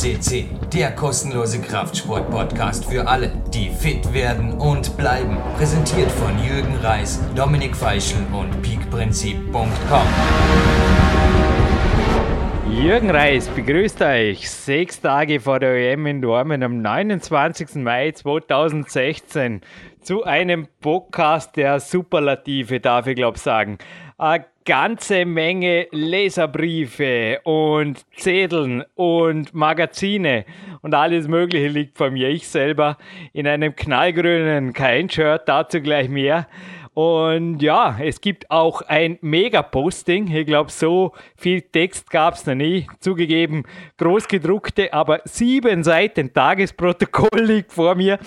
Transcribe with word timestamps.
CC, 0.00 0.46
der 0.72 0.92
kostenlose 0.92 1.60
Kraftsport-Podcast 1.60 2.86
für 2.86 3.06
alle, 3.06 3.30
die 3.52 3.68
fit 3.68 4.14
werden 4.14 4.54
und 4.54 4.96
bleiben. 4.96 5.36
Präsentiert 5.58 6.10
von 6.10 6.42
Jürgen 6.42 6.74
Reis, 6.76 7.20
Dominik 7.36 7.76
Feischl 7.76 8.16
und 8.32 8.62
peakprinzip.com. 8.62 10.06
Jürgen 12.70 13.10
Reis 13.10 13.48
begrüßt 13.48 14.00
euch 14.00 14.50
sechs 14.50 15.02
Tage 15.02 15.38
vor 15.38 15.60
der 15.60 15.92
EM 15.92 16.06
in 16.06 16.22
Dormen 16.22 16.62
am 16.62 16.80
29. 16.80 17.74
Mai 17.74 18.12
2016 18.12 19.60
zu 20.00 20.24
einem 20.24 20.66
Podcast 20.80 21.56
der 21.56 21.78
Superlative, 21.78 22.80
darf 22.80 23.06
ich 23.06 23.16
glaube 23.16 23.38
sagen. 23.38 23.76
Ganze 24.64 25.24
Menge 25.24 25.86
Leserbriefe 25.90 27.40
und 27.44 28.04
Zetteln 28.16 28.84
und 28.94 29.54
Magazine 29.54 30.44
und 30.82 30.94
alles 30.94 31.28
Mögliche 31.28 31.68
liegt 31.68 31.96
vor 31.96 32.10
mir. 32.10 32.28
Ich 32.28 32.48
selber 32.48 32.98
in 33.32 33.46
einem 33.46 33.74
knallgrünen 33.74 34.72
Kein-Shirt, 34.72 35.42
dazu 35.46 35.80
gleich 35.80 36.08
mehr. 36.08 36.46
Und 36.92 37.62
ja, 37.62 37.96
es 38.02 38.20
gibt 38.20 38.50
auch 38.50 38.82
ein 38.82 39.16
Mega-Posting. 39.20 40.26
Ich 40.34 40.46
glaube, 40.46 40.72
so 40.72 41.12
viel 41.36 41.62
Text 41.62 42.10
gab 42.10 42.34
es 42.34 42.44
noch 42.46 42.56
nie. 42.56 42.88
Zugegeben, 42.98 43.62
großgedruckte, 43.96 44.92
aber 44.92 45.20
sieben 45.24 45.84
Seiten 45.84 46.32
Tagesprotokoll 46.32 47.28
liegt 47.40 47.72
vor 47.72 47.94
mir. 47.94 48.18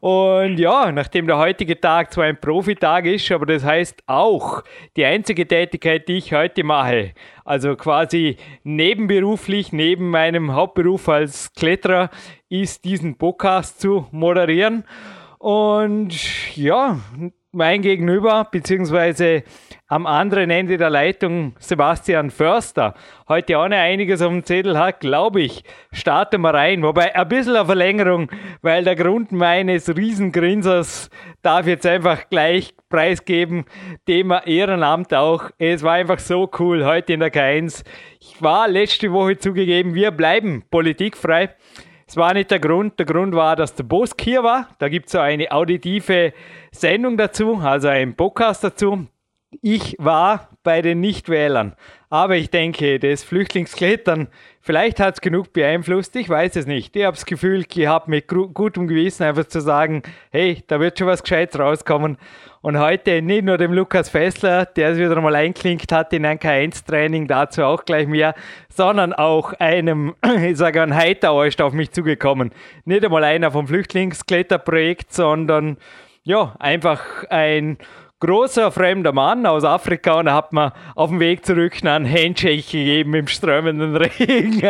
Und 0.00 0.58
ja, 0.58 0.90
nachdem 0.92 1.26
der 1.26 1.36
heutige 1.36 1.78
Tag 1.78 2.10
zwar 2.12 2.24
ein 2.24 2.40
Profitag 2.40 3.04
ist, 3.04 3.30
aber 3.30 3.44
das 3.44 3.62
heißt 3.62 4.02
auch 4.06 4.62
die 4.96 5.04
einzige 5.04 5.46
Tätigkeit, 5.46 6.08
die 6.08 6.16
ich 6.16 6.32
heute 6.32 6.64
mache, 6.64 7.12
also 7.44 7.76
quasi 7.76 8.38
nebenberuflich, 8.64 9.72
neben 9.72 10.08
meinem 10.08 10.54
Hauptberuf 10.54 11.08
als 11.10 11.52
Kletterer, 11.52 12.08
ist 12.48 12.84
diesen 12.86 13.18
Podcast 13.18 13.78
zu 13.80 14.06
moderieren. 14.10 14.84
Und 15.38 16.56
ja, 16.56 16.98
mein 17.56 17.82
Gegenüber, 17.82 18.46
beziehungsweise 18.50 19.42
am 19.88 20.06
anderen 20.06 20.50
Ende 20.50 20.76
der 20.76 20.90
Leitung 20.90 21.54
Sebastian 21.58 22.30
Förster, 22.30 22.94
heute 23.28 23.58
auch 23.58 23.68
noch 23.68 23.76
einiges 23.76 24.20
auf 24.20 24.30
dem 24.30 24.44
Zettel 24.44 24.78
hat, 24.78 25.00
glaube 25.00 25.40
ich, 25.40 25.64
starten 25.90 26.42
wir 26.42 26.52
rein. 26.52 26.82
Wobei 26.82 27.14
ein 27.14 27.28
bisschen 27.28 27.56
eine 27.56 27.64
Verlängerung, 27.64 28.30
weil 28.62 28.84
der 28.84 28.94
Grund 28.94 29.32
meines 29.32 29.88
Riesengrinsers 29.88 31.08
darf 31.42 31.66
jetzt 31.66 31.86
einfach 31.86 32.28
gleich 32.28 32.74
preisgeben. 32.90 33.64
Thema 34.06 34.46
Ehrenamt 34.46 35.14
auch. 35.14 35.50
Es 35.58 35.82
war 35.82 35.94
einfach 35.94 36.18
so 36.18 36.50
cool 36.58 36.84
heute 36.84 37.14
in 37.14 37.20
der 37.20 37.32
K1. 37.32 37.84
Ich 38.20 38.42
war 38.42 38.68
letzte 38.68 39.12
Woche 39.12 39.38
zugegeben, 39.38 39.94
wir 39.94 40.10
bleiben 40.10 40.64
politikfrei. 40.70 41.54
Es 42.08 42.16
war 42.16 42.34
nicht 42.34 42.52
der 42.52 42.60
Grund. 42.60 42.98
Der 42.98 43.06
Grund 43.06 43.34
war, 43.34 43.56
dass 43.56 43.74
der 43.74 43.82
Bosk 43.82 44.20
hier 44.20 44.44
war. 44.44 44.68
Da 44.78 44.88
gibt 44.88 45.06
es 45.06 45.12
so 45.12 45.18
eine 45.18 45.50
auditive 45.50 46.32
Sendung 46.70 47.16
dazu, 47.16 47.56
also 47.56 47.88
ein 47.88 48.14
Podcast 48.14 48.62
dazu. 48.62 49.06
Ich 49.60 49.96
war 49.98 50.50
bei 50.66 50.82
den 50.82 50.98
Nichtwählern. 50.98 51.76
Aber 52.10 52.34
ich 52.34 52.50
denke, 52.50 52.98
das 52.98 53.22
Flüchtlingsklettern, 53.22 54.26
vielleicht 54.60 54.98
hat 54.98 55.14
es 55.14 55.20
genug 55.20 55.52
beeinflusst, 55.52 56.16
ich 56.16 56.28
weiß 56.28 56.56
es 56.56 56.66
nicht. 56.66 56.96
Ich 56.96 57.04
habe 57.04 57.14
das 57.14 57.24
Gefühl 57.24 57.62
gehabt, 57.62 58.08
mit 58.08 58.26
gutem 58.26 58.88
Gewissen 58.88 59.22
einfach 59.22 59.44
zu 59.44 59.60
sagen, 59.60 60.02
hey, 60.32 60.64
da 60.66 60.80
wird 60.80 60.98
schon 60.98 61.06
was 61.06 61.22
Gescheites 61.22 61.60
rauskommen. 61.60 62.18
Und 62.62 62.80
heute 62.80 63.22
nicht 63.22 63.44
nur 63.44 63.58
dem 63.58 63.72
Lukas 63.72 64.08
Fessler, 64.08 64.66
der 64.66 64.88
es 64.88 64.98
wieder 64.98 65.20
mal 65.20 65.36
einklinkt 65.36 65.92
hat 65.92 66.12
in 66.12 66.26
ein 66.26 66.40
K1-Training, 66.40 67.28
dazu 67.28 67.62
auch 67.62 67.84
gleich 67.84 68.08
mehr, 68.08 68.34
sondern 68.68 69.12
auch 69.12 69.52
einem, 69.52 70.16
ich 70.42 70.56
sage 70.56 70.82
ein 70.82 70.96
Heiterauer 70.96 71.46
ist 71.46 71.62
auf 71.62 71.74
mich 71.74 71.92
zugekommen. 71.92 72.50
Nicht 72.84 73.04
einmal 73.04 73.22
einer 73.22 73.52
vom 73.52 73.68
Flüchtlingskletterprojekt, 73.68 75.12
sondern 75.12 75.76
ja, 76.24 76.56
einfach 76.58 77.22
ein 77.30 77.78
großer 78.26 78.72
fremder 78.72 79.12
Mann 79.12 79.46
aus 79.46 79.62
Afrika 79.62 80.18
und 80.18 80.26
er 80.26 80.34
hat 80.34 80.52
mir 80.52 80.72
auf 80.96 81.10
dem 81.10 81.20
Weg 81.20 81.46
zurück 81.46 81.74
einen 81.84 82.10
Handshake 82.10 82.56
gegeben 82.62 83.14
im 83.14 83.28
strömenden 83.28 83.94
Regen. 83.96 84.60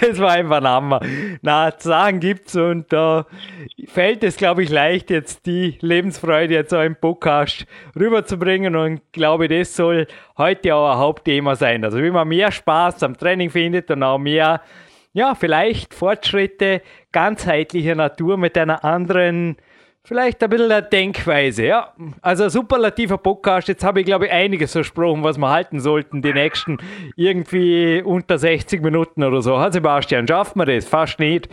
Es 0.00 0.20
war 0.20 0.30
einfach 0.30 0.58
ein 0.58 0.68
Hammer. 0.68 1.00
Na, 1.42 1.72
sagen 1.76 2.20
gibt's 2.20 2.54
und 2.54 2.92
da 2.92 3.26
fällt 3.88 4.22
es, 4.22 4.36
glaube 4.36 4.62
ich, 4.62 4.70
leicht, 4.70 5.10
jetzt 5.10 5.46
die 5.46 5.76
Lebensfreude 5.80 6.54
jetzt 6.54 6.72
auch 6.72 6.84
im 6.84 6.94
Podcast 6.94 7.66
rüberzubringen 7.98 8.76
und 8.76 9.00
glaube, 9.10 9.48
das 9.48 9.74
soll 9.74 10.06
heute 10.38 10.76
auch 10.76 10.92
ein 10.92 10.98
Hauptthema 10.98 11.56
sein. 11.56 11.84
Also 11.84 12.00
wie 12.00 12.12
man 12.12 12.28
mehr 12.28 12.52
Spaß 12.52 13.02
am 13.02 13.16
Training 13.16 13.50
findet 13.50 13.90
und 13.90 14.04
auch 14.04 14.18
mehr, 14.18 14.60
ja, 15.12 15.34
vielleicht 15.34 15.94
Fortschritte 15.94 16.80
ganzheitlicher 17.10 17.96
Natur 17.96 18.36
mit 18.36 18.56
einer 18.56 18.84
anderen 18.84 19.56
Vielleicht 20.06 20.42
ein 20.42 20.48
bisschen 20.48 20.70
der 20.70 20.82
Denkweise, 20.82 21.66
ja. 21.66 21.94
Also 22.22 22.48
superlativer 22.48 23.18
Podcast. 23.18 23.68
Jetzt 23.68 23.84
habe 23.84 24.00
ich, 24.00 24.06
glaube 24.06 24.26
ich, 24.26 24.32
einiges 24.32 24.72
versprochen, 24.72 25.22
was 25.22 25.36
wir 25.36 25.50
halten 25.50 25.78
sollten, 25.78 26.22
die 26.22 26.32
nächsten 26.32 26.78
irgendwie 27.16 28.02
unter 28.02 28.38
60 28.38 28.82
Minuten 28.82 29.22
oder 29.22 29.42
so. 29.42 29.60
Herr 29.60 29.70
Sebastian, 29.70 30.26
schaffen 30.26 30.58
wir 30.58 30.66
das? 30.66 30.88
Fast 30.88 31.18
nicht. 31.18 31.48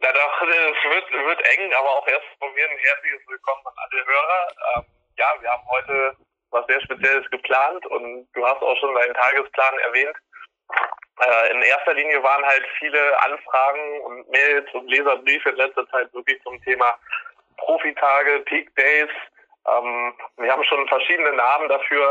Na 0.00 0.08
doch, 0.12 0.42
es 0.42 0.48
wird, 0.48 1.26
wird 1.26 1.40
eng, 1.40 1.72
aber 1.78 1.90
auch 1.90 2.06
erst 2.08 2.26
von 2.38 2.52
mir 2.54 2.64
ein 2.64 2.76
herzliches 2.76 3.20
Willkommen 3.28 3.62
an 3.66 3.74
alle 3.76 4.06
Hörer. 4.06 4.48
Ähm, 4.76 4.84
ja, 5.16 5.26
wir 5.40 5.50
haben 5.50 5.66
heute 5.70 6.16
was 6.50 6.66
sehr 6.66 6.80
Spezielles 6.80 7.30
geplant 7.30 7.86
und 7.86 8.26
du 8.34 8.44
hast 8.44 8.60
auch 8.62 8.76
schon 8.78 8.94
deinen 8.94 9.14
Tagesplan 9.14 9.74
erwähnt. 9.86 10.16
Äh, 11.20 11.50
in 11.52 11.62
erster 11.62 11.94
Linie 11.94 12.22
waren 12.22 12.44
halt 12.44 12.66
viele 12.78 13.22
Anfragen 13.22 14.00
und 14.02 14.28
Mails 14.30 14.66
und 14.72 14.88
Leserbriefe 14.88 15.50
in 15.50 15.56
letzter 15.56 15.88
Zeit 15.88 16.12
wirklich 16.14 16.42
zum 16.42 16.62
Thema 16.62 16.98
Profitage, 17.58 18.40
Peak 18.46 18.74
Days. 18.76 19.10
Ähm, 19.66 20.14
wir 20.38 20.50
haben 20.50 20.64
schon 20.64 20.88
verschiedene 20.88 21.32
Namen 21.32 21.68
dafür 21.68 22.10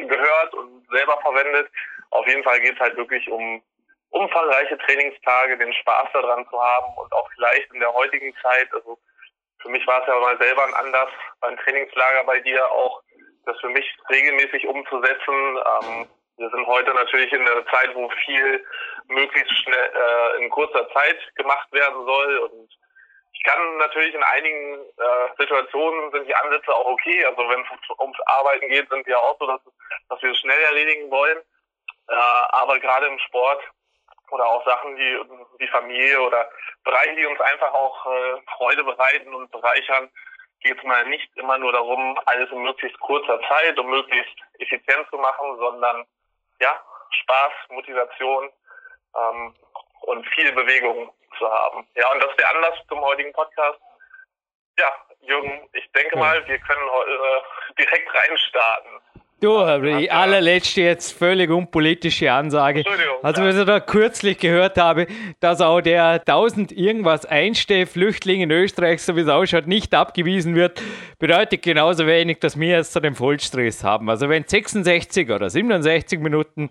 äh, 0.00 0.06
gehört 0.06 0.54
und 0.54 0.86
selber 0.90 1.18
verwendet. 1.22 1.70
Auf 2.10 2.26
jeden 2.26 2.42
Fall 2.42 2.60
geht 2.60 2.74
es 2.74 2.80
halt 2.80 2.96
wirklich 2.96 3.28
um 3.30 3.62
umfangreiche 4.10 4.78
Trainingstage, 4.78 5.58
den 5.58 5.72
Spaß 5.74 6.08
daran 6.14 6.46
zu 6.48 6.60
haben 6.60 6.96
und 6.96 7.12
auch 7.12 7.28
vielleicht 7.34 7.72
in 7.72 7.80
der 7.80 7.92
heutigen 7.92 8.34
Zeit, 8.42 8.72
also 8.72 8.98
für 9.60 9.68
mich 9.68 9.86
war 9.86 10.00
es 10.00 10.08
ja 10.08 10.18
mal 10.18 10.38
selber 10.38 10.64
ein 10.64 10.74
Anlass 10.74 11.10
beim 11.40 11.56
Trainingslager 11.58 12.24
bei 12.24 12.40
dir 12.40 12.70
auch, 12.70 13.02
das 13.44 13.58
für 13.60 13.68
mich 13.68 13.86
regelmäßig 14.10 14.66
umzusetzen. 14.66 15.58
Ähm, 15.82 16.08
wir 16.38 16.50
sind 16.50 16.66
heute 16.66 16.94
natürlich 16.94 17.32
in 17.32 17.46
einer 17.46 17.66
Zeit, 17.66 17.94
wo 17.94 18.08
viel 18.24 18.64
möglichst 19.08 19.56
schnell 19.58 19.92
äh, 19.94 20.42
in 20.42 20.50
kurzer 20.50 20.88
Zeit 20.92 21.18
gemacht 21.34 21.70
werden 21.72 22.04
soll. 22.04 22.38
Und 22.38 22.70
ich 23.32 23.42
kann 23.42 23.76
natürlich 23.78 24.14
in 24.14 24.22
einigen 24.22 24.78
äh, 24.78 25.36
Situationen 25.36 26.12
sind 26.12 26.28
die 26.28 26.34
Ansätze 26.34 26.72
auch 26.72 26.86
okay. 26.86 27.24
Also 27.24 27.48
wenn 27.48 27.60
es 27.60 27.98
ums 27.98 28.20
Arbeiten 28.26 28.68
geht, 28.68 28.88
sind 28.88 29.06
wir 29.06 29.18
auch 29.18 29.36
so, 29.38 29.46
dass, 29.46 29.60
dass 30.08 30.22
wir 30.22 30.30
es 30.30 30.38
schnell 30.38 30.60
erledigen 30.62 31.10
wollen. 31.10 31.38
Äh, 32.08 32.14
aber 32.14 32.78
gerade 32.78 33.06
im 33.06 33.18
Sport 33.18 33.62
oder 34.30 34.46
auch 34.46 34.64
Sachen, 34.64 34.96
die 34.96 35.20
die 35.60 35.68
Familie 35.68 36.20
oder 36.20 36.48
Bereiche, 36.84 37.16
die 37.16 37.26
uns 37.26 37.40
einfach 37.40 37.72
auch 37.72 38.06
äh, 38.06 38.40
Freude 38.56 38.84
bereiten 38.84 39.34
und 39.34 39.50
bereichern, 39.50 40.08
geht 40.60 40.78
es 40.78 40.84
mal 40.84 41.04
nicht 41.06 41.28
immer 41.36 41.58
nur 41.58 41.72
darum, 41.72 42.18
alles 42.26 42.50
in 42.50 42.62
möglichst 42.62 42.98
kurzer 43.00 43.40
Zeit 43.48 43.78
und 43.78 43.88
möglichst 43.88 44.34
effizient 44.58 45.08
zu 45.10 45.16
machen, 45.16 45.56
sondern 45.58 46.06
ja, 46.60 46.80
Spaß, 47.10 47.52
Motivation 47.70 48.50
ähm, 49.16 49.54
und 50.02 50.26
viel 50.28 50.52
Bewegung 50.52 51.12
zu 51.38 51.50
haben. 51.50 51.86
Ja, 51.94 52.10
und 52.12 52.22
das 52.22 52.30
ist 52.30 52.38
der 52.38 52.50
Anlass 52.50 52.78
zum 52.88 53.00
heutigen 53.00 53.32
Podcast. 53.32 53.80
Ja, 54.78 54.92
Jürgen, 55.20 55.68
ich 55.72 55.90
denke 55.92 56.16
mal, 56.16 56.46
wir 56.46 56.58
können 56.58 56.88
äh, 56.88 57.74
direkt 57.78 58.14
reinstarten. 58.14 59.00
Du, 59.40 59.56
die 59.80 60.10
allerletzte 60.10 60.80
jetzt 60.80 61.12
völlig 61.12 61.48
unpolitische 61.48 62.32
Ansage. 62.32 62.82
Also, 63.22 63.42
was 63.42 63.56
ich 63.56 63.64
da 63.64 63.78
kürzlich 63.78 64.38
gehört 64.38 64.78
habe, 64.78 65.06
dass 65.38 65.60
auch 65.60 65.80
der 65.80 66.14
1000 66.26 66.72
irgendwas 66.72 67.24
einste 67.24 67.86
Flüchtling 67.86 68.40
in 68.40 68.50
Österreich, 68.50 69.00
so 69.00 69.14
wie 69.14 69.20
es 69.20 69.28
ausschaut, 69.28 69.68
nicht 69.68 69.94
abgewiesen 69.94 70.56
wird, 70.56 70.82
bedeutet 71.20 71.62
genauso 71.62 72.08
wenig, 72.08 72.40
dass 72.40 72.58
wir 72.58 72.78
jetzt 72.78 72.92
so 72.92 72.98
den 72.98 73.14
Vollstress 73.14 73.84
haben. 73.84 74.10
Also, 74.10 74.28
wenn 74.28 74.42
66 74.44 75.30
oder 75.30 75.48
67 75.48 76.18
Minuten 76.18 76.68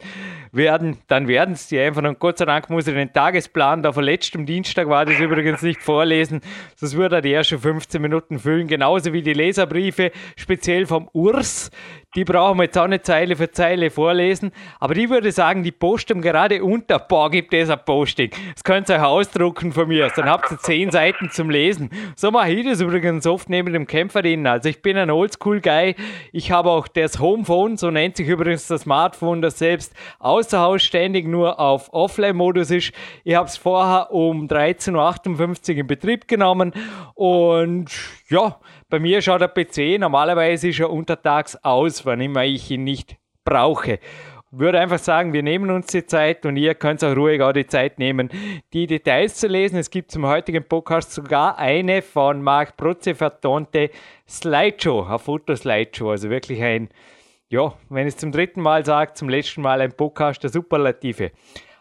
werden, 0.52 0.98
dann 1.08 1.30
werden 1.30 1.54
es 1.54 1.70
die 1.70 1.80
einfach. 1.80 2.04
Und 2.04 2.20
Gott 2.20 2.38
sei 2.38 2.44
Dank 2.44 2.70
muss 2.70 2.86
ich 2.86 2.94
den 2.94 3.14
Tagesplan, 3.14 3.82
da 3.82 3.94
von 3.94 4.04
letztem 4.04 4.46
Dienstag 4.46 4.90
war 4.90 5.06
das 5.06 5.18
übrigens 5.20 5.62
nicht 5.62 5.82
vorlesen, 5.82 6.42
sonst 6.76 6.98
würde 6.98 7.18
er 7.18 7.22
die 7.22 7.32
ersten 7.32 7.60
15 7.60 8.02
Minuten 8.02 8.40
füllen, 8.40 8.68
genauso 8.68 9.14
wie 9.14 9.22
die 9.22 9.34
Leserbriefe, 9.34 10.12
speziell 10.36 10.86
vom 10.86 11.08
Urs. 11.14 11.72
Die 12.16 12.24
brauchen 12.24 12.58
wir 12.58 12.64
jetzt 12.64 12.78
auch 12.78 12.86
eine 12.86 13.02
Zeile 13.02 13.36
für 13.36 13.52
Zeile 13.52 13.92
vorlesen, 13.92 14.52
aber 14.80 14.96
ich 14.96 15.10
würde 15.10 15.30
sagen, 15.34 15.62
die 15.62 15.74
Postung 15.74 16.22
gerade 16.22 16.64
unter, 16.64 17.00
boah, 17.00 17.30
gibt 17.30 17.54
es 17.54 17.70
ein 17.70 17.80
Posting. 17.86 18.32
Das 18.54 18.64
könnt 18.64 18.90
ihr 18.90 18.96
euch 18.96 19.04
ausdrucken 19.04 19.74
von 19.74 19.90
mir, 19.90 20.10
dann 20.16 20.30
habt 20.30 20.50
ihr 20.50 20.58
zehn 20.58 20.90
Seiten 20.90 21.30
zum 21.30 21.50
Lesen. 21.50 21.90
So 22.16 22.32
mache 22.32 22.52
ich 22.52 22.66
das 22.66 22.80
übrigens 22.80 23.28
oft 23.28 23.50
neben 23.50 23.74
dem 23.74 23.86
Kämpferinnen. 23.86 24.48
Also 24.48 24.70
ich 24.70 24.82
bin 24.82 24.96
ein 24.96 25.12
Oldschool-Guy, 25.12 25.96
ich 26.32 26.50
habe 26.50 26.72
auch 26.72 26.88
das 26.88 27.20
Homephone, 27.20 27.76
so 27.76 27.92
nennt 27.92 28.16
sich 28.16 28.30
übrigens 28.30 28.68
das 28.68 28.82
Smartphone, 28.82 29.42
das 29.42 29.60
selbst 29.60 29.94
außer 30.20 30.60
Haus 30.62 30.84
ständig 30.84 31.28
nur 31.28 31.60
auf 31.60 31.92
Offline-Modus 31.92 32.72
ist. 32.72 32.94
Ich 33.26 33.36
habe 33.36 33.48
es 33.48 33.58
vorher 33.58 34.12
um 34.12 34.48
13.58 34.48 35.72
Uhr 35.74 35.78
in 35.82 35.88
Betrieb 35.88 36.30
genommen 36.30 36.72
und 37.16 37.92
ja, 38.30 38.58
bei 38.90 39.00
mir 39.00 39.22
schaut 39.22 39.42
der 39.42 39.50
PC 39.50 40.00
normalerweise 40.00 40.72
schon 40.72 40.88
untertags 40.88 41.56
aus, 41.64 42.06
wann 42.06 42.22
immer 42.22 42.46
ich 42.46 42.72
ihn 42.72 42.84
nicht 42.84 43.18
brauche. 43.44 44.00
Würde 44.50 44.80
einfach 44.80 45.00
sagen, 45.00 45.34
wir 45.34 45.44
nehmen 45.44 45.70
uns 45.72 45.88
die 45.88 46.06
Zeit 46.06 46.46
und 46.46 46.56
ihr 46.56 46.74
könnt 46.74 47.04
auch 47.04 47.16
ruhig 47.16 47.42
auch 47.42 47.52
die 47.52 47.68
Zeit 47.68 48.00
nehmen, 48.00 48.30
die 48.72 48.88
Details 48.88 49.36
zu 49.36 49.48
lesen. 49.48 49.78
Es 49.78 49.90
gibt 49.90 50.10
zum 50.10 50.26
heutigen 50.26 50.64
Podcast 50.64 51.12
sogar 51.12 51.58
eine 51.58 52.02
von 52.02 52.42
Marc 52.42 52.78
Protze 52.78 53.14
vertonte 53.14 53.90
Slideshow, 54.28 55.06
eine 55.06 55.20
Fotoslideshow, 55.20 56.12
also 56.12 56.30
wirklich 56.30 56.64
ein, 56.64 56.88
ja, 57.50 57.74
wenn 57.90 58.08
ich 58.08 58.14
es 58.14 58.20
zum 58.20 58.32
dritten 58.32 58.62
Mal 58.62 58.86
sage, 58.86 59.14
zum 59.16 59.28
letzten 59.28 59.62
Mal 59.62 59.82
ein 59.82 59.92
Podcast 59.92 60.42
der 60.44 60.50
Superlative. 60.50 61.32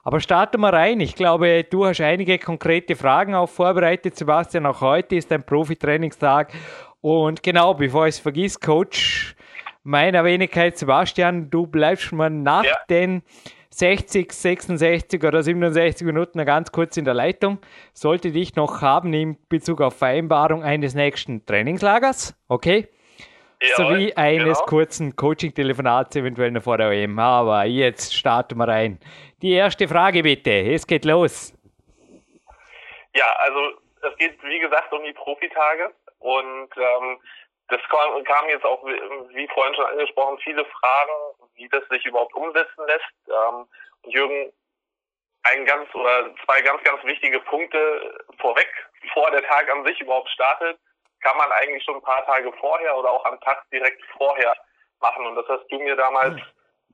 Aber 0.06 0.20
starten 0.20 0.60
wir 0.60 0.72
rein. 0.72 1.00
Ich 1.00 1.16
glaube, 1.16 1.64
du 1.64 1.84
hast 1.84 2.00
einige 2.00 2.38
konkrete 2.38 2.94
Fragen 2.94 3.34
auch 3.34 3.48
vorbereitet, 3.48 4.16
Sebastian. 4.16 4.64
Auch 4.64 4.80
heute 4.80 5.16
ist 5.16 5.32
ein 5.32 5.42
Profi-Trainingstag. 5.42 6.52
Und 7.00 7.42
genau, 7.42 7.74
bevor 7.74 8.06
ich 8.06 8.16
es 8.16 8.18
vergiss, 8.20 8.60
Coach 8.60 9.34
meiner 9.82 10.24
Wenigkeit, 10.24 10.76
Sebastian, 10.76 11.50
du 11.50 11.66
bleibst 11.66 12.12
mal 12.12 12.30
nach 12.30 12.64
ja. 12.64 12.76
den 12.90 13.22
60, 13.70 14.32
66 14.32 15.22
oder 15.22 15.42
67 15.42 16.06
Minuten 16.06 16.44
ganz 16.44 16.72
kurz 16.72 16.96
in 16.96 17.04
der 17.04 17.14
Leitung. 17.14 17.58
Sollte 17.92 18.32
dich 18.32 18.56
noch 18.56 18.80
haben 18.80 19.12
in 19.12 19.36
Bezug 19.48 19.80
auf 19.80 19.96
Vereinbarung 19.96 20.62
eines 20.62 20.94
nächsten 20.94 21.44
Trainingslagers, 21.44 22.34
okay? 22.48 22.88
Ja, 23.62 23.76
Sowie 23.76 24.12
eines 24.14 24.58
genau. 24.58 24.66
kurzen 24.66 25.16
Coaching-Telefonats 25.16 26.16
eventuell 26.16 26.50
noch 26.50 26.62
vor 26.62 26.78
der 26.78 26.90
OM. 26.90 27.18
Aber 27.18 27.64
jetzt 27.64 28.14
starten 28.14 28.58
wir 28.58 28.68
rein. 28.68 28.98
Die 29.42 29.52
erste 29.52 29.88
Frage 29.88 30.22
bitte, 30.22 30.50
es 30.50 30.86
geht 30.86 31.04
los. 31.04 31.54
Ja, 33.14 33.24
also 33.38 33.60
es 34.08 34.16
geht 34.18 34.42
wie 34.42 34.58
gesagt 34.58 34.92
um 34.92 35.02
die 35.04 35.12
Profitage 35.12 35.94
und 36.18 36.70
ähm, 36.76 37.20
das 37.68 37.80
kam, 37.88 38.22
kam 38.24 38.48
jetzt 38.48 38.64
auch, 38.64 38.84
wie 38.84 39.48
vorhin 39.48 39.74
schon 39.74 39.86
angesprochen, 39.86 40.38
viele 40.38 40.64
Fragen, 40.64 41.12
wie 41.54 41.68
das 41.68 41.82
sich 41.88 42.04
überhaupt 42.06 42.34
umsetzen 42.34 42.86
lässt. 42.86 43.28
Ähm, 43.28 43.66
und 44.02 44.12
Jürgen, 44.12 44.52
ein 45.42 45.64
ganz 45.64 45.92
oder 45.94 46.32
zwei 46.44 46.60
ganz, 46.62 46.82
ganz 46.84 47.02
wichtige 47.04 47.40
Punkte 47.40 48.24
vorweg, 48.40 48.68
bevor 49.02 49.30
der 49.30 49.42
Tag 49.44 49.70
an 49.70 49.84
sich 49.84 50.00
überhaupt 50.00 50.28
startet, 50.30 50.78
kann 51.20 51.36
man 51.36 51.50
eigentlich 51.52 51.82
schon 51.84 51.96
ein 51.96 52.02
paar 52.02 52.24
Tage 52.26 52.52
vorher 52.60 52.96
oder 52.96 53.10
auch 53.10 53.24
am 53.24 53.40
Tag 53.40 53.64
direkt 53.70 54.02
vorher 54.16 54.54
machen. 55.00 55.26
Und 55.26 55.36
das 55.36 55.46
hast 55.48 55.66
du 55.70 55.78
mir 55.78 55.96
damals 55.96 56.40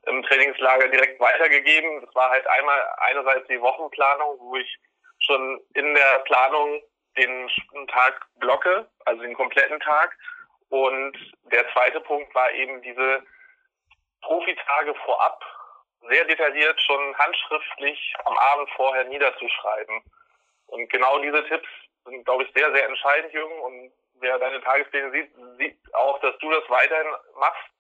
im 0.07 0.23
Trainingslager 0.23 0.89
direkt 0.89 1.21
weitergegeben. 1.21 2.01
Das 2.01 2.15
war 2.15 2.31
halt 2.31 2.47
einmal 2.47 2.81
einerseits 2.99 3.47
die 3.49 3.61
Wochenplanung, 3.61 4.39
wo 4.41 4.57
ich 4.57 4.79
schon 5.21 5.61
in 5.75 5.95
der 5.95 6.19
Planung 6.25 6.83
den 7.17 7.49
Tag 7.89 8.27
blocke, 8.37 8.89
also 9.05 9.23
den 9.23 9.35
kompletten 9.35 9.81
Tag. 9.81 10.17
Und 10.69 11.17
der 11.53 11.71
zweite 11.73 12.01
Punkt 12.01 12.35
war 12.35 12.51
eben 12.53 12.81
diese 12.83 13.23
Profitage 14.23 14.95
vorab 15.05 15.45
sehr 16.09 16.25
detailliert 16.25 16.81
schon 16.83 17.17
handschriftlich 17.17 18.15
am 18.25 18.37
Abend 18.37 18.69
vorher 18.77 19.05
niederzuschreiben. 19.05 20.03
Und 20.67 20.91
genau 20.91 21.19
diese 21.21 21.47
Tipps 21.47 21.69
sind, 22.05 22.25
glaube 22.25 22.45
ich, 22.45 22.53
sehr, 22.55 22.73
sehr 22.73 22.89
entscheidend, 22.89 23.33
Jürgen. 23.33 23.61
Und 23.61 23.93
wer 24.21 24.39
deine 24.39 24.61
Tagespläne 24.63 25.11
sieht, 25.13 25.31
sieht 25.59 25.95
auch, 25.95 26.19
dass 26.21 26.37
du 26.39 26.51
das 26.51 26.69
weiterhin 26.69 27.13
machst. 27.39 27.71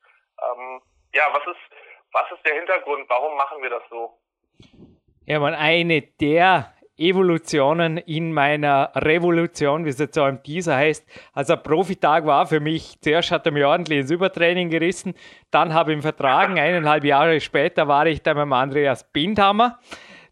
Ähm, 0.42 0.82
ja, 1.14 1.24
was 1.32 1.46
ist, 1.46 1.60
was 2.12 2.30
ist 2.32 2.46
der 2.46 2.54
Hintergrund? 2.54 3.08
Warum 3.08 3.36
machen 3.36 3.62
wir 3.62 3.70
das 3.70 3.82
so? 3.90 4.18
Ja, 5.26 5.38
man, 5.38 5.54
eine 5.54 6.02
der 6.02 6.74
Evolutionen 6.96 7.96
in 7.96 8.32
meiner 8.32 8.90
Revolution, 8.94 9.84
wie 9.84 9.88
es 9.88 9.98
jetzt 9.98 10.14
so 10.14 10.26
im 10.26 10.42
Teaser 10.42 10.76
heißt. 10.76 11.06
Also 11.32 11.56
Profitag 11.56 12.26
war 12.26 12.46
für 12.46 12.60
mich, 12.60 13.00
zuerst 13.00 13.30
hat 13.30 13.46
er 13.46 13.52
mir 13.52 13.68
ordentlich 13.68 14.00
ins 14.00 14.10
Übertraining 14.10 14.68
gerissen, 14.68 15.14
dann 15.50 15.72
habe 15.72 15.92
ich 15.92 15.98
ihn 15.98 16.02
vertragen, 16.02 16.58
eineinhalb 16.58 17.04
Jahre 17.04 17.40
später 17.40 17.88
war 17.88 18.06
ich 18.06 18.22
dann 18.22 18.36
beim 18.36 18.52
Andreas 18.52 19.04
Bindhammer 19.12 19.78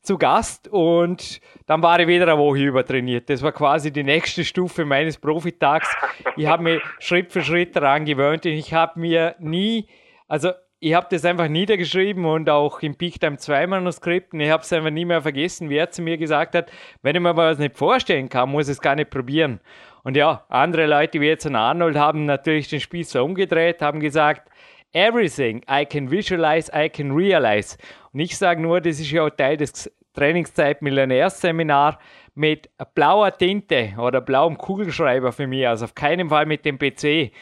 zu 0.03 0.17
Gast 0.17 0.69
und 0.69 1.41
dann 1.67 1.83
war 1.83 2.01
ich 2.01 2.07
wieder 2.07 2.27
eine 2.27 2.39
Woche 2.39 2.61
übertrainiert. 2.61 3.29
Das 3.29 3.43
war 3.43 3.53
quasi 3.53 3.93
die 3.93 4.03
nächste 4.03 4.45
Stufe 4.45 4.85
meines 4.85 5.19
Profitags. 5.19 5.95
Ich 6.37 6.47
habe 6.47 6.63
mich 6.63 6.83
Schritt 6.99 7.33
für 7.33 7.43
Schritt 7.43 7.77
daran 7.77 8.05
gewöhnt 8.05 8.47
und 8.47 8.53
ich 8.53 8.73
habe 8.73 8.99
mir 8.99 9.35
nie, 9.39 9.89
also 10.27 10.53
ich 10.83 10.95
habe 10.95 11.07
das 11.11 11.27
einfach 11.27 11.49
niedergeschrieben 11.49 12.25
und 12.25 12.49
auch 12.49 12.81
im 12.81 12.95
Peak 12.95 13.21
Time 13.21 13.37
2 13.37 13.67
Manuskripten. 13.67 14.41
Ich 14.41 14.51
habe 14.51 14.63
es 14.63 14.73
einfach 14.73 14.91
nie 14.91 15.05
mehr 15.05 15.21
vergessen, 15.21 15.69
wer 15.69 15.91
zu 15.91 16.01
mir 16.01 16.17
gesagt 16.17 16.55
hat, 16.55 16.73
wenn 17.03 17.15
ich 17.15 17.21
mir 17.21 17.37
was 17.37 17.59
nicht 17.59 17.77
vorstellen 17.77 18.31
kann, 18.31 18.51
muss 18.51 18.69
ich 18.69 18.73
es 18.73 18.81
gar 18.81 18.95
nicht 18.95 19.11
probieren. 19.11 19.61
Und 20.05 20.17
ja, 20.17 20.47
andere 20.49 20.87
Leute 20.87 21.21
wie 21.21 21.27
jetzt 21.27 21.47
ein 21.47 21.55
Arnold 21.55 21.97
haben 21.97 22.25
natürlich 22.25 22.69
den 22.69 22.81
Spieß 22.81 23.11
so 23.11 23.23
umgedreht, 23.23 23.83
haben 23.83 24.01
gesagt, 24.01 24.51
everything 24.93 25.63
I 25.71 25.85
can 25.85 26.11
visualize, 26.11 26.73
I 26.75 26.89
can 26.89 27.13
realize. 27.13 27.77
Und 28.15 28.21
ich 28.21 28.39
sage 28.39 28.63
nur, 28.63 28.81
das 28.81 28.99
ist 28.99 29.11
ja 29.11 29.25
auch 29.25 29.31
Teil 29.31 29.59
des 29.59 29.93
Trainingszeit 30.15 30.81
Millionärseminar 30.81 31.99
mit 32.35 32.71
blauer 32.95 33.37
Tinte 33.37 33.93
oder 33.99 34.23
blauem 34.23 34.57
Kugelschreiber 34.57 35.31
für 35.33 35.47
mich, 35.47 35.69
also 35.69 35.85
auf 35.85 35.95
keinen 35.95 36.31
Fall 36.31 36.47
mit 36.47 36.65
dem 36.65 36.79
PC. 36.79 37.33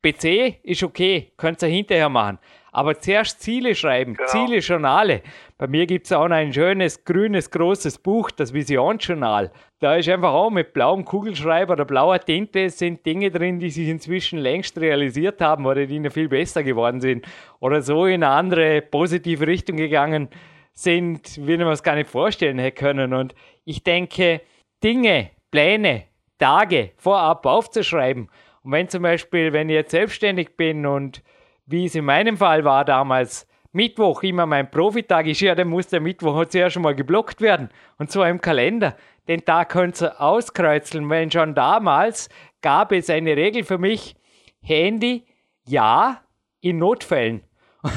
PC 0.00 0.60
ist 0.62 0.82
okay, 0.84 1.32
könnt 1.36 1.60
ihr 1.62 1.68
hinterher 1.68 2.08
machen. 2.08 2.38
Aber 2.74 2.98
zuerst 2.98 3.40
Ziele 3.40 3.76
schreiben, 3.76 4.14
genau. 4.14 4.28
Ziele, 4.28 4.58
Journale. 4.58 5.22
Bei 5.58 5.68
mir 5.68 5.86
gibt 5.86 6.06
es 6.06 6.12
auch 6.12 6.26
noch 6.26 6.34
ein 6.34 6.52
schönes, 6.52 7.04
grünes, 7.04 7.48
großes 7.52 7.98
Buch, 7.98 8.32
das 8.32 8.52
Visionsjournal. 8.52 9.52
Da 9.78 9.94
ist 9.94 10.08
einfach 10.08 10.32
auch 10.32 10.50
mit 10.50 10.72
blauem 10.72 11.04
Kugelschreiber 11.04 11.74
oder 11.74 11.84
blauer 11.84 12.18
Tinte 12.18 12.68
sind 12.70 13.06
Dinge 13.06 13.30
drin, 13.30 13.60
die 13.60 13.70
sich 13.70 13.86
inzwischen 13.86 14.40
längst 14.40 14.76
realisiert 14.76 15.40
haben 15.40 15.66
oder 15.66 15.86
die 15.86 16.00
noch 16.00 16.10
viel 16.10 16.28
besser 16.28 16.64
geworden 16.64 17.00
sind. 17.00 17.24
Oder 17.60 17.80
so 17.80 18.06
in 18.06 18.24
eine 18.24 18.34
andere 18.34 18.82
positive 18.82 19.46
Richtung 19.46 19.76
gegangen 19.76 20.28
sind, 20.72 21.46
wie 21.46 21.56
man 21.56 21.68
es 21.68 21.84
gar 21.84 21.94
nicht 21.94 22.10
vorstellen 22.10 22.58
hätte 22.58 22.76
können. 22.76 23.14
Und 23.14 23.36
ich 23.64 23.84
denke, 23.84 24.40
Dinge, 24.82 25.30
Pläne, 25.52 26.06
Tage 26.40 26.90
vorab 26.96 27.46
aufzuschreiben. 27.46 28.28
Und 28.64 28.72
wenn 28.72 28.88
zum 28.88 29.04
Beispiel, 29.04 29.52
wenn 29.52 29.68
ich 29.68 29.76
jetzt 29.76 29.92
selbstständig 29.92 30.56
bin 30.56 30.86
und 30.86 31.22
wie 31.66 31.86
es 31.86 31.94
in 31.94 32.04
meinem 32.04 32.36
Fall 32.36 32.64
war 32.64 32.84
damals, 32.84 33.46
Mittwoch 33.72 34.22
immer 34.22 34.46
mein 34.46 34.70
Profitag 34.70 35.26
ist, 35.26 35.40
ja, 35.40 35.54
dann 35.54 35.68
muss 35.68 35.88
der 35.88 36.00
Mittwoch 36.00 36.44
zuerst 36.46 36.74
schon 36.74 36.84
mal 36.84 36.94
geblockt 36.94 37.40
werden. 37.40 37.70
Und 37.98 38.10
zwar 38.10 38.28
im 38.28 38.40
Kalender. 38.40 38.96
Den 39.26 39.44
Tag 39.44 39.70
könnt 39.70 40.00
ihr 40.00 40.20
auskreuzeln, 40.20 41.10
weil 41.10 41.30
schon 41.32 41.54
damals 41.56 42.28
gab 42.62 42.92
es 42.92 43.10
eine 43.10 43.36
Regel 43.36 43.64
für 43.64 43.78
mich, 43.78 44.14
Handy, 44.60 45.26
ja, 45.64 46.20
in 46.60 46.78
Notfällen. 46.78 47.42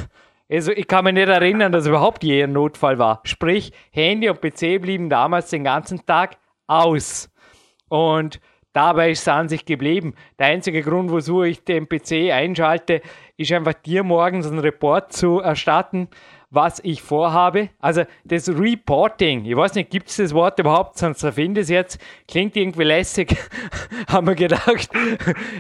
Also 0.50 0.72
ich 0.72 0.88
kann 0.88 1.04
mich 1.04 1.14
nicht 1.14 1.28
erinnern, 1.28 1.74
dass 1.74 1.88
überhaupt 1.88 2.24
je 2.24 2.42
ein 2.42 2.54
Notfall 2.54 2.98
war. 2.98 3.20
Sprich, 3.26 3.74
Handy 3.92 4.30
und 4.30 4.40
PC 4.40 4.82
blieben 4.82 5.10
damals 5.10 5.50
den 5.50 5.66
ganzen 5.66 6.06
Tag 6.06 6.38
aus. 6.68 7.30
Und 7.90 8.40
dabei 8.72 9.12
ist 9.12 9.24
es 9.24 9.28
an 9.28 9.50
sich 9.50 9.66
geblieben. 9.66 10.16
Der 10.40 10.48
einzige 10.48 10.84
Grund, 10.84 11.12
wozu 11.12 11.44
ich 11.44 11.66
den 11.66 11.90
PC 11.90 12.32
einschalte, 12.32 13.02
ist 13.38 13.52
einfach 13.52 13.74
dir 13.74 14.04
morgens 14.04 14.48
einen 14.48 14.60
Report 14.60 15.14
zu 15.14 15.40
erstatten, 15.40 16.10
was 16.50 16.80
ich 16.84 17.02
vorhabe. 17.02 17.70
Also 17.80 18.04
das 18.24 18.50
Reporting, 18.50 19.46
ich 19.46 19.56
weiß 19.56 19.76
nicht, 19.76 19.90
gibt 19.90 20.10
es 20.10 20.16
das 20.16 20.34
Wort 20.34 20.58
überhaupt, 20.60 20.98
sonst 20.98 21.22
erfinde 21.24 21.62
es 21.62 21.70
jetzt. 21.70 22.00
Klingt 22.28 22.56
irgendwie 22.56 22.84
lässig, 22.84 23.36
haben 24.08 24.28
wir 24.28 24.36
gedacht. 24.36 24.90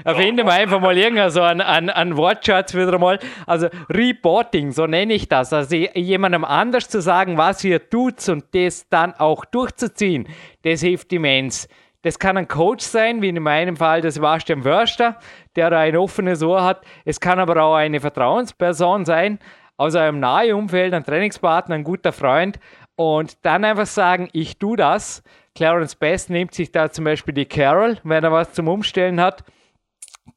erfinde 0.03 0.43
mal 0.43 0.53
einfach 0.53 0.79
mal 0.79 0.98
irgendein 0.98 1.29
so 1.29 1.41
ein, 1.41 1.62
ein, 1.62 1.89
ein 1.89 2.17
Wortschatz 2.17 2.74
wieder 2.74 2.98
mal. 2.98 3.19
Also 3.46 3.67
Reporting, 3.89 4.72
so 4.72 4.88
nenne 4.88 5.13
ich 5.13 5.27
das. 5.27 5.53
Also 5.53 5.75
jemandem 5.75 6.46
anders 6.46 6.89
zu 6.89 7.01
sagen, 7.01 7.38
was 7.38 7.63
ihr 7.63 7.89
tut 7.89 8.27
und 8.29 8.46
das 8.53 8.88
dann 8.89 9.13
auch 9.13 9.46
durchzuziehen, 9.46 10.27
das 10.63 10.81
hilft 10.81 11.12
immens. 11.13 11.67
Das 12.04 12.20
kann 12.20 12.38
ein 12.38 12.48
Coach 12.48 12.86
sein, 12.86 13.22
wie 13.22 13.30
in 13.30 13.42
meinem 13.42 13.75
Fall 13.75 14.01
der 14.01 14.12
Sebastian 14.12 14.63
Wörster, 14.63 15.20
der 15.56 15.70
da 15.70 15.80
ein 15.80 15.98
offenes 15.98 16.44
Ohr 16.44 16.63
hat. 16.63 16.86
Es 17.06 17.20
kann 17.20 17.39
aber 17.39 17.62
auch 17.62 17.75
eine 17.75 18.00
Vertrauensperson 18.00 19.06
sein, 19.06 19.39
aus 19.77 19.96
eurem 19.96 20.20
nahen 20.20 20.54
Umfeld, 20.54 20.94
ein 20.94 21.04
Trainingspartner, 21.04 21.75
ein 21.75 21.84
guter 21.84 22.13
Freund. 22.13 22.60
Und 22.96 23.46
dann 23.46 23.63
einfach 23.63 23.86
sagen, 23.86 24.30
ich 24.34 24.58
tue 24.58 24.77
das. 24.77 25.24
Clarence 25.56 25.96
Best 25.96 26.30
nimmt 26.30 26.54
sich 26.54 26.72
da 26.72 26.92
zum 26.92 27.06
Beispiel 27.06 27.34
die 27.34 27.46
Carol, 27.46 27.98
wenn 28.04 28.24
er 28.24 28.32
was 28.32 28.54
zum 28.54 28.68
Umstellen 28.68 29.20
hat. 29.20 29.44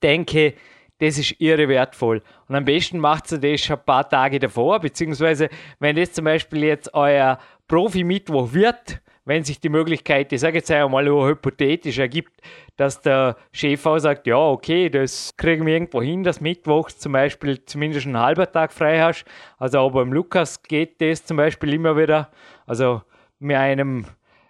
Denke, 0.02 0.55
das 0.99 1.19
ist 1.19 1.40
irre 1.40 1.69
wertvoll. 1.69 2.23
Und 2.49 2.55
am 2.55 2.64
besten 2.64 2.99
macht 2.99 3.33
ihr 3.33 3.38
das 3.38 3.62
schon 3.62 3.76
ein 3.76 3.85
paar 3.85 4.09
Tage 4.09 4.38
davor, 4.38 4.81
beziehungsweise 4.81 5.49
wenn 5.79 5.97
das 5.97 6.12
zum 6.12 6.25
Beispiel 6.25 6.64
jetzt 6.64 6.95
euer 6.95 7.38
Profi-Mittwoch 7.69 8.52
wird, 8.52 9.00
wenn 9.25 9.45
sich 9.45 9.61
die 9.61 9.69
Möglichkeit, 9.69 10.33
ich 10.33 10.41
sage 10.41 10.59
jetzt 10.59 10.71
einmal 10.71 11.07
hypothetisch 11.07 11.99
ergibt, 11.99 12.41
dass 12.77 13.00
der 13.00 13.37
Chef 13.53 13.85
auch 13.87 13.99
sagt, 13.99 14.27
ja, 14.27 14.39
okay, 14.39 14.89
das 14.89 15.37
kriegen 15.37 15.67
wir 15.67 15.75
irgendwo 15.75 16.00
hin, 16.00 16.23
dass 16.25 16.41
Mittwochs 16.41 16.99
zum 16.99 17.12
Beispiel 17.12 17.65
zumindest 17.65 18.07
einen 18.07 18.19
halben 18.19 18.50
Tag 18.50 18.73
frei 18.73 19.00
hast. 19.00 19.25
Also 19.59 19.81
auch 19.81 19.91
beim 19.91 20.12
Lukas 20.12 20.62
geht 20.62 21.00
das 21.00 21.25
zum 21.25 21.37
Beispiel 21.37 21.75
immer 21.75 21.97
wieder. 21.97 22.31
Also 22.67 23.03
mit 23.39 23.57
einem, 23.57 24.07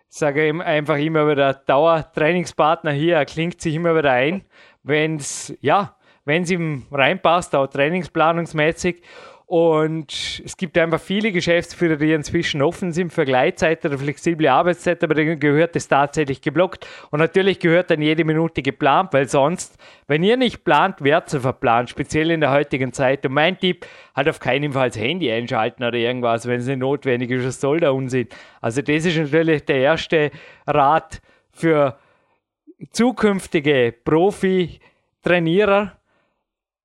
sage 0.09 0.49
ich 0.49 0.61
einfach 0.61 0.97
immer 0.97 1.29
wieder, 1.29 1.55
Dauertrainingspartner 1.55 2.93
hier, 2.93 3.17
er 3.17 3.27
klingt 3.27 3.61
sich 3.61 3.75
immer 3.75 3.97
wieder 3.97 4.13
ein, 4.13 4.45
wenn 4.83 5.17
es, 5.17 5.55
ja, 5.61 5.97
wenn 6.25 6.43
es 6.43 6.51
ihm 6.51 6.87
reinpasst, 6.93 7.55
auch 7.55 7.67
trainingsplanungsmäßig. 7.67 9.03
Und 9.51 10.41
es 10.45 10.57
gibt 10.57 10.79
einfach 10.79 11.01
viele 11.01 11.33
Geschäftsführer, 11.33 11.97
die 11.97 12.13
inzwischen 12.13 12.63
offen 12.63 12.93
sind 12.93 13.13
für 13.13 13.25
Gleitzeit 13.25 13.85
oder 13.85 13.99
flexible 13.99 14.47
Arbeitszeit, 14.47 15.03
aber 15.03 15.15
denen 15.15 15.41
gehört 15.41 15.75
es 15.75 15.89
tatsächlich 15.89 16.41
geblockt. 16.41 16.87
Und 17.11 17.19
natürlich 17.19 17.59
gehört 17.59 17.91
dann 17.91 18.01
jede 18.01 18.25
Minute 18.25 18.63
geplant, 18.63 19.13
weil 19.13 19.29
sonst, 19.29 19.77
wenn 20.07 20.23
ihr 20.23 20.37
nicht 20.37 20.63
plant, 20.63 21.03
werdet 21.03 21.33
ihr 21.35 21.41
verplant, 21.41 21.91
speziell 21.91 22.31
in 22.31 22.41
der 22.41 22.53
heutigen 22.53 22.93
Zeit. 22.93 23.27
Und 23.27 23.33
mein 23.33 23.59
Tipp, 23.59 23.87
halt 24.15 24.29
auf 24.29 24.39
keinen 24.39 24.71
Fall 24.71 24.91
das 24.91 24.99
Handy 25.01 25.33
einschalten 25.33 25.83
oder 25.83 25.99
irgendwas, 25.99 26.47
wenn 26.47 26.61
es 26.61 26.69
nicht 26.69 26.79
notwendig 26.79 27.33
ist, 27.33 27.45
das 27.45 27.61
soll 27.61 27.81
da 27.81 27.91
Unsinn. 27.91 28.29
Also 28.61 28.83
das 28.83 29.05
ist 29.05 29.19
natürlich 29.19 29.65
der 29.65 29.79
erste 29.79 30.31
Rat 30.65 31.21
für 31.51 31.99
zukünftige 32.93 33.93
Profi-Trainierer, 34.05 36.00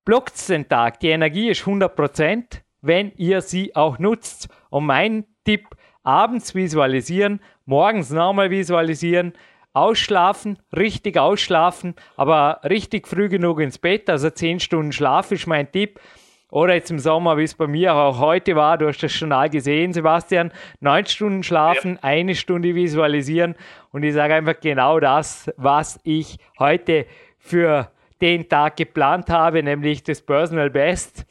blockt 0.06 0.48
den 0.48 0.66
Tag. 0.66 1.00
Die 1.00 1.08
Energie 1.08 1.50
ist 1.50 1.64
100%, 1.64 2.62
wenn 2.80 3.12
ihr 3.16 3.42
sie 3.42 3.76
auch 3.76 3.98
nutzt. 3.98 4.48
Und 4.70 4.86
mein 4.86 5.26
Tipp, 5.44 5.66
abends 6.02 6.54
visualisieren, 6.54 7.40
morgens 7.66 8.10
nochmal 8.10 8.48
visualisieren, 8.50 9.34
ausschlafen, 9.74 10.58
richtig 10.74 11.18
ausschlafen, 11.18 11.96
aber 12.16 12.60
richtig 12.64 13.06
früh 13.06 13.28
genug 13.28 13.60
ins 13.60 13.78
Bett, 13.78 14.08
also 14.08 14.30
10 14.30 14.60
Stunden 14.60 14.92
Schlaf 14.92 15.32
ist 15.32 15.46
mein 15.46 15.70
Tipp. 15.70 16.00
Oder 16.48 16.74
jetzt 16.74 16.92
im 16.92 17.00
Sommer, 17.00 17.36
wie 17.36 17.42
es 17.42 17.54
bei 17.54 17.66
mir 17.66 17.94
auch 17.94 18.20
heute 18.20 18.54
war, 18.54 18.78
du 18.78 18.86
hast 18.86 19.02
das 19.02 19.12
schon 19.12 19.32
all 19.32 19.50
gesehen, 19.50 19.92
Sebastian, 19.92 20.52
9 20.80 21.06
Stunden 21.06 21.42
schlafen, 21.42 21.94
ja. 21.94 21.98
eine 22.02 22.36
Stunde 22.36 22.74
visualisieren 22.74 23.56
und 23.90 24.04
ich 24.04 24.14
sage 24.14 24.34
einfach 24.34 24.60
genau 24.60 25.00
das, 25.00 25.52
was 25.56 25.98
ich 26.04 26.38
heute 26.58 27.06
für 27.38 27.90
den 28.20 28.48
Tag 28.48 28.76
geplant 28.76 29.28
habe, 29.30 29.62
nämlich 29.62 30.02
das 30.02 30.20
Personal 30.22 30.70
Best 30.70 31.26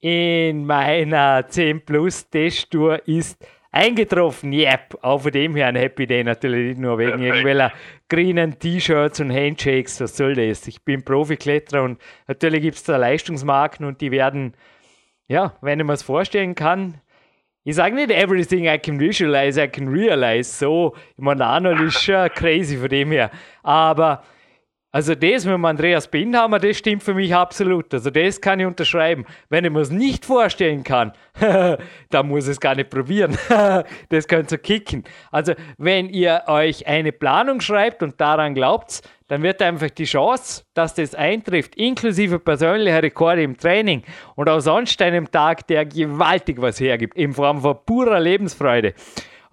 in 0.00 0.66
meiner 0.66 1.46
10 1.48 1.84
Plus 1.84 2.28
Testtour 2.28 3.00
ist 3.08 3.46
eingetroffen. 3.74 4.52
Yep, 4.52 4.98
auch 5.02 5.22
von 5.22 5.32
dem 5.32 5.56
her 5.56 5.68
ein 5.68 5.76
Happy 5.76 6.06
Day 6.06 6.22
natürlich 6.22 6.68
nicht 6.68 6.80
nur 6.80 6.98
wegen 6.98 7.22
irgendwelcher 7.22 7.72
grünen 8.08 8.58
T-Shirts 8.58 9.20
und 9.20 9.32
Handshakes. 9.32 10.00
Was 10.00 10.16
soll 10.16 10.34
das? 10.34 10.66
Ich 10.68 10.84
bin 10.84 11.04
Profikletterer 11.04 11.82
und 11.82 12.00
natürlich 12.28 12.62
gibt 12.62 12.76
es 12.76 12.84
da 12.84 12.96
Leistungsmarken 12.96 13.86
und 13.86 14.00
die 14.00 14.10
werden, 14.10 14.54
ja, 15.26 15.54
wenn 15.60 15.80
ich 15.80 15.86
mir 15.86 15.94
es 15.94 16.02
vorstellen 16.02 16.54
kann, 16.54 17.00
ich 17.66 17.76
sage 17.76 17.94
nicht 17.94 18.10
everything 18.10 18.66
I 18.66 18.78
can 18.78 19.00
visualize, 19.00 19.58
I 19.58 19.68
can 19.68 19.88
realize. 19.88 20.52
So, 20.52 20.94
ich 21.16 21.24
meine, 21.24 21.46
Arnold 21.46 21.80
ist 21.80 22.02
schon 22.02 22.28
crazy 22.28 22.76
von 22.76 22.90
dem 22.90 23.10
her. 23.10 23.30
Aber 23.62 24.22
also 24.94 25.16
das 25.16 25.44
mit 25.44 25.52
dem 25.52 25.64
Andreas 25.64 26.06
Bindhammer, 26.06 26.60
das 26.60 26.78
stimmt 26.78 27.02
für 27.02 27.14
mich 27.14 27.34
absolut. 27.34 27.92
Also 27.92 28.10
das 28.10 28.40
kann 28.40 28.60
ich 28.60 28.66
unterschreiben. 28.66 29.26
Wenn 29.48 29.64
ich 29.64 29.72
mir 29.72 29.80
es 29.80 29.90
nicht 29.90 30.24
vorstellen 30.24 30.84
kann, 30.84 31.10
dann 32.10 32.28
muss 32.28 32.44
ich 32.44 32.52
es 32.52 32.60
gar 32.60 32.76
nicht 32.76 32.90
probieren. 32.90 33.36
das 34.10 34.28
könnt 34.28 34.52
ihr 34.52 34.58
kicken. 34.58 35.02
Also 35.32 35.54
wenn 35.78 36.08
ihr 36.08 36.44
euch 36.46 36.86
eine 36.86 37.10
Planung 37.10 37.60
schreibt 37.60 38.04
und 38.04 38.20
daran 38.20 38.54
glaubt, 38.54 39.02
dann 39.26 39.42
wird 39.42 39.60
einfach 39.62 39.90
die 39.90 40.04
Chance, 40.04 40.62
dass 40.74 40.94
das 40.94 41.16
eintrifft, 41.16 41.74
inklusive 41.74 42.38
persönlicher 42.38 43.02
Rekorde 43.02 43.42
im 43.42 43.56
Training 43.56 44.04
und 44.36 44.48
auch 44.48 44.60
sonst 44.60 45.02
einem 45.02 45.28
Tag, 45.28 45.66
der 45.66 45.86
gewaltig 45.86 46.60
was 46.60 46.78
hergibt, 46.78 47.16
in 47.16 47.32
Form 47.32 47.62
von 47.62 47.78
purer 47.84 48.20
Lebensfreude 48.20 48.94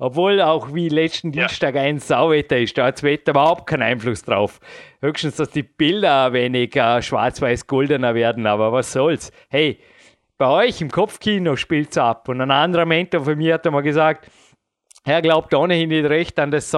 obwohl 0.01 0.41
auch 0.41 0.73
wie 0.73 0.89
letzten 0.89 1.31
ja. 1.31 1.45
Dienstag 1.45 1.75
ein 1.75 1.99
Sauwetter 1.99 2.57
ist, 2.57 2.75
da 2.75 2.85
hat 2.87 2.95
das 2.95 3.03
Wetter 3.03 3.33
überhaupt 3.33 3.67
keinen 3.67 3.83
Einfluss 3.83 4.23
drauf. 4.23 4.59
Höchstens, 4.99 5.35
dass 5.35 5.51
die 5.51 5.61
Bilder 5.61 6.25
ein 6.25 6.33
wenig 6.33 6.75
äh, 6.75 7.03
schwarz-weiß-goldener 7.03 8.15
werden, 8.15 8.47
aber 8.47 8.71
was 8.71 8.91
soll's. 8.91 9.31
Hey, 9.49 9.79
bei 10.39 10.47
euch 10.47 10.81
im 10.81 10.89
Kopfkino 10.89 11.55
spielt's 11.55 11.99
ab. 11.99 12.27
Und 12.29 12.41
ein 12.41 12.49
anderer 12.49 12.87
Mentor 12.87 13.25
von 13.25 13.37
mir 13.37 13.53
hat 13.53 13.67
einmal 13.67 13.83
gesagt, 13.83 14.27
er 15.03 15.21
glaubt 15.21 15.53
ohnehin 15.53 15.89
nicht 15.89 16.05
recht 16.05 16.39
an 16.39 16.49
das 16.49 16.71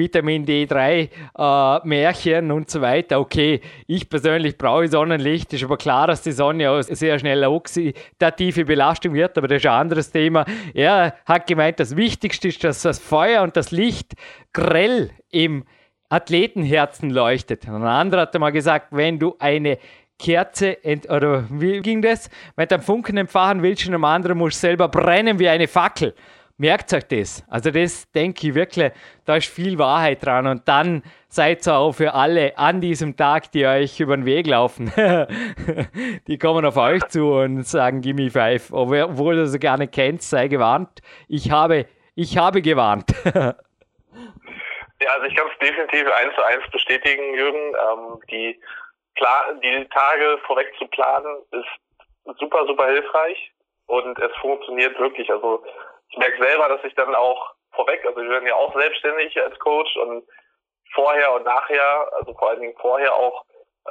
Sonnenvitamin 0.00 0.46
D3 0.46 1.08
äh, 1.38 1.86
Märchen 1.86 2.50
und 2.50 2.70
so 2.70 2.80
weiter. 2.80 3.20
Okay, 3.20 3.60
ich 3.86 4.08
persönlich 4.08 4.56
brauche 4.56 4.88
Sonnenlicht. 4.88 5.52
Ist 5.52 5.64
aber 5.64 5.76
klar, 5.76 6.06
dass 6.06 6.22
die 6.22 6.32
Sonne 6.32 6.70
auch 6.70 6.82
sehr 6.82 7.18
schnell 7.18 7.38
eine 7.38 7.50
oxidative 7.50 8.64
Belastung 8.64 9.14
wird, 9.14 9.36
aber 9.36 9.48
das 9.48 9.58
ist 9.58 9.66
ein 9.66 9.72
anderes 9.72 10.10
Thema. 10.10 10.44
Er 10.74 11.14
hat 11.26 11.46
gemeint, 11.46 11.80
das 11.80 11.96
Wichtigste 11.96 12.48
ist, 12.48 12.62
dass 12.64 12.82
das 12.82 12.98
Feuer 12.98 13.42
und 13.42 13.56
das 13.56 13.70
Licht 13.70 14.14
grell 14.52 15.10
im 15.30 15.64
Athletenherzen 16.08 17.10
leuchtet. 17.10 17.68
Ein 17.68 17.82
anderer 17.84 18.22
hat 18.22 18.34
einmal 18.34 18.52
gesagt, 18.52 18.88
wenn 18.90 19.18
du 19.18 19.36
eine 19.38 19.78
Kerze, 20.18 20.76
oder 21.08 21.44
wie 21.50 21.80
ging 21.80 22.02
das? 22.02 22.28
Wenn 22.56 22.68
du 22.68 22.74
einen 22.74 22.84
Funken 22.84 23.16
empfachen 23.16 23.62
willst 23.62 23.86
und 23.86 23.94
einem 23.94 24.04
anderen 24.04 24.36
musst 24.36 24.60
selber 24.60 24.88
brennen 24.88 25.38
wie 25.38 25.48
eine 25.48 25.66
Fackel. 25.66 26.14
Merkt 26.60 26.92
euch 26.92 27.08
das. 27.08 27.42
Also 27.48 27.70
das 27.70 28.12
denke 28.12 28.48
ich 28.48 28.54
wirklich, 28.54 28.92
da 29.24 29.36
ist 29.36 29.48
viel 29.48 29.78
Wahrheit 29.78 30.22
dran. 30.22 30.46
Und 30.46 30.68
dann 30.68 31.02
seid 31.26 31.66
ihr 31.66 31.74
auch 31.74 31.92
für 31.92 32.12
alle 32.12 32.58
an 32.58 32.82
diesem 32.82 33.16
Tag, 33.16 33.50
die 33.52 33.64
euch 33.64 33.98
über 33.98 34.14
den 34.14 34.26
Weg 34.26 34.46
laufen. 34.46 34.92
die 36.26 36.36
kommen 36.36 36.66
auf 36.66 36.76
euch 36.76 37.02
zu 37.08 37.32
und 37.32 37.62
sagen, 37.66 38.02
gimme 38.02 38.28
five. 38.28 38.74
Obwohl 38.74 39.38
ihr 39.38 39.46
sie 39.46 39.58
gar 39.58 39.78
nicht 39.78 39.94
kennt, 39.94 40.20
sei 40.20 40.48
gewarnt. 40.48 41.00
Ich 41.28 41.50
habe, 41.50 41.86
ich 42.14 42.36
habe 42.36 42.60
gewarnt. 42.60 43.10
ja, 43.24 43.54
also 45.14 45.26
ich 45.28 45.34
kann 45.34 45.48
es 45.50 45.66
definitiv 45.66 46.12
eins 46.12 46.34
zu 46.34 46.42
eins 46.42 46.70
bestätigen, 46.70 47.36
Jürgen. 47.36 47.74
Ähm, 47.74 48.20
die, 48.30 48.60
die 49.62 49.88
Tage 49.88 50.38
vorweg 50.46 50.70
zu 50.78 50.86
planen 50.88 51.38
ist 51.52 52.38
super, 52.38 52.66
super 52.66 52.86
hilfreich 52.86 53.50
und 53.86 54.18
es 54.18 54.36
funktioniert 54.42 54.98
wirklich. 55.00 55.30
Also 55.30 55.64
ich 56.10 56.18
merke 56.18 56.42
selber, 56.42 56.68
dass 56.68 56.84
ich 56.84 56.94
dann 56.94 57.14
auch 57.14 57.54
vorweg, 57.72 58.04
also 58.04 58.20
wir 58.20 58.30
werden 58.30 58.46
ja 58.46 58.54
auch 58.54 58.74
selbstständig 58.74 59.40
als 59.40 59.58
Coach 59.58 59.96
und 59.96 60.24
vorher 60.92 61.32
und 61.32 61.44
nachher, 61.44 62.12
also 62.18 62.34
vor 62.34 62.50
allen 62.50 62.60
Dingen 62.60 62.76
vorher 62.80 63.14
auch 63.14 63.44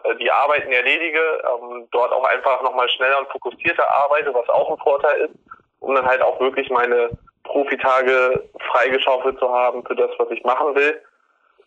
äh, 0.03 0.15
die 0.15 0.31
Arbeiten 0.31 0.71
erledige, 0.71 1.19
ähm, 1.19 1.87
dort 1.91 2.11
auch 2.11 2.25
einfach 2.25 2.61
nochmal 2.61 2.89
schneller 2.89 3.19
und 3.19 3.29
fokussierter 3.29 3.89
arbeite, 3.89 4.33
was 4.33 4.47
auch 4.49 4.69
ein 4.69 4.77
Vorteil 4.79 5.21
ist, 5.21 5.35
um 5.79 5.95
dann 5.95 6.05
halt 6.05 6.21
auch 6.21 6.39
wirklich 6.39 6.69
meine 6.69 7.09
Profitage 7.43 8.49
freigeschaufelt 8.71 9.39
zu 9.39 9.49
haben 9.49 9.85
für 9.85 9.95
das, 9.95 10.11
was 10.17 10.29
ich 10.31 10.43
machen 10.43 10.75
will 10.75 11.01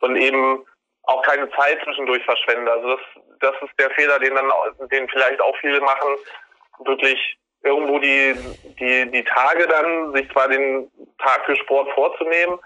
und 0.01 0.17
eben 0.17 0.65
auch 1.05 1.23
keine 1.23 1.51
Zeit 1.53 1.83
zwischendurch 1.83 2.25
verschwende. 2.25 2.71
Also 2.71 2.97
das, 2.97 3.01
das 3.41 3.55
ist 3.63 3.81
der 3.81 3.91
Fehler, 3.91 4.19
den 4.19 4.35
dann, 4.35 4.53
den 4.91 5.09
vielleicht 5.09 5.41
auch 5.41 5.57
viele 5.57 5.81
machen, 5.81 6.15
wirklich 6.85 7.39
irgendwo 7.63 7.99
die, 7.99 8.35
die, 8.79 9.11
die 9.11 9.25
Tage 9.25 9.67
dann, 9.69 10.13
sich 10.15 10.31
zwar 10.33 10.49
den 10.49 10.91
Tag 11.19 11.45
für 11.47 11.57
Sport 11.57 11.91
vorzunehmen, 11.93 12.59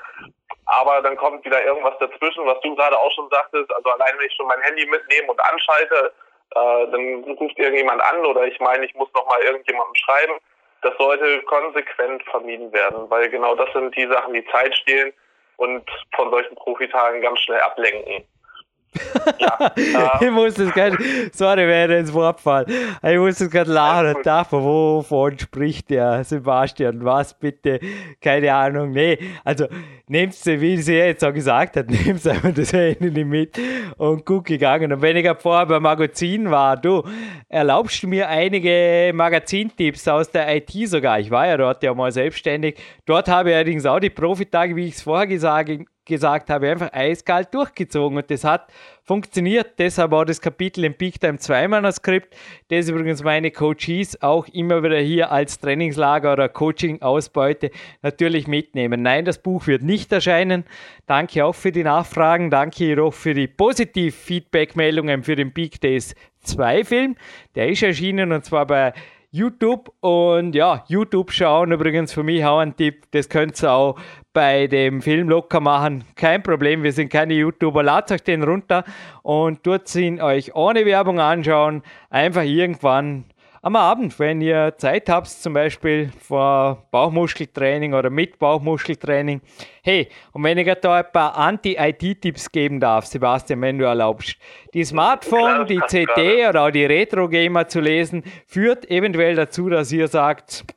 aber 0.67 1.01
dann 1.03 1.17
kommt 1.17 1.45
wieder 1.45 1.65
irgendwas 1.65 1.99
dazwischen, 1.99 2.45
was 2.47 2.61
du 2.61 2.75
gerade 2.75 2.99
auch 2.99 3.13
schon 3.13 3.29
sagtest. 3.31 3.73
Also 3.73 3.91
allein 3.91 4.19
wenn 4.19 4.27
ich 4.27 4.35
schon 4.35 4.47
mein 4.47 4.61
Handy 4.63 4.87
mitnehme 4.87 5.31
und 5.31 5.41
anschalte, 5.41 6.13
äh, 6.55 6.87
dann 6.91 7.25
ruft 7.39 7.59
irgendjemand 7.59 8.03
an 8.03 8.25
oder 8.27 8.45
ich 8.45 8.59
meine, 8.61 8.85
ich 8.85 8.95
muss 8.95 9.13
nochmal 9.15 9.41
irgendjemandem 9.43 9.95
schreiben. 9.95 10.35
Das 10.83 10.97
sollte 10.99 11.43
konsequent 11.43 12.23
vermieden 12.25 12.73
werden, 12.73 13.09
weil 13.11 13.29
genau 13.29 13.55
das 13.55 13.73
sind 13.73 13.97
die 13.97 14.07
Sachen, 14.07 14.35
die 14.35 14.47
Zeit 14.47 14.75
stehlen 14.77 15.13
und 15.57 15.89
von 16.15 16.31
solchen 16.31 16.55
Profitagen 16.55 17.23
ganz 17.23 17.41
schnell 17.41 17.61
ablenken. 17.61 18.25
Ja, 19.39 19.73
ich 20.21 20.31
muss 20.31 20.55
das 20.55 20.73
gerade, 20.73 20.97
sorry, 21.33 21.67
wäre 21.67 21.99
ins 21.99 22.13
Wort 22.13 22.41
fallen. 22.41 22.67
Ich 23.03 23.19
muss 23.19 23.39
das 23.39 23.51
gerade 23.51 23.73
lachen. 23.73 24.23
Davon, 24.23 24.63
wovon 24.65 25.39
spricht 25.39 25.91
der 25.91 26.25
Sebastian? 26.25 27.05
Was 27.05 27.35
bitte? 27.35 27.81
Keine 28.21 28.53
Ahnung. 28.53 28.93
Nee, 28.93 29.19
also 29.45 29.67
nehmt 30.09 30.35
sie, 30.35 30.61
wie 30.61 30.77
sie 30.79 30.95
jetzt 30.95 31.25
auch 31.25 31.33
gesagt 31.33 31.77
hat, 31.77 31.91
nehmt 31.91 32.27
einfach 32.27 32.53
das 32.53 32.73
Handy 32.73 33.25
mit 33.25 33.59
und 33.97 34.25
guck 34.25 34.47
gegangen. 34.47 34.93
Und 34.93 35.03
wenn 35.03 35.17
ich 35.17 35.29
vorher 35.39 35.67
beim 35.67 35.83
Magazin 35.83 36.51
war, 36.51 36.77
du, 36.77 37.03
erlaubst 37.49 38.03
du 38.03 38.09
mir 38.09 38.29
einige 38.29 39.13
Magazintipps 39.15 40.09
aus 40.09 40.31
der 40.31 40.57
IT 40.57 40.71
sogar. 40.89 41.21
Ich 41.21 41.31
war 41.31 41.47
ja 41.47 41.57
dort 41.57 41.83
ja 41.83 41.93
mal 41.95 42.13
selbstständig. 42.13 42.77
Dort 43.05 43.29
habe 43.29 43.51
ich 43.51 43.55
allerdings 43.57 43.87
auch 43.87 44.01
die 44.01 44.11
Profitage, 44.11 44.77
wie 44.77 44.87
ich 44.87 44.95
es 44.95 45.03
vorher 45.03 45.27
gesagt, 45.27 45.71
gesagt 46.07 46.49
habe, 46.49 46.71
einfach 46.71 46.93
eiskalt 46.93 47.53
durchgezogen 47.53 48.17
und 48.17 48.31
das 48.31 48.45
hat 48.45 48.73
funktioniert. 49.03 49.79
Deshalb 49.79 50.13
auch 50.13 50.25
das 50.25 50.41
Kapitel 50.41 50.85
im 50.85 50.95
Peak 50.95 51.21
Time 51.21 51.39
2 51.39 51.69
Manuskript, 51.69 52.35
das 52.69 52.89
übrigens 52.89 53.23
meine 53.23 53.51
Coaches 53.51 54.23
auch 54.23 54.49
immer 54.49 54.83
wieder 54.83 54.99
hier 54.99 55.31
als 55.31 55.59
Trainingslager 55.59 56.33
oder 56.33 56.49
Coaching-Ausbeute 56.49 57.71
natürlich 58.03 58.47
mitnehmen. 58.47 59.03
Nein, 59.03 59.25
das 59.25 59.39
Buch 59.39 59.67
wird 59.67 59.83
nicht 59.83 60.11
erscheinen. 60.13 60.65
Danke 61.07 61.45
auch 61.45 61.55
für 61.55 61.73
die 61.73 61.85
Nachfragen. 61.85 62.51
Danke 62.51 62.85
jedoch 62.85 63.13
für 63.13 63.35
die 63.35 63.49
positiv 63.49 64.17
Feedback-Meldungen 64.17 65.23
für 65.23 65.37
den 65.37 65.53
Peak 65.53 65.81
Days 65.81 66.15
2 66.43 66.85
Film. 66.85 67.17
Der 67.55 67.69
ist 67.69 67.83
erschienen 67.83 68.33
und 68.33 68.45
zwar 68.45 68.67
bei 68.67 68.93
YouTube 69.37 69.93
und 70.01 70.55
ja, 70.55 70.85
YouTube 70.89 71.31
schauen 71.31 71.71
übrigens 71.71 72.13
für 72.13 72.23
mich 72.23 72.45
auch 72.45 72.59
ein 72.59 72.75
Tipp, 72.75 73.05
das 73.11 73.29
könnt 73.29 73.63
ihr 73.63 73.71
auch 73.71 73.99
bei 74.37 74.67
dem 74.67 75.01
Film 75.01 75.31
locker 75.31 75.61
machen. 75.61 76.05
Kein 76.15 76.43
Problem, 76.43 76.83
wir 76.83 76.93
sind 76.93 77.11
keine 77.11 77.33
YouTuber. 77.33 77.83
Ladet 77.83 78.13
euch 78.13 78.23
den 78.23 78.43
runter 78.43 78.85
und 79.23 79.67
dort 79.67 79.95
ihn 79.95 80.21
euch 80.21 80.55
ohne 80.55 80.85
Werbung 80.85 81.21
anschauen. 81.21 81.83
Einfach 82.11 82.43
irgendwann 82.43 83.25
am 83.63 83.77
Abend, 83.77 84.19
wenn 84.19 84.43
ihr 84.43 84.75
Zeit 84.77 85.09
habt, 85.09 85.29
zum 85.29 85.55
Beispiel 85.55 86.11
vor 86.21 86.87
Bauchmuskeltraining 86.91 87.95
oder 87.95 88.11
mit 88.11 88.39
Bauchmuskeltraining. 88.39 89.41
Hey, 89.83 90.09
und 90.33 90.45
wenn 90.45 90.59
ich 90.59 90.71
da 90.83 90.97
ein 90.97 91.11
paar 91.11 91.35
Anti-IT-Tipps 91.39 92.53
geben 92.53 92.79
darf, 92.79 93.07
Sebastian, 93.07 93.63
wenn 93.63 93.79
du 93.79 93.87
erlaubst. 93.87 94.37
Die 94.75 94.85
Smartphone, 94.85 95.67
die 95.67 95.81
CD 95.87 96.47
oder 96.47 96.65
auch 96.65 96.71
die 96.71 96.85
Retro-Gamer 96.85 97.69
zu 97.69 97.81
lesen, 97.81 98.23
führt 98.47 98.91
eventuell 98.91 99.35
dazu, 99.35 99.71
dass 99.71 99.91
ihr 99.91 100.09
sagt, 100.09 100.76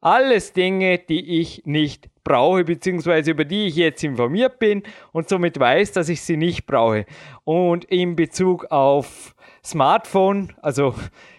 alles 0.00 0.52
Dinge, 0.52 0.98
die 0.98 1.40
ich 1.40 1.62
nicht 1.64 2.08
brauche, 2.24 2.64
beziehungsweise 2.64 3.30
über 3.30 3.44
die 3.44 3.66
ich 3.66 3.76
jetzt 3.76 4.04
informiert 4.04 4.58
bin 4.58 4.82
und 5.12 5.28
somit 5.28 5.58
weiß, 5.58 5.92
dass 5.92 6.08
ich 6.08 6.20
sie 6.20 6.36
nicht 6.36 6.66
brauche. 6.66 7.06
Und 7.44 7.84
in 7.86 8.16
Bezug 8.16 8.66
auf 8.70 9.34
Smartphone, 9.64 10.54
also 10.62 10.94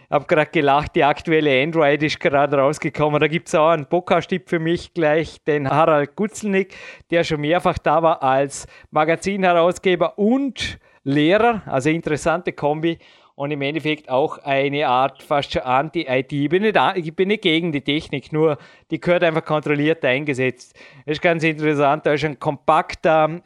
habe 0.10 0.25
gerade 0.25 0.50
gelacht, 0.50 0.96
die 0.96 1.04
aktuelle 1.04 1.62
Android 1.62 2.01
ist 2.01 2.20
gerade 2.20 2.58
rausgekommen. 2.58 3.20
Da 3.20 3.28
gibt 3.28 3.48
es 3.48 3.56
auch 3.56 3.70
einen 3.70 3.86
Podcast-Tipp 3.86 4.50
für 4.50 4.60
mich 4.60 4.94
gleich, 4.94 5.44
den 5.44 5.70
Harald 5.70 6.16
Gutzelnick, 6.16 6.75
der 7.12 7.24
schon 7.24 7.42
mehrfach 7.42 7.78
da 7.78 8.01
war 8.01 8.24
als 8.24 8.66
Magazinherausgeber 8.92 10.18
und 10.18 10.80
Lehrer, 11.04 11.62
also 11.66 11.89
interessante 11.89 12.51
Kombi 12.54 12.98
und 13.39 13.51
im 13.51 13.62
Endeffekt 13.62 14.10
auch 14.10 14.38
eine 14.39 14.86
Art 14.86 15.24
fast 15.24 15.53
schon 15.53 15.62
Anti-IT. 15.62 16.34
Ich, 16.34 16.50
bin 16.50 16.62
nicht, 16.62 16.77
ich 16.96 17.15
bin 17.15 17.29
nicht 17.29 17.41
gegen 17.41 17.72
die 17.72 17.79
Technik, 17.79 18.34
nur 18.34 18.58
die 18.91 19.00
gehört 19.00 19.24
einfach 19.24 19.46
kontrolliert 19.46 20.03
eingesetzt. 20.03 20.77
Das 21.05 21.13
ist 21.13 21.22
ganz 21.22 21.46
interessant, 21.46 22.05
da 22.05 22.12
ist 22.12 22.25
ein 22.25 22.38
kompakter 22.38 23.41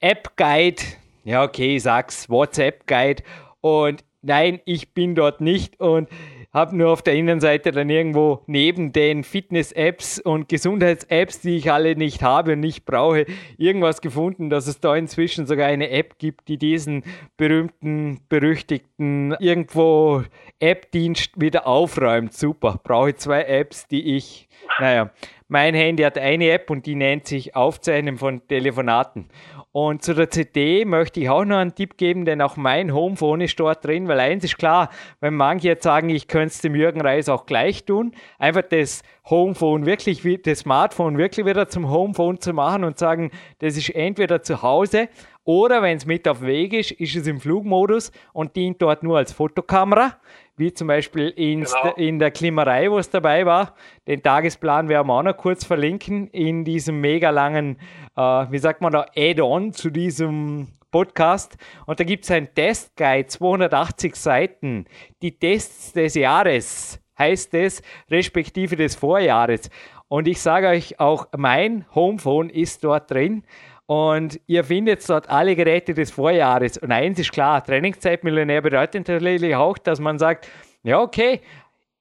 App-Guide, 0.00 0.82
ja 1.22 1.44
okay, 1.44 1.76
ich 1.76 1.84
sag's, 1.84 2.28
WhatsApp-Guide 2.28 3.22
und 3.60 4.02
nein, 4.20 4.58
ich 4.64 4.92
bin 4.94 5.14
dort 5.14 5.40
nicht 5.40 5.78
und 5.78 6.08
habe 6.56 6.74
nur 6.74 6.90
auf 6.90 7.02
der 7.02 7.12
Innenseite 7.12 7.70
dann 7.70 7.90
irgendwo 7.90 8.40
neben 8.46 8.90
den 8.90 9.24
Fitness-Apps 9.24 10.18
und 10.18 10.48
Gesundheits-Apps, 10.48 11.40
die 11.42 11.58
ich 11.58 11.70
alle 11.70 11.96
nicht 11.96 12.22
habe 12.22 12.54
und 12.54 12.60
nicht 12.60 12.86
brauche, 12.86 13.26
irgendwas 13.58 14.00
gefunden, 14.00 14.48
dass 14.48 14.66
es 14.66 14.80
da 14.80 14.96
inzwischen 14.96 15.46
sogar 15.46 15.66
eine 15.66 15.90
App 15.90 16.18
gibt, 16.18 16.48
die 16.48 16.56
diesen 16.56 17.04
berühmten, 17.36 18.20
berüchtigten 18.30 19.36
irgendwo 19.38 20.24
App-Dienst 20.58 21.38
wieder 21.38 21.66
aufräumt. 21.66 22.32
Super, 22.32 22.80
brauche 22.82 23.14
zwei 23.16 23.42
Apps, 23.42 23.86
die 23.86 24.16
ich, 24.16 24.45
naja, 24.78 25.10
mein 25.48 25.74
Handy 25.74 26.02
hat 26.02 26.18
eine 26.18 26.50
App 26.50 26.70
und 26.70 26.86
die 26.86 26.96
nennt 26.96 27.26
sich 27.26 27.54
Aufzeichnen 27.54 28.18
von 28.18 28.46
Telefonaten. 28.48 29.28
Und 29.70 30.02
zu 30.02 30.14
der 30.14 30.30
CD 30.30 30.84
möchte 30.84 31.20
ich 31.20 31.28
auch 31.28 31.44
noch 31.44 31.58
einen 31.58 31.74
Tipp 31.74 31.96
geben, 31.98 32.24
denn 32.24 32.40
auch 32.40 32.56
mein 32.56 32.92
Homephone 32.92 33.42
ist 33.42 33.60
dort 33.60 33.84
drin, 33.84 34.08
weil 34.08 34.18
eins 34.18 34.42
ist 34.42 34.58
klar, 34.58 34.90
wenn 35.20 35.34
manche 35.34 35.68
jetzt 35.68 35.84
sagen, 35.84 36.08
ich 36.08 36.28
könnte 36.28 36.48
es 36.48 36.60
dem 36.62 36.74
Jürgen 36.74 37.00
Reis 37.00 37.28
auch 37.28 37.46
gleich 37.46 37.84
tun, 37.84 38.12
einfach 38.38 38.62
das 38.62 39.02
Homephone 39.28 39.86
wirklich, 39.86 40.22
das 40.42 40.60
Smartphone 40.60 41.18
wirklich 41.18 41.46
wieder 41.46 41.68
zum 41.68 41.90
Homephone 41.90 42.40
zu 42.40 42.52
machen 42.52 42.84
und 42.84 42.98
sagen, 42.98 43.30
das 43.58 43.76
ist 43.76 43.90
entweder 43.90 44.42
zu 44.42 44.62
Hause 44.62 45.08
oder 45.44 45.80
wenn 45.80 45.96
es 45.96 46.06
mit 46.06 46.26
auf 46.26 46.42
Weg 46.42 46.72
ist, 46.72 46.90
ist 46.90 47.14
es 47.14 47.26
im 47.28 47.38
Flugmodus 47.38 48.10
und 48.32 48.56
dient 48.56 48.82
dort 48.82 49.04
nur 49.04 49.18
als 49.18 49.32
Fotokamera 49.32 50.16
wie 50.56 50.72
zum 50.72 50.88
Beispiel 50.88 51.32
genau. 51.32 51.94
in 51.96 52.18
der 52.18 52.30
Klimerei, 52.30 52.90
wo 52.90 52.98
es 52.98 53.10
dabei 53.10 53.46
war. 53.46 53.74
Den 54.06 54.22
Tagesplan 54.22 54.88
werden 54.88 55.08
wir 55.08 55.14
auch 55.14 55.22
noch 55.22 55.36
kurz 55.36 55.64
verlinken 55.64 56.28
in 56.28 56.64
diesem 56.64 57.00
mega 57.00 57.30
langen, 57.30 57.78
äh, 58.16 58.20
wie 58.20 58.58
sagt 58.58 58.80
man 58.80 58.92
da, 58.92 59.06
Add-on 59.14 59.72
zu 59.72 59.90
diesem 59.90 60.68
Podcast. 60.90 61.56
Und 61.86 62.00
da 62.00 62.04
gibt 62.04 62.24
es 62.24 62.30
ein 62.30 62.54
Testguide, 62.54 63.26
280 63.26 64.16
Seiten, 64.16 64.86
die 65.22 65.38
Tests 65.38 65.92
des 65.92 66.14
Jahres 66.14 67.00
heißt 67.18 67.54
es, 67.54 67.82
respektive 68.10 68.76
des 68.76 68.94
Vorjahres. 68.94 69.70
Und 70.08 70.28
ich 70.28 70.40
sage 70.40 70.68
euch 70.68 71.00
auch, 71.00 71.26
mein 71.36 71.84
Homephone 71.94 72.50
ist 72.50 72.84
dort 72.84 73.10
drin. 73.10 73.42
Und 73.86 74.40
ihr 74.46 74.64
findet 74.64 75.08
dort 75.08 75.30
alle 75.30 75.54
Geräte 75.54 75.94
des 75.94 76.10
Vorjahres. 76.10 76.76
Und 76.76 76.90
eins 76.90 77.18
ist 77.20 77.32
klar, 77.32 77.62
Trainingszeitmillionär 77.64 78.60
bedeutet 78.60 79.06
natürlich 79.08 79.54
auch, 79.54 79.78
dass 79.78 80.00
man 80.00 80.18
sagt, 80.18 80.48
ja, 80.82 81.00
okay, 81.00 81.40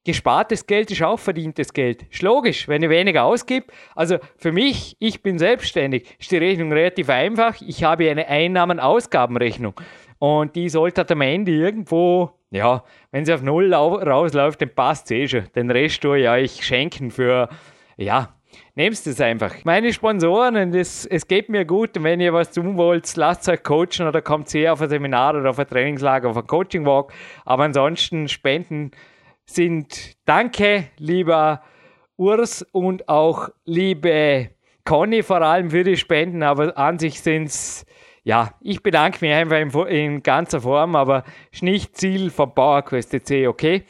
gespartes 0.04 0.65
Geld 0.65 0.89
ist 0.89 1.04
auch 1.04 1.19
verdientes 1.19 1.74
Geld. 1.74 2.04
Ist 2.04 2.24
logisch, 2.24 2.67
wenn 2.67 2.82
ich 2.82 2.89
weniger 2.89 3.24
ausgib. 3.26 3.71
Also 3.95 4.17
für 4.38 4.52
mich, 4.52 4.98
ich 5.00 5.21
bin 5.21 5.38
selbstständig, 5.38 6.08
ist 6.19 6.32
die 6.32 6.38
Rechnung 6.38 6.71
relativ 6.71 7.10
einfach. 7.10 7.62
Ich 7.62 7.84
habe 7.84 8.10
eine 8.10 8.28
Einnahmen-Ausgabenrechnung. 8.28 9.74
Und 10.17 10.56
die 10.56 10.69
sollte 10.69 11.08
am 11.08 11.21
Ende 11.21 11.52
irgendwo, 11.52 12.32
ja, 12.50 12.84
wenn 13.12 13.26
sie 13.26 13.34
auf 13.34 13.43
Null 13.43 13.74
rausläuft, 13.74 14.62
dann 14.62 14.74
passt 14.74 15.06
es 15.06 15.12
eh 15.12 15.28
schon. 15.28 15.43
Den 15.56 15.69
Rest 15.69 16.02
tue 16.02 16.19
ich 16.19 16.30
euch 16.30 16.65
schenken 16.65 17.12
für, 17.12 17.50
ja, 17.98 18.34
Nehmt 18.77 19.07
es 19.07 19.21
einfach. 19.21 19.55
Meine 19.63 19.93
Sponsoren, 19.93 20.57
und 20.57 20.75
es, 20.75 21.07
geht 21.29 21.47
mir 21.47 21.63
gut, 21.63 21.95
und 21.95 22.03
wenn 22.03 22.19
ihr 22.19 22.33
was 22.33 22.51
tun 22.51 22.75
wollt, 22.75 23.15
lasst 23.15 23.47
euch 23.47 23.63
coachen 23.63 24.05
oder 24.05 24.21
kommt 24.21 24.53
her 24.53 24.73
auf 24.73 24.81
ein 24.81 24.89
Seminar 24.89 25.33
oder 25.33 25.51
auf 25.51 25.59
ein 25.59 25.67
Trainingslager, 25.67 26.27
auf 26.29 26.35
ein 26.35 26.45
Coaching-Walk. 26.45 27.13
Aber 27.45 27.63
ansonsten 27.63 28.27
Spenden 28.27 28.91
sind 29.45 30.17
Danke, 30.25 30.89
lieber 30.97 31.61
Urs 32.17 32.63
und 32.73 33.07
auch 33.07 33.47
liebe 33.63 34.49
Conny 34.83 35.23
vor 35.23 35.41
allem 35.41 35.71
für 35.71 35.85
die 35.85 35.95
Spenden, 35.95 36.43
aber 36.43 36.77
an 36.77 36.99
sich 36.99 37.21
sind 37.21 37.45
es, 37.45 37.85
ja, 38.25 38.55
ich 38.59 38.83
bedanke 38.83 39.19
mich 39.21 39.33
einfach 39.33 39.85
in, 39.88 39.88
in 39.88 40.21
ganzer 40.21 40.59
Form, 40.59 40.97
aber 40.97 41.23
ist 41.49 41.63
nicht 41.63 41.95
Ziel 41.95 42.29
von 42.29 42.53
PowerQuest 42.53 43.15
okay? 43.47 43.85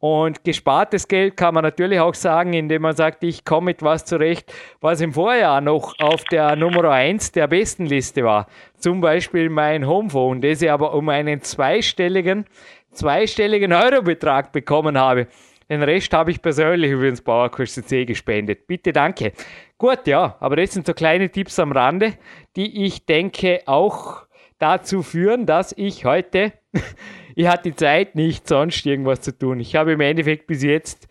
Und 0.00 0.44
gespartes 0.44 1.08
Geld 1.08 1.36
kann 1.36 1.54
man 1.54 1.64
natürlich 1.64 1.98
auch 1.98 2.14
sagen, 2.14 2.52
indem 2.52 2.82
man 2.82 2.94
sagt, 2.94 3.24
ich 3.24 3.44
komme 3.44 3.66
mit 3.66 3.82
was 3.82 4.04
zurecht, 4.04 4.52
was 4.80 5.00
im 5.00 5.12
Vorjahr 5.12 5.60
noch 5.60 5.98
auf 5.98 6.22
der 6.24 6.54
Nummer 6.54 6.90
1 6.90 7.32
der 7.32 7.48
besten 7.48 7.86
Liste 7.86 8.22
war. 8.22 8.46
Zum 8.76 9.00
Beispiel 9.00 9.50
mein 9.50 9.86
Homephone, 9.86 10.40
das 10.40 10.62
ich 10.62 10.70
aber 10.70 10.94
um 10.94 11.08
einen 11.08 11.42
zweistelligen, 11.42 12.44
zweistelligen 12.92 13.72
Eurobetrag 13.72 14.52
bekommen 14.52 14.96
habe. 14.96 15.26
Den 15.68 15.82
Rest 15.82 16.12
habe 16.14 16.30
ich 16.30 16.40
persönlich 16.40 16.92
übrigens 16.92 17.20
Bauerkurs 17.20 17.74
C 17.74 18.04
gespendet. 18.04 18.66
Bitte 18.68 18.92
danke. 18.92 19.32
Gut, 19.76 20.06
ja, 20.06 20.36
aber 20.40 20.56
das 20.56 20.72
sind 20.72 20.86
so 20.86 20.94
kleine 20.94 21.28
Tipps 21.28 21.58
am 21.58 21.72
Rande, 21.72 22.14
die 22.56 22.86
ich 22.86 23.04
denke 23.04 23.62
auch 23.66 24.28
dazu 24.58 25.02
führen, 25.02 25.44
dass 25.44 25.74
ich 25.76 26.04
heute 26.04 26.52
ich 27.38 27.46
hatte 27.46 27.70
die 27.70 27.76
Zeit 27.76 28.16
nicht, 28.16 28.48
sonst 28.48 28.84
irgendwas 28.84 29.20
zu 29.20 29.30
tun. 29.30 29.60
Ich 29.60 29.76
habe 29.76 29.92
im 29.92 30.00
Endeffekt 30.00 30.48
bis 30.48 30.64
jetzt, 30.64 31.06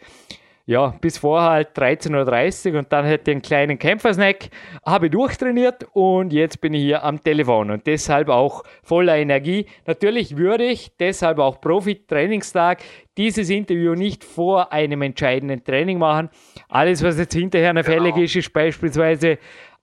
ja, 0.66 0.94
bis 1.00 1.20
vorher 1.20 1.52
halt 1.52 1.70
13.30 1.78 2.74
Uhr 2.74 2.80
und 2.80 2.92
dann 2.92 3.06
hätte 3.06 3.32
ich 3.32 3.36
einen 3.36 3.42
kleinen 3.42 3.80
Kämpfersnack, 3.80 4.50
habe 4.86 5.10
durchtrainiert 5.10 5.88
und 5.94 6.34
jetzt 6.34 6.60
bin 6.60 6.74
ich 6.74 6.82
hier 6.82 7.06
am 7.06 7.24
Telefon 7.24 7.72
und 7.72 7.88
deshalb 7.88 8.28
auch 8.28 8.66
voller 8.84 9.16
Energie. 9.16 9.68
Natürlich 9.86 10.36
würde 10.36 10.66
ich 10.66 10.92
deshalb 11.00 11.40
auch 11.40 11.62
Profi-Trainingstag 11.62 12.80
dieses 13.16 13.50
Interview 13.50 13.96
nicht 13.96 14.26
vor 14.26 14.74
einem 14.74 15.04
entscheidenden 15.04 15.64
Training 15.64 15.98
machen. 15.98 16.30
Alles, 16.68 17.02
was 17.04 17.18
jetzt 17.18 17.36
hinterher 17.36 17.72
noch 17.72 17.86
genau. 17.86 18.04
fällig 18.04 18.18
ist, 18.18 18.36
ist 18.36 18.52
beispielsweise 18.52 19.38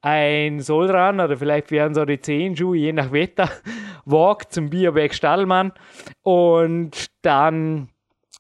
ein 0.05 0.61
Solran 0.61 1.19
oder 1.19 1.39
vielleicht 1.39 1.71
wären 1.71 1.95
so 1.95 2.05
die 2.05 2.21
Zehenschuhe, 2.21 2.77
je 2.77 2.93
nach 2.93 3.11
Wetter, 3.11 3.49
Walk 4.05 4.53
zum 4.53 4.69
Bioberg 4.69 5.15
Stallmann 5.15 5.73
und 6.23 7.07
dann 7.23 7.89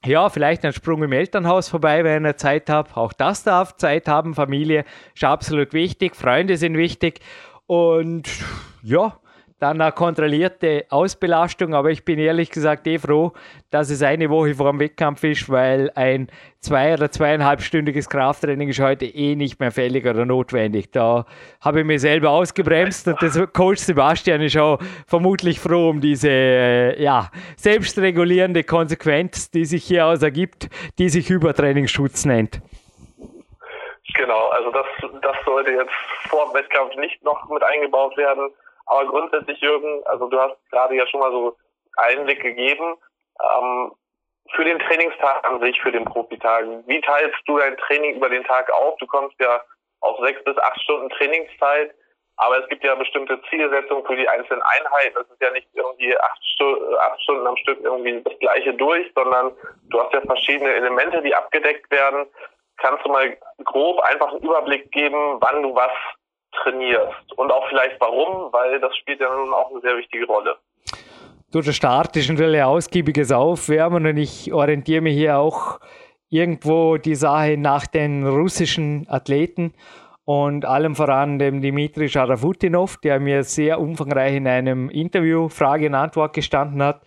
ja, 0.05 0.29
vielleicht 0.29 0.66
ein 0.66 0.74
Sprung 0.74 1.03
im 1.03 1.12
Elternhaus 1.12 1.70
vorbei, 1.70 2.05
wenn 2.05 2.27
ihr 2.27 2.37
Zeit 2.37 2.68
habt. 2.68 2.94
Auch 2.98 3.14
das 3.14 3.42
darf 3.42 3.77
Zeit 3.77 4.07
haben. 4.07 4.35
Familie 4.35 4.85
ist 5.14 5.24
absolut 5.24 5.72
wichtig. 5.72 6.14
Freunde 6.14 6.59
sind 6.59 6.77
wichtig. 6.77 7.20
Und 7.64 8.29
ja, 8.83 9.18
dann 9.64 9.81
eine 9.81 9.92
kontrollierte 9.92 10.85
Ausbelastung. 10.90 11.74
Aber 11.74 11.90
ich 11.90 12.05
bin 12.05 12.18
ehrlich 12.18 12.50
gesagt 12.50 12.87
eh 12.87 12.98
froh, 12.98 13.33
dass 13.70 13.88
es 13.88 14.03
eine 14.03 14.29
Woche 14.29 14.55
vor 14.55 14.70
dem 14.70 14.79
Wettkampf 14.79 15.24
ist, 15.24 15.48
weil 15.48 15.90
ein 15.94 16.29
zwei- 16.61 16.92
oder 16.92 17.11
zweieinhalbstündiges 17.11 18.11
Krafttraining 18.11 18.68
ist 18.68 18.81
heute 18.81 19.07
eh 19.07 19.35
nicht 19.37 19.61
mehr 19.61 19.70
fällig 19.70 20.05
oder 20.07 20.27
notwendig. 20.27 20.92
Da 20.92 21.24
habe 21.62 21.81
ich 21.81 21.87
mir 21.87 21.98
selber 21.98 22.31
ausgebremst 22.31 23.09
und 23.09 23.22
das 23.22 23.40
Coach 23.55 23.81
Sebastian 23.81 24.42
ist 24.42 24.59
auch 24.59 24.79
vermutlich 25.07 25.59
froh 25.59 25.88
um 25.88 26.00
diese 26.03 26.29
äh, 26.29 27.03
ja, 27.03 27.31
selbstregulierende 27.57 28.64
Konsequenz, 28.64 29.50
die 29.50 29.64
sich 29.64 29.85
hier 29.85 30.05
aus 30.05 30.22
ergibt, 30.22 30.68
die 30.98 31.09
sich 31.09 31.31
Übertrainingsschutz 31.31 32.27
nennt. 32.27 32.61
Genau, 34.14 34.48
also 34.48 34.70
das, 34.70 34.87
das 35.22 35.37
sollte 35.46 35.70
jetzt 35.70 35.90
vor 36.29 36.44
dem 36.46 36.55
Wettkampf 36.55 36.94
nicht 36.96 37.24
noch 37.24 37.48
mit 37.48 37.62
eingebaut 37.62 38.14
werden. 38.18 38.50
Aber 38.86 39.06
grundsätzlich, 39.06 39.60
Jürgen, 39.60 40.02
also 40.06 40.28
du 40.28 40.40
hast 40.40 40.56
gerade 40.70 40.94
ja 40.94 41.06
schon 41.06 41.20
mal 41.20 41.30
so 41.30 41.56
Einblick 41.96 42.42
gegeben. 42.42 42.96
Ähm, 43.40 43.92
für 44.54 44.64
den 44.64 44.78
Trainingstag 44.78 45.46
an 45.46 45.60
sich, 45.60 45.80
für 45.80 45.92
den 45.92 46.04
Profitag, 46.04 46.64
wie 46.86 47.00
teilst 47.00 47.38
du 47.46 47.58
dein 47.58 47.76
Training 47.78 48.16
über 48.16 48.28
den 48.28 48.44
Tag 48.44 48.70
auf? 48.72 48.96
Du 48.98 49.06
kommst 49.06 49.38
ja 49.40 49.62
auf 50.00 50.18
sechs 50.20 50.42
bis 50.44 50.56
acht 50.58 50.80
Stunden 50.82 51.08
Trainingszeit, 51.10 51.94
aber 52.36 52.58
es 52.58 52.68
gibt 52.68 52.84
ja 52.84 52.94
bestimmte 52.94 53.40
Zielsetzungen 53.48 54.04
für 54.04 54.16
die 54.16 54.28
einzelnen 54.28 54.62
Einheiten. 54.62 55.18
Es 55.18 55.30
ist 55.30 55.40
ja 55.40 55.50
nicht 55.50 55.68
irgendwie 55.72 56.16
acht, 56.18 56.44
Stu 56.54 56.96
acht 56.98 57.22
Stunden 57.22 57.46
am 57.46 57.56
Stück 57.56 57.80
irgendwie 57.80 58.20
das 58.22 58.38
Gleiche 58.38 58.74
durch, 58.74 59.10
sondern 59.14 59.56
du 59.88 60.00
hast 60.00 60.12
ja 60.12 60.20
verschiedene 60.20 60.74
Elemente, 60.74 61.22
die 61.22 61.34
abgedeckt 61.34 61.90
werden. 61.90 62.26
Kannst 62.76 63.04
du 63.06 63.10
mal 63.10 63.36
grob 63.64 64.00
einfach 64.00 64.28
einen 64.28 64.42
Überblick 64.42 64.90
geben, 64.92 65.38
wann 65.40 65.62
du 65.62 65.74
was 65.74 65.92
trainierst 66.62 67.32
und 67.36 67.52
auch 67.52 67.68
vielleicht 67.68 68.00
warum, 68.00 68.52
weil 68.52 68.80
das 68.80 68.96
spielt 68.96 69.20
ja 69.20 69.28
nun 69.34 69.52
auch 69.52 69.70
eine 69.70 69.80
sehr 69.80 69.96
wichtige 69.96 70.26
Rolle. 70.26 70.56
Du, 71.52 71.60
der 71.60 71.72
Start 71.72 72.16
ist 72.16 72.28
natürlich 72.28 72.60
ein 72.60 72.66
ausgiebiges 72.66 73.30
Aufwärmen 73.30 74.06
und 74.06 74.16
ich 74.16 74.52
orientiere 74.52 75.02
mich 75.02 75.14
hier 75.14 75.38
auch 75.38 75.78
irgendwo 76.28 76.96
die 76.96 77.14
Sache 77.14 77.56
nach 77.56 77.86
den 77.86 78.26
russischen 78.26 79.06
Athleten 79.08 79.72
und 80.24 80.64
allem 80.64 80.96
voran 80.96 81.38
dem 81.38 81.60
Dimitri 81.60 82.08
Scharafutinov, 82.08 82.96
der 82.96 83.20
mir 83.20 83.44
sehr 83.44 83.78
umfangreich 83.78 84.34
in 84.34 84.48
einem 84.48 84.88
Interview 84.88 85.48
Frage 85.48 85.86
und 85.86 85.94
Antwort 85.94 86.32
gestanden 86.32 86.82
hat. 86.82 87.02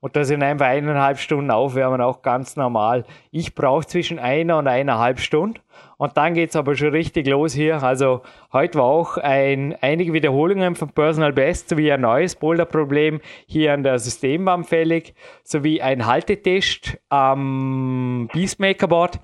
Und 0.00 0.14
das 0.14 0.28
sind 0.28 0.42
einfach 0.42 0.66
eineinhalb 0.66 1.18
Stunden 1.18 1.50
Aufwärmen 1.50 2.00
auch 2.00 2.22
ganz 2.22 2.56
normal. 2.56 3.04
Ich 3.30 3.54
brauche 3.54 3.86
zwischen 3.86 4.18
einer 4.18 4.58
und 4.58 4.68
eineinhalb 4.68 5.20
Stunden. 5.20 5.60
Und 5.98 6.16
dann 6.16 6.34
geht 6.34 6.50
es 6.50 6.56
aber 6.56 6.76
schon 6.76 6.90
richtig 6.90 7.26
los 7.26 7.54
hier. 7.54 7.82
Also 7.82 8.22
heute 8.52 8.78
war 8.78 8.84
auch 8.84 9.16
ein, 9.16 9.74
einige 9.80 10.12
Wiederholungen 10.12 10.74
von 10.74 10.90
Personal 10.90 11.32
Best 11.32 11.70
sowie 11.70 11.90
ein 11.90 12.02
neues 12.02 12.36
Boulder-Problem 12.36 13.20
hier 13.46 13.72
an 13.72 13.82
der 13.82 13.98
Systemwand 13.98 14.66
fällig, 14.66 15.14
sowie 15.42 15.80
ein 15.80 16.04
Haltetest 16.04 16.98
am 17.08 18.28
Beastmaker 18.32 18.88
Board. 18.88 19.20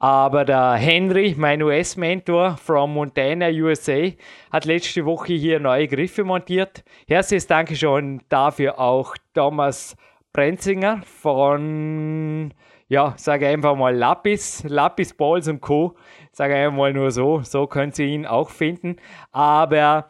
Aber 0.00 0.44
der 0.44 0.74
Henry, 0.74 1.34
mein 1.36 1.60
US-Mentor 1.60 2.56
from 2.56 2.94
Montana, 2.94 3.48
USA, 3.48 4.10
hat 4.52 4.64
letzte 4.64 5.04
Woche 5.04 5.34
hier 5.34 5.58
neue 5.58 5.88
Griffe 5.88 6.22
montiert. 6.22 6.84
Herzliches 7.08 7.48
Dankeschön 7.48 8.22
dafür 8.28 8.78
auch 8.78 9.16
Thomas 9.34 9.96
Brenzinger 10.32 11.02
von 11.04 12.54
ja, 12.88 13.14
sage 13.16 13.46
einfach 13.46 13.76
mal 13.76 13.94
Lapis, 13.94 14.64
Lapis 14.66 15.14
Balls 15.14 15.46
und 15.46 15.60
Co. 15.60 15.94
Sage 16.32 16.54
einfach 16.54 16.76
mal 16.76 16.92
nur 16.92 17.10
so, 17.10 17.42
so 17.42 17.66
können 17.66 17.92
Sie 17.92 18.06
ihn 18.06 18.26
auch 18.26 18.50
finden. 18.50 18.96
Aber 19.30 20.08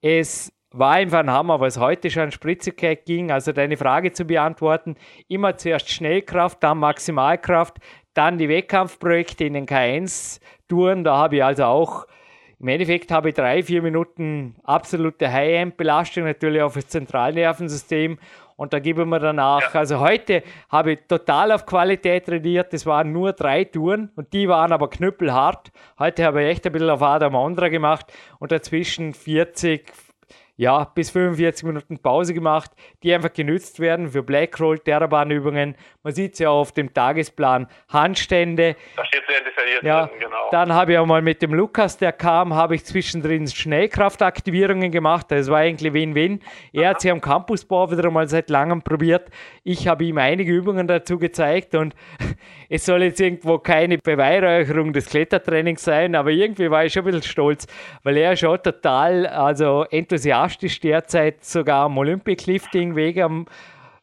es 0.00 0.52
war 0.70 0.92
einfach 0.92 1.18
ein 1.18 1.30
Hammer, 1.30 1.60
was 1.60 1.78
heute 1.78 2.10
schon 2.10 2.30
Spritzigkeit 2.30 3.04
ging. 3.04 3.30
Also 3.30 3.52
deine 3.52 3.76
Frage 3.76 4.12
zu 4.12 4.24
beantworten, 4.24 4.96
immer 5.28 5.56
zuerst 5.56 5.90
Schnellkraft, 5.90 6.62
dann 6.62 6.78
Maximalkraft, 6.78 7.78
dann 8.14 8.38
die 8.38 8.48
Wettkampfprojekte 8.48 9.44
in 9.44 9.54
den 9.54 9.66
K1-Touren. 9.66 11.04
Da 11.04 11.16
habe 11.16 11.36
ich 11.36 11.44
also 11.44 11.64
auch 11.64 12.06
im 12.62 12.68
Endeffekt 12.68 13.10
habe 13.10 13.30
ich 13.30 13.34
drei, 13.34 13.64
vier 13.64 13.82
Minuten 13.82 14.54
absolute 14.62 15.32
High-End-Belastung 15.32 16.22
natürlich 16.22 16.62
auf 16.62 16.74
das 16.74 16.86
Zentralnervensystem 16.86 18.20
und 18.62 18.72
da 18.72 18.78
geben 18.78 19.08
wir 19.08 19.18
danach. 19.18 19.74
Ja. 19.74 19.80
Also 19.80 19.98
heute 19.98 20.44
habe 20.68 20.92
ich 20.92 21.00
total 21.08 21.50
auf 21.50 21.66
Qualität 21.66 22.26
trainiert. 22.26 22.72
Das 22.72 22.86
waren 22.86 23.10
nur 23.10 23.32
drei 23.32 23.64
Touren 23.64 24.12
und 24.14 24.32
die 24.32 24.48
waren 24.48 24.70
aber 24.70 24.88
knüppelhart. 24.88 25.72
Heute 25.98 26.24
habe 26.24 26.44
ich 26.44 26.50
echt 26.50 26.66
ein 26.66 26.70
bisschen 26.70 26.90
auf 26.90 27.02
Adam 27.02 27.34
Andra 27.34 27.68
gemacht 27.70 28.12
und 28.38 28.52
dazwischen 28.52 29.14
40, 29.14 29.84
ja, 30.62 30.84
bis 30.84 31.10
45 31.10 31.64
Minuten 31.64 31.98
Pause 31.98 32.34
gemacht, 32.34 32.70
die 33.02 33.12
einfach 33.12 33.32
genützt 33.32 33.80
werden 33.80 34.10
für 34.10 34.22
Blackroll, 34.22 34.78
Terrabahnübungen. 34.78 35.74
Man 36.04 36.14
sieht 36.14 36.34
es 36.34 36.38
ja 36.38 36.50
auf 36.50 36.70
dem 36.70 36.94
Tagesplan, 36.94 37.66
Handstände. 37.88 38.76
Da 38.94 39.04
steht 39.04 39.24
sehr 39.26 39.40
detailliert 39.40 39.82
ja, 39.82 40.06
drin, 40.06 40.20
genau. 40.20 40.50
Dann 40.52 40.72
habe 40.72 40.92
ich 40.92 40.98
auch 40.98 41.06
mal 41.06 41.20
mit 41.20 41.42
dem 41.42 41.52
Lukas, 41.52 41.98
der 41.98 42.12
kam, 42.12 42.54
habe 42.54 42.76
ich 42.76 42.84
zwischendrin 42.84 43.48
Schnellkraftaktivierungen 43.48 44.92
gemacht. 44.92 45.26
Das 45.30 45.50
war 45.50 45.58
eigentlich 45.58 45.92
Win-Win. 45.92 46.38
Er 46.72 46.90
hat 46.90 47.00
sie 47.00 47.10
am 47.10 47.20
Campusbau 47.20 47.90
wieder 47.90 48.08
mal 48.12 48.28
seit 48.28 48.48
langem 48.48 48.82
probiert. 48.82 49.30
Ich 49.64 49.88
habe 49.88 50.04
ihm 50.04 50.18
einige 50.18 50.52
Übungen 50.52 50.86
dazu 50.86 51.18
gezeigt 51.18 51.74
und 51.74 51.96
es 52.68 52.86
soll 52.86 53.02
jetzt 53.02 53.20
irgendwo 53.20 53.58
keine 53.58 53.98
Beweihräucherung 53.98 54.92
des 54.92 55.06
Klettertrainings 55.06 55.82
sein, 55.82 56.14
aber 56.14 56.30
irgendwie 56.30 56.70
war 56.70 56.84
ich 56.84 56.92
schon 56.92 57.02
ein 57.02 57.06
bisschen 57.06 57.22
stolz, 57.24 57.66
weil 58.04 58.16
er 58.16 58.36
schon 58.36 58.62
total 58.62 59.26
also 59.26 59.86
enthusiastisch 59.90 60.51
derzeit 60.58 61.44
sogar 61.44 61.84
am 61.84 61.98
Olympic 61.98 62.46
Lifting 62.46 62.96
Weg 62.96 63.18
am 63.18 63.46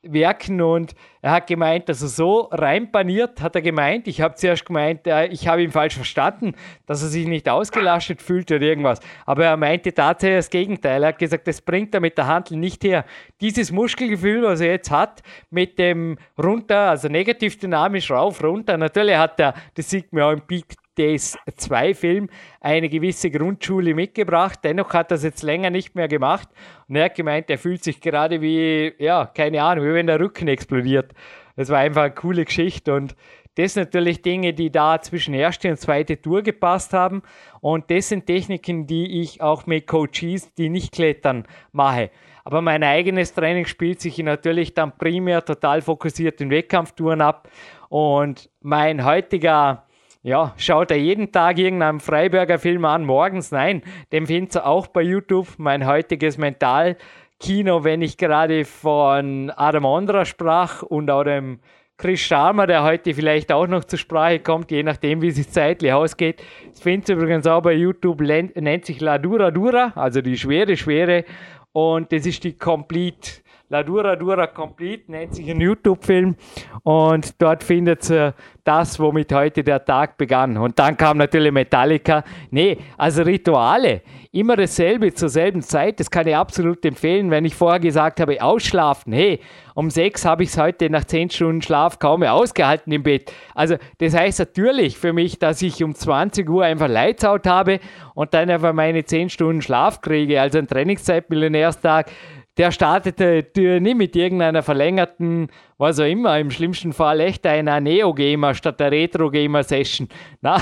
Werken 0.01 0.61
und 0.61 0.95
er 1.21 1.31
hat 1.31 1.47
gemeint, 1.47 1.89
dass 1.89 2.01
er 2.01 2.07
so 2.07 2.47
reinpaniert, 2.51 3.41
hat 3.41 3.55
er 3.55 3.61
gemeint. 3.61 4.07
Ich 4.07 4.21
habe 4.21 4.35
zuerst 4.35 4.65
gemeint, 4.65 5.01
ich 5.29 5.47
habe 5.47 5.61
ihn 5.61 5.71
falsch 5.71 5.95
verstanden, 5.95 6.53
dass 6.85 7.01
er 7.01 7.09
sich 7.09 7.27
nicht 7.27 7.49
ausgelastet 7.49 8.21
fühlt 8.21 8.49
oder 8.49 8.61
irgendwas. 8.61 9.01
Aber 9.25 9.43
er 9.43 9.57
meinte 9.57 9.93
tatsächlich 9.93 10.37
das 10.37 10.49
Gegenteil. 10.49 11.03
Er 11.03 11.09
hat 11.09 11.19
gesagt, 11.19 11.47
das 11.47 11.59
bringt 11.59 11.93
er 11.93 11.99
mit 11.99 12.17
der 12.17 12.27
Handel 12.27 12.57
nicht 12.57 12.81
her. 12.85 13.03
Dieses 13.41 13.73
Muskelgefühl, 13.73 14.43
was 14.43 14.61
er 14.61 14.71
jetzt 14.71 14.89
hat, 14.89 15.21
mit 15.49 15.77
dem 15.77 16.17
runter, 16.41 16.91
also 16.91 17.09
negativ 17.09 17.59
dynamisch 17.59 18.09
rauf, 18.09 18.41
runter. 18.41 18.77
Natürlich 18.77 19.17
hat 19.17 19.37
er, 19.41 19.53
das 19.75 19.89
sieht 19.89 20.13
man 20.13 20.23
auch 20.23 20.31
im 20.31 20.41
Peak 20.41 20.75
Days 20.99 21.37
2 21.55 21.95
Film 21.95 22.29
eine 22.59 22.89
gewisse 22.89 23.31
Grundschule 23.31 23.95
mitgebracht. 23.95 24.59
Dennoch 24.63 24.93
hat 24.93 25.11
er 25.11 25.15
es 25.15 25.23
jetzt 25.23 25.41
länger 25.41 25.69
nicht 25.69 25.95
mehr 25.95 26.07
gemacht. 26.07 26.49
Und 26.87 26.97
er 26.97 27.05
hat 27.05 27.15
gemeint, 27.15 27.49
er 27.49 27.57
fühlt 27.57 27.83
sich 27.83 28.01
gerade 28.01 28.41
wie, 28.41 28.93
ja, 28.99 29.25
keine 29.25 29.63
Ahnung, 29.63 29.85
wie 29.85 29.93
wenn 29.93 30.07
der 30.07 30.19
Rücken 30.19 30.47
explodiert. 30.47 31.13
Das 31.55 31.69
war 31.69 31.79
einfach 31.79 32.03
eine 32.03 32.13
coole 32.13 32.45
Geschichte 32.45 32.93
und 32.93 33.15
das 33.55 33.73
sind 33.73 33.93
natürlich 33.93 34.21
Dinge, 34.21 34.53
die 34.53 34.71
da 34.71 35.01
zwischen 35.01 35.33
erste 35.33 35.69
und 35.69 35.77
zweite 35.77 36.21
Tour 36.21 36.43
gepasst 36.43 36.93
haben. 36.93 37.23
Und 37.59 37.91
das 37.91 38.07
sind 38.07 38.25
Techniken, 38.25 38.87
die 38.87 39.21
ich 39.21 39.41
auch 39.41 39.65
mit 39.65 39.85
Coaches, 39.85 40.53
die 40.53 40.69
nicht 40.69 40.93
klettern, 40.93 41.45
mache. 41.73 42.09
Aber 42.45 42.61
mein 42.61 42.83
eigenes 42.83 43.33
Training 43.33 43.65
spielt 43.65 43.99
sich 43.99 44.17
natürlich 44.19 44.73
dann 44.73 44.97
primär 44.97 45.43
total 45.43 45.81
fokussiert 45.81 46.39
in 46.39 46.49
Wettkampftouren 46.49 47.19
ab. 47.19 47.49
Und 47.89 48.49
mein 48.61 49.03
heutiger 49.03 49.83
ja, 50.21 50.53
schaut 50.57 50.91
er 50.91 50.97
jeden 50.97 51.31
Tag 51.31 51.57
irgendeinen 51.57 52.01
Freiberger 52.01 52.59
Film 52.59 52.83
an, 52.83 53.05
morgens? 53.05 53.51
Nein, 53.51 53.81
den 54.11 54.27
findet 54.27 54.55
ihr 54.55 54.65
auch 54.65 54.87
bei 54.87 55.01
YouTube. 55.01 55.47
Mein 55.57 55.87
heutiges 55.87 56.37
Mentalkino, 56.37 57.85
wenn 57.85 58.01
ich 58.01 58.17
gerade 58.17 58.65
von 58.65 59.49
Adam 59.55 59.85
Ondra 59.85 60.25
sprach 60.25 60.83
und 60.83 61.09
auch 61.09 61.23
dem 61.23 61.59
Chris 61.97 62.19
Sharma, 62.19 62.65
der 62.65 62.83
heute 62.83 63.13
vielleicht 63.13 63.51
auch 63.51 63.67
noch 63.67 63.85
zur 63.85 63.99
Sprache 63.99 64.39
kommt, 64.39 64.71
je 64.71 64.83
nachdem, 64.83 65.21
wie 65.21 65.27
es 65.27 65.51
zeitlich 65.51 65.93
ausgeht. 65.93 66.43
Das 66.69 66.81
findet 66.81 67.09
ihr 67.09 67.15
übrigens 67.15 67.47
auch 67.47 67.61
bei 67.61 67.73
YouTube, 67.73 68.19
nennt 68.21 68.85
sich 68.85 68.99
La 68.99 69.17
Dura 69.17 69.51
Dura, 69.51 69.93
also 69.95 70.21
die 70.21 70.37
schwere, 70.37 70.75
schwere. 70.75 71.23
Und 71.71 72.11
das 72.11 72.25
ist 72.25 72.43
die 72.43 72.57
Complete 72.57 73.41
La 73.71 73.83
Dura 73.83 74.15
Dura 74.15 74.47
Complete 74.47 75.11
nennt 75.11 75.35
sich 75.35 75.47
ein 75.47 75.61
YouTube-Film 75.61 76.35
und 76.81 77.39
dort 77.39 77.63
findet 77.63 78.09
ihr 78.09 78.33
das, 78.63 78.99
womit 78.99 79.31
heute 79.31 79.63
der 79.63 79.85
Tag 79.85 80.17
begann. 80.17 80.57
Und 80.57 80.79
dann 80.79 80.97
kam 80.97 81.17
natürlich 81.17 81.51
Metallica. 81.51 82.23
Nee, 82.49 82.79
also 82.97 83.21
Rituale, 83.21 84.01
immer 84.31 84.55
dasselbe 84.55 85.13
zur 85.13 85.29
selben 85.29 85.61
Zeit, 85.61 85.99
das 85.99 86.09
kann 86.09 86.25
ich 86.27 86.35
absolut 86.35 86.83
empfehlen. 86.83 87.29
Wenn 87.29 87.45
ich 87.45 87.53
vorher 87.53 87.79
gesagt 87.79 88.19
habe, 88.19 88.41
ausschlafen, 88.41 89.13
hey, 89.13 89.39
um 89.75 89.91
sechs 89.91 90.25
habe 90.25 90.43
ich 90.43 90.49
es 90.49 90.57
heute 90.57 90.89
nach 90.89 91.05
zehn 91.05 91.29
Stunden 91.29 91.61
Schlaf 91.61 91.99
kaum 91.99 92.21
mehr 92.21 92.33
ausgehalten 92.33 92.91
im 92.91 93.03
Bett. 93.03 93.31
Also 93.53 93.75
das 93.99 94.15
heißt 94.15 94.39
natürlich 94.39 94.97
für 94.97 95.13
mich, 95.13 95.37
dass 95.37 95.61
ich 95.61 95.83
um 95.83 95.93
20 95.93 96.49
Uhr 96.49 96.63
einfach 96.63 96.87
Lights 96.87 97.23
habe 97.23 97.79
und 98.15 98.33
dann 98.33 98.49
einfach 98.49 98.73
meine 98.73 99.05
zehn 99.05 99.29
Stunden 99.29 99.61
Schlaf 99.61 100.01
kriege, 100.01 100.41
also 100.41 100.57
ein 100.57 100.67
Trainingszeit-Millionärstag 100.67 102.11
der 102.59 102.71
startete 102.71 103.45
nicht 103.79 103.95
mit 103.95 104.15
irgendeiner 104.17 104.61
verlängerten, 104.61 105.47
was 105.77 105.97
auch 105.97 106.05
immer, 106.05 106.37
im 106.39 106.51
schlimmsten 106.51 106.91
Fall 106.91 107.21
echt 107.21 107.47
einer 107.47 107.79
Neo-Gamer 107.79 108.53
statt 108.53 108.81
der 108.81 108.91
Retro-Gamer-Session. 108.91 110.09
Na, 110.41 110.61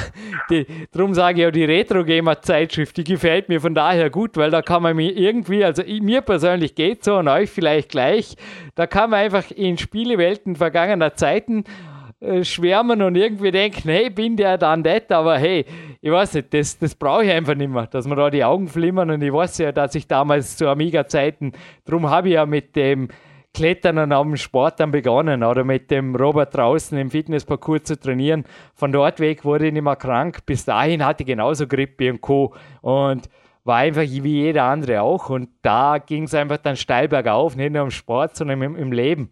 die, 0.51 0.67
darum 0.91 1.15
sage 1.15 1.39
ich 1.39 1.43
ja, 1.45 1.49
die 1.49 1.65
Retro-Gamer-Zeitschrift, 1.65 2.97
die 2.97 3.03
gefällt 3.03 3.49
mir 3.49 3.59
von 3.59 3.73
daher 3.73 4.11
gut, 4.11 4.37
weil 4.37 4.51
da 4.51 4.61
kann 4.61 4.83
man 4.83 4.95
mir 4.95 5.11
irgendwie, 5.11 5.65
also 5.65 5.81
mir 5.83 6.21
persönlich 6.21 6.75
geht 6.75 7.03
so 7.03 7.17
und 7.17 7.27
euch 7.27 7.49
vielleicht 7.49 7.89
gleich, 7.89 8.35
da 8.75 8.85
kann 8.85 9.09
man 9.09 9.21
einfach 9.21 9.49
in 9.49 9.79
Spielewelten 9.79 10.55
vergangener 10.55 11.15
Zeiten 11.15 11.63
äh, 12.19 12.43
schwärmen 12.43 13.01
und 13.01 13.15
irgendwie 13.15 13.51
denken, 13.51 13.89
hey, 13.89 14.09
bin 14.09 14.37
der 14.37 14.57
dann 14.57 14.83
das, 14.83 15.09
aber 15.09 15.37
hey, 15.37 15.65
ich 16.01 16.11
weiß 16.11 16.33
nicht, 16.33 16.53
das, 16.53 16.77
das 16.79 16.95
brauche 16.95 17.25
ich 17.25 17.31
einfach 17.31 17.55
nicht 17.55 17.69
mehr, 17.69 17.87
dass 17.87 18.07
mir 18.07 18.15
da 18.15 18.29
die 18.29 18.43
Augen 18.43 18.67
flimmern 18.67 19.11
und 19.11 19.21
ich 19.21 19.31
weiß 19.31 19.59
ja, 19.59 19.71
dass 19.71 19.95
ich 19.95 20.07
damals 20.07 20.57
zu 20.57 20.67
Amiga-Zeiten, 20.67 21.51
darum 21.85 22.09
habe 22.09 22.29
ich 22.29 22.33
ja 22.35 22.45
mit 22.45 22.75
dem 22.75 23.09
Klettern 23.53 23.97
und 23.97 24.11
am 24.11 24.37
Sport 24.37 24.79
dann 24.79 24.91
begonnen 24.91 25.43
oder 25.43 25.63
mit 25.63 25.89
dem 25.89 26.15
Robert 26.15 26.55
draußen 26.55 26.95
im 26.97 27.09
Fitnessparcours 27.09 27.83
zu 27.83 27.99
trainieren. 27.99 28.45
Von 28.75 28.91
dort 28.91 29.19
weg 29.19 29.45
wurde 29.45 29.67
ich 29.67 29.73
nicht 29.73 29.81
mehr 29.81 29.95
krank. 29.95 30.45
Bis 30.45 30.65
dahin 30.65 31.03
hatte 31.03 31.23
ich 31.23 31.27
genauso 31.27 31.65
Grippe 31.65 32.11
und 32.11 32.21
Co. 32.21 32.53
Und 32.81 33.29
war 33.63 33.77
einfach 33.77 34.03
wie 34.03 34.41
jeder 34.41 34.65
andere 34.65 35.01
auch. 35.01 35.31
Und 35.31 35.49
da 35.63 35.97
ging 35.97 36.23
es 36.23 36.35
einfach 36.35 36.57
dann 36.57 36.75
steil 36.75 37.07
bergauf, 37.07 37.55
nicht 37.55 37.73
nur 37.73 37.83
im 37.83 37.89
Sport, 37.89 38.35
sondern 38.35 38.61
im, 38.61 38.75
im 38.75 38.91
Leben. 38.91 39.31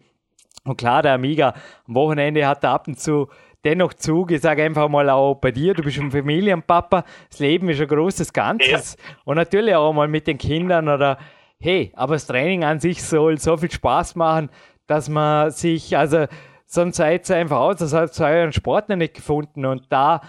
Und 0.66 0.76
klar, 0.76 1.02
der 1.02 1.14
Amiga 1.14 1.54
am 1.86 1.94
Wochenende 1.94 2.46
hat 2.46 2.64
er 2.64 2.70
ab 2.70 2.88
und 2.88 2.98
zu 2.98 3.28
dennoch 3.64 3.94
Zug. 3.94 4.30
Ich 4.30 4.40
sage 4.40 4.62
einfach 4.62 4.88
mal 4.88 5.08
auch 5.10 5.36
bei 5.36 5.50
dir, 5.50 5.74
du 5.74 5.82
bist 5.82 5.98
ein 5.98 6.10
Familienpapa, 6.10 7.04
das 7.30 7.38
Leben 7.38 7.68
ist 7.68 7.80
ein 7.80 7.88
großes 7.88 8.32
Ganzes. 8.32 8.96
Ja. 8.98 9.16
Und 9.24 9.36
natürlich 9.36 9.74
auch 9.74 9.92
mal 9.92 10.08
mit 10.08 10.26
den 10.26 10.38
Kindern 10.38 10.88
oder 10.88 11.18
hey, 11.58 11.92
aber 11.94 12.14
das 12.14 12.26
Training 12.26 12.64
an 12.64 12.80
sich 12.80 13.02
soll 13.02 13.38
so 13.38 13.56
viel 13.56 13.70
Spaß 13.70 14.14
machen, 14.16 14.50
dass 14.86 15.08
man 15.08 15.50
sich, 15.50 15.96
also 15.96 16.26
sonst 16.66 16.96
seid 16.96 17.28
ihr 17.30 17.36
einfach 17.36 17.58
aus, 17.58 17.76
das 17.76 17.92
hat 17.92 18.18
euren 18.20 18.52
Sport 18.52 18.88
noch 18.88 18.96
nicht 18.96 19.14
gefunden. 19.14 19.64
Und 19.64 19.84
da 19.88 20.20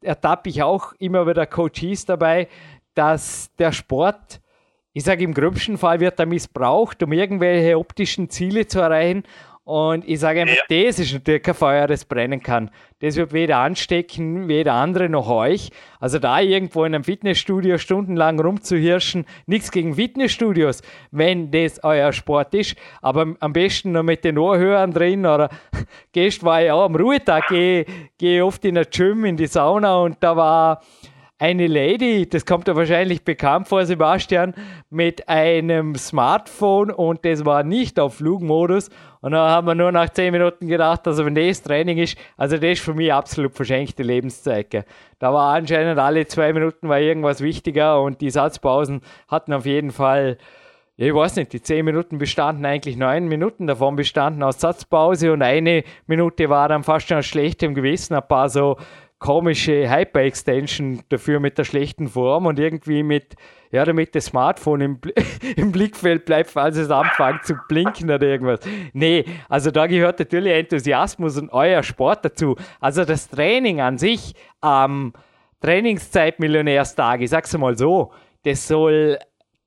ertappe 0.00 0.48
ich 0.48 0.62
auch 0.62 0.92
immer 0.98 1.26
wieder 1.26 1.46
Coaches 1.46 2.06
dabei, 2.06 2.48
dass 2.94 3.50
der 3.56 3.72
Sport 3.72 4.40
ich 4.96 5.04
sage, 5.04 5.24
im 5.24 5.34
gröbsten 5.34 5.76
Fall 5.76 6.00
wird 6.00 6.18
er 6.18 6.24
missbraucht, 6.24 7.02
um 7.02 7.12
irgendwelche 7.12 7.78
optischen 7.78 8.30
Ziele 8.30 8.66
zu 8.66 8.80
erreichen. 8.80 9.24
Und 9.66 10.08
ich 10.08 10.20
sage 10.20 10.42
einfach, 10.42 10.54
ja. 10.70 10.84
das 10.86 11.00
ist 11.00 11.12
natürlich 11.12 11.42
kein 11.42 11.54
Feuer, 11.56 11.88
das 11.88 12.04
brennen 12.04 12.40
kann. 12.40 12.70
Das 13.00 13.16
wird 13.16 13.32
weder 13.32 13.58
anstecken, 13.58 14.46
weder 14.46 14.74
andere 14.74 15.08
noch 15.08 15.28
euch. 15.28 15.70
Also 15.98 16.20
da 16.20 16.38
irgendwo 16.38 16.84
in 16.84 16.94
einem 16.94 17.02
Fitnessstudio 17.02 17.76
stundenlang 17.76 18.38
rumzuhirschen, 18.38 19.26
nichts 19.46 19.72
gegen 19.72 19.96
Fitnessstudios, 19.96 20.82
wenn 21.10 21.50
das 21.50 21.82
euer 21.82 22.12
Sport 22.12 22.54
ist. 22.54 22.76
Aber 23.02 23.34
am 23.40 23.52
besten 23.52 23.90
noch 23.90 24.04
mit 24.04 24.22
den 24.22 24.38
Ohrhörern 24.38 24.92
drin 24.92 25.26
oder 25.26 25.50
gestern 26.12 26.46
war 26.46 26.62
ich 26.62 26.70
auch 26.70 26.84
am 26.84 26.94
Ruhetag, 26.94 27.48
gehe 27.48 27.86
geh 28.18 28.42
oft 28.42 28.64
in 28.64 28.76
der 28.76 28.84
Gym, 28.84 29.24
in 29.24 29.36
die 29.36 29.48
Sauna 29.48 29.96
und 29.96 30.18
da 30.20 30.36
war 30.36 30.80
eine 31.38 31.66
Lady, 31.66 32.26
das 32.28 32.46
kommt 32.46 32.66
ja 32.66 32.76
wahrscheinlich 32.76 33.22
bekannt 33.22 33.68
vor, 33.68 33.84
Sebastian, 33.84 34.54
mit 34.88 35.28
einem 35.28 35.94
Smartphone 35.94 36.90
und 36.90 37.24
das 37.26 37.44
war 37.44 37.62
nicht 37.62 38.00
auf 38.00 38.16
Flugmodus. 38.16 38.88
Und 39.20 39.32
dann 39.32 39.50
haben 39.50 39.66
wir 39.66 39.74
nur 39.74 39.92
nach 39.92 40.08
10 40.08 40.32
Minuten 40.32 40.66
gedacht, 40.66 41.06
also 41.06 41.26
wenn 41.26 41.34
das 41.34 41.62
Training 41.62 41.98
ist, 41.98 42.16
also 42.36 42.56
das 42.56 42.72
ist 42.72 42.82
für 42.82 42.94
mich 42.94 43.12
absolut 43.12 43.54
verschenkte 43.54 44.02
Lebenszeit. 44.02 44.86
Da 45.18 45.32
war 45.32 45.54
anscheinend 45.54 45.98
alle 45.98 46.26
zwei 46.26 46.52
Minuten 46.52 46.88
war 46.88 47.00
irgendwas 47.00 47.42
wichtiger 47.42 48.00
und 48.00 48.20
die 48.20 48.30
Satzpausen 48.30 49.02
hatten 49.28 49.52
auf 49.52 49.66
jeden 49.66 49.90
Fall 49.90 50.38
ich 50.98 51.12
weiß 51.14 51.36
nicht, 51.36 51.52
die 51.52 51.60
zehn 51.60 51.84
Minuten 51.84 52.16
bestanden 52.16 52.64
eigentlich 52.64 52.96
neun 52.96 53.28
Minuten, 53.28 53.66
davon 53.66 53.96
bestanden 53.96 54.42
aus 54.42 54.60
Satzpause 54.60 55.30
und 55.30 55.42
eine 55.42 55.84
Minute 56.06 56.48
war 56.48 56.70
dann 56.70 56.84
fast 56.84 57.06
schon 57.06 57.18
aus 57.18 57.26
schlechtem 57.26 57.74
Gewissen, 57.74 58.14
ein 58.14 58.26
paar 58.26 58.48
so 58.48 58.78
komische 59.26 59.90
Hyper-Extension 59.90 61.00
dafür 61.08 61.40
mit 61.40 61.58
der 61.58 61.64
schlechten 61.64 62.06
Form 62.06 62.46
und 62.46 62.60
irgendwie 62.60 63.02
mit, 63.02 63.34
ja, 63.72 63.84
damit 63.84 64.14
das 64.14 64.26
Smartphone 64.26 64.80
im, 64.80 65.00
im 65.56 65.72
Blickfeld 65.72 66.26
bleibt, 66.26 66.50
falls 66.50 66.76
es 66.76 66.92
anfängt 66.92 67.44
zu 67.44 67.56
blinken 67.68 68.08
oder 68.08 68.24
irgendwas. 68.24 68.60
Nee, 68.92 69.24
also 69.48 69.72
da 69.72 69.88
gehört 69.88 70.20
natürlich 70.20 70.52
Enthusiasmus 70.52 71.38
und 71.38 71.52
euer 71.52 71.82
Sport 71.82 72.24
dazu. 72.24 72.54
Also 72.78 73.04
das 73.04 73.28
Training 73.28 73.80
an 73.80 73.98
sich 73.98 74.32
am 74.60 75.06
ähm, 75.06 75.12
Trainingszeit 75.60 76.38
Millionärstag, 76.38 77.20
ich 77.20 77.30
sag's 77.30 77.58
mal 77.58 77.76
so, 77.76 78.12
das 78.44 78.68
soll 78.68 79.18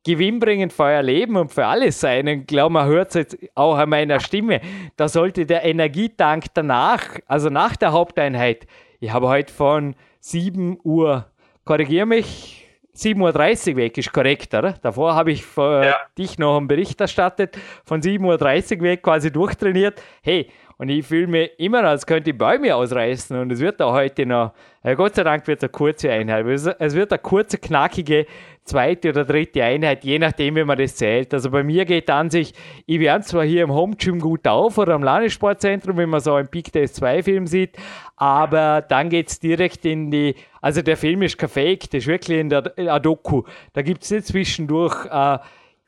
gewinnbringend 0.06 0.72
für 0.72 0.84
euer 0.84 1.04
Leben 1.04 1.36
und 1.36 1.52
für 1.52 1.66
alles 1.66 2.00
sein. 2.00 2.30
Und 2.30 2.48
glaube, 2.48 2.72
man 2.72 2.88
hört 2.88 3.10
es 3.10 3.16
jetzt 3.16 3.38
auch 3.56 3.76
an 3.76 3.90
meiner 3.90 4.22
Stimme. 4.22 4.62
Da 4.96 5.10
sollte 5.10 5.46
der 5.46 5.66
Energietank 5.66 6.46
danach, 6.54 7.04
also 7.26 7.50
nach 7.50 7.76
der 7.76 7.92
Haupteinheit, 7.92 8.66
ich 9.00 9.12
habe 9.12 9.28
heute 9.28 9.54
von 9.54 9.96
7 10.20 10.80
Uhr, 10.84 11.26
korrigiere 11.66 12.06
mich, 12.06 12.68
7.30 12.96 13.72
Uhr 13.72 13.76
weg 13.78 13.98
ist 13.98 14.12
korrekt, 14.12 14.54
oder? 14.54 14.74
Davor 14.74 15.16
habe 15.16 15.32
ich 15.32 15.46
für 15.46 15.86
ja. 15.86 15.96
dich 16.18 16.38
noch 16.38 16.58
einen 16.58 16.68
Bericht 16.68 17.00
erstattet, 17.00 17.58
von 17.86 18.02
7.30 18.02 18.78
Uhr 18.78 18.82
weg 18.84 19.04
quasi 19.04 19.32
durchtrainiert. 19.32 20.02
Hey, 20.22 20.50
und 20.80 20.88
ich 20.88 21.06
fühle 21.06 21.28
mich 21.28 21.52
immer, 21.58 21.84
als 21.84 22.06
könnte 22.06 22.30
ich 22.30 22.38
Bäume 22.38 22.74
ausreißen. 22.74 23.38
Und 23.38 23.52
es 23.52 23.60
wird 23.60 23.82
auch 23.82 23.92
heute 23.92 24.26
noch, 24.26 24.54
äh, 24.82 24.96
Gott 24.96 25.14
sei 25.14 25.26
Dank 25.26 25.46
wird 25.46 25.60
es 25.60 25.64
eine 25.64 25.72
kurze 25.72 26.10
Einheit. 26.10 26.46
Es 26.48 26.96
wird 26.96 27.12
eine 27.12 27.20
kurze, 27.20 27.58
knackige 27.58 28.26
zweite 28.64 29.10
oder 29.10 29.26
dritte 29.26 29.62
Einheit, 29.62 30.06
je 30.06 30.20
nachdem, 30.20 30.56
wie 30.56 30.64
man 30.64 30.78
das 30.78 30.96
zählt. 30.96 31.34
Also 31.34 31.52
bei 31.52 31.64
mir 31.64 31.84
geht 31.84 32.10
an 32.10 32.30
sich, 32.30 32.54
ich 32.86 33.00
werde 33.02 33.26
zwar 33.26 33.44
hier 33.44 33.64
im 33.64 33.74
Home 33.74 33.98
Gym 33.98 34.22
gut 34.22 34.48
auf 34.48 34.78
oder 34.78 34.94
am 34.94 35.04
Landessportzentrum, 35.04 35.98
wenn 35.98 36.10
man 36.10 36.22
so 36.22 36.36
einen 36.36 36.48
Peak 36.48 36.72
Test 36.72 36.96
2 36.96 37.24
Film 37.24 37.48
sieht, 37.48 37.76
aber 38.16 38.82
dann 38.82 39.10
geht 39.10 39.30
es 39.30 39.40
direkt 39.40 39.86
in 39.86 40.12
die, 40.12 40.36
also 40.62 40.82
der 40.82 40.96
Film 40.96 41.24
ist 41.24 41.38
kein 41.38 41.50
Fake, 41.50 41.90
das 41.90 42.04
ist 42.04 42.08
wirklich 42.08 42.40
in 42.40 42.50
der, 42.50 42.78
in 42.78 42.86
der 42.86 43.00
Doku. 43.00 43.44
Da 43.74 43.82
gibt 43.82 44.04
es 44.04 44.12
nicht 44.12 44.28
zwischendurch, 44.28 45.06
äh, 45.08 45.40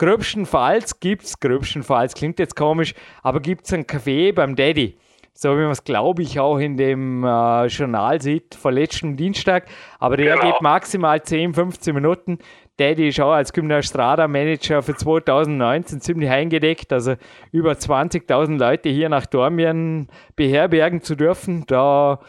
gröbstenfalls 0.01 0.99
gibt 0.99 1.23
es, 1.23 1.39
gröbstenfalls 1.39 2.15
klingt 2.15 2.39
jetzt 2.39 2.55
komisch, 2.55 2.95
aber 3.21 3.39
gibt 3.39 3.65
es 3.67 3.73
einen 3.73 3.85
Kaffee 3.85 4.31
beim 4.31 4.55
Daddy 4.55 4.97
so 5.33 5.57
wie 5.57 5.61
man 5.61 5.71
es, 5.71 5.83
glaube 5.83 6.21
ich, 6.21 6.39
auch 6.39 6.57
in 6.57 6.77
dem 6.77 7.23
äh, 7.23 7.65
Journal 7.65 8.21
sieht, 8.21 8.53
vor 8.53 8.71
letzten 8.71 9.15
Dienstag. 9.15 9.65
Aber 9.97 10.15
der 10.15 10.35
genau. 10.35 10.51
geht 10.51 10.61
maximal 10.61 11.23
10, 11.23 11.55
15 11.55 11.95
Minuten. 11.95 12.37
Daddy 12.77 13.07
ist 13.07 13.19
auch 13.19 13.31
als 13.31 13.51
Gymnastrada-Manager 13.53 14.83
für 14.83 14.95
2019 14.95 16.01
ziemlich 16.01 16.29
eingedeckt. 16.29 16.93
Also 16.93 17.15
über 17.51 17.71
20.000 17.71 18.57
Leute 18.59 18.89
hier 18.89 19.09
nach 19.09 19.25
Dormien 19.25 20.09
beherbergen 20.35 21.01
zu 21.01 21.15
dürfen. 21.15 21.63
Da 21.65 22.19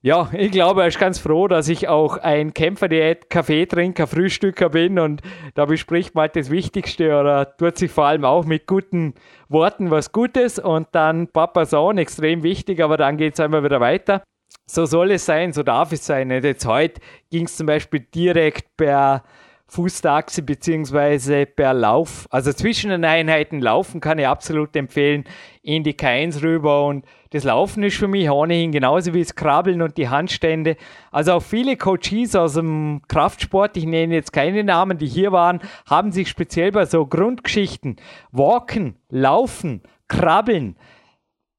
ja, 0.00 0.30
ich 0.32 0.52
glaube, 0.52 0.82
er 0.82 0.88
ist 0.88 0.98
ganz 0.98 1.18
froh, 1.18 1.48
dass 1.48 1.68
ich 1.68 1.88
auch 1.88 2.18
ein 2.18 2.54
Kämpferdiät, 2.54 3.30
Kaffeetrinker, 3.30 4.06
Frühstücker 4.06 4.70
bin 4.70 4.98
und 4.98 5.22
da 5.54 5.64
bespricht 5.64 6.14
man 6.14 6.22
halt 6.22 6.36
das 6.36 6.50
Wichtigste 6.50 7.18
oder 7.18 7.56
tut 7.56 7.78
sich 7.78 7.90
vor 7.90 8.04
allem 8.04 8.24
auch 8.24 8.44
mit 8.44 8.66
guten 8.66 9.14
Worten 9.48 9.90
was 9.90 10.12
Gutes 10.12 10.58
und 10.58 10.86
dann 10.92 11.28
Papa 11.28 11.64
Sohn, 11.64 11.98
extrem 11.98 12.42
wichtig, 12.42 12.80
aber 12.80 12.96
dann 12.96 13.16
geht 13.16 13.34
es 13.34 13.40
einmal 13.40 13.64
wieder 13.64 13.80
weiter. 13.80 14.22
So 14.66 14.86
soll 14.86 15.10
es 15.10 15.24
sein, 15.24 15.52
so 15.52 15.62
darf 15.62 15.92
es 15.92 16.06
sein. 16.06 16.30
Und 16.30 16.44
jetzt 16.44 16.66
heute 16.66 17.00
ging 17.30 17.46
es 17.46 17.56
zum 17.56 17.66
Beispiel 17.66 18.00
direkt 18.00 18.76
per 18.76 19.24
Fußtaxi 19.68 20.42
beziehungsweise 20.42 21.46
per 21.46 21.74
Lauf. 21.74 22.26
Also 22.30 22.52
zwischen 22.52 22.90
den 22.90 23.04
Einheiten 23.04 23.60
laufen 23.60 24.00
kann 24.00 24.18
ich 24.18 24.26
absolut 24.26 24.74
empfehlen, 24.76 25.24
in 25.62 25.84
die 25.84 25.94
K1 25.94 26.42
rüber 26.42 26.86
und 26.86 27.04
das 27.30 27.44
Laufen 27.44 27.82
ist 27.82 27.96
für 27.96 28.08
mich 28.08 28.30
ohnehin 28.30 28.72
genauso 28.72 29.12
wie 29.12 29.22
das 29.22 29.34
Krabbeln 29.34 29.82
und 29.82 29.98
die 29.98 30.08
Handstände. 30.08 30.76
Also 31.10 31.32
auch 31.32 31.42
viele 31.42 31.76
Coaches 31.76 32.34
aus 32.34 32.54
dem 32.54 33.02
Kraftsport, 33.08 33.76
ich 33.76 33.84
nenne 33.84 34.14
jetzt 34.14 34.32
keine 34.32 34.64
Namen, 34.64 34.98
die 34.98 35.06
hier 35.06 35.32
waren, 35.32 35.60
haben 35.86 36.12
sich 36.12 36.28
speziell 36.28 36.72
bei 36.72 36.86
so 36.86 37.06
Grundgeschichten, 37.06 37.96
Walken, 38.32 38.96
Laufen, 39.10 39.82
Krabbeln, 40.08 40.76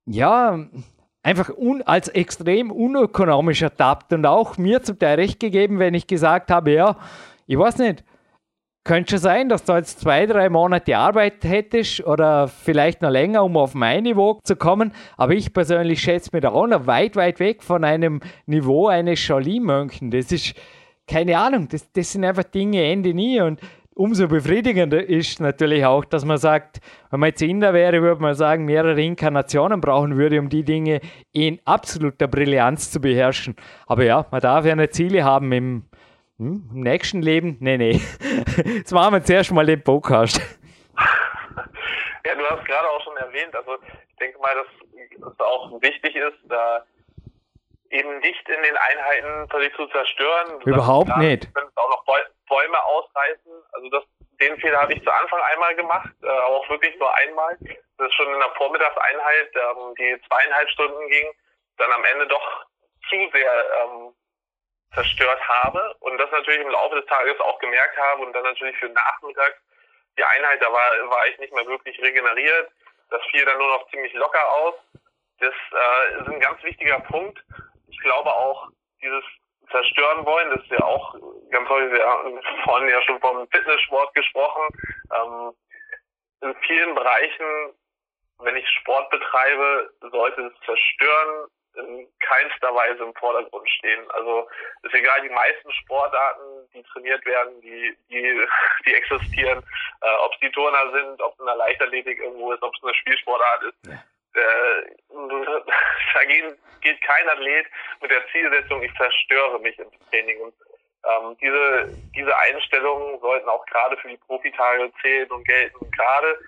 ja, 0.05 0.65
einfach 1.21 1.51
als 1.85 2.07
extrem 2.07 2.71
unökonomisch 2.71 3.61
ertappt 3.61 4.13
und 4.13 4.25
auch 4.25 4.57
mir 4.57 4.81
zum 4.81 4.97
Teil 4.97 5.15
recht 5.15 5.39
gegeben, 5.39 5.77
wenn 5.77 5.93
ich 5.93 6.07
gesagt 6.07 6.49
habe, 6.49 6.71
ja, 6.71 6.97
ich 7.45 7.57
weiß 7.57 7.77
nicht, 7.77 8.03
könnte 8.83 9.11
schon 9.11 9.19
sein, 9.19 9.49
dass 9.49 9.63
du 9.63 9.73
jetzt 9.73 9.99
zwei, 9.99 10.25
drei 10.25 10.49
Monate 10.49 10.97
Arbeit 10.97 11.43
hättest 11.43 12.05
oder 12.05 12.47
vielleicht 12.47 13.01
noch 13.01 13.09
länger, 13.09 13.43
um 13.43 13.57
auf 13.57 13.75
mein 13.75 14.03
Niveau 14.03 14.39
zu 14.43 14.55
kommen. 14.55 14.93
Aber 15.17 15.33
ich 15.33 15.53
persönlich 15.53 16.01
schätze 16.01 16.29
mich 16.33 16.41
da 16.41 16.49
auch 16.49 16.67
noch 16.67 16.87
weit, 16.87 17.15
weit 17.15 17.39
weg 17.39 17.61
von 17.63 17.83
einem 17.83 18.21
Niveau 18.45 18.87
eines 18.87 19.19
Shaolin-Mönchen. 19.19 20.11
Das 20.11 20.31
ist, 20.31 20.55
keine 21.07 21.37
Ahnung, 21.37 21.67
das, 21.69 21.91
das 21.91 22.11
sind 22.11 22.23
einfach 22.23 22.45
Dinge, 22.45 22.83
Ende 22.83 23.13
nie. 23.13 23.41
Und 23.41 23.59
umso 23.99 24.29
befriedigender 24.29 25.07
ist 25.07 25.41
natürlich 25.41 25.85
auch, 25.85 26.05
dass 26.05 26.23
man 26.23 26.37
sagt, 26.37 26.79
wenn 27.11 27.19
man 27.19 27.29
jetzt 27.29 27.41
Inder 27.41 27.73
wäre, 27.73 28.01
würde 28.01 28.21
man 28.21 28.33
sagen, 28.33 28.63
mehrere 28.63 29.01
Inkarnationen 29.01 29.81
brauchen 29.81 30.15
würde, 30.15 30.39
um 30.39 30.47
die 30.47 30.63
Dinge 30.63 31.01
in 31.33 31.59
absoluter 31.65 32.29
Brillanz 32.29 32.91
zu 32.91 33.01
beherrschen. 33.01 33.55
Aber 33.87 34.05
ja, 34.05 34.25
man 34.31 34.39
darf 34.39 34.65
ja 34.65 34.71
eine 34.71 34.89
Ziele 34.89 35.25
haben 35.25 35.51
im 35.51 35.83
hm, 36.39 36.69
Im 36.73 36.81
nächsten 36.81 37.21
Leben? 37.21 37.57
Nee, 37.59 37.77
nee. 37.77 38.01
Jetzt 38.65 38.91
machen 38.93 39.13
wir 39.13 39.23
zuerst 39.23 39.51
mal 39.51 39.65
den 39.65 39.83
Podcast. 39.83 40.41
Ja, 42.25 42.35
du 42.35 42.45
hast 42.45 42.65
gerade 42.65 42.87
auch 42.87 43.01
schon 43.03 43.17
erwähnt, 43.17 43.55
also 43.55 43.77
ich 43.81 44.15
denke 44.17 44.37
mal, 44.39 44.53
dass 44.53 45.31
es 45.31 45.39
auch 45.39 45.81
wichtig 45.81 46.15
ist, 46.15 46.37
da 46.43 46.83
eben 47.89 48.19
nicht 48.19 48.47
in 48.47 48.61
den 48.61 48.77
Einheiten 48.77 49.49
völlig 49.49 49.73
zu 49.75 49.87
zerstören. 49.87 50.61
Überhaupt 50.61 51.15
nicht. 51.17 51.45
Du 51.45 51.53
könntest 51.53 51.77
auch 51.77 51.89
noch 51.89 52.05
Bäume 52.47 52.83
ausreißen. 52.83 53.51
Also 53.71 53.89
das, 53.89 54.03
den 54.41 54.59
Fehler 54.59 54.81
habe 54.81 54.93
ich 54.93 55.03
zu 55.03 55.11
Anfang 55.11 55.39
einmal 55.53 55.75
gemacht, 55.75 56.11
äh, 56.21 56.27
aber 56.27 56.57
auch 56.57 56.69
wirklich 56.69 56.97
nur 56.99 57.15
einmal. 57.17 57.57
Das 57.97 58.07
ist 58.07 58.15
schon 58.15 58.33
in 58.33 58.39
der 58.39 58.51
Vormittagseinheit, 58.57 59.49
ähm, 59.55 59.95
die 59.97 60.21
zweieinhalb 60.27 60.69
Stunden 60.69 61.07
ging, 61.09 61.27
dann 61.77 61.91
am 61.91 62.03
Ende 62.13 62.27
doch 62.27 62.65
zu 63.09 63.15
sehr 63.31 63.65
ähm, 63.83 64.13
zerstört 64.93 65.41
habe 65.47 65.95
und 65.99 66.17
das 66.17 66.31
natürlich 66.31 66.61
im 66.61 66.69
Laufe 66.69 66.95
des 66.95 67.05
Tages 67.05 67.39
auch 67.39 67.59
gemerkt 67.59 67.97
habe 67.97 68.23
und 68.23 68.33
dann 68.33 68.43
natürlich 68.43 68.77
für 68.77 68.89
Nachmittag 68.89 69.61
die 70.17 70.23
Einheit, 70.23 70.61
da 70.61 70.71
war, 70.71 71.09
war 71.09 71.27
ich 71.27 71.37
nicht 71.39 71.53
mehr 71.53 71.65
wirklich 71.65 71.99
regeneriert. 72.01 72.71
Das 73.09 73.21
fiel 73.31 73.45
dann 73.45 73.57
nur 73.57 73.67
noch 73.67 73.89
ziemlich 73.89 74.13
locker 74.13 74.45
aus. 74.53 74.75
Das 75.39 75.53
äh, 75.53 76.19
ist 76.19 76.27
ein 76.27 76.39
ganz 76.39 76.61
wichtiger 76.63 76.99
Punkt. 76.99 77.39
Ich 77.87 77.99
glaube 77.99 78.31
auch, 78.33 78.67
dieses 79.01 79.23
zerstören 79.71 80.25
wollen, 80.25 80.49
das 80.49 80.61
ist 80.63 80.71
ja 80.71 80.83
auch 80.83 81.15
ganz 81.51 81.69
häufig, 81.69 81.93
wir 81.93 82.05
haben 82.05 82.41
vorhin 82.63 82.89
ja 82.89 83.01
schon 83.03 83.19
vom 83.19 83.47
Fitnesssport 83.49 84.13
gesprochen. 84.13 84.67
Ähm, 85.15 85.53
in 86.41 86.55
vielen 86.65 86.95
Bereichen, 86.95 87.73
wenn 88.39 88.55
ich 88.55 88.67
Sport 88.81 89.09
betreibe, 89.09 89.93
sollte 90.11 90.41
es 90.41 90.53
zerstören 90.65 91.47
in 91.79 92.07
keinster 92.19 92.73
Weise 92.73 93.03
im 93.03 93.13
Vordergrund 93.15 93.69
stehen. 93.69 94.09
Also 94.11 94.47
ist 94.83 94.93
egal, 94.93 95.21
die 95.21 95.29
meisten 95.29 95.71
Sportarten, 95.71 96.69
die 96.73 96.83
trainiert 96.83 97.25
werden, 97.25 97.61
die, 97.61 97.95
die, 98.09 98.47
die 98.85 98.93
existieren, 98.93 99.63
äh, 100.01 100.15
ob 100.25 100.33
es 100.33 100.39
die 100.39 100.51
Turner 100.51 100.91
sind, 100.91 101.21
ob 101.21 101.33
es 101.33 101.39
eine 101.39 101.57
Leichtathletik 101.57 102.19
irgendwo 102.19 102.51
ist, 102.51 102.63
ob 102.63 102.73
es 102.75 102.83
eine 102.83 102.93
Spielsportart 102.93 103.63
ist. 103.63 103.87
Ja. 103.87 104.03
Äh, 104.35 104.95
da 106.13 106.23
geht, 106.25 106.57
geht 106.81 107.01
kein 107.01 107.29
Athlet 107.29 107.65
mit 108.01 108.11
der 108.11 108.27
Zielsetzung, 108.31 108.83
ich 108.83 108.93
zerstöre 108.95 109.59
mich 109.59 109.77
im 109.79 109.89
Training. 110.09 110.39
Und 110.41 110.53
ähm, 111.05 111.37
diese, 111.41 111.89
diese 112.15 112.37
Einstellungen 112.37 113.19
sollten 113.19 113.49
auch 113.49 113.65
gerade 113.65 113.97
für 113.97 114.09
die 114.09 114.17
Profitage 114.17 114.91
zählen 115.01 115.29
und 115.31 115.45
gelten. 115.45 115.91
Gerade 115.91 116.39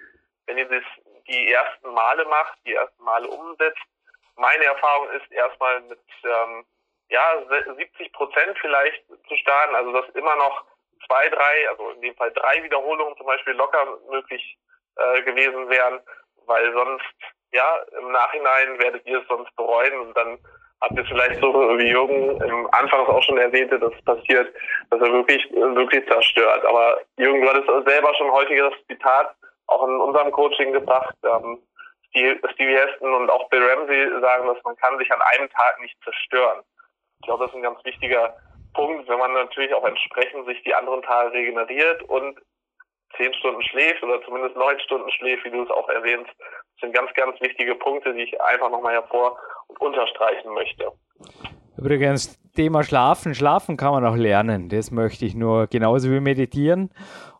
wenn 0.46 0.58
ihr 0.58 0.68
das 0.68 0.84
die 1.28 1.52
ersten 1.52 1.94
Male 1.94 2.26
macht, 2.26 2.58
die 2.66 2.74
ersten 2.74 3.04
Male 3.04 3.28
umsetzt, 3.28 3.82
meine 4.36 4.64
Erfahrung 4.66 5.10
ist 5.12 5.32
erstmal 5.32 5.82
mit 5.82 6.00
ähm, 6.24 6.66
ja 7.10 7.44
70 7.76 8.14
Prozent 8.14 8.58
vielleicht 8.60 9.04
zu 9.28 9.36
starten, 9.36 9.76
also 9.76 9.92
dass 9.92 10.10
immer 10.16 10.36
noch 10.36 10.66
zwei, 11.08 11.30
drei, 11.30 11.70
also 11.70 11.90
in 11.92 12.02
dem 12.02 12.16
Fall 12.16 12.32
drei 12.32 12.64
Wiederholungen 12.64 13.16
zum 13.18 13.26
Beispiel 13.26 13.54
locker 13.54 13.98
möglich 14.10 14.58
äh, 14.96 15.22
gewesen 15.24 15.70
wären, 15.70 16.00
weil 16.46 16.72
sonst 16.74 17.16
ja 17.52 17.78
im 18.00 18.12
Nachhinein 18.12 18.80
werdet 18.80 19.06
ihr 19.06 19.22
es 19.22 19.28
sonst 19.28 19.54
bereuen 19.56 20.00
und 20.00 20.16
dann 20.16 20.40
habt 20.82 20.98
ihr 20.98 21.06
vielleicht 21.06 21.40
so 21.42 21.54
wie 21.78 21.90
Jürgen 21.90 22.42
im 22.42 22.68
Anfangs 22.74 23.10
auch 23.10 23.24
schon 23.24 23.38
erwähnte, 23.38 23.78
dass 23.80 23.94
passiert, 24.04 24.54
dass 24.90 25.02
er 25.02 25.14
wirklich 25.14 25.50
wirklich 25.52 26.08
zerstört. 26.08 26.66
Aber 26.66 27.00
Jürgen, 27.18 27.42
du 27.42 27.50
hattest 27.50 27.88
selber 27.88 28.14
schon 28.16 28.32
häufiger 28.32 28.70
das 28.70 28.80
Zitat 28.88 29.36
auch 29.68 29.88
in 29.88 29.96
unserem 30.02 30.32
Coaching 30.32 30.74
gebracht. 30.74 31.16
Ähm, 31.24 31.60
Stevie 32.14 32.76
Heston 32.76 33.14
und 33.14 33.30
auch 33.30 33.50
Bill 33.50 33.64
Ramsey 33.64 34.22
sagen, 34.22 34.48
dass 34.48 34.64
man 34.64 34.76
kann 34.78 34.98
sich 34.98 35.12
an 35.12 35.22
einem 35.22 35.50
Tag 35.50 35.80
nicht 35.82 35.96
zerstören. 36.04 36.62
Ich 37.20 37.26
glaube, 37.26 37.46
das 37.46 37.52
ist 37.52 37.58
ein 37.58 37.64
ganz 37.64 37.84
wichtiger 37.86 38.36
Punkt, 38.74 39.08
wenn 39.08 39.20
man 39.20 39.34
natürlich 39.34 39.74
auch 39.74 39.86
entsprechend 39.86 40.46
sich 40.46 40.62
die 40.64 40.74
anderen 40.74 41.02
Tage 41.04 41.34
regeneriert 41.34 42.04
und 42.04 42.40
zehn 43.18 43.34
Stunden 43.36 43.62
schläft 43.64 44.02
oder 44.04 44.22
zumindest 44.24 44.56
neun 44.56 44.80
Stunden 44.80 45.10
schläft, 45.12 45.44
wie 45.46 45.52
du 45.52 45.64
es 45.64 45.70
auch 45.70 45.90
erwähnst. 45.90 46.32
Das 46.40 46.82
sind 46.82 46.94
ganz, 46.94 47.14
ganz 47.14 47.40
wichtige 47.42 47.76
Punkte, 47.76 48.14
die 48.14 48.24
ich 48.24 48.42
einfach 48.42 48.70
nochmal 48.70 48.94
hervor 48.94 49.38
und 49.68 49.80
unterstreichen 49.82 50.54
möchte. 50.54 50.92
Übrigens, 51.78 52.40
Thema 52.56 52.84
Schlafen. 52.84 53.34
Schlafen 53.34 53.78
kann 53.78 53.92
man 53.92 54.06
auch 54.06 54.16
lernen. 54.16 54.70
Das 54.70 54.92
möchte 54.92 55.26
ich 55.26 55.36
nur 55.36 55.68
genauso 55.68 56.12
wie 56.12 56.20
meditieren. 56.20 56.92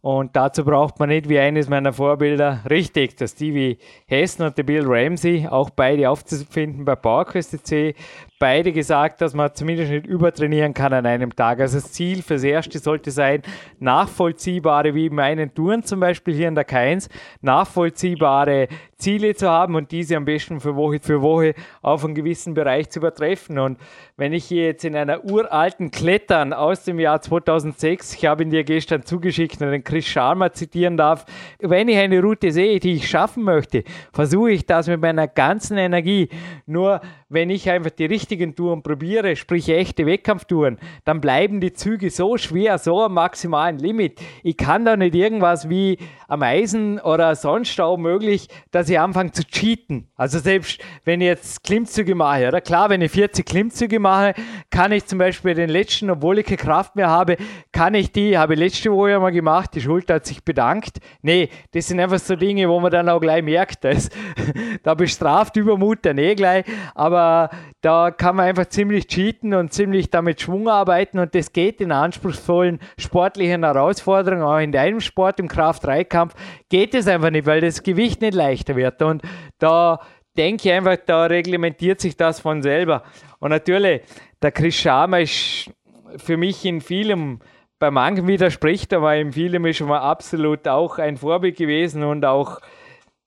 Und 0.02 0.36
dazu 0.36 0.66
braucht 0.66 1.00
man 1.00 1.10
nicht 1.10 1.30
wie 1.30 1.38
eines 1.38 1.70
meiner 1.70 1.94
Vorbilder, 1.94 2.62
richtig, 2.68 3.18
der 3.18 3.28
Stevie 3.28 3.78
Hessen 4.08 4.44
und 4.44 4.58
der 4.58 4.64
Bill 4.64 4.84
Ramsey, 4.84 5.48
auch 5.48 5.70
beide 5.70 6.10
aufzufinden 6.10 6.86
bei 6.86 6.96
PowerQuest.c, 6.96 7.94
beide 8.42 8.72
gesagt, 8.72 9.22
dass 9.22 9.36
man 9.36 9.54
zumindest 9.54 9.92
nicht 9.92 10.08
übertrainieren 10.08 10.74
kann 10.74 10.92
an 10.94 11.06
einem 11.06 11.36
Tag. 11.36 11.60
Also 11.60 11.78
das 11.78 11.92
Ziel 11.92 12.24
fürs 12.24 12.44
Erste 12.44 12.80
sollte 12.80 13.12
sein, 13.12 13.44
nachvollziehbare, 13.80 14.96
wie 14.96 15.12
meinen 15.12 15.54
Touren 15.54 15.84
zum 15.84 16.00
Beispiel 16.00 16.34
hier 16.34 16.48
in 16.48 16.56
der 16.56 16.68
K1, 16.68 17.08
nachvollziehbare 17.42 18.68
Ziele 18.98 19.36
zu 19.36 19.50
haben 19.50 19.76
und 19.76 19.92
diese 19.92 20.16
am 20.16 20.26
besten 20.26 20.60
für 20.60 20.76
Woche 20.76 21.00
für 21.02 21.22
Woche 21.22 21.54
auf 21.82 22.06
einen 22.06 22.16
gewissen 22.16 22.54
Bereich 22.54 22.90
zu 22.90 23.00
übertreffen. 23.00 23.60
Und 23.60 23.80
wenn 24.16 24.34
ich 24.34 24.46
hier 24.46 24.66
jetzt 24.66 24.86
in 24.86 24.96
einer 24.96 25.24
uralten 25.24 25.92
Klettern 25.92 26.54
aus 26.54 26.84
dem 26.84 27.00
Jahr 27.00 27.22
2006, 27.22 28.16
ich 28.16 28.26
habe 28.26 28.44
ihn 28.44 28.50
dir 28.50 28.64
gestern 28.64 29.04
zugeschickt 29.04 29.60
den 29.62 29.84
Chris 29.84 30.06
Sharma 30.06 30.52
zitieren 30.52 30.98
darf, 30.98 31.26
wenn 31.60 31.88
ich 31.88 31.98
eine 31.98 32.22
Route 32.22 32.52
sehe, 32.52 32.80
die 32.80 32.94
ich 32.94 33.10
schaffen 33.10 33.44
möchte, 33.44 33.84
versuche 34.14 34.52
ich 34.52 34.66
das 34.66 34.88
mit 34.88 35.02
meiner 35.02 35.28
ganzen 35.28 35.78
Energie. 35.78 36.30
Nur 36.66 37.02
wenn 37.30 37.50
ich 37.50 37.70
einfach 37.70 37.92
die 37.92 38.06
richtigen 38.32 38.56
Touren 38.56 38.82
probiere, 38.82 39.36
sprich 39.36 39.68
echte 39.68 40.06
Wettkampftouren, 40.06 40.78
dann 41.04 41.20
bleiben 41.20 41.60
die 41.60 41.74
Züge 41.74 42.10
so 42.10 42.38
schwer, 42.38 42.78
so 42.78 43.02
am 43.02 43.16
maximalen 43.16 43.78
Limit. 43.78 44.22
Ich 44.42 44.56
kann 44.56 44.86
da 44.86 44.96
nicht 44.96 45.16
irgendwas 45.16 45.70
wie 45.70 45.98
am 46.30 46.42
Eisen 46.44 46.98
oder 47.00 47.36
sonst 47.36 47.80
auch 47.82 47.98
möglich, 47.98 48.48
dass 48.72 48.88
ich 48.88 48.98
anfange 48.98 49.34
zu 49.34 49.44
cheaten. 49.44 50.08
Also 50.16 50.40
selbst 50.40 50.80
wenn 51.04 51.20
ich 51.20 51.28
jetzt 51.28 51.64
Klimmzüge 51.66 52.16
mache, 52.16 52.48
oder 52.48 52.62
klar, 52.62 52.90
wenn 52.90 53.02
ich 53.02 53.12
40 53.12 53.46
Klimmzüge 53.46 54.00
mache, 54.00 54.34
kann 54.70 54.94
ich 54.94 55.06
zum 55.06 55.20
Beispiel 55.20 55.54
den 55.54 55.70
letzten, 55.70 56.10
obwohl 56.10 56.40
ich 56.40 56.46
keine 56.46 56.58
Kraft 56.58 56.96
mehr 56.96 57.10
habe, 57.10 57.36
kann 57.74 57.96
ich 57.96 58.14
die, 58.14 58.38
habe 58.38 58.54
ich 58.54 58.60
letzte 58.62 58.94
Woche 58.94 59.20
mal 59.20 59.32
gemacht, 59.32 59.72
die 59.76 59.82
Schulter 59.82 60.16
hat 60.16 60.26
sich 60.26 60.46
bedankt. 60.46 61.00
Nee, 61.22 61.50
das 61.74 61.90
sind 61.90 62.00
einfach 62.00 62.20
so 62.20 62.38
Dinge, 62.38 62.70
wo 62.70 62.80
man 62.80 62.92
dann 62.92 63.10
auch 63.10 63.20
gleich 63.20 63.44
merkt, 63.44 63.84
dass, 63.84 64.10
da 64.84 64.94
bestraft 64.94 65.58
Übermut 65.58 66.00
dann 66.04 66.18
eh 66.18 66.34
gleich, 66.36 66.64
aber 66.96 67.50
da 67.82 68.12
kann 68.12 68.36
man 68.36 68.46
einfach 68.46 68.68
ziemlich 68.68 69.08
cheaten 69.08 69.54
und 69.54 69.74
ziemlich 69.74 70.10
damit 70.10 70.42
Schwung 70.42 70.70
arbeiten 70.70 71.20
und 71.20 71.34
das 71.34 71.52
geht 71.52 71.82
in 71.82 71.92
anspruchsvollen 71.92 72.80
sportlichen 72.98 73.64
Herausforderungen, 73.64 74.44
auch 74.44 74.60
in 74.60 74.72
deinem 74.72 75.02
Sport, 75.02 75.40
im 75.40 75.48
Kraft-3-Kampf, 75.48 76.36
geht 76.70 76.94
es 76.94 77.08
einfach 77.08 77.32
nicht, 77.32 77.48
weil 77.48 77.62
das 77.62 77.84
Gewicht 77.84 78.22
nicht 78.22 78.36
leichter 78.36 78.76
wird 78.76 79.02
und 79.02 79.24
da 79.58 80.00
denke 80.38 80.70
ich 80.70 80.74
einfach, 80.74 80.98
da 81.06 81.26
reglementiert 81.26 82.00
sich 82.00 82.16
das 82.16 82.40
von 82.40 82.62
selber. 82.62 83.04
Und 83.40 83.50
natürlich, 83.50 84.02
der 84.42 84.52
Chris 84.52 84.76
Sharma 84.76 85.20
ist 85.20 85.70
für 86.18 86.38
mich 86.38 86.64
in 86.66 86.82
vielem 86.82 87.40
bei 87.80 87.90
manchen 87.90 88.28
widerspricht, 88.28 88.94
aber 88.94 89.16
in 89.16 89.34
vielem 89.34 89.66
ist 89.66 89.78
schon 89.78 89.88
mal 89.88 90.00
absolut 90.00 90.68
auch 90.68 91.00
ein 91.00 91.18
Vorbild 91.18 91.58
gewesen 91.58 92.04
und 92.04 92.24
auch 92.26 92.62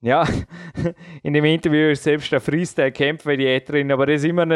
ja, 0.05 0.25
in 1.23 1.33
dem 1.33 1.47
Interview 1.47 1.89
ist 1.89 2.05
selbst 2.05 2.31
der 2.31 2.41
Freestyle-Kämpfer-Diät 2.41 3.69
drin, 3.69 3.91
aber 3.91 4.05
das 4.05 4.23
immer 4.23 4.47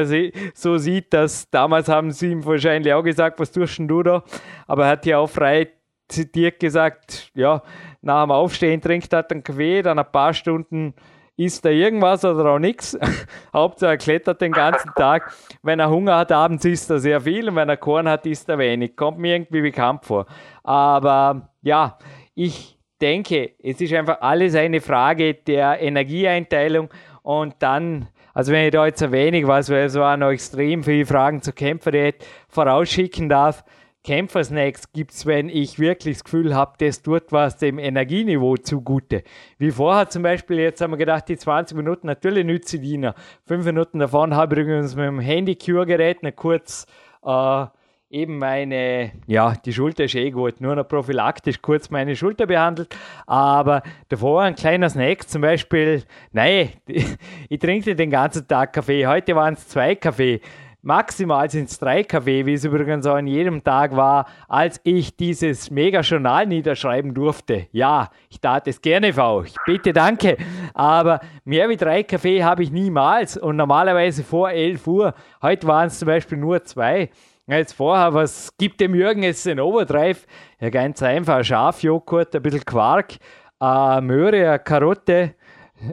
so 0.55 0.77
sieht, 0.77 1.13
dass 1.15 1.49
damals 1.51 1.89
haben 1.89 2.11
sie 2.11 2.33
ihm 2.33 2.45
wahrscheinlich 2.45 2.93
auch 2.93 3.03
gesagt, 3.03 3.41
was 3.41 3.51
tust 3.51 3.79
denn 3.79 3.89
du 3.89 4.03
da? 4.03 4.23
Aber 4.67 4.85
er 4.85 4.91
hat 4.91 5.07
ja 5.07 5.19
auch 5.19 5.31
frei 5.31 5.69
zitiert 6.09 6.61
gesagt, 6.61 7.31
ja, 7.35 7.63
nach 8.03 8.25
dem 8.25 8.31
Aufstehen 8.31 8.81
trinkt 8.81 9.13
er 9.13 9.31
einen 9.31 9.43
Kaffee, 9.43 9.83
dann 9.83 9.99
ein 9.99 10.13
paar 10.13 10.35
Stunden 10.35 10.95
isst 11.37 11.65
er 11.65 11.73
irgendwas 11.73 12.25
oder 12.25 12.51
auch 12.51 12.59
nichts. 12.59 12.99
Hauptsache 13.55 13.93
er 13.93 13.97
klettert 13.99 14.41
den 14.41 14.53
ganzen 14.53 14.91
Tag. 14.97 15.33
Wenn 15.63 15.81
er 15.81 15.89
Hunger 15.89 16.17
hat, 16.17 16.33
abends 16.33 16.65
isst 16.65 16.91
er 16.91 16.99
sehr 16.99 17.21
viel 17.21 17.49
und 17.49 17.57
wenn 17.57 17.69
er 17.69 17.77
Korn 17.77 18.09
hat, 18.09 18.27
isst 18.27 18.49
er 18.49 18.59
wenig. 18.59 18.97
Kommt 18.97 19.19
mir 19.19 19.35
irgendwie 19.35 19.63
bekannt 19.63 20.05
vor. 20.05 20.27
Aber 20.65 21.51
ja, 21.63 21.97
ich 22.35 22.78
denke, 23.01 23.53
es 23.63 23.81
ist 23.81 23.93
einfach 23.93 24.21
alles 24.21 24.55
eine 24.55 24.81
Frage 24.81 25.35
der 25.35 25.81
Energieeinteilung 25.81 26.91
und 27.23 27.55
dann, 27.61 28.09
also 28.35 28.53
wenn 28.53 28.65
ich 28.65 28.73
da 28.73 28.87
jetzt 28.87 29.03
ein 29.03 29.13
wenig 29.13 29.47
was, 29.47 29.71
weil 29.71 29.85
es 29.85 29.95
waren 29.95 30.21
noch 30.21 30.31
extrem 30.31 30.83
viele 30.83 31.07
Fragen 31.07 31.43
zur 31.43 31.55
Kämpferdiät 31.55 32.17
vorausschicken 32.49 33.29
darf, 33.29 33.65
Kämpfersnacks 34.05 34.93
gibt 34.93 35.13
es, 35.13 35.27
wenn 35.27 35.49
ich 35.51 35.79
wirklich 35.79 36.17
das 36.17 36.25
Gefühl 36.25 36.55
habe, 36.55 36.73
das 36.79 37.03
tut 37.03 37.25
was 37.31 37.59
dem 37.59 37.79
Energieniveau 37.79 38.57
zugute. 38.57 39.23
Wie 39.59 39.71
vorher 39.71 40.09
zum 40.09 40.23
Beispiel, 40.23 40.59
jetzt 40.61 40.81
haben 40.81 40.93
wir 40.93 40.97
gedacht, 40.97 41.29
die 41.29 41.37
20 41.37 41.77
Minuten, 41.77 42.07
natürlich 42.07 42.47
nütze 42.47 42.79
die 42.79 42.97
noch. 42.97 43.15
Fünf 43.45 43.67
Minuten 43.67 43.99
davon 43.99 44.35
habe 44.35 44.55
ich 44.55 44.63
übrigens 44.63 44.97
mit 44.97 45.05
dem 45.05 45.21
Handy-Cure-Gerät 45.21 46.21
kurz 46.37 46.87
äh, 47.23 47.67
eben 48.11 48.39
meine, 48.39 49.13
ja, 49.27 49.55
die 49.65 49.73
Schulter 49.73 50.05
ist 50.05 50.15
eh 50.15 50.31
gut, 50.31 50.61
nur 50.61 50.75
noch 50.75 50.89
prophylaktisch 50.89 51.61
kurz 51.61 51.91
meine 51.91 52.17
Schulter 52.17 52.47
behandelt, 52.47 52.95
aber 53.27 53.83
davor 54.09 54.43
ein 54.43 54.55
kleiner 54.55 54.89
Snack, 54.89 55.29
zum 55.29 55.43
Beispiel, 55.43 56.05
nein, 56.33 56.71
ich 57.49 57.59
trinke 57.59 57.95
den 57.95 58.11
ganzen 58.11 58.49
Tag 58.49 58.73
Kaffee, 58.73 59.07
heute 59.07 59.37
waren 59.37 59.55
es 59.55 59.69
zwei 59.69 59.95
Kaffee. 59.95 60.41
Maximal 60.81 61.51
sind 61.51 61.69
es 61.69 61.79
drei 61.79 62.05
Kaffee, 62.05 62.47
wie 62.47 62.55
es 62.55 62.65
übrigens 62.65 63.05
auch 63.05 63.17
an 63.17 63.27
jedem 63.27 63.65
Tag 63.65 63.97
war, 63.97 64.27
als 64.47 64.81
ich 64.85 65.17
dieses 65.17 65.73
Mega-Journal 65.73 66.47
niederschreiben 66.47 67.13
durfte. 67.13 67.67
Ja, 67.73 68.11
ich 68.31 68.41
tat 68.41 68.69
es 68.69 68.81
gerne 68.81 69.13
für 69.13 69.25
euch. 69.25 69.55
Bitte, 69.67 69.93
danke. 69.93 70.37
Aber 70.75 71.19
mehr 71.45 71.69
wie 71.69 71.77
drei 71.77 72.05
Kaffee 72.05 72.45
habe 72.45 72.63
ich 72.63 72.71
niemals 72.71 73.37
und 73.37 73.57
normalerweise 73.57 74.23
vor 74.23 74.53
11 74.53 74.87
Uhr. 74.87 75.15
Heute 75.43 75.67
waren 75.67 75.89
es 75.89 75.99
zum 75.99 76.07
Beispiel 76.07 76.39
nur 76.39 76.63
zwei. 76.63 77.11
Jetzt 77.49 77.73
vorher, 77.73 78.13
was 78.13 78.55
gibt 78.59 78.79
dem 78.79 78.95
Jürgen 78.95 79.23
jetzt 79.23 79.47
den 79.47 79.59
Overdrive? 79.59 80.27
Ja, 80.61 80.69
ganz 80.69 81.03
einfach. 81.03 81.43
Schafjoghurt, 81.43 82.37
ein 82.37 82.43
bisschen 82.43 82.65
Quark, 82.65 83.15
eine 83.59 84.03
Möhre, 84.03 84.51
eine 84.51 84.59
Karotte, 84.59 85.35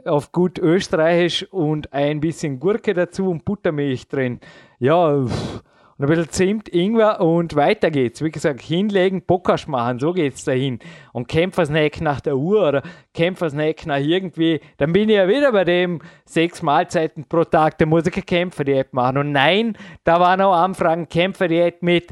auf 0.03 0.33
gut 0.33 0.59
österreichisch 0.59 1.43
und 1.51 1.93
ein 1.93 2.19
bisschen 2.19 2.59
Gurke 2.59 2.93
dazu 2.93 3.29
und 3.29 3.45
Buttermilch 3.45 4.09
drin. 4.09 4.41
Ja, 4.79 5.25
pff 5.25 5.63
und 5.97 6.05
ein 6.05 6.09
bisschen 6.09 6.29
Zimt, 6.29 6.69
Ingwer 6.69 7.21
und 7.21 7.55
weiter 7.55 7.89
geht's. 7.89 8.21
Wie 8.21 8.31
gesagt, 8.31 8.61
hinlegen, 8.61 9.21
Bockast 9.21 9.69
machen, 9.69 9.99
so 9.99 10.11
geht's 10.11 10.43
dahin. 10.43 10.79
Und 11.13 11.29
Kämpfersnack 11.29 12.01
nach 12.01 12.19
der 12.19 12.35
Uhr 12.35 12.67
oder 12.67 12.83
Kämpfersnack 13.13 13.85
nach 13.85 13.99
irgendwie, 13.99 14.59
dann 14.77 14.91
bin 14.91 15.07
ich 15.07 15.15
ja 15.15 15.27
wieder 15.27 15.53
bei 15.53 15.63
dem 15.63 16.01
sechs 16.25 16.61
Mahlzeiten 16.61 17.23
pro 17.23 17.45
Tag, 17.45 17.77
da 17.77 17.85
muss 17.85 18.05
ich 18.05 18.13
keine 18.13 18.25
Kämpferdiät 18.25 18.93
machen. 18.93 19.17
Und 19.19 19.31
nein, 19.31 19.77
da 20.03 20.19
waren 20.19 20.41
auch 20.41 20.53
Anfragen, 20.53 21.07
Kämpferdiät 21.07 21.81
mit 21.81 22.11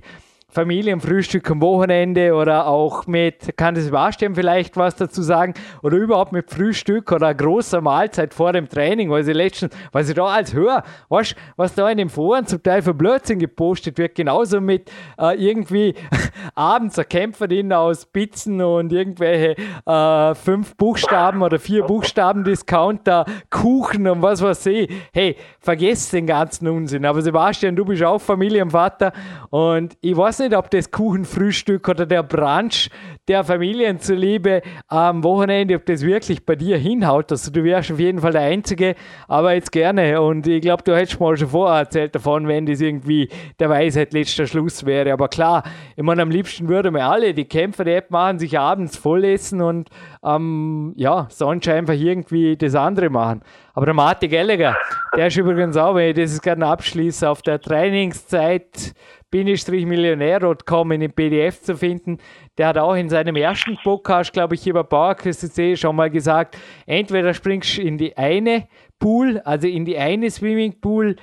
Familienfrühstück 0.53 1.49
am 1.49 1.61
Wochenende 1.61 2.33
oder 2.33 2.67
auch 2.67 3.07
mit, 3.07 3.57
kann 3.57 3.73
das 3.73 3.85
Sebastian 3.85 4.35
vielleicht 4.35 4.77
was 4.77 4.95
dazu 4.95 5.23
sagen, 5.23 5.55
oder 5.81 5.97
überhaupt 5.97 6.31
mit 6.31 6.49
Frühstück 6.49 7.11
oder 7.11 7.33
großer 7.33 7.81
Mahlzeit 7.81 8.33
vor 8.33 8.53
dem 8.53 8.69
Training, 8.69 9.09
weil 9.09 9.27
ich 9.27 9.35
letztens, 9.35 9.75
was 9.91 10.09
ich 10.09 10.15
da 10.15 10.25
als 10.25 10.53
höre, 10.53 10.83
weißt, 11.09 11.35
was 11.55 11.73
da 11.73 11.89
in 11.89 11.97
den 11.97 12.09
Foren 12.09 12.45
zum 12.45 12.61
Teil 12.61 12.83
für 12.83 12.93
Blödsinn 12.93 13.39
gepostet 13.39 13.97
wird, 13.97 14.13
genauso 14.13 14.61
mit 14.61 14.91
äh, 15.19 15.35
irgendwie 15.35 15.95
abends 16.55 16.99
ein 16.99 17.09
Kämpferin 17.09 17.73
aus 17.73 18.05
Pizzen 18.05 18.61
und 18.61 18.93
irgendwelche 18.93 19.55
äh, 19.85 20.35
fünf 20.35 20.75
Buchstaben 20.77 21.41
oder 21.41 21.57
vier 21.57 21.83
Buchstaben 21.83 22.43
Discounter, 22.43 23.25
Kuchen 23.49 24.07
und 24.07 24.21
was 24.21 24.41
weiß 24.41 24.67
ich. 24.67 24.91
Hey, 25.11 25.35
vergesst 25.59 26.13
den 26.13 26.27
ganzen 26.27 26.67
Unsinn. 26.67 27.05
Aber 27.05 27.21
Sebastian, 27.21 27.75
du 27.75 27.85
bist 27.85 28.03
auch 28.03 28.21
Familienvater 28.21 29.13
und 29.49 29.97
ich 30.01 30.15
weiß 30.15 30.39
nicht, 30.39 30.42
nicht, 30.43 30.55
ob 30.55 30.69
das 30.69 30.91
Kuchenfrühstück 30.91 31.87
oder 31.89 32.05
der 32.05 32.23
Brunch 32.23 32.89
der 33.27 33.43
Familien 33.43 33.99
zuliebe 33.99 34.61
am 34.87 35.23
Wochenende, 35.23 35.75
ob 35.75 35.85
das 35.85 36.01
wirklich 36.01 36.45
bei 36.45 36.55
dir 36.55 36.77
hinhaut. 36.77 37.31
Also 37.31 37.51
du 37.51 37.63
wärst 37.63 37.91
auf 37.91 37.99
jeden 37.99 38.19
Fall 38.19 38.33
der 38.33 38.41
Einzige, 38.41 38.95
aber 39.27 39.53
jetzt 39.53 39.71
gerne. 39.71 40.21
Und 40.21 40.45
ich 40.45 40.61
glaube, 40.61 40.83
du 40.83 40.95
hättest 40.95 41.19
mal 41.19 41.37
schon 41.37 41.47
vorher 41.47 41.79
erzählt 41.79 42.15
davon, 42.15 42.47
wenn 42.47 42.65
das 42.65 42.81
irgendwie 42.81 43.29
der 43.59 43.69
Weisheit 43.69 44.13
letzter 44.13 44.45
Schluss 44.45 44.85
wäre. 44.85 45.13
Aber 45.13 45.29
klar, 45.29 45.63
ich 45.95 46.03
meine, 46.03 46.21
am 46.21 46.29
liebsten 46.29 46.67
würden 46.67 46.93
wir 46.93 47.05
alle 47.05 47.33
die 47.33 47.45
Kämpfer 47.45 47.85
der 47.85 47.97
App 47.97 48.11
machen, 48.11 48.39
sich 48.39 48.59
abends 48.59 48.97
voll 48.97 49.23
essen 49.23 49.61
und 49.61 49.89
ähm, 50.23 50.93
ja, 50.97 51.27
sonst 51.29 51.67
einfach 51.67 51.93
irgendwie 51.93 52.57
das 52.57 52.75
andere 52.75 53.09
machen. 53.09 53.41
Aber 53.73 53.85
der 53.85 53.95
Martin 53.95 54.29
Gallagher, 54.29 54.77
der 55.15 55.27
ist 55.27 55.37
übrigens 55.37 55.77
auch, 55.77 55.95
wenn 55.95 56.09
ich 56.09 56.15
das 56.15 56.41
gerne 56.41 56.67
abschließe, 56.67 57.27
auf 57.27 57.41
der 57.41 57.59
Trainingszeit 57.59 58.93
millionär.com 59.33 60.91
in 60.91 61.01
dem 61.01 61.11
PDF 61.11 61.61
zu 61.61 61.75
finden. 61.75 62.19
Der 62.57 62.67
hat 62.67 62.77
auch 62.77 62.95
in 62.95 63.09
seinem 63.09 63.35
ersten 63.35 63.77
Podcast, 63.83 64.33
glaube 64.33 64.55
ich, 64.55 64.67
über 64.67 64.83
PowerQuest 64.83 65.79
schon 65.79 65.95
mal 65.95 66.09
gesagt, 66.09 66.57
entweder 66.85 67.33
springst 67.33 67.77
du 67.77 67.81
in 67.81 67.97
die 67.97 68.15
eine 68.15 68.67
Pool, 68.99 69.39
also 69.39 69.67
in 69.67 69.85
die 69.85 69.97
eine 69.97 70.29
Swimmingpool 70.29 71.15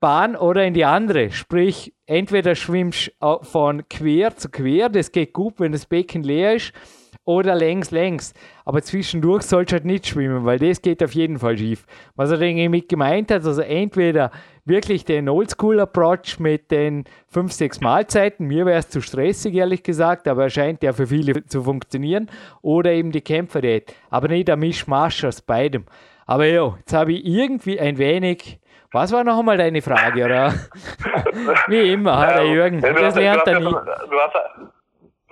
Bahn 0.00 0.34
oder 0.34 0.64
in 0.64 0.74
die 0.74 0.84
andere. 0.84 1.30
Sprich, 1.30 1.94
entweder 2.06 2.56
schwimmst 2.56 3.12
du 3.20 3.38
von 3.42 3.88
quer 3.88 4.36
zu 4.36 4.50
quer, 4.50 4.88
das 4.88 5.12
geht 5.12 5.32
gut, 5.32 5.60
wenn 5.60 5.70
das 5.70 5.86
Becken 5.86 6.24
leer 6.24 6.56
ist, 6.56 6.72
oder 7.24 7.54
längs, 7.54 7.92
längs. 7.92 8.34
Aber 8.64 8.82
zwischendurch 8.82 9.44
sollst 9.44 9.70
du 9.70 9.74
halt 9.74 9.84
nicht 9.84 10.06
schwimmen, 10.06 10.44
weil 10.44 10.58
das 10.58 10.82
geht 10.82 11.02
auf 11.02 11.14
jeden 11.14 11.38
Fall 11.38 11.56
schief. 11.56 11.86
Was 12.16 12.32
er 12.32 12.38
damit 12.38 12.88
gemeint 12.88 13.30
hat, 13.30 13.44
also 13.44 13.62
entweder 13.62 14.32
wirklich 14.64 15.04
den 15.04 15.28
Oldschool-Approach 15.28 16.38
mit 16.38 16.70
den 16.70 17.04
5, 17.28 17.52
6 17.52 17.80
Mahlzeiten, 17.80 18.46
mir 18.46 18.66
wäre 18.66 18.78
es 18.78 18.88
zu 18.88 19.00
stressig, 19.00 19.54
ehrlich 19.54 19.82
gesagt, 19.82 20.28
aber 20.28 20.44
er 20.44 20.50
scheint 20.50 20.82
ja 20.82 20.92
für 20.92 21.06
viele 21.06 21.44
zu 21.46 21.62
funktionieren, 21.62 22.30
oder 22.60 22.92
eben 22.92 23.12
die 23.12 23.20
Kämpferdiät. 23.20 23.94
Aber 24.10 24.28
nicht 24.28 24.48
ein 24.50 24.58
Mischmasch 24.58 25.24
aus 25.24 25.40
beidem. 25.42 25.86
Aber 26.26 26.46
ja, 26.46 26.74
jetzt 26.78 26.92
habe 26.92 27.12
ich 27.12 27.24
irgendwie 27.24 27.80
ein 27.80 27.98
wenig 27.98 28.60
was 28.94 29.10
war 29.10 29.24
noch 29.24 29.38
einmal 29.38 29.56
deine 29.56 29.80
Frage, 29.80 30.26
oder? 30.26 30.52
Wie 31.66 31.92
immer, 31.92 32.28
ja, 32.28 32.34
der 32.34 32.46
Jürgen. 32.46 32.80
das 32.82 33.14
lernt 33.14 33.46
er 33.46 33.58
nie. 33.58 33.64
Du 33.64 33.70
hast, 33.70 34.36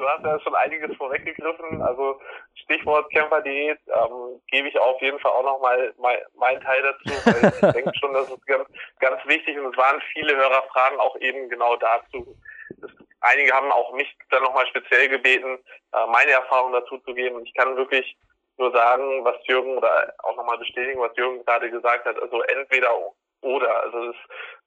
du 0.00 0.08
hast 0.08 0.24
ja 0.24 0.40
schon 0.40 0.54
einiges 0.54 0.96
vorweggegriffen. 0.96 1.82
Also 1.82 2.20
Stichwort 2.54 3.10
Kämpferdiät 3.10 3.78
ähm, 3.88 4.40
gebe 4.48 4.68
ich 4.68 4.78
auf 4.78 5.00
jeden 5.00 5.18
Fall 5.20 5.32
auch 5.32 5.44
noch 5.44 5.60
mal 5.60 5.92
mein, 5.98 6.18
meinen 6.34 6.60
Teil 6.62 6.82
dazu, 6.82 7.14
weil 7.24 7.52
ich 7.52 7.74
denke 7.74 7.92
schon, 7.98 8.14
das 8.14 8.30
ist 8.30 8.46
ganz, 8.46 8.68
ganz 8.98 9.24
wichtig 9.26 9.58
und 9.58 9.72
es 9.72 9.76
waren 9.76 10.00
viele 10.12 10.34
Hörerfragen 10.36 10.98
auch 10.98 11.16
eben 11.16 11.48
genau 11.48 11.76
dazu. 11.76 12.36
Das, 12.80 12.90
einige 13.20 13.52
haben 13.52 13.70
auch 13.70 13.92
mich 13.92 14.16
dann 14.30 14.42
nochmal 14.42 14.66
speziell 14.68 15.08
gebeten, 15.08 15.58
äh, 15.92 16.06
meine 16.06 16.32
Erfahrung 16.32 16.72
dazu 16.72 16.98
zu 16.98 17.14
geben. 17.14 17.36
Und 17.36 17.46
ich 17.46 17.54
kann 17.54 17.76
wirklich 17.76 18.16
nur 18.56 18.72
sagen, 18.72 19.24
was 19.24 19.36
Jürgen 19.46 19.76
oder 19.76 20.14
auch 20.22 20.36
nochmal 20.36 20.58
bestätigen, 20.58 21.00
was 21.00 21.16
Jürgen 21.16 21.44
gerade 21.44 21.70
gesagt 21.70 22.06
hat. 22.06 22.20
Also 22.20 22.42
entweder 22.42 22.90
oder. 23.42 23.82
Also 23.82 24.10
es 24.10 24.16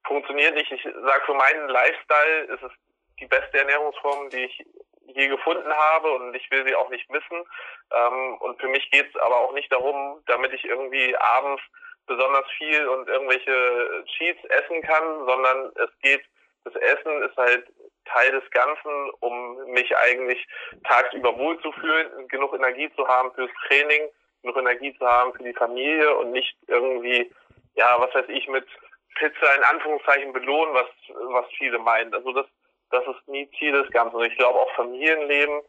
funktioniert 0.05 0.55
nicht. 0.55 0.71
Ich 0.71 0.83
sage 0.83 1.25
für 1.25 1.33
meinen 1.33 1.69
Lifestyle 1.69 2.41
ist 2.53 2.63
es 2.63 2.71
die 3.19 3.27
beste 3.27 3.59
Ernährungsform, 3.59 4.29
die 4.29 4.45
ich 4.45 4.65
je 5.07 5.27
gefunden 5.27 5.71
habe 5.71 6.11
und 6.11 6.35
ich 6.35 6.49
will 6.51 6.65
sie 6.65 6.75
auch 6.75 6.89
nicht 6.89 7.09
missen. 7.09 7.43
Ähm, 7.91 8.37
und 8.39 8.59
für 8.59 8.67
mich 8.67 8.89
geht 8.91 9.07
es 9.13 9.21
aber 9.21 9.39
auch 9.39 9.53
nicht 9.53 9.71
darum, 9.71 10.21
damit 10.27 10.53
ich 10.53 10.63
irgendwie 10.65 11.15
abends 11.17 11.61
besonders 12.05 12.45
viel 12.57 12.87
und 12.87 13.07
irgendwelche 13.07 14.03
Cheats 14.17 14.43
essen 14.45 14.81
kann, 14.81 15.25
sondern 15.25 15.71
es 15.75 15.89
geht, 16.01 16.23
das 16.65 16.75
Essen 16.75 17.21
ist 17.23 17.37
halt 17.37 17.65
Teil 18.05 18.31
des 18.31 18.49
Ganzen, 18.51 19.11
um 19.21 19.71
mich 19.71 19.95
eigentlich 19.97 20.45
tagsüber 20.83 21.37
wohlzufühlen, 21.37 22.27
genug 22.27 22.53
Energie 22.53 22.91
zu 22.95 23.07
haben 23.07 23.31
fürs 23.33 23.51
Training, 23.67 24.09
genug 24.41 24.57
Energie 24.57 24.93
zu 24.97 25.05
haben 25.05 25.33
für 25.33 25.43
die 25.43 25.53
Familie 25.53 26.15
und 26.17 26.31
nicht 26.31 26.55
irgendwie, 26.67 27.31
ja, 27.75 27.95
was 27.99 28.13
weiß 28.13 28.25
ich, 28.27 28.47
mit 28.49 28.67
Pizza 29.15 29.55
in 29.55 29.63
Anführungszeichen 29.63 30.33
belohnen, 30.33 30.73
was, 30.73 30.87
was 31.09 31.45
viele 31.57 31.79
meinen. 31.79 32.13
Also 32.13 32.33
das 32.33 32.47
das 32.93 33.05
ist 33.07 33.27
nie 33.27 33.49
Ziel 33.57 33.71
des 33.71 33.89
Ganzen. 33.91 34.15
Und 34.15 34.25
ich 34.25 34.37
glaube 34.37 34.59
auch 34.59 34.71
Familienleben, 34.75 35.61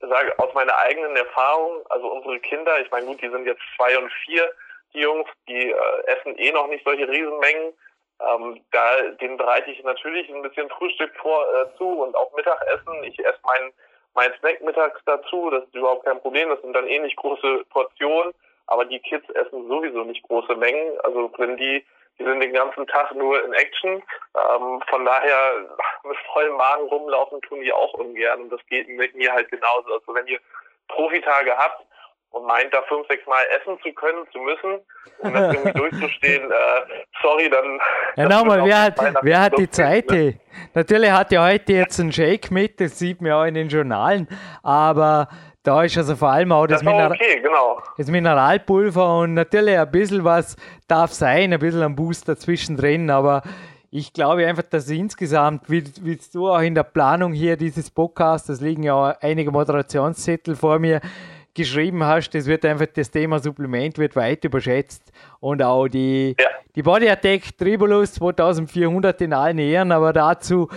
sage 0.00 0.38
aus 0.38 0.52
meiner 0.54 0.76
eigenen 0.78 1.16
Erfahrung, 1.16 1.82
also 1.90 2.10
unsere 2.10 2.40
Kinder, 2.40 2.80
ich 2.80 2.90
meine 2.90 3.06
gut, 3.06 3.22
die 3.22 3.28
sind 3.28 3.46
jetzt 3.46 3.62
zwei 3.76 3.96
und 3.98 4.10
vier, 4.24 4.50
die 4.92 5.00
Jungs, 5.00 5.28
die 5.48 5.70
äh, 5.70 6.06
essen 6.06 6.36
eh 6.38 6.50
noch 6.52 6.66
nicht 6.66 6.84
solche 6.84 7.08
Riesenmengen. 7.08 7.72
Ähm, 8.20 8.60
da, 8.72 9.00
denen 9.20 9.36
bereite 9.36 9.70
ich 9.70 9.82
natürlich 9.84 10.28
ein 10.28 10.42
bisschen 10.42 10.68
Frühstück 10.70 11.14
vor 11.16 11.46
äh, 11.54 11.76
zu 11.78 11.86
und 11.86 12.14
auch 12.16 12.34
Mittagessen. 12.34 13.04
Ich 13.04 13.18
esse 13.20 13.38
mein, 13.44 13.72
mein 14.14 14.32
Snack 14.40 14.60
mittags 14.62 15.00
dazu, 15.06 15.50
das 15.50 15.64
ist 15.64 15.74
überhaupt 15.74 16.04
kein 16.04 16.20
Problem. 16.20 16.48
Das 16.48 16.60
sind 16.60 16.74
dann 16.74 16.88
eh 16.88 16.98
nicht 16.98 17.16
große 17.16 17.64
Portionen, 17.70 18.34
aber 18.66 18.84
die 18.84 18.98
Kids 18.98 19.28
essen 19.30 19.68
sowieso 19.68 20.02
nicht 20.04 20.22
große 20.24 20.56
Mengen. 20.56 21.00
Also 21.02 21.30
wenn 21.38 21.56
die 21.56 21.84
die 22.20 22.24
sind 22.24 22.40
den 22.40 22.52
ganzen 22.52 22.86
Tag 22.86 23.14
nur 23.14 23.42
in 23.42 23.52
Action. 23.54 23.90
Ähm, 23.92 24.82
von 24.88 25.04
daher 25.04 25.66
mit 26.04 26.16
vollem 26.32 26.56
Magen 26.56 26.84
rumlaufen 26.84 27.40
tun 27.42 27.62
die 27.62 27.72
auch 27.72 27.94
ungern. 27.94 28.42
Und 28.42 28.52
das 28.52 28.60
geht 28.68 28.88
mit 28.88 29.14
mir 29.14 29.32
halt 29.32 29.50
genauso. 29.50 29.94
Also 29.94 30.14
wenn 30.14 30.26
ihr 30.26 30.38
Profitage 30.88 31.56
habt 31.56 31.86
und 32.30 32.46
meint, 32.46 32.74
da 32.74 32.82
fünf, 32.82 33.06
sechs 33.08 33.26
Mal 33.26 33.42
essen 33.58 33.78
zu 33.82 33.92
können, 33.94 34.26
zu 34.32 34.38
müssen, 34.38 34.80
um 35.18 35.32
das 35.32 35.54
irgendwie 35.54 35.72
durchzustehen, 35.78 36.50
äh, 36.50 36.80
sorry, 37.22 37.48
dann. 37.48 37.80
Ja, 38.16 38.28
nochmal, 38.28 38.64
wer 38.66 38.82
hat, 38.82 38.98
wer 39.22 39.40
hat 39.40 39.58
die 39.58 39.70
Zeit? 39.70 40.10
Ne? 40.10 40.38
Natürlich 40.74 41.10
hat 41.10 41.32
ja 41.32 41.46
heute 41.46 41.72
jetzt 41.72 41.98
einen 41.98 42.12
Shake 42.12 42.50
mit, 42.50 42.80
das 42.80 42.98
sieht 42.98 43.22
man 43.22 43.32
auch 43.32 43.44
in 43.44 43.54
den 43.54 43.68
Journalen, 43.68 44.28
aber 44.62 45.28
da 45.62 45.82
ist 45.82 45.96
also 45.96 46.16
vor 46.16 46.30
allem 46.30 46.52
auch 46.52 46.66
das, 46.66 46.80
das, 46.80 46.84
Mineral 46.84 47.12
okay, 47.12 47.40
genau. 47.42 47.82
das 47.96 48.08
Mineralpulver 48.08 49.18
und 49.20 49.34
natürlich 49.34 49.78
ein 49.78 49.90
bisschen 49.90 50.24
was 50.24 50.56
darf 50.88 51.12
sein, 51.12 51.52
ein 51.52 51.58
bisschen 51.58 51.82
ein 51.82 51.94
Booster 51.94 52.38
zwischendrin, 52.38 53.10
aber 53.10 53.42
ich 53.90 54.12
glaube 54.12 54.46
einfach, 54.46 54.62
dass 54.62 54.88
insgesamt, 54.88 55.68
wie, 55.68 55.84
wie 56.02 56.18
du 56.32 56.48
auch 56.48 56.60
in 56.60 56.74
der 56.74 56.84
Planung 56.84 57.32
hier 57.32 57.56
dieses 57.56 57.90
Podcasts, 57.90 58.46
das 58.46 58.60
liegen 58.60 58.84
ja 58.84 58.94
auch 58.94 59.14
einige 59.20 59.50
Moderationszettel 59.50 60.54
vor 60.54 60.78
mir, 60.78 61.00
geschrieben 61.52 62.04
hast, 62.04 62.30
das 62.30 62.46
wird 62.46 62.64
einfach 62.64 62.86
das 62.94 63.10
Thema 63.10 63.40
Supplement 63.40 63.98
wird 63.98 64.14
weit 64.14 64.44
überschätzt 64.44 65.12
und 65.40 65.62
auch 65.62 65.88
die, 65.88 66.36
ja. 66.38 66.46
die 66.76 66.82
Body 66.82 67.10
Attack 67.10 67.58
Tribulus 67.58 68.14
2400 68.14 69.20
in 69.20 69.32
allen 69.32 69.58
Ehren, 69.58 69.90
aber 69.90 70.12
dazu 70.12 70.68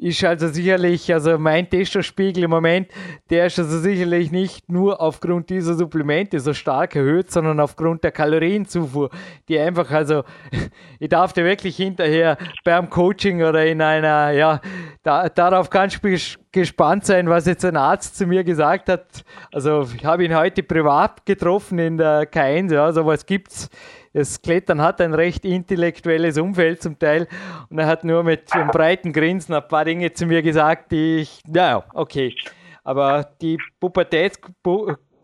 ist 0.00 0.24
also 0.24 0.48
sicherlich, 0.48 1.12
also 1.12 1.38
mein 1.38 1.68
Testospiegel 1.68 2.44
im 2.44 2.50
Moment, 2.50 2.88
der 3.28 3.46
ist 3.46 3.58
also 3.58 3.78
sicherlich 3.78 4.32
nicht 4.32 4.70
nur 4.70 4.98
aufgrund 4.98 5.50
dieser 5.50 5.74
Supplemente 5.74 6.40
so 6.40 6.54
stark 6.54 6.96
erhöht, 6.96 7.30
sondern 7.30 7.60
aufgrund 7.60 8.02
der 8.02 8.10
Kalorienzufuhr, 8.10 9.10
die 9.48 9.58
einfach, 9.58 9.90
also 9.90 10.24
ich 10.98 11.10
darf 11.10 11.34
dir 11.34 11.44
wirklich 11.44 11.76
hinterher 11.76 12.38
beim 12.64 12.88
Coaching 12.88 13.42
oder 13.42 13.66
in 13.66 13.82
einer, 13.82 14.30
ja, 14.30 14.60
da, 15.02 15.28
darauf 15.28 15.68
du 15.68 16.16
gespannt 16.50 17.04
sein, 17.04 17.28
was 17.28 17.44
jetzt 17.44 17.64
ein 17.66 17.76
Arzt 17.76 18.16
zu 18.16 18.26
mir 18.26 18.42
gesagt 18.42 18.88
hat. 18.88 19.22
Also 19.52 19.86
ich 19.94 20.04
habe 20.04 20.24
ihn 20.24 20.34
heute 20.34 20.62
privat 20.62 21.26
getroffen 21.26 21.78
in 21.78 21.98
der 21.98 22.22
K1, 22.30 22.72
ja, 22.72 22.90
sowas 22.90 23.26
gibt's 23.26 23.68
das 24.12 24.42
Klettern 24.42 24.80
hat 24.80 25.00
ein 25.00 25.14
recht 25.14 25.44
intellektuelles 25.44 26.38
Umfeld 26.38 26.82
zum 26.82 26.98
Teil 26.98 27.28
und 27.68 27.78
er 27.78 27.86
hat 27.86 28.04
nur 28.04 28.22
mit 28.22 28.52
einem 28.52 28.68
breiten 28.68 29.12
Grinsen 29.12 29.54
ein 29.54 29.66
paar 29.66 29.84
Dinge 29.84 30.12
zu 30.12 30.26
mir 30.26 30.42
gesagt, 30.42 30.92
die 30.92 31.18
ich, 31.18 31.40
naja, 31.46 31.84
okay. 31.94 32.34
Aber 32.82 33.30
die 33.40 33.58
Pubertäts 33.78 34.40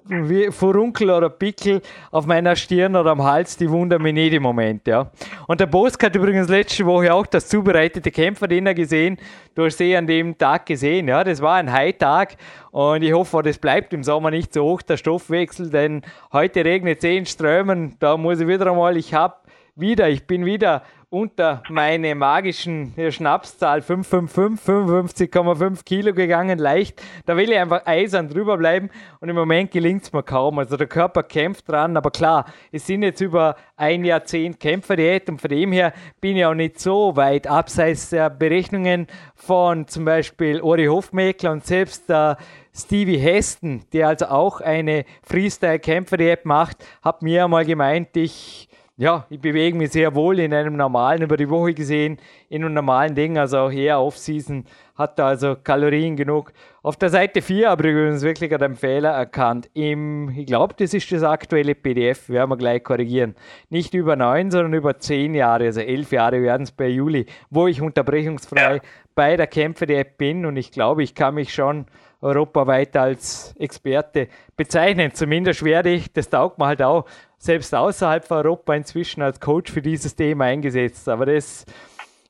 wie 0.08 0.50
Furunkel 0.50 1.10
oder 1.10 1.28
Pickel 1.28 1.80
auf 2.10 2.26
meiner 2.26 2.56
Stirn 2.56 2.96
oder 2.96 3.10
am 3.10 3.22
Hals, 3.22 3.56
die 3.56 3.70
wundern 3.70 4.02
mich 4.02 4.14
nicht 4.14 4.32
im 4.32 4.42
Moment. 4.42 4.86
Ja. 4.86 5.10
Und 5.46 5.60
der 5.60 5.66
Bosk 5.66 6.02
hat 6.02 6.14
übrigens 6.14 6.48
letzte 6.48 6.86
Woche 6.86 7.12
auch 7.12 7.26
das 7.26 7.48
zubereitete 7.48 8.10
Kämpferdiener 8.10 8.74
gesehen. 8.74 9.18
Du 9.54 9.64
hast 9.64 9.78
sie 9.78 9.96
an 9.96 10.06
dem 10.06 10.36
Tag 10.38 10.66
gesehen. 10.66 11.08
Ja. 11.08 11.24
Das 11.24 11.40
war 11.40 11.56
ein 11.56 11.72
High-Tag 11.72 12.36
und 12.70 13.02
ich 13.02 13.12
hoffe, 13.12 13.42
das 13.42 13.58
bleibt 13.58 13.92
im 13.92 14.02
Sommer 14.02 14.30
nicht 14.30 14.52
so 14.52 14.64
hoch, 14.64 14.82
der 14.82 14.96
Stoffwechsel, 14.96 15.70
denn 15.70 16.02
heute 16.32 16.64
regnet 16.64 16.98
es 16.98 17.04
eh 17.04 17.16
in 17.16 17.26
Strömen. 17.26 17.96
Da 17.98 18.16
muss 18.16 18.40
ich 18.40 18.48
wieder 18.48 18.70
einmal, 18.70 18.96
ich 18.96 19.14
habe 19.14 19.34
wieder, 19.76 20.08
ich 20.08 20.26
bin 20.26 20.44
wieder 20.44 20.82
unter 21.08 21.62
meine 21.68 22.16
magischen 22.16 22.92
Schnapszahl 23.10 23.80
555, 23.80 25.30
55,5 25.30 25.84
Kilo 25.84 26.12
gegangen, 26.12 26.58
leicht. 26.58 27.00
Da 27.26 27.36
will 27.36 27.50
ich 27.50 27.56
einfach 27.56 27.86
eisern 27.86 28.28
drüber 28.28 28.56
bleiben 28.56 28.90
und 29.20 29.28
im 29.28 29.36
Moment 29.36 29.70
gelingt 29.70 30.02
es 30.02 30.12
mir 30.12 30.24
kaum. 30.24 30.58
Also 30.58 30.76
der 30.76 30.88
Körper 30.88 31.22
kämpft 31.22 31.68
dran, 31.68 31.96
aber 31.96 32.10
klar, 32.10 32.46
es 32.72 32.86
sind 32.86 33.04
jetzt 33.04 33.20
über 33.20 33.54
ein 33.76 34.04
Jahrzehnt 34.04 34.58
Kämpferdiät 34.58 35.28
und 35.28 35.40
von 35.40 35.50
dem 35.50 35.70
her 35.70 35.92
bin 36.20 36.36
ich 36.36 36.44
auch 36.44 36.54
nicht 36.54 36.80
so 36.80 37.14
weit 37.14 37.46
abseits 37.46 38.10
der 38.10 38.28
Berechnungen 38.28 39.06
von 39.36 39.86
zum 39.86 40.04
Beispiel 40.04 40.60
Ori 40.60 40.86
Hofmeckler 40.86 41.52
und 41.52 41.64
selbst 41.64 42.08
der 42.08 42.36
Stevie 42.74 43.18
Heston, 43.18 43.84
der 43.92 44.08
also 44.08 44.26
auch 44.26 44.60
eine 44.60 45.04
Freestyle-Kämpfer-App 45.22 46.44
macht, 46.44 46.84
hat 47.00 47.22
mir 47.22 47.44
einmal 47.44 47.64
gemeint, 47.64 48.16
ich 48.16 48.68
ja, 48.98 49.26
ich 49.28 49.38
bewege 49.38 49.76
mich 49.76 49.92
sehr 49.92 50.14
wohl 50.14 50.38
in 50.38 50.54
einem 50.54 50.74
normalen, 50.74 51.20
über 51.20 51.36
die 51.36 51.50
Woche 51.50 51.74
gesehen, 51.74 52.16
in 52.48 52.64
einem 52.64 52.72
normalen 52.72 53.14
Ding, 53.14 53.36
also 53.36 53.58
auch 53.58 53.70
eher 53.70 54.00
Off-Season, 54.00 54.64
hat 54.94 55.18
da 55.18 55.26
also 55.26 55.54
Kalorien 55.54 56.16
genug. 56.16 56.54
Auf 56.82 56.96
der 56.96 57.10
Seite 57.10 57.42
4 57.42 57.68
habe 57.68 57.88
ich 57.88 57.92
übrigens 57.92 58.22
wirklich 58.22 58.54
einen 58.54 58.74
Fehler 58.74 59.10
erkannt. 59.10 59.68
Im, 59.74 60.30
ich 60.30 60.46
glaube, 60.46 60.74
das 60.78 60.94
ist 60.94 61.12
das 61.12 61.22
aktuelle 61.22 61.74
PDF, 61.74 62.30
werden 62.30 62.48
wir 62.48 62.56
gleich 62.56 62.82
korrigieren. 62.82 63.34
Nicht 63.68 63.92
über 63.92 64.16
9, 64.16 64.50
sondern 64.50 64.72
über 64.72 64.98
10 64.98 65.34
Jahre, 65.34 65.64
also 65.64 65.82
11 65.82 66.12
Jahre 66.12 66.40
werden 66.40 66.62
es 66.62 66.72
bei 66.72 66.88
Juli, 66.88 67.26
wo 67.50 67.66
ich 67.66 67.82
unterbrechungsfrei 67.82 68.76
ja. 68.76 68.82
bei 69.14 69.36
der 69.36 69.46
Kämpfe 69.46 69.84
der 69.86 70.00
App 70.00 70.16
bin 70.16 70.46
und 70.46 70.56
ich 70.56 70.72
glaube, 70.72 71.02
ich 71.02 71.14
kann 71.14 71.34
mich 71.34 71.52
schon 71.52 71.84
europaweit 72.20 72.96
als 72.96 73.54
Experte 73.58 74.28
bezeichnen. 74.56 75.12
Zumindest 75.12 75.64
werde 75.64 75.90
ich, 75.90 76.12
das 76.12 76.28
taugt 76.28 76.58
mir 76.58 76.66
halt 76.66 76.82
auch, 76.82 77.04
selbst 77.38 77.74
außerhalb 77.74 78.24
von 78.24 78.38
Europa 78.38 78.74
inzwischen 78.74 79.22
als 79.22 79.40
Coach 79.40 79.70
für 79.70 79.82
dieses 79.82 80.16
Thema 80.16 80.46
eingesetzt. 80.46 81.08
Aber 81.08 81.26
das, 81.26 81.64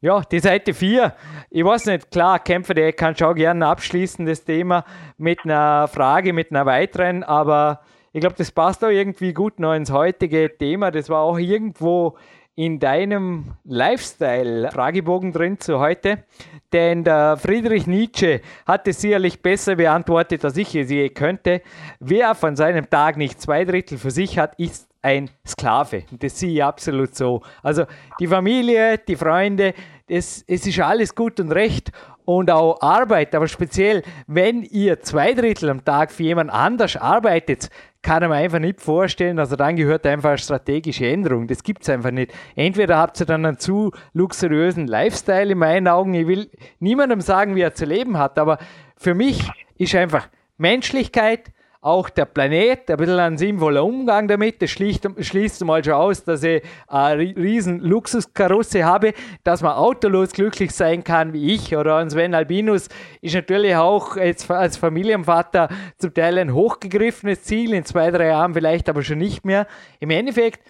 ja, 0.01 0.21
die 0.21 0.41
Seite 0.41 0.75
4, 0.75 1.15
ich 1.51 1.65
weiß 1.65 1.87
nicht, 1.87 2.11
klar, 2.11 2.39
Kämpfer, 2.39 2.75
der 2.75 2.93
kann 2.93 3.17
schon 3.17 3.35
gerne 3.35 3.67
abschließen, 3.67 4.27
das 4.27 4.45
Thema 4.45 4.85
mit 5.17 5.41
einer 5.45 5.89
Frage, 5.89 6.33
mit 6.33 6.51
einer 6.51 6.67
weiteren, 6.67 7.23
aber 7.23 7.81
ich 8.13 8.21
glaube, 8.21 8.37
das 8.37 8.51
passt 8.51 8.83
auch 8.83 8.89
irgendwie 8.89 9.35
gut 9.35 9.61
noch 9.61 9.75
ins 9.75 9.93
heutige 9.93 10.57
Thema. 10.57 10.91
Das 10.91 11.11
war 11.11 11.21
auch 11.21 11.39
irgendwo 11.39 12.17
in 12.57 12.81
deinem 12.81 13.53
Lifestyle-Fragebogen 13.65 15.33
drin 15.33 15.61
zu 15.61 15.79
heute. 15.79 16.25
Denn 16.73 17.05
der 17.05 17.37
Friedrich 17.37 17.87
Nietzsche 17.87 18.41
hat 18.67 18.89
es 18.89 19.01
sicherlich 19.01 19.43
besser 19.43 19.77
beantwortet, 19.77 20.45
als 20.45 20.57
ich 20.57 20.75
es 20.75 20.91
je 20.91 21.11
könnte. 21.11 21.61
Wer 22.01 22.35
von 22.35 22.57
seinem 22.57 22.89
Tag 22.89 23.19
nicht 23.19 23.41
zwei 23.41 23.65
Drittel 23.65 23.99
für 23.99 24.11
sich 24.11 24.39
hat, 24.39 24.59
ist 24.59 24.89
ein 25.03 25.31
Sklave. 25.47 26.05
Das 26.11 26.41
sehe 26.41 26.55
ich 26.55 26.65
absolut 26.65 27.15
so. 27.15 27.43
Also 27.63 27.85
die 28.19 28.27
Familie, 28.27 28.99
die 28.99 29.17
Freunde, 29.17 29.75
das, 30.09 30.43
es 30.47 30.67
ist 30.67 30.81
alles 30.81 31.15
gut 31.15 31.39
und 31.39 31.53
recht 31.53 31.93
und 32.27 32.51
auch 32.51 32.83
Arbeit, 32.83 33.35
aber 33.35 33.49
speziell, 33.49 34.03
wenn 34.27 34.63
ihr 34.63 35.01
zwei 35.01 35.33
Drittel 35.33 35.71
am 35.71 35.85
Tag 35.85 36.13
für 36.13 36.25
jemand 36.25 36.51
anders 36.51 36.97
arbeitet, 36.97 37.71
kann 38.03 38.23
ich 38.23 38.29
mir 38.29 38.35
einfach 38.35 38.59
nicht 38.59 38.81
vorstellen, 38.81 39.39
also 39.39 39.57
dann 39.57 39.77
gehört 39.77 40.07
einfach 40.07 40.31
eine 40.31 40.39
strategische 40.39 41.07
Änderung. 41.07 41.47
Das 41.47 41.63
gibt 41.63 41.83
es 41.83 41.89
einfach 41.89 42.11
nicht. 42.11 42.33
Entweder 42.55 42.99
habt 42.99 43.19
ihr 43.19 43.27
dann 43.27 43.47
einen 43.47 43.59
zu 43.59 43.93
luxuriösen 44.13 44.87
Lifestyle 44.87 45.53
in 45.53 45.59
meinen 45.59 45.89
Augen. 45.89 46.15
Ich 46.15 46.27
will 46.27 46.51
niemandem 46.79 47.21
sagen, 47.21 47.57
wie 47.57 47.63
er 47.63 47.75
zu 47.75 47.85
leben 47.85 48.19
hat, 48.19 48.39
aber 48.39 48.59
für 48.97 49.15
mich 49.15 49.51
ist 49.79 49.95
einfach 49.95 50.29
Menschlichkeit, 50.59 51.53
auch 51.87 52.11
der 52.11 52.25
Planet, 52.25 52.91
ein 52.91 52.97
bisschen 52.97 53.19
ein 53.21 53.39
sinnvoller 53.39 53.85
Umgang 53.85 54.27
damit. 54.27 54.61
Das 54.61 54.71
schließt, 54.71 55.09
schließt 55.21 55.65
mal 55.65 55.85
schon 55.85 55.93
aus, 55.95 56.25
dass 56.25 56.43
ich 56.43 56.61
eine 56.89 57.21
riesen 57.21 57.79
Luxuskarosse 57.79 58.85
habe, 58.85 59.15
dass 59.45 59.63
man 59.63 59.75
autolos 59.75 60.33
glücklich 60.33 60.73
sein 60.73 61.05
kann 61.05 61.33
wie 61.33 61.55
ich 61.55 61.77
oder 61.77 61.97
ein 61.99 62.11
Sven 62.11 62.35
Albinus 62.35 62.89
ist 63.21 63.37
natürlich 63.37 63.77
auch 63.77 64.17
jetzt 64.17 64.51
als 64.51 64.77
Familienvater 64.77 65.69
zum 65.97 66.13
Teil 66.13 66.39
ein 66.39 66.53
hochgegriffenes 66.53 67.45
Ziel, 67.45 67.73
in 67.73 67.85
zwei, 67.85 68.11
drei 68.11 68.27
Jahren 68.27 68.53
vielleicht 68.53 68.89
aber 68.89 69.05
schon 69.05 69.19
nicht 69.19 69.45
mehr. 69.45 69.69
Im 70.01 70.11
Endeffekt 70.11 70.61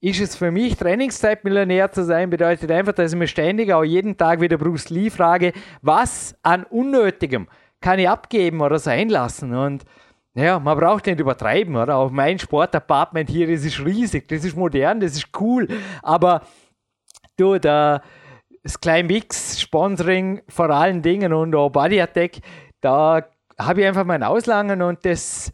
ist 0.00 0.20
es 0.20 0.34
für 0.34 0.50
mich, 0.50 0.76
Trainingszeitmillionär 0.76 1.92
zu 1.92 2.04
sein, 2.04 2.30
bedeutet 2.30 2.72
einfach, 2.72 2.94
dass 2.94 3.12
ich 3.12 3.18
mir 3.18 3.28
ständig 3.28 3.72
auch 3.72 3.84
jeden 3.84 4.16
Tag 4.16 4.40
wieder 4.40 4.58
Bruce 4.58 4.90
Lee 4.90 5.10
frage, 5.10 5.52
was 5.82 6.34
an 6.42 6.64
Unnötigem 6.64 7.46
kann 7.80 8.00
ich 8.00 8.08
abgeben 8.08 8.60
oder 8.60 8.80
sein 8.80 9.08
lassen 9.08 9.54
und 9.54 9.84
naja, 10.34 10.58
man 10.58 10.76
braucht 10.76 11.06
nicht 11.06 11.20
übertreiben, 11.20 11.76
oder? 11.76 11.96
Auch 11.96 12.10
mein 12.10 12.38
Sportapartment 12.40 13.30
hier, 13.30 13.46
das 13.46 13.64
ist 13.64 13.84
riesig, 13.84 14.28
das 14.28 14.44
ist 14.44 14.56
modern, 14.56 14.98
das 14.98 15.12
ist 15.12 15.28
cool, 15.40 15.68
aber 16.02 16.42
du, 17.36 17.58
der, 17.58 18.02
das 18.64 18.80
Klein 18.80 19.06
Mix 19.06 19.60
Sponsoring 19.60 20.42
vor 20.48 20.70
allen 20.70 21.02
Dingen 21.02 21.32
und 21.32 21.54
auch 21.54 21.70
Body 21.70 22.00
Attack, 22.00 22.38
da 22.80 23.24
habe 23.56 23.80
ich 23.80 23.86
einfach 23.86 24.04
mein 24.04 24.24
Auslangen 24.24 24.82
und 24.82 25.04
das, 25.04 25.52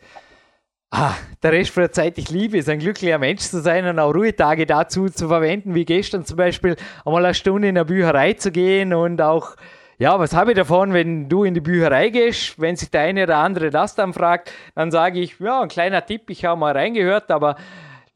ah, 0.91 1.12
der 1.43 1.53
Rest 1.53 1.72
von 1.72 1.83
der 1.83 1.93
Zeit, 1.93 2.16
ich 2.16 2.31
liebe 2.31 2.57
es, 2.57 2.68
ein 2.70 2.78
glücklicher 2.78 3.18
Mensch 3.18 3.43
zu 3.43 3.61
sein 3.61 3.87
und 3.87 3.99
auch 3.99 4.14
Ruhetage 4.14 4.64
dazu 4.64 5.11
zu 5.11 5.28
verwenden, 5.28 5.74
wie 5.74 5.85
gestern 5.85 6.24
zum 6.24 6.39
Beispiel, 6.39 6.76
einmal 7.05 7.26
eine 7.26 7.35
Stunde 7.35 7.68
in 7.68 7.74
der 7.74 7.85
Bücherei 7.85 8.33
zu 8.33 8.51
gehen 8.51 8.95
und 8.95 9.20
auch 9.20 9.57
ja, 10.01 10.18
was 10.18 10.34
habe 10.34 10.53
ich 10.53 10.57
davon, 10.57 10.94
wenn 10.94 11.28
du 11.28 11.44
in 11.44 11.53
die 11.53 11.61
Bücherei 11.61 12.09
gehst? 12.09 12.59
Wenn 12.59 12.74
sich 12.74 12.90
der 12.90 13.03
eine 13.03 13.24
oder 13.24 13.36
andere 13.36 13.68
das 13.68 13.94
dann 13.94 14.14
fragt, 14.14 14.51
dann 14.74 14.90
sage 14.90 15.20
ich, 15.20 15.38
ja, 15.38 15.61
ein 15.61 15.68
kleiner 15.68 16.07
Tipp, 16.07 16.30
ich 16.30 16.46
habe 16.46 16.59
mal 16.59 16.72
reingehört, 16.72 17.30
aber 17.30 17.57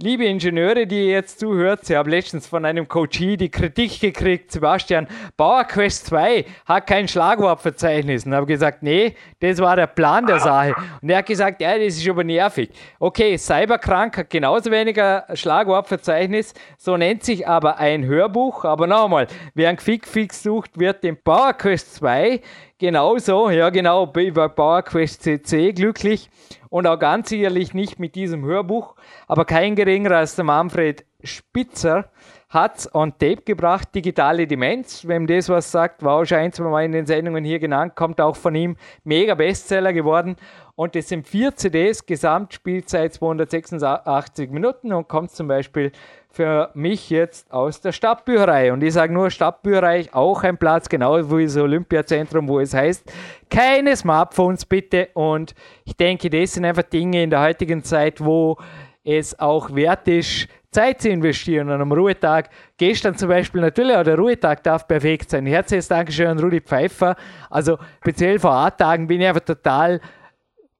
Liebe 0.03 0.24
Ingenieure, 0.24 0.88
die 0.88 1.07
ihr 1.07 1.12
jetzt 1.12 1.38
zuhört, 1.38 1.88
ich 1.88 1.95
habe 1.95 2.11
letztens 2.11 2.49
von 2.49 2.64
einem 2.64 2.88
Coachie 2.88 3.36
die 3.36 3.49
Kritik 3.49 4.01
gekriegt, 4.01 4.51
Sebastian, 4.51 5.07
PowerQuest 5.36 6.07
2 6.07 6.45
hat 6.66 6.88
kein 6.88 7.07
Schlagwortverzeichnis. 7.07 8.26
Und 8.26 8.34
habe 8.34 8.47
gesagt, 8.47 8.82
nee, 8.82 9.14
das 9.38 9.61
war 9.61 9.76
der 9.76 9.86
Plan 9.86 10.26
der 10.26 10.40
Sache. 10.40 10.74
Und 11.01 11.11
er 11.11 11.18
hat 11.18 11.26
gesagt, 11.26 11.61
ja, 11.61 11.78
das 11.78 11.97
ist 11.97 12.09
aber 12.09 12.24
nervig. 12.24 12.70
Okay, 12.99 13.38
Cyberkrank 13.38 14.18
hat 14.18 14.30
genauso 14.30 14.72
weniger 14.72 15.26
Schlagwortverzeichnis, 15.32 16.55
so 16.76 16.97
nennt 16.97 17.22
sich 17.22 17.47
aber 17.47 17.78
ein 17.78 18.05
Hörbuch. 18.05 18.64
Aber 18.64 18.88
nochmal, 18.88 19.28
wer 19.55 19.68
ein 19.68 19.76
Quickfix 19.76 20.42
sucht, 20.42 20.76
wird 20.76 21.05
den 21.05 21.22
PowerQuest 21.22 21.95
2 21.95 22.40
genauso, 22.85 23.49
ja 23.49 23.70
genau, 23.70 24.12
über 24.14 24.51
PowerQuest 24.51 25.22
CC 25.22 25.72
glücklich. 25.72 26.28
Und 26.68 26.87
auch 26.87 26.99
ganz 26.99 27.30
sicherlich 27.30 27.72
nicht 27.72 27.99
mit 27.99 28.14
diesem 28.14 28.45
Hörbuch, 28.45 28.95
aber 29.26 29.47
kein 29.47 29.74
geringerer 29.74 30.18
als 30.18 30.37
der 30.37 30.45
Manfred 30.45 31.07
Spitzer 31.22 32.11
hat 32.51 32.91
on 32.93 33.12
Tape 33.12 33.43
gebracht, 33.43 33.89
Digitale 33.95 34.47
Demenz. 34.47 35.07
Wenn 35.07 35.26
das 35.26 35.49
was 35.49 35.72
sagt, 35.72 36.03
war 36.03 36.16
auch 36.16 36.24
schon 36.26 36.39
ein, 36.39 36.53
zwei 36.53 36.68
Mal 36.68 36.85
in 36.85 36.93
den 36.93 37.07
Sendungen 37.07 37.43
hier 37.43 37.59
genannt, 37.59 37.97
kommt 37.97 38.20
auch 38.20 38.37
von 38.37 38.55
ihm, 38.55 38.76
mega 39.03 39.35
Bestseller 39.35 39.95
geworden. 39.95 40.37
Und 40.76 40.95
das 40.95 41.09
sind 41.09 41.26
vier 41.26 41.57
CDs, 41.57 42.05
Gesamtspielzeit 42.05 43.14
286 43.14 44.51
Minuten. 44.51 44.93
Und 44.93 45.09
kommt 45.09 45.30
zum 45.30 45.49
Beispiel 45.49 45.91
für 46.35 46.70
mich 46.74 47.11
jetzt 47.11 47.53
aus 47.53 47.80
der 47.80 47.93
Stadtbücherei. 47.93 48.72
Und 48.72 48.82
ich 48.82 48.93
sage 48.93 49.12
nur 49.12 49.30
Stadtbücherei, 49.30 50.09
auch 50.12 50.43
ein 50.43 50.59
Platz, 50.59 50.89
genau 50.89 51.16
wie 51.30 51.45
das 51.45 51.57
Olympiazentrum, 51.57 52.49
wo 52.49 52.59
es 52.59 52.74
heißt, 52.74 53.11
keine 53.49 53.97
Smartphones 53.97 54.64
bitte. 54.64 55.09
Und 55.14 55.55
ich 55.85 55.97
denke, 55.97 56.28
das 56.28 56.53
sind 56.53 56.64
einfach 56.64 56.82
Dinge 56.82 57.22
in 57.22 57.30
der 57.30 57.41
heutigen 57.41 57.85
Zeit, 57.85 58.22
wo 58.22 58.57
es 59.05 59.39
auch 59.39 59.74
wert 59.74 60.09
ist, 60.09 60.49
Zeit 60.72 61.01
zu 61.01 61.09
investieren 61.09 61.68
an 61.68 61.80
einem 61.80 61.93
Ruhetag. 61.93 62.51
Gestern 62.76 63.16
zum 63.16 63.28
Beispiel, 63.28 63.61
natürlich 63.61 63.97
auch 63.97 64.03
der 64.03 64.16
Ruhetag 64.16 64.62
darf 64.64 64.89
perfekt 64.89 65.30
sein. 65.30 65.47
Herzliches 65.47 65.87
Dankeschön 65.87 66.26
an 66.26 66.41
Rudi 66.41 66.61
Pfeiffer. 66.61 67.14
Also 67.49 67.78
speziell 68.01 68.41
vor 68.41 68.53
A-Tagen 68.53 69.07
bin 69.07 69.20
ich 69.20 69.28
einfach 69.28 69.45
total 69.45 70.01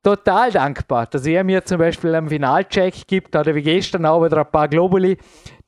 total 0.05 0.53
dankbar, 0.53 1.07
dass 1.07 1.27
er 1.27 1.43
mir 1.43 1.65
zum 1.65 1.79
Beispiel 1.79 2.15
einen 2.15 2.29
Finalcheck 2.29 3.07
gibt 3.09 3.35
oder 3.35 3.55
wie 3.55 3.63
gestern 3.63 4.07
auch 4.07 4.23
wieder 4.23 4.39
ein 4.39 4.51
paar 4.51 4.69
Globuli, 4.69 5.17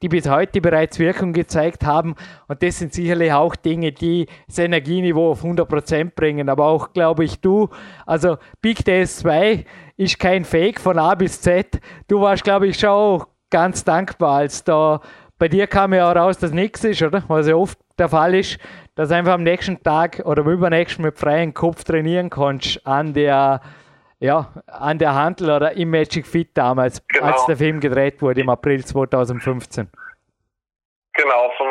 die 0.02 0.08
bis 0.08 0.28
heute 0.28 0.60
bereits 0.60 0.98
Wirkung 0.98 1.32
gezeigt 1.32 1.84
haben. 1.84 2.14
Und 2.46 2.62
das 2.62 2.78
sind 2.78 2.92
sicherlich 2.92 3.32
auch 3.32 3.56
Dinge, 3.56 3.92
die 3.92 4.26
das 4.46 4.58
Energieniveau 4.58 5.30
auf 5.30 5.42
100% 5.42 6.12
bringen. 6.14 6.48
Aber 6.50 6.66
auch, 6.66 6.92
glaube 6.92 7.24
ich, 7.24 7.40
du, 7.40 7.70
also 8.04 8.36
Big 8.60 8.80
DS2 8.80 9.64
ist 9.96 10.18
kein 10.18 10.44
Fake 10.44 10.80
von 10.80 10.98
A 10.98 11.14
bis 11.14 11.40
Z. 11.40 11.80
Du 12.06 12.20
warst, 12.20 12.44
glaube 12.44 12.66
ich, 12.66 12.78
schon 12.78 13.24
ganz 13.48 13.84
dankbar, 13.84 14.36
als 14.36 14.62
da 14.62 15.00
bei 15.38 15.48
dir 15.48 15.66
kam 15.66 15.92
ja 15.92 16.10
auch 16.10 16.16
raus, 16.16 16.38
dass 16.38 16.52
nichts 16.52 16.84
ist, 16.84 17.02
oder? 17.02 17.22
Was 17.28 17.46
ja 17.46 17.56
oft 17.56 17.78
der 17.98 18.08
Fall 18.08 18.34
ist, 18.34 18.58
dass 18.94 19.10
einfach 19.10 19.34
am 19.34 19.42
nächsten 19.42 19.82
Tag 19.82 20.22
oder 20.24 20.42
am 20.42 20.50
übernächsten 20.50 21.04
mit 21.04 21.18
freiem 21.18 21.52
Kopf 21.54 21.84
trainieren 21.84 22.30
kannst 22.30 22.86
an 22.86 23.12
der 23.12 23.60
ja, 24.18 24.52
an 24.66 24.98
der 24.98 25.14
Handel 25.14 25.50
oder 25.50 25.72
im 25.72 25.90
Magic 25.90 26.26
Fit 26.26 26.56
damals, 26.56 27.06
genau. 27.08 27.26
als 27.26 27.46
der 27.46 27.56
Film 27.56 27.80
gedreht 27.80 28.22
wurde 28.22 28.40
im 28.40 28.48
April 28.48 28.84
2015. 28.84 29.90
Genau, 31.12 31.50
von, 31.56 31.68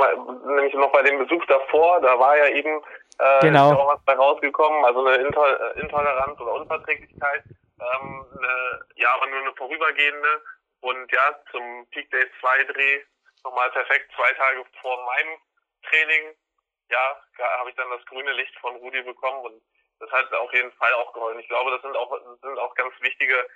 nämlich 0.55 0.73
noch 0.73 0.91
bei 0.91 1.03
dem 1.03 1.19
Besuch 1.19 1.45
davor, 1.45 2.01
da 2.01 2.17
war 2.19 2.37
ja 2.37 2.47
eben 2.49 2.81
äh, 3.19 3.39
genau. 3.41 3.73
auch 3.73 3.93
was 3.93 4.03
bei 4.05 4.13
rausgekommen, 4.13 4.83
also 4.85 5.05
eine 5.05 5.17
Intol 5.17 5.73
Intoleranz 5.75 6.39
oder 6.39 6.53
Unverträglichkeit, 6.53 7.43
ähm, 7.79 8.25
eine, 8.37 8.85
ja, 8.95 9.09
aber 9.13 9.27
nur 9.27 9.41
eine 9.41 9.53
vorübergehende 9.55 10.41
und 10.81 11.11
ja, 11.11 11.39
zum 11.51 11.87
Peak 11.91 12.09
Day 12.11 12.25
2 12.41 12.63
Dreh 12.73 13.01
nochmal 13.43 13.69
perfekt 13.71 14.11
zwei 14.15 14.31
Tage 14.33 14.65
vor 14.81 14.97
meinem 15.05 15.37
Training, 15.89 16.35
ja, 16.89 17.21
habe 17.59 17.69
ich 17.69 17.75
dann 17.75 17.89
das 17.91 18.05
grüne 18.07 18.33
Licht 18.33 18.57
von 18.59 18.75
Rudi 18.77 19.01
bekommen 19.03 19.45
und 19.45 19.61
das 19.99 20.11
hat 20.11 20.33
auf 20.33 20.53
jeden 20.53 20.71
Fall 20.73 20.93
auch 20.93 21.13
geholfen. 21.13 21.39
Ich 21.39 21.47
glaube, 21.47 21.71
das 21.71 21.81
sind 21.81 21.95
auch, 21.95 22.19
sind 22.41 22.59
auch 22.59 22.75
ganz 22.75 22.93
wichtige 23.01 23.47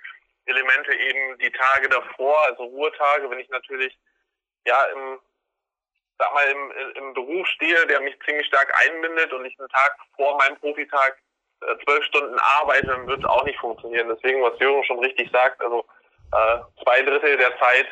Elemente 0.46 0.94
eben 0.94 1.38
die 1.38 1.50
Tage 1.50 1.88
davor, 1.88 2.42
also 2.44 2.64
Ruhetage, 2.64 3.30
wenn 3.30 3.40
ich 3.40 3.48
natürlich 3.50 3.96
ja 4.66 4.82
im 4.86 5.20
sag 6.20 6.34
mal 6.34 6.46
im, 6.50 6.70
im 6.96 7.14
Beruf 7.14 7.46
stehe, 7.48 7.86
der 7.86 8.00
mich 8.00 8.14
ziemlich 8.26 8.46
stark 8.46 8.72
einbindet 8.86 9.32
und 9.32 9.44
ich 9.46 9.58
einen 9.58 9.70
Tag 9.70 9.96
vor 10.16 10.36
meinem 10.36 10.56
Profitag 10.58 11.16
äh, 11.62 11.76
zwölf 11.84 12.04
Stunden 12.04 12.38
arbeite, 12.38 12.86
dann 12.86 13.06
wird 13.06 13.20
es 13.20 13.24
auch 13.24 13.44
nicht 13.44 13.58
funktionieren. 13.58 14.08
Deswegen, 14.08 14.42
was 14.42 14.58
Jürgen 14.58 14.84
schon 14.84 14.98
richtig 14.98 15.30
sagt, 15.32 15.62
also 15.62 15.84
äh, 16.32 16.58
zwei 16.82 17.02
Drittel 17.02 17.38
der 17.38 17.58
Zeit 17.58 17.86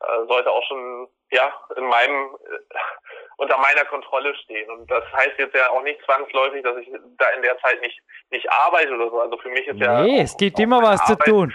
äh, 0.00 0.26
sollte 0.26 0.50
auch 0.50 0.66
schon 0.66 1.08
ja 1.30 1.52
in 1.76 1.84
meinem 1.84 2.34
äh, 2.34 2.76
unter 3.38 3.56
meiner 3.56 3.84
Kontrolle 3.84 4.34
stehen. 4.42 4.68
Und 4.70 4.90
das 4.90 5.04
heißt 5.12 5.38
jetzt 5.38 5.54
ja 5.54 5.70
auch 5.70 5.82
nicht 5.82 6.00
zwangsläufig, 6.04 6.62
dass 6.62 6.76
ich 6.78 6.88
da 7.18 7.26
in 7.36 7.42
der 7.42 7.56
Zeit 7.58 7.80
nicht, 7.80 8.00
nicht 8.30 8.50
arbeite 8.50 8.92
oder 8.92 9.10
so. 9.10 9.20
Also 9.20 9.38
für 9.38 9.48
mich 9.48 9.66
ist 9.66 9.78
ja. 9.78 10.02
Nee, 10.02 10.20
es 10.20 10.36
gibt 10.36 10.58
immer 10.58 10.82
was 10.82 11.00
Arbeit. 11.00 11.24
zu 11.24 11.30
tun. 11.30 11.54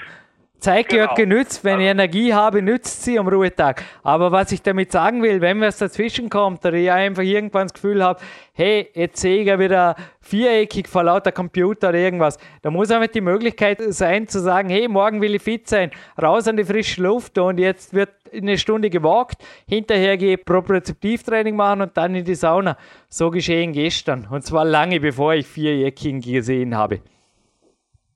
Zeit 0.64 0.88
genau. 0.88 1.04
gehört 1.04 1.18
genützt. 1.18 1.66
Wenn 1.66 1.82
ich 1.82 1.88
Energie 1.88 2.34
habe, 2.34 2.62
nützt 2.62 3.04
sie 3.04 3.20
am 3.20 3.28
Ruhetag. 3.28 3.84
Aber 4.02 4.32
was 4.32 4.54
ich 4.54 4.62
damit 4.62 4.94
sagen 4.94 5.22
will, 5.22 5.42
wenn 5.42 5.60
was 5.60 5.78
dazwischen 5.78 6.30
kommt 6.30 6.66
oder 6.66 6.76
ich 6.76 6.90
einfach 6.90 7.24
irgendwann 7.24 7.68
das 7.68 7.74
Gefühl 7.74 8.02
habe, 8.02 8.22
hey, 8.54 8.90
jetzt 8.94 9.20
sehe 9.20 9.42
ich 9.42 9.48
ja 9.48 9.60
wieder 9.60 9.98
viereckig 10.22 10.88
vor 10.88 11.04
lauter 11.04 11.34
Computer 11.34 11.90
oder 11.90 11.98
irgendwas, 11.98 12.40
da 12.62 12.72
muss 12.72 12.92
einfach 12.92 13.12
die 13.12 13.20
Möglichkeit 13.20 13.80
sein 13.82 14.30
zu 14.30 14.40
sagen, 14.40 14.70
hey, 14.70 14.88
morgen 14.88 15.22
will 15.22 15.36
ich 15.36 15.44
fit 15.44 15.68
sein, 15.68 15.92
raus 16.22 16.48
an 16.48 16.56
die 16.56 16.64
frische 16.64 17.04
Luft 17.04 17.38
und 17.38 17.60
jetzt 17.60 17.94
wird 17.94 18.12
eine 18.34 18.58
Stunde 18.58 18.90
gewagt, 18.90 19.44
hinterher 19.68 20.18
gehe 20.18 20.38
Propriozeptivtraining 20.38 21.56
machen 21.56 21.82
und 21.82 21.98
dann 21.98 22.16
in 22.16 22.26
die 22.26 22.36
Sauna. 22.36 22.78
So 23.10 23.30
geschehen 23.30 23.74
gestern. 23.74 24.28
Und 24.30 24.42
zwar 24.42 24.66
lange 24.66 25.00
bevor 25.00 25.34
ich 25.34 25.48
viereckigen 25.48 26.22
gesehen 26.22 26.78
habe. 26.78 27.02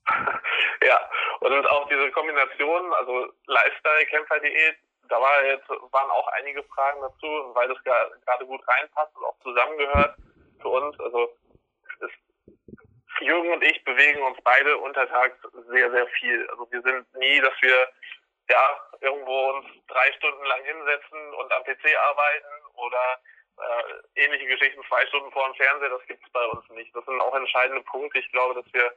Ja, 0.80 0.96
und 1.40 1.66
auch 1.66 1.88
diese 1.88 2.10
Kombination, 2.12 2.92
also 2.94 3.26
Lifestyle-Kämpfer-Diät, 3.46 4.76
da 5.08 5.20
war 5.20 5.44
jetzt, 5.44 5.68
waren 5.68 6.10
auch 6.10 6.28
einige 6.38 6.62
Fragen 6.62 7.00
dazu, 7.00 7.26
weil 7.52 7.68
das 7.68 7.82
gerade 7.82 8.46
gut 8.46 8.60
reinpasst 8.66 9.14
und 9.16 9.24
auch 9.24 9.36
zusammengehört 9.42 10.16
für 10.62 10.68
uns. 10.68 10.98
Also 11.00 11.28
Jürgen 13.20 13.52
und 13.52 13.62
ich 13.64 13.82
bewegen 13.84 14.22
uns 14.22 14.38
beide 14.44 14.76
untertags 14.78 15.36
sehr, 15.70 15.90
sehr 15.90 16.06
viel. 16.18 16.46
Also 16.50 16.68
wir 16.70 16.82
sind 16.82 17.06
nie, 17.16 17.40
dass 17.40 17.54
wir 17.60 17.88
ja 18.48 18.80
irgendwo 19.00 19.50
uns 19.50 19.66
drei 19.88 20.12
Stunden 20.12 20.44
lang 20.44 20.64
hinsetzen 20.64 21.34
und 21.34 21.52
am 21.52 21.64
PC 21.64 21.96
arbeiten 21.96 22.66
oder 22.74 23.20
äh, 23.58 24.22
ähnliche 24.24 24.46
Geschichten 24.46 24.82
zwei 24.88 25.06
Stunden 25.06 25.30
vor 25.32 25.46
dem 25.46 25.54
Fernseher, 25.54 25.90
das 25.90 26.06
gibt 26.06 26.24
es 26.24 26.32
bei 26.32 26.44
uns 26.46 26.68
nicht. 26.70 26.94
Das 26.94 27.04
sind 27.04 27.20
auch 27.20 27.34
entscheidende 27.34 27.82
Punkte. 27.82 28.18
Ich 28.18 28.30
glaube, 28.32 28.54
dass 28.54 28.72
wir 28.72 28.92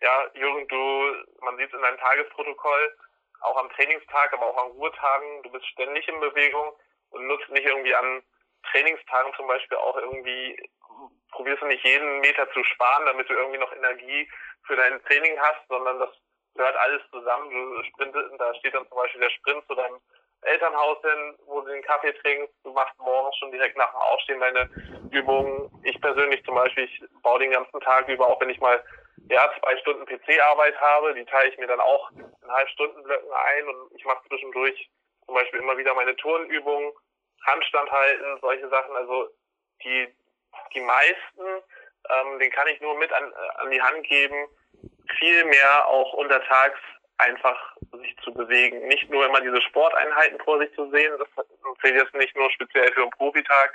ja, 0.00 0.26
Jürgen, 0.34 0.68
du, 0.68 1.24
man 1.40 1.56
sieht 1.56 1.68
es 1.68 1.74
in 1.74 1.82
deinem 1.82 1.98
Tagesprotokoll, 1.98 2.96
auch 3.40 3.56
am 3.56 3.70
Trainingstag, 3.70 4.32
aber 4.32 4.46
auch 4.46 4.64
an 4.64 4.72
Ruhetagen, 4.72 5.42
du 5.42 5.50
bist 5.50 5.66
ständig 5.66 6.06
in 6.08 6.20
Bewegung 6.20 6.72
und 7.10 7.26
nutzt 7.26 7.48
nicht 7.50 7.66
irgendwie 7.66 7.94
an 7.94 8.22
Trainingstagen 8.70 9.32
zum 9.34 9.46
Beispiel 9.46 9.78
auch 9.78 9.96
irgendwie, 9.96 10.70
probierst 11.30 11.62
du 11.62 11.66
nicht 11.66 11.84
jeden 11.84 12.20
Meter 12.20 12.50
zu 12.52 12.64
sparen, 12.64 13.06
damit 13.06 13.28
du 13.28 13.34
irgendwie 13.34 13.58
noch 13.58 13.72
Energie 13.72 14.30
für 14.66 14.76
dein 14.76 15.02
Training 15.04 15.38
hast, 15.40 15.66
sondern 15.68 15.98
das 15.98 16.10
gehört 16.54 16.76
alles 16.76 17.02
zusammen. 17.10 17.50
Du 17.50 17.82
sprintest, 17.84 18.30
da 18.38 18.54
steht 18.56 18.74
dann 18.74 18.88
zum 18.88 18.96
Beispiel 18.96 19.20
der 19.20 19.30
Sprint 19.30 19.66
zu 19.66 19.74
deinem 19.74 20.00
Elternhaus 20.42 20.98
hin, 21.00 21.38
wo 21.46 21.60
du 21.60 21.68
den 21.68 21.82
Kaffee 21.82 22.12
trinkst. 22.12 22.54
Du 22.64 22.72
machst 22.72 22.98
morgens 22.98 23.36
schon 23.38 23.50
direkt 23.50 23.76
nach 23.76 23.90
dem 23.90 24.00
Aufstehen 24.00 24.40
deine 24.40 24.68
Übungen. 25.10 25.70
Ich 25.84 26.00
persönlich 26.00 26.44
zum 26.44 26.54
Beispiel, 26.54 26.84
ich 26.84 27.02
baue 27.22 27.38
den 27.38 27.50
ganzen 27.50 27.80
Tag 27.80 28.08
über, 28.08 28.28
auch 28.28 28.40
wenn 28.40 28.50
ich 28.50 28.60
mal 28.60 28.82
ja, 29.28 29.50
zwei 29.58 29.76
Stunden 29.78 30.04
PC-Arbeit 30.04 30.78
habe, 30.80 31.14
die 31.14 31.24
teile 31.24 31.50
ich 31.50 31.58
mir 31.58 31.66
dann 31.66 31.80
auch 31.80 32.10
in 32.10 32.52
Halbstundenblöcken 32.52 33.32
ein 33.32 33.68
und 33.68 33.92
ich 33.96 34.04
mache 34.04 34.26
zwischendurch 34.28 34.90
zum 35.24 35.34
Beispiel 35.34 35.60
immer 35.60 35.78
wieder 35.78 35.94
meine 35.94 36.14
Turnübungen, 36.16 36.92
Handstand 37.46 37.90
halten, 37.90 38.38
solche 38.42 38.68
Sachen. 38.68 38.94
Also 38.96 39.28
die, 39.82 40.08
die 40.74 40.80
meisten, 40.80 41.62
ähm, 42.10 42.38
den 42.38 42.50
kann 42.50 42.68
ich 42.68 42.80
nur 42.82 42.98
mit 42.98 43.12
an, 43.12 43.32
an 43.56 43.70
die 43.70 43.80
Hand 43.80 44.06
geben, 44.06 44.46
viel 45.18 45.44
mehr 45.44 45.86
auch 45.86 46.12
untertags 46.14 46.78
einfach 47.18 47.76
sich 47.92 48.16
zu 48.24 48.32
bewegen. 48.32 48.86
Nicht 48.88 49.08
nur 49.10 49.26
immer 49.26 49.40
diese 49.40 49.60
Sporteinheiten 49.62 50.38
vor 50.40 50.58
sich 50.58 50.72
zu 50.74 50.90
sehen, 50.90 51.12
das 51.18 51.46
zählt 51.80 51.96
jetzt 51.96 52.14
nicht 52.14 52.36
nur 52.36 52.50
speziell 52.50 52.92
für 52.92 53.02
einen 53.02 53.10
Profitag, 53.10 53.72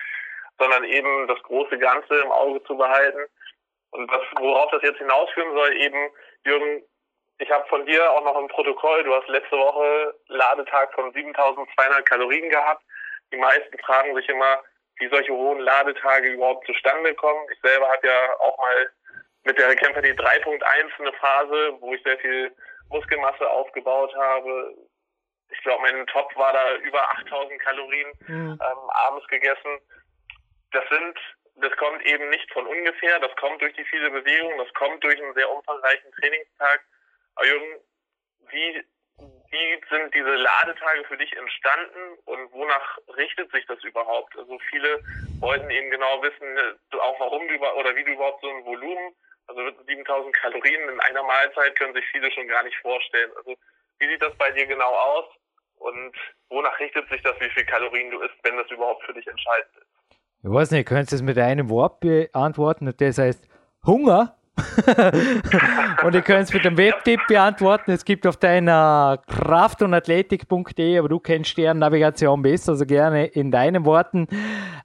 sondern 0.58 0.84
eben 0.84 1.28
das 1.28 1.42
große 1.44 1.78
Ganze 1.78 2.16
im 2.16 2.32
Auge 2.32 2.62
zu 2.64 2.76
behalten 2.76 3.26
und 3.92 4.12
was, 4.12 4.22
worauf 4.40 4.70
das 4.72 4.84
jetzt 4.84 5.00
hinausführen 5.00 5.54
soll, 5.54 5.74
eben, 5.78 6.12
Jürgen, 6.46 6.84
ich 7.40 7.50
habe 7.50 7.68
von 7.68 7.86
dir 7.86 8.12
auch 8.12 8.24
noch 8.24 8.36
ein 8.36 8.48
Protokoll, 8.50 9.04
du 9.04 9.14
hast 9.14 9.28
letzte 9.30 9.58
Woche 9.58 10.14
Ladetag 10.28 10.94
von 10.94 11.12
7200 11.14 12.06
Kalorien 12.06 12.50
gehabt. 12.50 12.84
Die 13.32 13.38
meisten 13.38 13.78
fragen 13.80 14.14
sich 14.16 14.28
immer, 14.28 14.62
wie 14.98 15.08
solche 15.10 15.32
hohen 15.32 15.60
Ladetage 15.60 16.30
überhaupt 16.30 16.66
zustande 16.66 17.16
kommen. 17.16 17.48
Ich 17.52 17.60
selber 17.62 17.88
habe 17.88 18.06
ja 18.06 18.40
auch 18.40 18.58
mal 18.58 18.92
mit 19.50 19.58
der 19.58 19.76
Kämpfer 19.76 20.02
die 20.04 20.14
3.1 20.14 21.00
eine 21.00 21.14
Phase, 21.14 21.78
wo 21.80 21.94
ich 21.94 22.04
sehr 22.04 22.20
viel 22.20 22.56
Muskelmasse 22.90 23.50
aufgebaut 23.50 24.14
habe. 24.16 24.76
Ich 25.50 25.60
glaube, 25.64 25.82
mein 25.82 26.06
Top 26.08 26.36
war 26.36 26.54
da 26.54 26.76
über 26.76 27.02
8000 27.18 27.60
Kalorien 27.60 28.12
mhm. 28.28 28.60
ähm, 28.62 28.90
abends 28.90 29.28
gegessen. 29.28 29.80
Das 30.72 30.84
sind 30.90 31.18
das 31.62 31.76
kommt 31.76 32.06
eben 32.06 32.30
nicht 32.30 32.50
von 32.54 32.66
ungefähr, 32.66 33.20
das 33.20 33.36
kommt 33.36 33.62
durch 33.62 33.74
die 33.74 33.84
viele 33.84 34.10
Bewegung, 34.12 34.58
das 34.58 34.74
kommt 34.76 35.04
durch 35.04 35.22
einen 35.22 35.34
sehr 35.34 35.50
umfangreichen 35.50 36.10
Trainingstag. 36.14 36.86
Aber 37.36 37.48
Jürgen, 37.48 37.82
wie, 38.50 38.82
wie 39.18 39.82
sind 39.90 40.16
diese 40.16 40.36
Ladetage 40.36 41.04
für 41.06 41.18
dich 41.18 41.36
entstanden 41.36 42.18
und 42.26 42.54
wonach 42.54 42.98
richtet 43.18 43.52
sich 43.52 43.66
das 43.66 43.84
überhaupt? 43.84 44.38
Also 44.38 44.58
viele 44.70 45.04
wollten 45.42 45.70
eben 45.70 45.90
genau 45.90 46.22
wissen, 46.22 46.80
auch 46.98 47.20
warum 47.20 47.46
du 47.46 47.56
oder 47.56 47.94
wie 47.96 48.06
du 48.06 48.12
überhaupt 48.12 48.42
so 48.42 48.50
ein 48.50 48.64
Volumen, 48.64 49.14
also 49.50 49.62
7000 49.88 50.34
Kalorien 50.36 50.90
in 50.90 51.00
einer 51.00 51.24
Mahlzeit 51.24 51.76
können 51.78 51.94
sich 51.94 52.06
viele 52.12 52.32
schon 52.32 52.48
gar 52.48 52.64
nicht 52.64 52.78
vorstellen. 52.78 53.32
Also 53.38 53.56
wie 53.98 54.08
sieht 54.08 54.22
das 54.22 54.36
bei 54.38 54.52
dir 54.52 54.68
genau 54.68 54.94
aus 54.94 55.26
und 55.78 56.16
wonach 56.50 56.80
richtet 56.80 57.10
sich 57.10 57.22
das, 57.24 57.40
wie 57.40 57.50
viel 57.50 57.66
Kalorien 57.66 58.12
du 58.12 58.22
isst, 58.22 58.36
wenn 58.44 58.58
das 58.58 58.70
überhaupt 58.70 59.04
für 59.06 59.14
dich 59.14 59.28
entscheidend 59.28 59.76
ist? 59.78 60.18
Ich 60.44 60.50
weiß 60.50 60.72
nicht, 60.72 60.88
könntest 60.88 61.12
du 61.12 61.16
es 61.18 61.22
mit 61.22 61.38
einem 61.38 61.70
Wort 61.70 62.00
beantworten 62.00 62.88
und 62.88 63.02
das 63.02 63.18
heißt 63.18 63.48
Hunger? 63.86 64.39
und 66.04 66.16
ihr 66.16 66.22
könnt 66.22 66.44
es 66.44 66.54
mit 66.54 66.66
einem 66.66 66.78
Webtipp 66.78 67.20
beantworten. 67.28 67.92
Es 67.92 68.06
gibt 68.06 68.26
auf 68.28 68.38
deiner 68.38 69.20
kraft- 69.28 69.82
und 69.82 69.94
athletik.de, 69.94 70.98
aber 70.98 71.10
du 71.10 71.20
kennst 71.20 71.58
deren 71.58 71.80
Navigation 71.80 72.42
besser, 72.42 72.74
also 72.74 72.86
gerne 72.86 73.26
in 73.26 73.52
deinen 73.52 73.86
Worten 73.86 74.28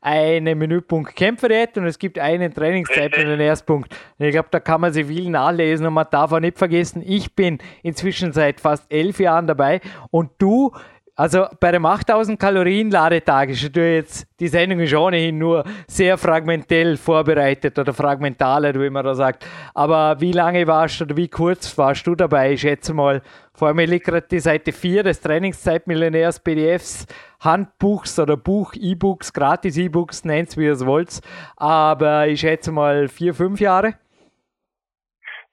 einen 0.01 0.59
Menüpunkt 0.59 1.17
Kämpferdiät 1.17 1.79
und 1.79 1.87
es 1.87 1.99
gibt 1.99 2.19
einen 2.19 2.53
Trainingszeitpunkt, 2.53 3.29
den 3.29 3.41
Erstpunkt. 3.41 3.97
Ich 4.19 4.33
glaube, 4.33 4.49
da 4.51 4.61
kann 4.61 4.81
man 4.81 4.93
sich 4.93 5.07
viel 5.07 5.31
nachlesen 5.31 5.87
und 5.87 5.95
man 5.95 6.07
darf 6.11 6.33
auch 6.33 6.41
nicht 6.41 6.59
vergessen, 6.59 7.03
ich 7.05 7.35
bin 7.35 7.59
inzwischen 7.83 8.33
seit 8.33 8.61
fast 8.61 8.91
elf 8.93 9.19
Jahren 9.19 9.47
dabei 9.47 9.81
und 10.11 10.31
du 10.39 10.73
also 11.17 11.47
bei 11.61 11.71
dem 11.71 11.87
8000 11.87 12.41
Kalorien 12.41 12.91
Ladetag 12.91 13.51
ist 13.51 13.63
natürlich 13.63 13.95
jetzt, 13.95 14.27
die 14.41 14.49
Sendung 14.49 14.81
ist 14.81 14.95
ohnehin 14.95 15.39
nur 15.39 15.65
sehr 15.87 16.19
fragmentell 16.19 16.97
vorbereitet 16.97 17.79
oder 17.79 17.95
fragmentaler, 17.95 18.75
wie 18.75 18.91
man 18.91 19.05
da 19.05 19.15
sagt. 19.15 19.47
Aber 19.75 20.21
wie 20.21 20.33
lange 20.33 20.67
warst 20.67 21.01
du 21.01 21.05
oder 21.05 21.17
wie 21.17 21.29
kurz 21.29 21.79
warst 21.79 22.07
du 22.07 22.17
dabei? 22.17 22.53
Ich 22.53 22.63
schätze 22.63 22.95
mal, 22.95 23.23
vor 23.55 23.69
allem 23.69 23.79
liegt 23.79 24.07
gerade 24.07 24.27
die 24.29 24.41
Seite 24.41 24.73
4 24.73 25.05
des 25.05 25.21
Trainingszeitmillionärs 25.21 26.41
PDFs, 26.41 27.07
Handbuchs 27.41 28.19
oder 28.19 28.37
Buch, 28.37 28.75
E-Books, 28.75 29.33
gratis 29.33 29.77
E-Books, 29.77 30.25
nennt 30.25 30.49
es 30.49 30.57
wie 30.57 30.65
ihr 30.65 30.73
es 30.73 30.85
wollt. 30.85 31.21
Aber 31.57 32.27
ich 32.27 32.41
schätze 32.41 32.73
mal 32.73 33.07
vier, 33.07 33.35
fünf 33.35 33.61
Jahre 33.61 33.95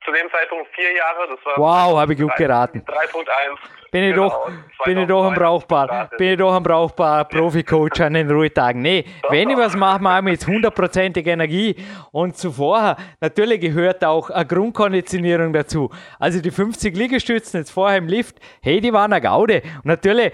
zu 0.03 0.12
dem 0.12 0.30
Zeitpunkt 0.32 0.68
vier 0.74 0.91
Jahre. 0.95 1.28
Das 1.30 1.45
war 1.45 1.57
wow, 1.57 1.99
habe 1.99 2.14
ich 2.14 2.20
gut 2.20 2.36
geraten. 2.36 2.84
3.1. 2.88 3.80
Bin 3.91 4.03
ich, 4.05 4.15
genau, 4.15 4.29
doch, 4.29 4.51
bin 4.85 4.97
ich 4.97 5.07
doch 5.07 5.29
ein 5.29 5.33
brauchbar, 5.33 6.09
bin 6.17 6.29
ich 6.29 6.37
doch 6.37 6.55
ein 6.55 6.63
brauchbar 6.63 7.25
Profi-Coach 7.25 7.99
an 7.99 8.13
den 8.13 8.31
Ruhetagen. 8.31 8.81
Nee, 8.81 9.03
wenn 9.29 9.49
ich 9.49 9.57
was 9.57 9.75
mache, 9.75 10.01
mache 10.01 10.19
ich 10.19 10.23
mit 10.23 10.47
hundertprozentiger 10.47 11.33
Energie. 11.33 11.75
Und 12.13 12.37
zuvor, 12.37 12.95
natürlich 13.19 13.59
gehört 13.59 14.05
auch 14.05 14.29
eine 14.29 14.45
Grundkonditionierung 14.45 15.51
dazu. 15.51 15.89
Also 16.19 16.41
die 16.41 16.51
50 16.51 16.95
Liegestützen 16.95 17.59
jetzt 17.59 17.71
vorher 17.71 17.97
im 17.97 18.07
Lift, 18.07 18.39
hey, 18.61 18.79
die 18.79 18.93
waren 18.93 19.11
eine 19.11 19.21
Gaude. 19.21 19.61
Und 19.83 19.85
natürlich 19.85 20.31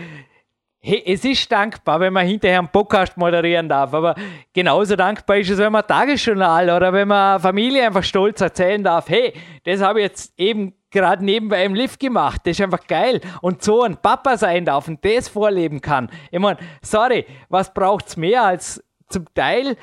Hey, 0.80 1.04
es 1.06 1.26
ist 1.26 1.52
dankbar, 1.52 2.00
wenn 2.00 2.14
man 2.14 2.26
hinterher 2.26 2.60
einen 2.60 2.70
Podcast 2.70 3.18
moderieren 3.18 3.68
darf, 3.68 3.94
aber 3.94 4.16
genauso 4.54 4.96
dankbar 4.96 5.38
ist 5.38 5.50
es, 5.50 5.58
wenn 5.58 5.72
man 5.72 5.86
Tagesjournal 5.86 6.70
oder 6.70 6.94
wenn 6.94 7.08
man 7.08 7.42
Familie 7.42 7.88
einfach 7.88 8.04
stolz 8.04 8.40
erzählen 8.40 8.84
darf, 8.84 9.10
hey, 9.10 9.34
das 9.66 9.82
habe 9.82 10.00
ich 10.00 10.06
jetzt 10.06 10.40
eben 10.40 10.77
gerade 10.92 11.24
nebenbei 11.24 11.64
im 11.66 11.76
Lift 11.76 12.00
gemacht, 12.00 12.42
das 12.46 12.58
ist 12.58 12.64
einfach 12.64 12.86
geil 12.88 13.22
und 13.42 13.64
so 13.64 13.84
ein 13.84 13.98
Papa 13.98 14.38
sein 14.38 14.66
darf 14.66 14.88
und 14.88 15.04
das 15.04 15.28
vorleben 15.28 15.82
kann. 15.82 16.10
Ich 16.32 16.40
meine, 16.40 16.60
sorry, 16.82 17.26
was 17.50 17.74
braucht 17.74 18.08
es 18.08 18.18
mehr 18.18 18.44
als 18.44 18.84
zum 19.10 19.26
Teil 19.34 19.78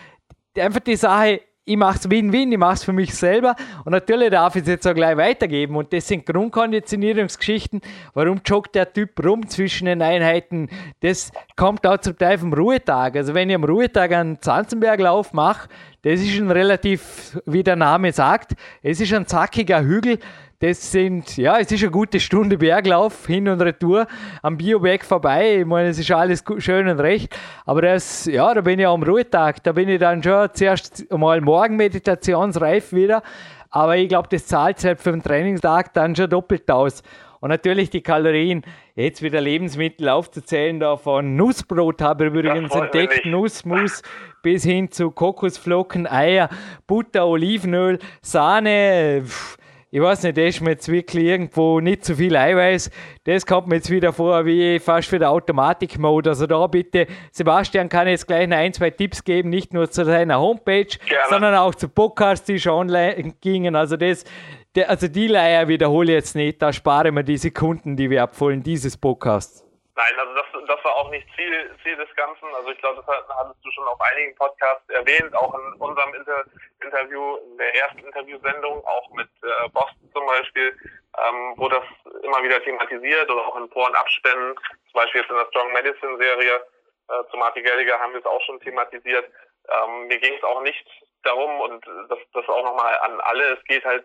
einfach 0.58 0.80
die 0.80 0.96
Sache, 0.96 1.40
ich 1.66 1.76
mache 1.78 1.98
es 1.98 2.10
Win-Win, 2.10 2.52
ich 2.52 2.58
mache 2.58 2.74
es 2.74 2.84
für 2.84 2.92
mich 2.92 3.14
selber 3.14 3.56
und 3.86 3.92
natürlich 3.92 4.30
darf 4.30 4.54
ich 4.54 4.62
es 4.62 4.68
jetzt 4.68 4.86
auch 4.86 4.94
gleich 4.94 5.16
weitergeben 5.16 5.76
und 5.76 5.92
das 5.94 6.06
sind 6.06 6.26
Grundkonditionierungsgeschichten. 6.26 7.80
Warum 8.12 8.42
joggt 8.44 8.74
der 8.74 8.92
Typ 8.92 9.24
rum 9.24 9.48
zwischen 9.48 9.86
den 9.86 10.02
Einheiten? 10.02 10.68
Das 11.00 11.32
kommt 11.56 11.86
auch 11.86 11.98
zum 11.98 12.18
Teil 12.18 12.36
vom 12.36 12.52
Ruhetag. 12.52 13.16
Also 13.16 13.32
wenn 13.32 13.48
ich 13.48 13.56
am 13.56 13.64
Ruhetag 13.64 14.12
einen 14.12 14.42
Zanzenberglauf 14.42 15.32
mache, 15.32 15.68
das 16.02 16.20
ist 16.20 16.38
ein 16.38 16.50
relativ, 16.50 17.40
wie 17.46 17.62
der 17.62 17.76
Name 17.76 18.12
sagt, 18.12 18.52
es 18.82 19.00
ist 19.00 19.14
ein 19.14 19.26
zackiger 19.26 19.82
Hügel, 19.82 20.18
das 20.60 20.92
sind, 20.92 21.36
ja, 21.36 21.58
es 21.58 21.70
ist 21.70 21.82
eine 21.82 21.90
gute 21.90 22.20
Stunde 22.20 22.56
Berglauf 22.56 23.26
hin 23.26 23.48
und 23.48 23.60
retour 23.60 24.06
am 24.42 24.56
Bioberg 24.56 25.04
vorbei. 25.04 25.58
Ich 25.60 25.66
meine, 25.66 25.88
es 25.88 25.98
ist 25.98 26.10
alles 26.10 26.44
schön 26.58 26.88
und 26.88 27.00
recht. 27.00 27.36
Aber 27.66 27.82
das, 27.82 28.26
ja, 28.26 28.54
da 28.54 28.60
bin 28.60 28.78
ich 28.78 28.86
am 28.86 29.02
Ruhetag. 29.02 29.62
Da 29.62 29.72
bin 29.72 29.88
ich 29.88 29.98
dann 29.98 30.22
schon 30.22 30.48
zuerst 30.54 31.10
mal 31.12 31.40
morgen 31.40 31.76
meditationsreif 31.76 32.92
wieder. 32.92 33.22
Aber 33.70 33.96
ich 33.96 34.08
glaube, 34.08 34.28
das 34.30 34.46
zahlt 34.46 34.78
sich 34.78 34.88
halt 34.88 35.00
für 35.00 35.10
den 35.10 35.22
Trainingstag 35.22 35.92
dann 35.94 36.14
schon 36.14 36.30
doppelt 36.30 36.70
aus. 36.70 37.02
Und 37.40 37.50
natürlich 37.50 37.90
die 37.90 38.00
Kalorien, 38.00 38.62
jetzt 38.94 39.20
wieder 39.20 39.40
Lebensmittel 39.40 40.08
aufzuzählen, 40.08 40.80
da 40.80 40.96
von 40.96 41.36
Nussbrot 41.36 42.00
habe 42.00 42.24
ich 42.24 42.32
übrigens 42.32 42.74
entdeckt, 42.74 43.26
Nussmus 43.26 44.02
bis 44.42 44.64
hin 44.64 44.90
zu 44.90 45.10
Kokosflocken, 45.10 46.06
Eier, 46.06 46.48
Butter, 46.86 47.26
Olivenöl, 47.26 47.98
Sahne, 48.22 49.24
pff, 49.26 49.58
ich 49.94 50.00
weiß 50.00 50.24
nicht, 50.24 50.36
das 50.36 50.56
ist 50.56 50.60
mir 50.60 50.70
jetzt 50.70 50.88
wirklich 50.88 51.22
irgendwo 51.22 51.78
nicht 51.78 52.04
so 52.04 52.16
viel 52.16 52.34
Eiweiß. 52.34 52.90
Das 53.22 53.46
kommt 53.46 53.68
mir 53.68 53.76
jetzt 53.76 53.90
wieder 53.90 54.12
vor 54.12 54.44
wie 54.44 54.80
fast 54.80 55.06
für 55.06 55.20
den 55.20 55.28
Automatik-Mode. 55.28 56.30
Also 56.30 56.48
da 56.48 56.66
bitte, 56.66 57.06
Sebastian 57.30 57.88
kann 57.88 58.08
jetzt 58.08 58.26
gleich 58.26 58.48
noch 58.48 58.56
ein, 58.56 58.72
zwei 58.72 58.90
Tipps 58.90 59.22
geben, 59.22 59.50
nicht 59.50 59.72
nur 59.72 59.88
zu 59.88 60.04
seiner 60.04 60.40
Homepage, 60.40 60.86
Gerne. 60.86 61.22
sondern 61.30 61.54
auch 61.54 61.76
zu 61.76 61.88
Podcasts, 61.88 62.44
die 62.44 62.58
schon 62.58 62.72
online 62.72 63.34
gingen. 63.40 63.76
Also 63.76 63.96
das, 63.96 64.24
der, 64.74 64.90
also 64.90 65.06
die 65.06 65.28
Leier 65.28 65.68
wiederhole 65.68 66.10
ich 66.10 66.16
jetzt 66.16 66.34
nicht, 66.34 66.60
da 66.60 66.72
spare 66.72 67.12
mir 67.12 67.22
die 67.22 67.36
Sekunden, 67.36 67.94
die 67.94 68.10
wir 68.10 68.24
abholen, 68.24 68.64
dieses 68.64 68.96
Podcasts. 68.96 69.64
Nein, 69.96 70.18
also 70.18 70.34
das, 70.34 70.46
das 70.66 70.84
war 70.84 70.96
auch 70.96 71.10
nicht 71.10 71.26
Ziel, 71.36 71.70
Ziel 71.82 71.96
des 71.96 72.12
Ganzen. 72.16 72.52
Also 72.54 72.70
ich 72.70 72.78
glaube, 72.78 73.02
das 73.06 73.28
hattest 73.28 73.64
du 73.64 73.70
schon 73.70 73.86
auf 73.86 74.00
einigen 74.00 74.34
Podcasts 74.34 74.88
erwähnt, 74.88 75.34
auch 75.36 75.54
in 75.54 75.72
unserem 75.74 76.14
Inter 76.14 76.44
Interview, 76.80 77.36
in 77.36 77.56
der 77.58 77.74
ersten 77.76 78.00
Interviewsendung, 78.00 78.84
auch 78.84 79.08
mit 79.10 79.28
äh, 79.42 79.68
Boston 79.68 80.10
zum 80.12 80.26
Beispiel, 80.26 80.76
ähm, 81.16 81.54
wo 81.56 81.68
das 81.68 81.84
immer 82.22 82.42
wieder 82.42 82.62
thematisiert 82.62 83.30
oder 83.30 83.46
auch 83.46 83.56
in 83.56 83.70
Poren 83.70 83.94
Abständen, 83.94 84.54
zum 84.90 84.94
Beispiel 84.94 85.20
jetzt 85.20 85.30
in 85.30 85.36
der 85.36 85.46
Strong 85.46 85.72
Medicine 85.72 86.18
Serie 86.18 86.66
äh, 87.08 87.30
zu 87.30 87.36
Martin 87.36 87.62
Gelliger 87.62 87.98
haben 87.98 88.12
wir 88.12 88.20
es 88.20 88.26
auch 88.26 88.42
schon 88.42 88.60
thematisiert. 88.60 89.30
Ähm, 89.68 90.08
mir 90.08 90.18
ging 90.18 90.34
es 90.34 90.42
auch 90.42 90.60
nicht 90.62 90.84
darum 91.22 91.60
und 91.60 91.86
das, 92.08 92.18
das 92.32 92.48
auch 92.48 92.64
nochmal 92.64 92.98
an 92.98 93.20
alle, 93.20 93.56
es 93.56 93.64
geht 93.64 93.84
halt 93.84 94.04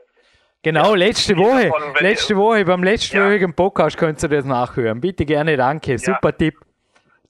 Genau, 0.61 0.93
letzte 0.93 1.37
Woche. 1.37 1.69
Davon, 1.69 1.95
letzte 2.01 2.35
Woche 2.35 2.65
beim 2.65 2.83
letztwöchigen 2.83 3.51
ja. 3.51 3.55
Podcast 3.55 3.97
könnt 3.97 4.21
ihr 4.21 4.29
das 4.29 4.43
nachhören. 4.43 4.99
Bitte 4.99 5.25
gerne, 5.25 5.55
danke. 5.55 5.97
Super 5.97 6.29
ja. 6.29 6.37
Tipp. 6.37 6.55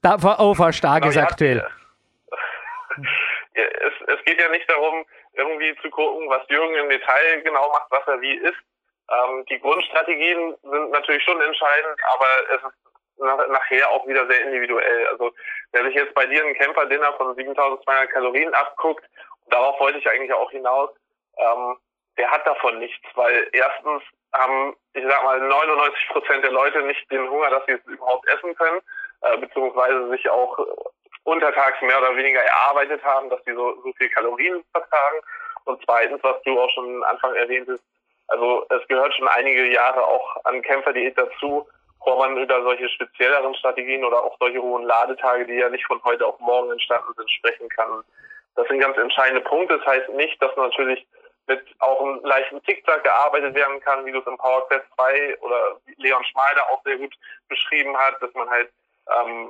Da, 0.01 0.17
oh, 0.39 0.55
fast 0.55 0.81
tagesaktuell. 0.81 1.59
Genau, 1.59 3.07
ja, 3.55 3.63
es, 3.63 4.17
es 4.17 4.25
geht 4.25 4.41
ja 4.41 4.49
nicht 4.49 4.67
darum, 4.69 5.05
irgendwie 5.33 5.75
zu 5.81 5.89
gucken, 5.91 6.27
was 6.29 6.41
Jürgen 6.49 6.75
im 6.75 6.89
Detail 6.89 7.41
genau 7.43 7.69
macht, 7.69 7.91
was 7.91 8.07
er 8.07 8.19
wie 8.21 8.35
ist. 8.35 8.57
Ähm, 9.11 9.45
die 9.49 9.59
Grundstrategien 9.59 10.55
sind 10.63 10.91
natürlich 10.91 11.23
schon 11.23 11.39
entscheidend, 11.41 11.99
aber 12.13 12.25
es 12.55 12.63
ist 12.63 12.89
nach, 13.19 13.47
nachher 13.47 13.89
auch 13.91 14.07
wieder 14.07 14.25
sehr 14.27 14.45
individuell. 14.45 15.07
Also 15.07 15.31
wer 15.71 15.83
sich 15.85 15.95
jetzt 15.95 16.13
bei 16.13 16.25
dir 16.25 16.43
ein 16.43 16.53
Camper-Dinner 16.55 17.13
von 17.13 17.35
7200 17.35 18.09
Kalorien 18.09 18.53
abguckt, 18.53 19.05
darauf 19.49 19.79
wollte 19.79 19.99
ich 19.99 20.09
eigentlich 20.09 20.33
auch 20.33 20.51
hinaus, 20.51 20.89
ähm, 21.37 21.77
der 22.17 22.29
hat 22.29 22.45
davon 22.45 22.79
nichts, 22.79 23.05
weil 23.15 23.47
erstens 23.53 24.03
haben, 24.33 24.75
ich 24.93 25.03
sag 25.07 25.23
mal, 25.23 25.39
99 25.39 26.09
Prozent 26.09 26.43
der 26.43 26.51
Leute 26.51 26.81
nicht 26.83 27.09
den 27.11 27.29
Hunger, 27.29 27.49
dass 27.49 27.65
sie 27.65 27.73
es 27.73 27.85
überhaupt 27.85 28.27
essen 28.27 28.55
können, 28.55 28.79
äh, 29.21 29.37
beziehungsweise 29.37 30.09
sich 30.09 30.29
auch 30.29 30.57
untertags 31.23 31.81
mehr 31.81 31.99
oder 31.99 32.15
weniger 32.15 32.41
erarbeitet 32.41 33.03
haben, 33.03 33.29
dass 33.29 33.43
sie 33.45 33.53
so, 33.53 33.81
so 33.83 33.93
viel 33.93 34.09
Kalorien 34.09 34.63
vertragen. 34.71 35.19
Und 35.65 35.81
zweitens, 35.85 36.23
was 36.23 36.41
du 36.43 36.59
auch 36.59 36.69
schon 36.71 36.95
am 36.97 37.03
Anfang 37.03 37.35
erwähntest, 37.35 37.83
also 38.27 38.65
es 38.69 38.87
gehört 38.87 39.13
schon 39.15 39.27
einige 39.27 39.71
Jahre 39.73 40.03
auch 40.03 40.43
an 40.45 40.61
Kämpferdiät 40.61 41.17
dazu, 41.17 41.67
wo 42.01 42.15
man 42.15 42.37
über 42.37 42.61
solche 42.63 42.87
spezielleren 42.89 43.53
Strategien 43.55 44.05
oder 44.05 44.23
auch 44.23 44.37
solche 44.39 44.61
hohen 44.61 44.85
Ladetage, 44.85 45.45
die 45.45 45.55
ja 45.55 45.69
nicht 45.69 45.85
von 45.85 46.01
heute 46.03 46.25
auf 46.25 46.39
morgen 46.39 46.71
entstanden 46.71 47.11
sind, 47.17 47.29
sprechen 47.29 47.69
kann. 47.69 48.03
Das 48.55 48.67
sind 48.67 48.79
ganz 48.79 48.97
entscheidende 48.97 49.41
Punkte. 49.41 49.77
Das 49.77 49.85
heißt 49.85 50.09
nicht, 50.09 50.41
dass 50.41 50.55
natürlich 50.55 51.05
mit 51.49 51.65
auch 51.79 51.99
einem 51.99 52.23
leichten 52.23 52.63
Zickzack 52.63 53.03
gearbeitet 53.03 53.55
werden 53.55 53.79
kann, 53.81 54.05
wie 54.05 54.11
du 54.11 54.19
es 54.19 54.27
im 54.27 54.37
Power 54.37 54.67
Quest 54.67 54.85
2 54.95 55.39
oder 55.41 55.81
Leon 55.97 56.23
Schmeider 56.23 56.61
auch 56.69 56.81
sehr 56.83 56.97
gut 56.97 57.13
beschrieben 57.49 57.97
hat, 57.97 58.21
dass 58.21 58.31
man 58.35 58.49
halt 58.49 58.71
ähm, 59.19 59.49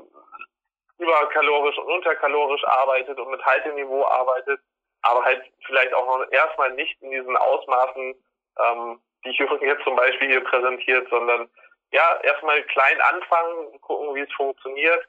überkalorisch 0.97 1.77
und 1.77 1.87
unterkalorisch 1.87 2.63
arbeitet 2.65 3.19
und 3.19 3.29
mit 3.29 3.45
Halteniveau 3.45 4.05
arbeitet, 4.05 4.61
aber 5.01 5.23
halt 5.25 5.43
vielleicht 5.65 5.93
auch 5.93 6.05
noch 6.05 6.31
erstmal 6.31 6.71
nicht 6.71 7.01
in 7.01 7.11
diesen 7.11 7.35
Ausmaßen, 7.35 8.15
ähm, 8.59 9.01
die 9.25 9.31
Jürgen 9.31 9.67
jetzt 9.67 9.83
zum 9.83 9.97
Beispiel 9.97 10.29
hier 10.29 10.43
präsentiert, 10.43 11.07
sondern 11.09 11.49
ja, 11.91 12.19
erstmal 12.23 12.61
klein 12.63 13.01
anfangen, 13.01 13.81
gucken, 13.81 14.15
wie 14.15 14.21
es 14.21 14.33
funktioniert. 14.33 15.05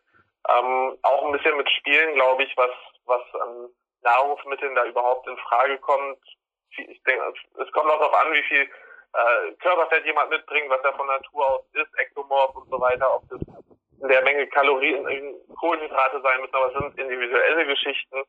Ähm, 0.48 0.98
auch 1.02 1.24
ein 1.24 1.32
bisschen 1.32 1.56
mit 1.56 1.70
Spielen, 1.70 2.14
glaube 2.14 2.42
ich, 2.42 2.56
was, 2.56 2.70
was 3.04 3.22
an 3.42 3.68
Nahrungsmitteln 4.02 4.74
da 4.74 4.86
überhaupt 4.86 5.28
in 5.28 5.36
Frage 5.36 5.78
kommt, 5.78 6.18
ich 6.78 7.02
denke, 7.02 7.32
es 7.58 7.72
kommt 7.72 7.90
auch 7.90 7.98
darauf 7.98 8.14
an, 8.14 8.32
wie 8.32 8.42
viel 8.44 8.62
äh, 9.12 9.52
Körperfett 9.60 10.04
jemand 10.04 10.30
mitbringt, 10.30 10.70
was 10.70 10.82
er 10.82 10.94
von 10.94 11.06
Natur 11.06 11.48
aus 11.48 11.64
ist, 11.72 11.98
Ektomorph 11.98 12.54
und 12.54 12.68
so 12.70 12.80
weiter, 12.80 13.14
ob 13.14 13.28
das 13.28 13.40
in 14.00 14.08
der 14.08 14.22
Menge 14.22 14.46
Kalorien, 14.48 15.04
Kohlenhydrate 15.58 16.20
sein 16.22 16.40
müssen, 16.40 16.54
aber 16.54 16.72
es 16.72 16.78
sind 16.78 16.98
individuelle 16.98 17.66
Geschichten. 17.66 18.24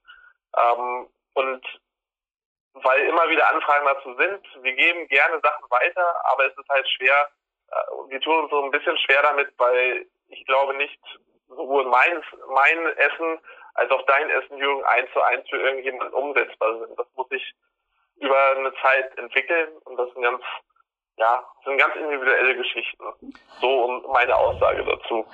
Ähm, 0.58 1.08
und 1.34 1.66
weil 2.74 3.06
immer 3.06 3.30
wieder 3.30 3.50
Anfragen 3.50 3.86
dazu 3.86 4.14
sind, 4.16 4.64
wir 4.64 4.74
geben 4.74 5.08
gerne 5.08 5.40
Sachen 5.42 5.70
weiter, 5.70 6.16
aber 6.26 6.48
es 6.48 6.58
ist 6.58 6.70
halt 6.70 6.88
schwer, 6.90 7.30
äh, 7.70 8.10
wir 8.10 8.20
tun 8.22 8.40
uns 8.40 8.50
so 8.50 8.64
ein 8.64 8.72
bisschen 8.72 8.98
schwer 9.00 9.22
damit, 9.24 9.54
weil 9.58 10.06
ich 10.28 10.46
glaube 10.46 10.74
nicht, 10.76 11.00
sowohl 11.48 11.86
mein, 11.86 12.24
mein 12.48 12.86
Essen 12.98 13.40
als 13.76 13.92
auch 13.92 14.06
dein 14.06 14.30
Essen, 14.30 14.58
Jürgen, 14.58 14.84
eins 14.86 15.12
zu 15.14 15.22
eins 15.22 15.48
für 15.50 15.58
irgendjemanden 15.58 16.14
umsetzbar 16.14 16.80
sind. 16.80 16.98
Das 16.98 17.08
muss 17.16 17.28
ich 17.32 17.54
über 18.22 18.56
eine 18.56 18.74
Zeit 18.76 19.18
entwickeln 19.18 19.70
und 19.86 19.98
das 19.98 20.12
sind 20.14 20.22
ganz, 20.22 20.42
ja, 21.18 21.44
sind 21.66 21.78
ganz 21.78 21.96
individuelle 21.96 22.56
Geschichten. 22.56 23.04
So 23.60 24.04
meine 24.14 24.36
Aussage 24.36 24.84
dazu. 24.84 25.26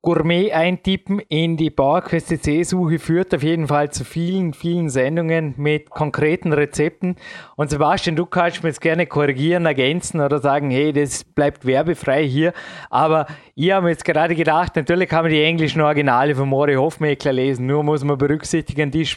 Gourmet 0.00 0.52
eintippen 0.52 1.18
in 1.18 1.56
die 1.56 1.70
PowerQuest 1.70 2.28
CC-Suche 2.28 3.00
führt 3.00 3.34
auf 3.34 3.42
jeden 3.42 3.66
Fall 3.66 3.90
zu 3.90 4.04
vielen, 4.04 4.54
vielen 4.54 4.90
Sendungen 4.90 5.54
mit 5.56 5.90
konkreten 5.90 6.52
Rezepten. 6.52 7.16
Und 7.56 7.70
Sebastian, 7.70 8.14
du 8.14 8.24
kannst 8.24 8.62
mir 8.62 8.68
jetzt 8.68 8.80
gerne 8.80 9.08
korrigieren, 9.08 9.66
ergänzen 9.66 10.20
oder 10.20 10.38
sagen, 10.38 10.70
hey, 10.70 10.92
das 10.92 11.24
bleibt 11.24 11.66
werbefrei 11.66 12.24
hier. 12.24 12.52
Aber 12.90 13.26
ich 13.56 13.72
habe 13.72 13.86
mir 13.86 13.90
jetzt 13.90 14.04
gerade 14.04 14.36
gedacht, 14.36 14.76
natürlich 14.76 15.08
kann 15.08 15.24
man 15.24 15.32
die 15.32 15.42
englischen 15.42 15.80
Originale 15.80 16.36
von 16.36 16.48
Mori 16.48 16.74
Hofmeckler 16.74 17.32
lesen, 17.32 17.66
nur 17.66 17.82
muss 17.82 18.04
man 18.04 18.18
berücksichtigen, 18.18 18.92
die 18.92 19.08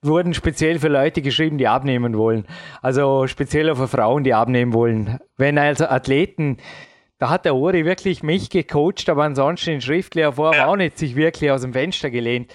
wurden 0.00 0.32
speziell 0.32 0.78
für 0.78 0.88
Leute 0.88 1.20
geschrieben, 1.20 1.58
die 1.58 1.68
abnehmen 1.68 2.16
wollen. 2.16 2.46
Also 2.80 3.26
speziell 3.26 3.68
auch 3.68 3.76
für 3.76 3.86
Frauen, 3.86 4.24
die 4.24 4.32
abnehmen 4.32 4.72
wollen. 4.72 5.18
Wenn 5.36 5.58
also 5.58 5.84
Athleten 5.84 6.56
da 7.22 7.30
hat 7.30 7.44
der 7.44 7.54
Ori 7.54 7.84
wirklich 7.84 8.24
mich 8.24 8.50
gecoacht, 8.50 9.08
aber 9.08 9.22
ansonsten 9.22 9.70
in 9.70 9.80
schriftlicher 9.80 10.32
Form 10.32 10.54
ja. 10.54 10.66
auch 10.66 10.74
nicht 10.74 10.98
sich 10.98 11.14
wirklich 11.14 11.52
aus 11.52 11.60
dem 11.60 11.72
Fenster 11.72 12.10
gelehnt. 12.10 12.52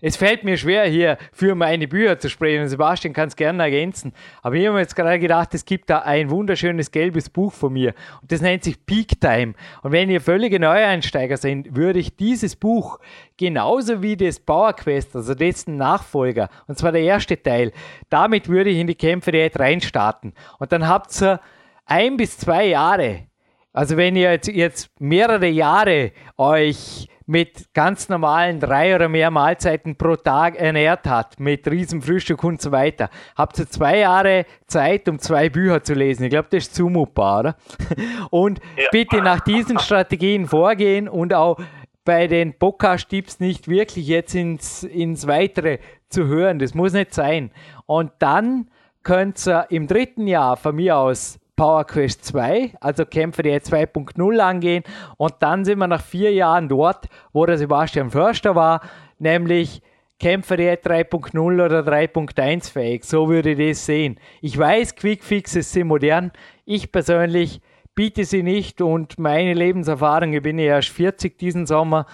Es 0.00 0.16
fällt 0.16 0.44
mir 0.44 0.56
schwer, 0.56 0.86
hier 0.86 1.18
für 1.30 1.54
meine 1.54 1.86
Bücher 1.86 2.18
zu 2.18 2.30
sprechen. 2.30 2.66
Sebastian 2.68 3.12
kann 3.12 3.28
es 3.28 3.36
gerne 3.36 3.62
ergänzen. 3.64 4.14
Aber 4.40 4.54
ich 4.54 4.64
habe 4.64 4.76
mir 4.76 4.80
jetzt 4.80 4.96
gerade 4.96 5.18
gedacht, 5.18 5.52
es 5.52 5.66
gibt 5.66 5.90
da 5.90 5.98
ein 5.98 6.30
wunderschönes 6.30 6.90
gelbes 6.90 7.28
Buch 7.28 7.52
von 7.52 7.74
mir. 7.74 7.92
Und 8.22 8.32
das 8.32 8.40
nennt 8.40 8.64
sich 8.64 8.86
Peak 8.86 9.20
Time. 9.20 9.52
Und 9.82 9.92
wenn 9.92 10.08
ihr 10.08 10.22
völlige 10.22 10.58
Neueinsteiger 10.58 11.36
seid, 11.36 11.76
würde 11.76 11.98
ich 11.98 12.16
dieses 12.16 12.56
Buch 12.56 12.98
genauso 13.36 14.00
wie 14.00 14.16
das 14.16 14.40
Power 14.40 14.72
Quest, 14.72 15.14
also 15.14 15.34
dessen 15.34 15.76
Nachfolger, 15.76 16.48
und 16.66 16.78
zwar 16.78 16.92
der 16.92 17.02
erste 17.02 17.42
Teil, 17.42 17.72
damit 18.08 18.48
würde 18.48 18.70
ich 18.70 18.78
in 18.78 18.86
die 18.86 18.94
Kämpfe 18.94 19.32
der 19.32 19.54
reinstarten. 19.54 20.32
Und 20.58 20.72
dann 20.72 20.88
habt 20.88 21.20
ihr 21.20 21.40
ein 21.84 22.16
bis 22.16 22.38
zwei 22.38 22.68
Jahre 22.68 23.26
also 23.72 23.96
wenn 23.96 24.16
ihr 24.16 24.32
jetzt, 24.32 24.48
jetzt 24.48 24.90
mehrere 25.00 25.48
Jahre 25.48 26.12
euch 26.36 27.08
mit 27.26 27.72
ganz 27.72 28.08
normalen 28.08 28.60
drei 28.60 28.94
oder 28.94 29.08
mehr 29.08 29.30
Mahlzeiten 29.30 29.96
pro 29.96 30.16
Tag 30.16 30.56
ernährt 30.56 31.06
hat, 31.06 31.40
mit 31.40 31.66
Riesenfrühstück 31.66 32.42
und 32.44 32.60
so 32.60 32.72
weiter, 32.72 33.08
habt 33.36 33.58
ihr 33.58 33.68
zwei 33.68 33.98
Jahre 33.98 34.44
Zeit, 34.66 35.08
um 35.08 35.18
zwei 35.18 35.48
Bücher 35.48 35.82
zu 35.82 35.94
lesen. 35.94 36.24
Ich 36.24 36.30
glaube, 36.30 36.48
das 36.50 36.64
ist 36.64 36.74
zumutbar, 36.74 37.40
oder? 37.40 37.56
Und 38.30 38.60
ja. 38.76 38.84
bitte 38.90 39.22
nach 39.22 39.40
diesen 39.40 39.78
Strategien 39.78 40.46
vorgehen 40.46 41.08
und 41.08 41.32
auch 41.32 41.58
bei 42.04 42.26
den 42.26 42.58
Podcast-Tipps 42.58 43.40
nicht 43.40 43.68
wirklich 43.68 44.08
jetzt 44.08 44.34
ins, 44.34 44.82
ins 44.82 45.26
Weitere 45.26 45.78
zu 46.08 46.26
hören. 46.26 46.58
Das 46.58 46.74
muss 46.74 46.92
nicht 46.92 47.14
sein. 47.14 47.52
Und 47.86 48.10
dann 48.18 48.68
könnt 49.02 49.46
ihr 49.46 49.66
im 49.70 49.86
dritten 49.86 50.26
Jahr 50.26 50.56
von 50.56 50.76
mir 50.76 50.96
aus 50.96 51.38
Power 51.56 51.84
Quest 51.84 52.24
2, 52.24 52.72
also 52.80 53.04
Kämpfer, 53.04 53.42
die 53.42 53.50
2.0 53.50 54.38
angehen. 54.38 54.84
Und 55.16 55.34
dann 55.40 55.64
sind 55.64 55.78
wir 55.78 55.86
nach 55.86 56.02
vier 56.02 56.32
Jahren 56.32 56.68
dort, 56.68 57.08
wo 57.32 57.46
der 57.46 57.58
Sebastian 57.58 58.10
Förster 58.10 58.54
war, 58.54 58.80
nämlich 59.18 59.82
Kämpfer 60.18 60.56
die 60.56 60.68
3.0 60.68 61.64
oder 61.64 61.80
3.1 61.80 62.72
fähig. 62.72 63.04
So 63.04 63.28
würde 63.28 63.50
ich 63.50 63.70
das 63.70 63.86
sehen. 63.86 64.18
Ich 64.40 64.56
weiß, 64.56 64.96
Quickfixes 64.96 65.72
sind 65.72 65.88
modern. 65.88 66.32
Ich 66.64 66.92
persönlich 66.92 67.60
biete 67.94 68.24
sie 68.24 68.42
nicht 68.42 68.80
und 68.80 69.18
meine 69.18 69.52
Lebenserfahrung, 69.52 70.32
ich 70.32 70.42
bin 70.42 70.58
ja 70.58 70.76
erst 70.76 70.88
40 70.90 71.38
diesen 71.38 71.66
Sommer, 71.66 72.06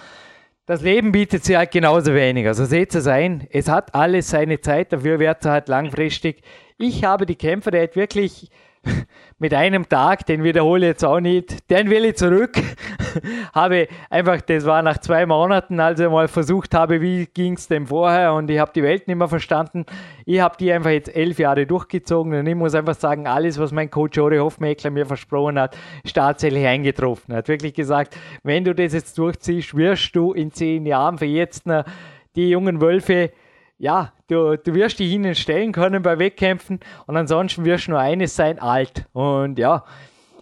das 0.65 0.81
Leben 0.81 1.11
bietet 1.11 1.45
sie 1.45 1.57
halt 1.57 1.71
genauso 1.71 2.13
wenig. 2.13 2.45
Also 2.45 2.65
seht 2.65 2.93
es 2.93 3.07
ein, 3.07 3.47
es 3.49 3.67
hat 3.69 3.95
alles 3.95 4.29
seine 4.29 4.61
Zeit, 4.61 4.93
dafür 4.93 5.19
wird 5.19 5.37
es 5.39 5.47
halt 5.47 5.67
langfristig. 5.67 6.43
Ich 6.77 7.03
habe 7.03 7.25
die 7.25 7.35
Kämpfer, 7.35 7.71
die 7.71 7.95
wirklich 7.95 8.49
mit 9.39 9.53
einem 9.53 9.87
Tag, 9.87 10.25
den 10.25 10.43
wiederhole 10.43 10.85
ich 10.85 10.89
jetzt 10.89 11.05
auch 11.05 11.19
nicht, 11.19 11.69
den 11.69 11.89
will 11.89 12.05
ich 12.05 12.15
zurück. 12.15 12.51
habe 13.53 13.87
einfach, 14.09 14.41
das 14.41 14.65
war 14.65 14.81
nach 14.81 14.97
zwei 14.99 15.25
Monaten, 15.25 15.79
als 15.79 15.99
ich 15.99 16.09
mal 16.09 16.27
versucht 16.27 16.73
habe, 16.73 17.01
wie 17.01 17.25
ging 17.25 17.53
es 17.53 17.67
denn 17.67 17.87
vorher 17.87 18.33
und 18.33 18.49
ich 18.49 18.59
habe 18.59 18.71
die 18.73 18.83
Welt 18.83 19.07
nicht 19.07 19.17
mehr 19.17 19.27
verstanden. 19.27 19.85
Ich 20.25 20.39
habe 20.39 20.57
die 20.59 20.71
einfach 20.71 20.91
jetzt 20.91 21.15
elf 21.15 21.39
Jahre 21.39 21.65
durchgezogen 21.65 22.33
und 22.33 22.47
ich 22.47 22.55
muss 22.55 22.75
einfach 22.75 22.95
sagen, 22.95 23.27
alles, 23.27 23.59
was 23.59 23.71
mein 23.71 23.89
Coach 23.89 24.17
Ori 24.17 24.37
Hofmeckler 24.37 24.91
mir 24.91 25.05
versprochen 25.05 25.59
hat, 25.59 25.77
ist 26.03 26.15
tatsächlich 26.15 26.65
eingetroffen. 26.65 27.33
Er 27.33 27.37
hat 27.37 27.47
wirklich 27.47 27.73
gesagt, 27.73 28.17
wenn 28.43 28.63
du 28.63 28.75
das 28.75 28.93
jetzt 28.93 29.17
durchziehst, 29.17 29.75
wirst 29.75 30.15
du 30.15 30.33
in 30.33 30.51
zehn 30.51 30.85
Jahren 30.85 31.17
für 31.17 31.25
jetzt 31.25 31.65
die 32.35 32.49
jungen 32.49 32.81
Wölfe 32.81 33.31
ja, 33.79 34.13
du, 34.27 34.57
du 34.57 34.73
wirst 34.75 34.99
dich 34.99 35.11
ihnen 35.11 35.33
stellen 35.33 35.71
können 35.71 36.03
bei 36.03 36.19
Wettkämpfen 36.19 36.79
und 37.07 37.17
ansonsten 37.17 37.65
wirst 37.65 37.87
du 37.87 37.91
nur 37.91 37.99
eines 37.99 38.35
sein, 38.35 38.59
alt. 38.59 39.05
Und 39.13 39.57
ja, 39.57 39.85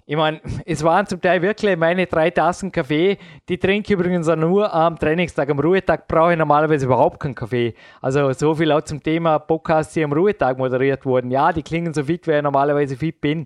ich 0.09 0.15
meine, 0.15 0.41
es 0.65 0.83
waren 0.83 1.05
zum 1.05 1.21
Teil 1.21 1.41
wirklich 1.41 1.77
meine 1.77 2.07
drei 2.07 2.31
Tassen 2.31 2.71
Kaffee. 2.71 3.17
Die 3.47 3.57
trinke 3.57 3.93
ich 3.93 3.99
übrigens 3.99 4.27
auch 4.27 4.35
nur 4.35 4.73
am 4.73 4.97
Trainingstag. 4.97 5.49
Am 5.49 5.59
Ruhetag 5.59 6.07
brauche 6.07 6.31
ich 6.31 6.37
normalerweise 6.37 6.85
überhaupt 6.85 7.19
keinen 7.19 7.35
Kaffee. 7.35 7.75
Also 8.01 8.31
so 8.31 8.55
viel 8.55 8.71
auch 8.71 8.81
zum 8.81 9.03
Thema 9.03 9.37
Podcasts, 9.37 9.93
die 9.93 10.03
am 10.03 10.13
Ruhetag 10.13 10.57
moderiert 10.57 11.05
wurden. 11.05 11.29
Ja, 11.29 11.53
die 11.53 11.61
klingen 11.61 11.93
so 11.93 12.05
fit, 12.05 12.25
wie 12.25 12.31
ich 12.31 12.41
normalerweise 12.41 12.95
fit 12.95 13.21
bin. 13.21 13.45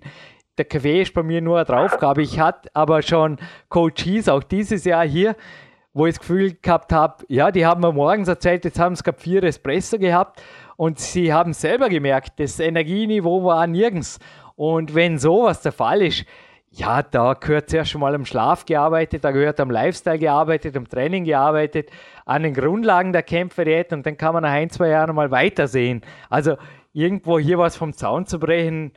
Der 0.56 0.64
Kaffee 0.64 1.02
ist 1.02 1.12
bei 1.12 1.22
mir 1.22 1.42
nur 1.42 1.56
eine 1.56 1.64
Draufgabe. 1.64 2.22
Ich 2.22 2.38
hatte 2.38 2.70
aber 2.74 3.02
schon 3.02 3.38
Coaches 3.68 4.28
auch 4.28 4.44
dieses 4.44 4.84
Jahr 4.84 5.04
hier, 5.04 5.34
wo 5.94 6.06
ich 6.06 6.14
das 6.14 6.20
Gefühl 6.20 6.54
gehabt 6.60 6.92
habe, 6.92 7.24
ja, 7.28 7.50
die 7.50 7.66
haben 7.66 7.80
mir 7.80 7.92
morgens 7.92 8.28
erzählt, 8.28 8.64
jetzt 8.64 8.78
haben 8.78 8.96
sie 8.96 9.02
gerade 9.02 9.18
vier 9.20 9.42
Espresso 9.44 9.98
gehabt 9.98 10.42
und 10.76 10.98
sie 10.98 11.32
haben 11.32 11.52
selber 11.52 11.88
gemerkt, 11.88 12.40
das 12.40 12.58
Energieniveau 12.60 13.44
war 13.44 13.66
nirgends. 13.66 14.18
Und 14.56 14.94
wenn 14.94 15.18
sowas 15.18 15.60
der 15.60 15.72
Fall 15.72 16.02
ist, 16.02 16.24
ja, 16.70 17.02
da 17.02 17.34
gehört 17.34 17.68
zuerst 17.68 17.90
schon 17.90 18.00
mal 18.00 18.14
am 18.14 18.24
Schlaf 18.24 18.64
gearbeitet, 18.64 19.24
da 19.24 19.30
gehört 19.30 19.60
am 19.60 19.70
Lifestyle 19.70 20.18
gearbeitet, 20.18 20.74
am 20.76 20.88
Training 20.88 21.24
gearbeitet, 21.24 21.90
an 22.24 22.42
den 22.44 22.54
Grundlagen 22.54 23.12
der 23.12 23.22
Kämpferdiät 23.22 23.92
und 23.92 24.06
dann 24.06 24.16
kann 24.16 24.32
man 24.32 24.42
nach 24.42 24.52
ein, 24.52 24.70
zwei 24.70 24.88
Jahren 24.88 25.14
mal 25.14 25.30
weitersehen. 25.30 26.00
Also 26.30 26.56
irgendwo 26.94 27.38
hier 27.38 27.58
was 27.58 27.76
vom 27.76 27.92
Zaun 27.92 28.24
zu 28.24 28.38
brechen, 28.38 28.92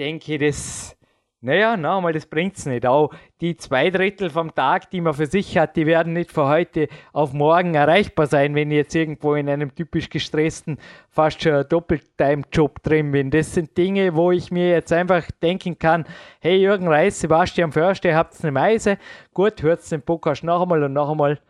denke 0.00 0.34
ich, 0.34 0.40
das 0.40 0.96
naja, 1.42 1.76
nochmal, 1.76 2.12
das 2.12 2.26
bringt 2.26 2.58
es 2.58 2.66
nicht. 2.66 2.84
Auch 2.84 3.14
die 3.40 3.56
zwei 3.56 3.88
Drittel 3.88 4.28
vom 4.28 4.54
Tag, 4.54 4.90
die 4.90 5.00
man 5.00 5.14
für 5.14 5.24
sich 5.24 5.56
hat, 5.56 5.74
die 5.74 5.86
werden 5.86 6.12
nicht 6.12 6.30
von 6.30 6.48
heute 6.48 6.88
auf 7.14 7.32
morgen 7.32 7.74
erreichbar 7.74 8.26
sein, 8.26 8.54
wenn 8.54 8.70
ich 8.70 8.76
jetzt 8.76 8.94
irgendwo 8.94 9.34
in 9.34 9.48
einem 9.48 9.74
typisch 9.74 10.10
gestressten, 10.10 10.78
fast 11.08 11.42
schon 11.42 11.64
Doppeltime-Job 11.66 12.82
drin 12.82 13.12
bin. 13.12 13.30
Das 13.30 13.54
sind 13.54 13.74
Dinge, 13.78 14.14
wo 14.14 14.30
ich 14.30 14.50
mir 14.50 14.68
jetzt 14.68 14.92
einfach 14.92 15.30
denken 15.42 15.78
kann, 15.78 16.04
hey 16.40 16.56
Jürgen 16.56 16.88
Reis, 16.88 17.20
Sebastian 17.20 17.72
Förster, 17.72 18.10
ihr 18.10 18.16
habt 18.16 18.34
eine 18.42 18.52
Meise, 18.52 18.98
gut, 19.32 19.62
hört 19.62 19.90
den 19.90 20.02
Podcast 20.02 20.44
noch 20.44 20.60
einmal 20.60 20.82
und 20.82 20.92
noch 20.92 21.10
einmal 21.10 21.40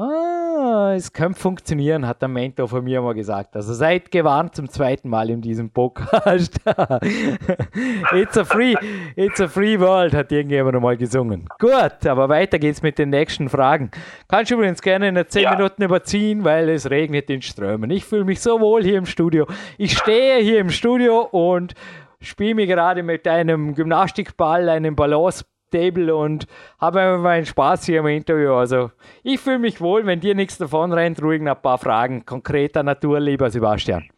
Ah, 0.00 0.94
es 0.96 1.12
könnte 1.12 1.38
funktionieren, 1.38 2.06
hat 2.06 2.22
der 2.22 2.28
Mentor 2.28 2.68
von 2.68 2.82
mir 2.82 3.02
mal 3.02 3.12
gesagt. 3.12 3.54
Also 3.54 3.74
seid 3.74 4.10
gewarnt 4.10 4.54
zum 4.54 4.66
zweiten 4.66 5.10
Mal 5.10 5.28
in 5.28 5.42
diesem 5.42 5.68
Podcast. 5.68 6.58
it's 8.14 8.38
a 8.38 8.44
free, 8.46 8.74
it's 9.14 9.42
a 9.42 9.46
free 9.46 9.78
world, 9.78 10.14
hat 10.14 10.32
irgendjemand 10.32 10.72
noch 10.72 10.80
mal 10.80 10.96
gesungen. 10.96 11.46
Gut, 11.58 12.06
aber 12.06 12.30
weiter 12.30 12.58
geht's 12.58 12.80
mit 12.80 12.98
den 12.98 13.10
nächsten 13.10 13.50
Fragen. 13.50 13.90
Kannst 14.26 14.50
du 14.50 14.54
übrigens 14.54 14.80
gerne 14.80 15.08
in 15.08 15.22
10 15.28 15.42
ja. 15.42 15.54
Minuten 15.54 15.82
überziehen, 15.82 16.44
weil 16.44 16.70
es 16.70 16.88
regnet 16.88 17.28
in 17.28 17.42
Strömen. 17.42 17.90
Ich 17.90 18.06
fühle 18.06 18.24
mich 18.24 18.40
so 18.40 18.58
wohl 18.58 18.82
hier 18.82 18.96
im 18.96 19.06
Studio. 19.06 19.46
Ich 19.76 19.98
stehe 19.98 20.42
hier 20.42 20.60
im 20.60 20.70
Studio 20.70 21.28
und 21.30 21.74
spiele 22.22 22.54
mir 22.54 22.66
gerade 22.66 23.02
mit 23.02 23.28
einem 23.28 23.74
Gymnastikball, 23.74 24.70
einem 24.70 24.96
Balance 24.96 25.44
Table 25.70 26.14
und 26.14 26.46
habe 26.80 27.00
einfach 27.00 27.22
meinen 27.22 27.46
Spaß 27.46 27.86
hier 27.86 28.00
im 28.00 28.06
Interview. 28.06 28.54
Also 28.54 28.90
ich 29.22 29.40
fühle 29.40 29.58
mich 29.58 29.80
wohl, 29.80 30.06
wenn 30.06 30.20
dir 30.20 30.34
nichts 30.34 30.58
davon 30.58 30.92
rennt, 30.92 31.22
ruhig 31.22 31.40
ein 31.40 31.62
paar 31.62 31.78
Fragen 31.78 32.24
konkreter 32.26 32.82
Natur, 32.82 33.20
lieber 33.20 33.50
Sebastian. 33.50 34.10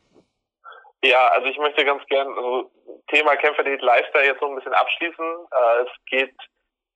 Ja, 1.05 1.29
also 1.29 1.49
ich 1.49 1.59
möchte 1.59 1.85
ganz 1.85 2.05
gern 2.07 2.29
also 2.29 2.71
Thema 3.09 3.37
Kämpfer 3.37 3.65
Lifestyle 3.65 4.25
jetzt 4.25 4.41
so 4.41 4.47
ein 4.47 4.55
bisschen 4.55 4.73
abschließen. 4.73 5.47
Äh, 5.51 5.83
es 5.83 5.91
geht 6.07 6.35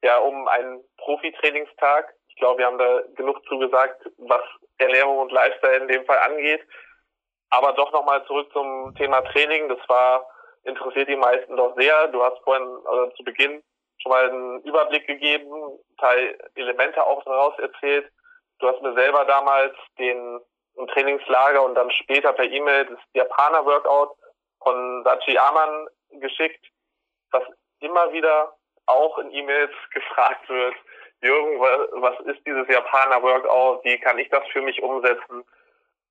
ja 0.02 0.18
um 0.18 0.46
einen 0.48 0.80
Profi-Trainingstag. 0.98 2.14
Ich 2.28 2.36
glaube, 2.36 2.58
wir 2.58 2.66
haben 2.66 2.78
da 2.78 3.02
genug 3.16 3.44
zugesagt, 3.48 4.02
was 4.18 4.42
Ernährung 4.78 5.18
und 5.18 5.32
Lifestyle 5.32 5.78
in 5.78 5.88
dem 5.88 6.04
Fall 6.04 6.18
angeht. 6.18 6.60
Aber 7.50 7.72
doch 7.72 7.92
nochmal 7.92 8.24
zurück 8.26 8.50
zum 8.52 8.94
Thema 8.96 9.22
Training. 9.22 9.68
Das 9.68 9.78
war 9.88 10.26
interessiert 10.64 11.08
die 11.08 11.16
meisten 11.16 11.56
doch 11.56 11.74
sehr. 11.76 12.08
Du 12.08 12.22
hast 12.22 12.38
vorhin 12.42 12.66
also 12.86 13.10
zu 13.16 13.24
Beginn 13.24 13.62
schon 14.06 14.10
mal 14.10 14.30
einen 14.30 14.62
Überblick 14.62 15.06
gegeben, 15.06 15.78
Teil 15.98 16.38
Elemente 16.54 17.04
auch 17.04 17.22
daraus 17.24 17.58
erzählt. 17.58 18.10
Du 18.58 18.68
hast 18.68 18.80
mir 18.82 18.94
selber 18.94 19.24
damals 19.24 19.74
den 19.98 20.40
im 20.76 20.86
Trainingslager 20.88 21.62
und 21.64 21.74
dann 21.74 21.90
später 21.90 22.32
per 22.32 22.44
E-Mail 22.44 22.84
das 22.86 22.98
Japaner-Workout 23.14 24.14
von 24.62 25.02
Sachi 25.04 25.38
Aman 25.38 25.88
geschickt, 26.20 26.64
was 27.30 27.42
immer 27.80 28.12
wieder 28.12 28.54
auch 28.86 29.18
in 29.18 29.32
E-Mails 29.32 29.72
gefragt 29.92 30.48
wird, 30.48 30.74
Jürgen, 31.22 31.58
was 31.58 32.20
ist 32.26 32.46
dieses 32.46 32.68
Japaner-Workout? 32.68 33.84
Wie 33.84 33.98
kann 33.98 34.18
ich 34.18 34.28
das 34.28 34.46
für 34.52 34.60
mich 34.60 34.82
umsetzen? 34.82 35.44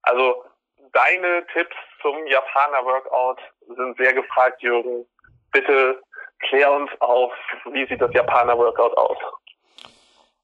Also 0.02 0.44
deine 0.92 1.46
Tipps 1.54 1.76
zum 2.02 2.26
Japaner-Workout 2.26 3.40
sind 3.68 3.98
sehr 3.98 4.14
gefragt, 4.14 4.62
Jürgen. 4.64 5.06
Bitte 5.52 6.02
klär 6.40 6.72
uns 6.72 6.90
auf, 7.00 7.32
wie 7.72 7.88
sieht 7.88 8.02
das 8.02 8.14
Japaner-Workout 8.14 8.98
aus? 8.98 9.18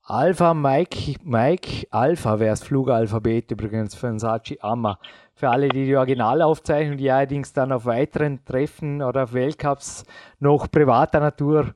Alpha 0.04 0.54
Mike, 0.54 1.16
Mike 1.24 1.88
Alpha 1.92 2.39
wäre 2.39 2.50
das 2.50 2.64
Flugalphabet 2.64 3.52
übrigens 3.52 3.96
für 3.96 4.08
den 4.08 4.20
Sachi 4.20 4.58
Amma. 4.62 5.00
Für 5.36 5.50
alle, 5.50 5.70
die 5.70 5.86
die 5.86 5.96
Originalaufzeichnung, 5.96 6.98
die 6.98 7.10
allerdings 7.10 7.54
dann 7.54 7.72
auf 7.72 7.86
weiteren 7.86 8.44
Treffen 8.44 9.02
oder 9.02 9.24
auf 9.24 9.34
Weltcups 9.34 10.06
noch 10.39 10.70
privater 10.70 11.20
Natur 11.20 11.74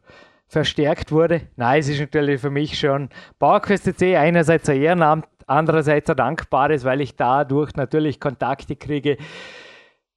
verstärkt 0.48 1.12
wurde. 1.12 1.48
Nein, 1.56 1.80
es 1.80 1.90
ist 1.90 2.00
natürlich 2.00 2.42
für 2.42 2.50
mich 2.50 2.78
schon 2.78 3.10
PowerQuest 3.40 3.98
C 3.98 4.18
einerseits 4.18 4.70
ein 4.70 4.82
Ehrenamt, 4.82 5.28
andererseits 5.48 6.10
ein 6.10 6.18
dankbares, 6.18 6.84
weil 6.84 7.02
ich 7.02 7.16
dadurch 7.16 7.76
natürlich 7.76 8.20
Kontakte 8.20 8.76
kriege, 8.76 9.18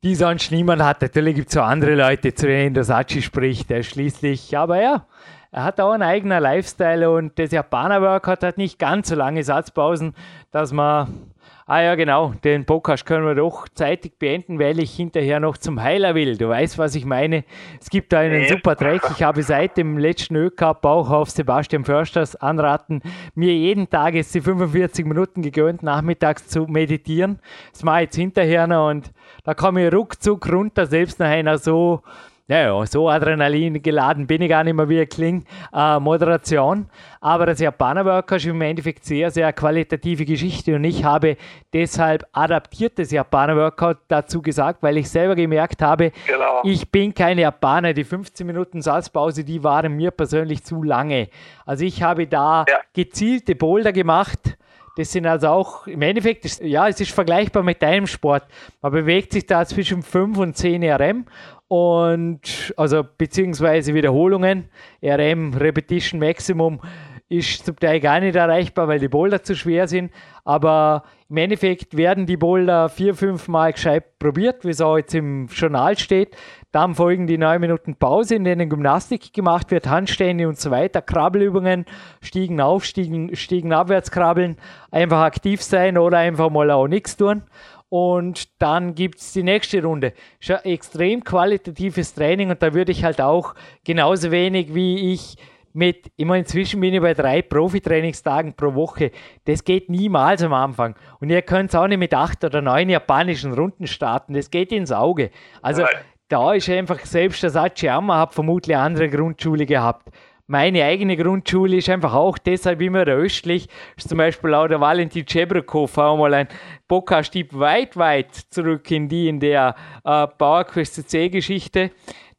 die 0.03 0.15
sonst 0.15 0.51
niemand 0.53 0.83
hat. 0.83 1.03
Natürlich 1.03 1.35
gibt 1.35 1.49
es 1.49 1.55
so 1.55 1.63
andere 1.63 1.95
Leute, 1.95 2.35
zu 2.35 2.47
denen 2.47 2.75
der 2.75 2.85
Sachi 2.85 3.23
spricht, 3.23 3.71
der 3.71 3.83
schließlich, 3.83 4.57
aber 4.57 4.81
ja, 4.81 5.07
er 5.51 5.65
hat 5.65 5.81
auch 5.81 5.93
einen 5.93 6.03
eigenen 6.03 6.43
Lifestyle 6.43 7.11
und 7.11 7.39
das 7.39 7.53
Japaner 7.53 8.03
Workout 8.03 8.43
hat 8.43 8.59
nicht 8.59 8.79
ganz 8.79 9.09
so 9.09 9.15
lange 9.15 9.43
Satzpausen, 9.43 10.15
dass 10.51 10.73
man 10.73 11.33
Ah 11.71 11.83
ja, 11.83 11.97
genau. 11.97 12.33
Den 12.45 12.65
Podcast 12.65 13.05
können 13.05 13.27
wir 13.27 13.35
doch 13.35 13.69
zeitig 13.69 14.19
beenden, 14.19 14.59
weil 14.59 14.79
ich 14.79 14.97
hinterher 14.97 15.39
noch 15.39 15.59
zum 15.59 15.83
Heiler 15.83 16.15
will. 16.15 16.39
Du 16.39 16.49
weißt, 16.49 16.79
was 16.79 16.95
ich 16.95 17.05
meine. 17.05 17.45
Es 17.79 17.91
gibt 17.91 18.11
da 18.11 18.21
einen 18.21 18.49
super 18.49 18.75
Track. 18.75 19.03
Ich 19.11 19.23
habe 19.23 19.43
seit 19.43 19.77
dem 19.77 19.99
letzten 19.99 20.35
Ö-Cup 20.37 20.87
auch 20.87 21.11
auf 21.11 21.29
Sebastian 21.29 21.85
Försters 21.85 22.37
anraten, 22.37 23.03
mir 23.35 23.53
jeden 23.53 23.91
Tag 23.91 24.15
jetzt 24.15 24.35
die 24.35 24.41
45 24.41 25.05
Minuten 25.05 25.43
gegönnt, 25.43 25.83
nachmittags 25.83 26.49
zu 26.49 26.63
meditieren. 26.63 27.39
Das 27.71 27.85
mache 27.85 27.99
ich 27.99 28.05
jetzt 28.05 28.17
hinterher 28.17 28.67
noch 28.67 28.89
und 28.89 29.13
da 29.45 29.53
komme 29.53 29.87
ich 29.87 29.93
ruckzuck 29.93 30.51
runter, 30.51 30.87
selbst 30.87 31.21
nach 31.21 31.29
einer 31.29 31.59
so 31.59 32.01
ja, 32.49 32.87
so 32.87 33.11
Adrenalin 33.11 33.83
geladen 33.83 34.27
bin 34.27 34.41
ich 34.41 34.49
gar 34.49 34.65
nicht 34.65 34.75
mehr, 34.75 34.89
wie 34.89 35.01
ich 35.01 35.09
klinge. 35.09 35.43
Äh, 35.73 36.01
Moderation. 36.01 36.87
Aber 37.21 37.47
das 37.47 37.61
Japaner 37.61 38.07
Workout 38.07 38.39
ist 38.39 38.47
im 38.47 38.61
Endeffekt 38.63 39.05
sehr, 39.05 39.31
sehr 39.31 39.53
qualitative 39.53 40.25
Geschichte 40.25 40.75
und 40.75 40.85
ich 40.85 41.05
habe 41.05 41.37
deshalb 41.75 42.27
adaptiertes 42.33 43.11
Japaner 43.11 43.55
Workout 43.57 43.99
dazu 44.09 44.41
gesagt, 44.41 44.83
weil 44.83 44.97
ich 44.97 45.11
selber 45.11 45.35
gemerkt 45.35 45.83
habe, 45.83 46.13
genau. 46.27 46.63
ich 46.65 46.91
bin 46.91 47.13
kein 47.13 47.39
Japaner. 47.39 47.93
Die 47.93 48.05
15 48.05 48.47
Minuten 48.47 48.81
Salzpause, 48.81 49.45
die 49.45 49.63
waren 49.63 49.95
mir 49.95 50.11
persönlich 50.11 50.65
zu 50.65 50.83
lange. 50.83 51.29
Also 51.67 51.85
ich 51.85 52.03
habe 52.03 52.27
da 52.27 52.65
ja. 52.69 52.79
gezielte 52.95 53.57
Boulder 53.57 53.93
gemacht. 53.93 54.58
Das 54.99 55.13
sind 55.13 55.27
also 55.27 55.47
auch, 55.47 55.87
im 55.87 56.03
Endeffekt, 56.03 56.61
ja, 56.61 56.89
es 56.89 57.01
ist 57.01 57.13
vergleichbar 57.13 57.63
mit 57.63 57.81
deinem 57.81 58.09
Sport. 58.09 58.43
Man 58.83 58.91
bewegt 58.91 59.33
sich 59.33 59.47
da 59.47 59.65
zwischen 59.65 60.03
5 60.03 60.37
und 60.39 60.57
10 60.57 60.83
RM 60.83 61.25
und 61.69 62.75
also 62.77 63.05
beziehungsweise 63.17 63.95
Wiederholungen, 63.95 64.69
RM 65.01 65.55
Repetition 65.55 66.19
Maximum 66.19 66.81
ist 67.29 67.65
zum 67.65 67.77
Teil 67.77 68.01
gar 68.01 68.19
nicht 68.19 68.35
erreichbar, 68.35 68.89
weil 68.89 68.99
die 68.99 69.07
Boulder 69.07 69.41
zu 69.41 69.55
schwer 69.55 69.87
sind. 69.87 70.11
Aber 70.45 71.05
im 71.29 71.37
Endeffekt 71.37 71.97
werden 71.97 72.27
die 72.27 72.37
Boulder 72.37 72.89
vier, 72.89 73.15
fünf 73.15 73.47
Mal 73.47 73.75
gescheit 73.75 74.19
probiert, 74.19 74.65
wie 74.65 74.71
es 74.71 74.81
auch 74.81 74.97
jetzt 74.97 75.15
im 75.15 75.47
Journal 75.47 75.97
steht. 75.97 76.37
Dann 76.71 76.95
folgen 76.95 77.27
die 77.27 77.39
neun 77.39 77.61
Minuten 77.61 77.97
Pause, 77.97 78.35
in 78.35 78.45
denen 78.45 78.69
Gymnastik 78.69 79.33
gemacht 79.33 79.71
wird, 79.71 79.89
Handstände 79.89 80.47
und 80.47 80.59
so 80.59 80.71
weiter, 80.71 81.01
Krabbelübungen, 81.01 81.87
Stiegen 82.21 82.61
auf, 82.61 82.85
Stiegen, 82.85 83.35
Stiegen 83.37 83.73
abwärts 83.73 84.11
krabbeln, 84.11 84.59
einfach 84.91 85.21
aktiv 85.21 85.63
sein 85.63 85.97
oder 85.97 86.19
einfach 86.19 86.51
mal 86.51 86.71
auch 86.71 86.87
nichts 86.87 87.17
tun. 87.17 87.43
Und 87.89 88.61
dann 88.61 88.95
gibt 88.95 89.19
es 89.19 89.33
die 89.33 89.43
nächste 89.43 89.83
Runde. 89.83 90.13
Schon 90.41 90.59
extrem 90.59 91.25
qualitatives 91.25 92.15
Training 92.15 92.51
und 92.51 92.63
da 92.63 92.75
würde 92.75 92.93
ich 92.93 93.03
halt 93.03 93.21
auch 93.23 93.55
genauso 93.85 94.31
wenig 94.31 94.75
wie 94.75 95.13
ich 95.15 95.37
mit, 95.73 96.11
immer 96.17 96.37
inzwischen 96.37 96.81
bin 96.81 96.93
ich 96.93 97.01
bei 97.01 97.15
drei 97.15 97.41
Profitrainingstagen 97.41 98.55
pro 98.55 98.75
Woche. 98.75 99.11
Das 99.45 99.65
geht 99.65 99.89
niemals 99.89 100.43
am 100.43 100.53
Anfang. 100.53 100.97
Und 101.21 101.31
ihr 101.31 101.41
könnt 101.43 101.75
auch 101.77 101.87
nicht 101.87 101.99
mit 101.99 102.13
acht 102.15 102.45
oder 102.45 102.61
neun 102.61 102.89
japanischen 102.89 103.53
Runden 103.55 103.87
starten. 103.87 104.35
Das 104.35 104.51
geht 104.51 104.73
ins 104.73 104.93
Auge. 104.93 105.31
Also. 105.63 105.85
Da 106.29 106.53
ist 106.53 106.69
einfach 106.69 107.01
selbst 107.01 107.43
der 107.43 107.51
Sachiyama 107.51 108.19
hat 108.19 108.35
vermutlich 108.35 108.77
andere 108.77 109.09
Grundschule 109.09 109.67
gehabt 109.67 110.11
meine 110.51 110.83
eigene 110.83 111.17
Grundschule 111.17 111.77
ist 111.77 111.91
einfach 111.91 112.15
auch 112.15 112.39
deshalb 112.39 112.81
immer 112.81 113.05
östlich. 113.05 113.69
Ist 113.99 114.09
zum 114.09 114.17
Beispiel 114.17 114.55
auch 114.55 114.67
der 114.67 114.81
Valentin 114.81 115.27
Chebrikov 115.27 115.99
auch 115.99 116.17
mal 116.17 116.33
ein 116.33 116.49
Podcast-Tipp 116.89 117.53
weit, 117.53 117.99
weit 117.99 118.35
zurück 118.35 118.91
in 118.91 119.11
die 119.11 119.29
in 119.29 119.41
der 119.41 119.77
äh, 120.05 120.27
PowerQuest 120.27 121.07
C-Geschichte. 121.09 121.91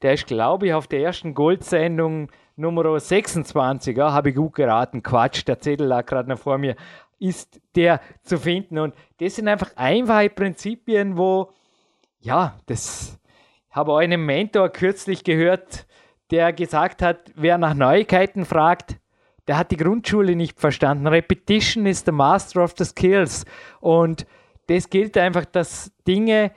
Der 0.02 0.14
ist, 0.14 0.26
glaube 0.26 0.68
ich, 0.68 0.74
auf 0.74 0.88
der 0.88 1.02
ersten 1.02 1.36
Goldsendung 1.36 2.32
Nummer 2.56 3.00
26, 3.00 3.96
ja, 3.96 4.12
habe 4.12 4.32
ich 4.32 4.36
gut 4.36 4.56
geraten. 4.56 5.04
Quatsch, 5.04 5.48
der 5.48 5.60
Zettel 5.60 5.86
lag 5.86 6.08
gerade 6.08 6.30
noch 6.30 6.40
vor 6.40 6.58
mir. 6.58 6.76
Ist 7.20 7.62
der 7.76 8.02
zu 8.24 8.40
finden. 8.40 8.80
Und 8.80 8.96
das 9.20 9.36
sind 9.36 9.48
einfach 9.48 9.70
einfache 9.76 10.32
Prinzipien, 10.32 11.16
wo, 11.16 11.52
ja, 12.22 12.58
das 12.66 13.19
habe 13.80 13.98
einen 13.98 14.26
Mentor 14.26 14.70
kürzlich 14.70 15.24
gehört, 15.24 15.88
der 16.32 16.52
gesagt 16.52 17.02
hat, 17.02 17.32
wer 17.36 17.58
nach 17.58 17.74
Neuigkeiten 17.74 18.44
fragt, 18.44 18.98
der 19.48 19.58
hat 19.58 19.72
die 19.72 19.78
Grundschule 19.78 20.36
nicht 20.36 20.60
verstanden. 20.60 21.08
Repetition 21.08 21.86
ist 21.86 22.06
the 22.06 22.12
master 22.12 22.62
of 22.62 22.74
the 22.78 22.84
skills. 22.84 23.46
Und 23.80 24.28
das 24.68 24.90
gilt 24.90 25.18
einfach, 25.18 25.46
dass 25.46 25.94
Dinge, 26.06 26.52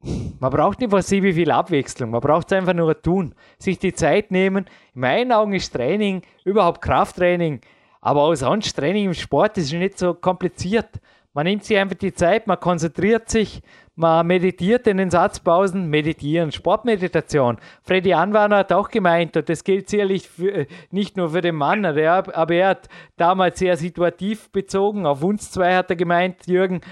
man 0.00 0.50
braucht 0.50 0.80
nicht 0.80 0.90
wie 0.90 1.32
viel 1.34 1.50
Abwechslung, 1.50 2.10
man 2.10 2.22
braucht 2.22 2.50
es 2.50 2.56
einfach 2.56 2.72
nur 2.72 3.00
tun, 3.00 3.34
sich 3.58 3.78
die 3.78 3.92
Zeit 3.92 4.30
nehmen. 4.30 4.64
In 4.94 5.02
meinen 5.02 5.32
Augen 5.32 5.52
ist 5.52 5.74
Training, 5.74 6.22
überhaupt 6.44 6.80
Krafttraining, 6.80 7.60
aber 8.00 8.22
auch 8.22 8.34
sonst 8.34 8.72
Training 8.72 9.04
im 9.04 9.14
Sport 9.14 9.58
ist 9.58 9.74
nicht 9.74 9.98
so 9.98 10.14
kompliziert. 10.14 10.88
Man 11.34 11.44
nimmt 11.44 11.64
sich 11.64 11.76
einfach 11.76 11.96
die 11.96 12.14
Zeit, 12.14 12.46
man 12.46 12.58
konzentriert 12.58 13.28
sich, 13.28 13.60
man 13.96 14.26
meditiert 14.26 14.86
in 14.86 14.98
den 14.98 15.10
Satzpausen, 15.10 15.88
meditieren, 15.88 16.52
Sportmeditation. 16.52 17.56
Freddy 17.82 18.12
Anwarner 18.12 18.58
hat 18.58 18.72
auch 18.72 18.90
gemeint, 18.90 19.36
und 19.38 19.48
das 19.48 19.64
gilt 19.64 19.88
sicherlich 19.88 20.28
für, 20.28 20.52
äh, 20.52 20.66
nicht 20.90 21.16
nur 21.16 21.30
für 21.30 21.40
den 21.40 21.56
Mann, 21.56 21.84
aber 21.84 22.54
er 22.54 22.68
hat 22.68 22.88
damals 23.16 23.58
sehr 23.58 23.76
situativ 23.76 24.50
bezogen. 24.50 25.06
Auf 25.06 25.22
uns 25.22 25.50
zwei 25.50 25.74
hat 25.74 25.88
er 25.88 25.96
gemeint, 25.96 26.46
Jürgen, 26.46 26.82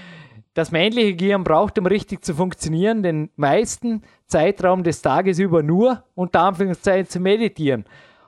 das 0.55 0.71
männliche 0.71 1.15
Gehirn 1.15 1.43
braucht, 1.43 1.77
um 1.77 1.85
richtig 1.85 2.23
zu 2.25 2.33
funktionieren, 2.33 3.03
den 3.03 3.29
meisten 3.35 4.01
Zeitraum 4.25 4.83
des 4.83 5.01
Tages 5.01 5.37
über 5.37 5.61
nur 5.61 6.03
unter 6.15 6.41
Anführungszeichen 6.41 7.07
zu 7.07 7.19
meditieren. 7.19 7.85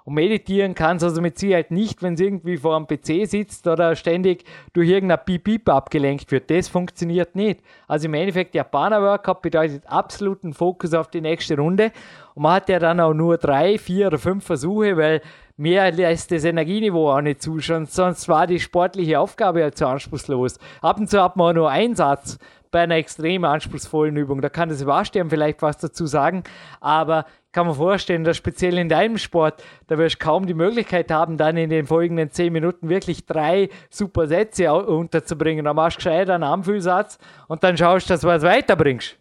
Und 0.08 0.14
meditieren 0.14 0.74
kann 0.74 0.96
es 0.96 1.04
also 1.04 1.20
mit 1.20 1.38
Sicherheit 1.38 1.70
nicht, 1.70 2.02
wenn 2.02 2.14
es 2.14 2.22
irgendwie 2.22 2.56
vor 2.56 2.78
einem 2.78 2.88
PC 2.88 3.30
sitzt 3.30 3.68
oder 3.68 3.94
ständig 3.98 4.46
durch 4.72 4.88
irgendein 4.88 5.20
Piep-Piep 5.26 5.68
abgelenkt 5.68 6.32
wird. 6.32 6.50
Das 6.50 6.70
funktioniert 6.70 7.36
nicht. 7.36 7.60
Also 7.90 8.06
im 8.06 8.14
Endeffekt, 8.14 8.56
Japaner 8.56 9.02
Workout 9.02 9.42
bedeutet 9.42 9.84
absoluten 9.86 10.54
Fokus 10.54 10.94
auf 10.94 11.10
die 11.10 11.20
nächste 11.20 11.58
Runde. 11.58 11.92
Und 12.36 12.44
man 12.44 12.54
hat 12.54 12.70
ja 12.70 12.80
dann 12.80 13.02
auch 13.02 13.14
nur 13.14 13.38
drei, 13.38 13.78
vier 13.78 14.08
oder 14.08 14.18
fünf 14.18 14.46
Versuche, 14.46 14.96
weil 14.96 15.22
mehr 15.58 15.92
lässt 15.92 16.32
das 16.32 16.46
Energieniveau 16.46 17.12
auch 17.12 17.20
nicht 17.20 17.42
zu. 17.42 17.60
Sonst 17.60 18.30
war 18.30 18.48
die 18.48 18.62
sportliche 18.62 19.20
Aufgabe 19.20 19.62
halt 19.62 19.78
zu 19.78 19.88
anspruchslos. 19.88 20.58
Ab 20.82 21.02
und 21.02 21.10
zu 21.10 21.22
hat 21.22 21.36
man 21.36 21.50
auch 21.50 21.54
nur 21.54 21.70
einen 21.70 21.96
Satz 21.96 22.40
bei 22.72 22.82
einer 22.82 22.96
extrem 22.96 23.44
anspruchsvollen 23.44 24.16
Übung. 24.18 24.42
Da 24.42 24.50
kann 24.50 24.70
der 24.70 24.78
Sebastian 24.78 25.30
vielleicht 25.30 25.62
was 25.62 25.78
dazu 25.78 26.06
sagen. 26.06 26.44
Aber 26.82 27.26
kann 27.52 27.66
man 27.66 27.76
vorstellen, 27.76 28.24
dass 28.24 28.38
speziell 28.38 28.78
in 28.78 28.90
deinem 28.90 29.18
Sport, 29.18 29.64
da 29.88 29.98
wirst 29.98 30.22
du 30.22 30.26
kaum 30.26 30.46
die 30.46 30.54
Möglichkeit 30.54 31.10
haben, 31.10 31.38
dann 31.38 31.58
in 31.58 31.70
den 31.70 31.88
folgenden 31.88 32.30
zehn 32.30 32.54
Minuten 32.54 32.90
wirklich 32.90 33.26
drei 33.26 33.70
super 33.90 34.28
Sätze 34.28 34.72
unterzubringen. 34.72 35.66
Da 35.66 35.74
machst 35.74 35.98
du 35.98 36.04
gescheit 36.04 36.30
einen 36.30 36.44
Anfüllsatz 36.44 37.18
und 37.48 37.64
dann 37.64 37.78
schaust 37.78 38.10
du, 38.10 38.14
dass 38.14 38.22
du 38.22 38.28
was 38.28 38.44
weiterbringst. 38.44 39.18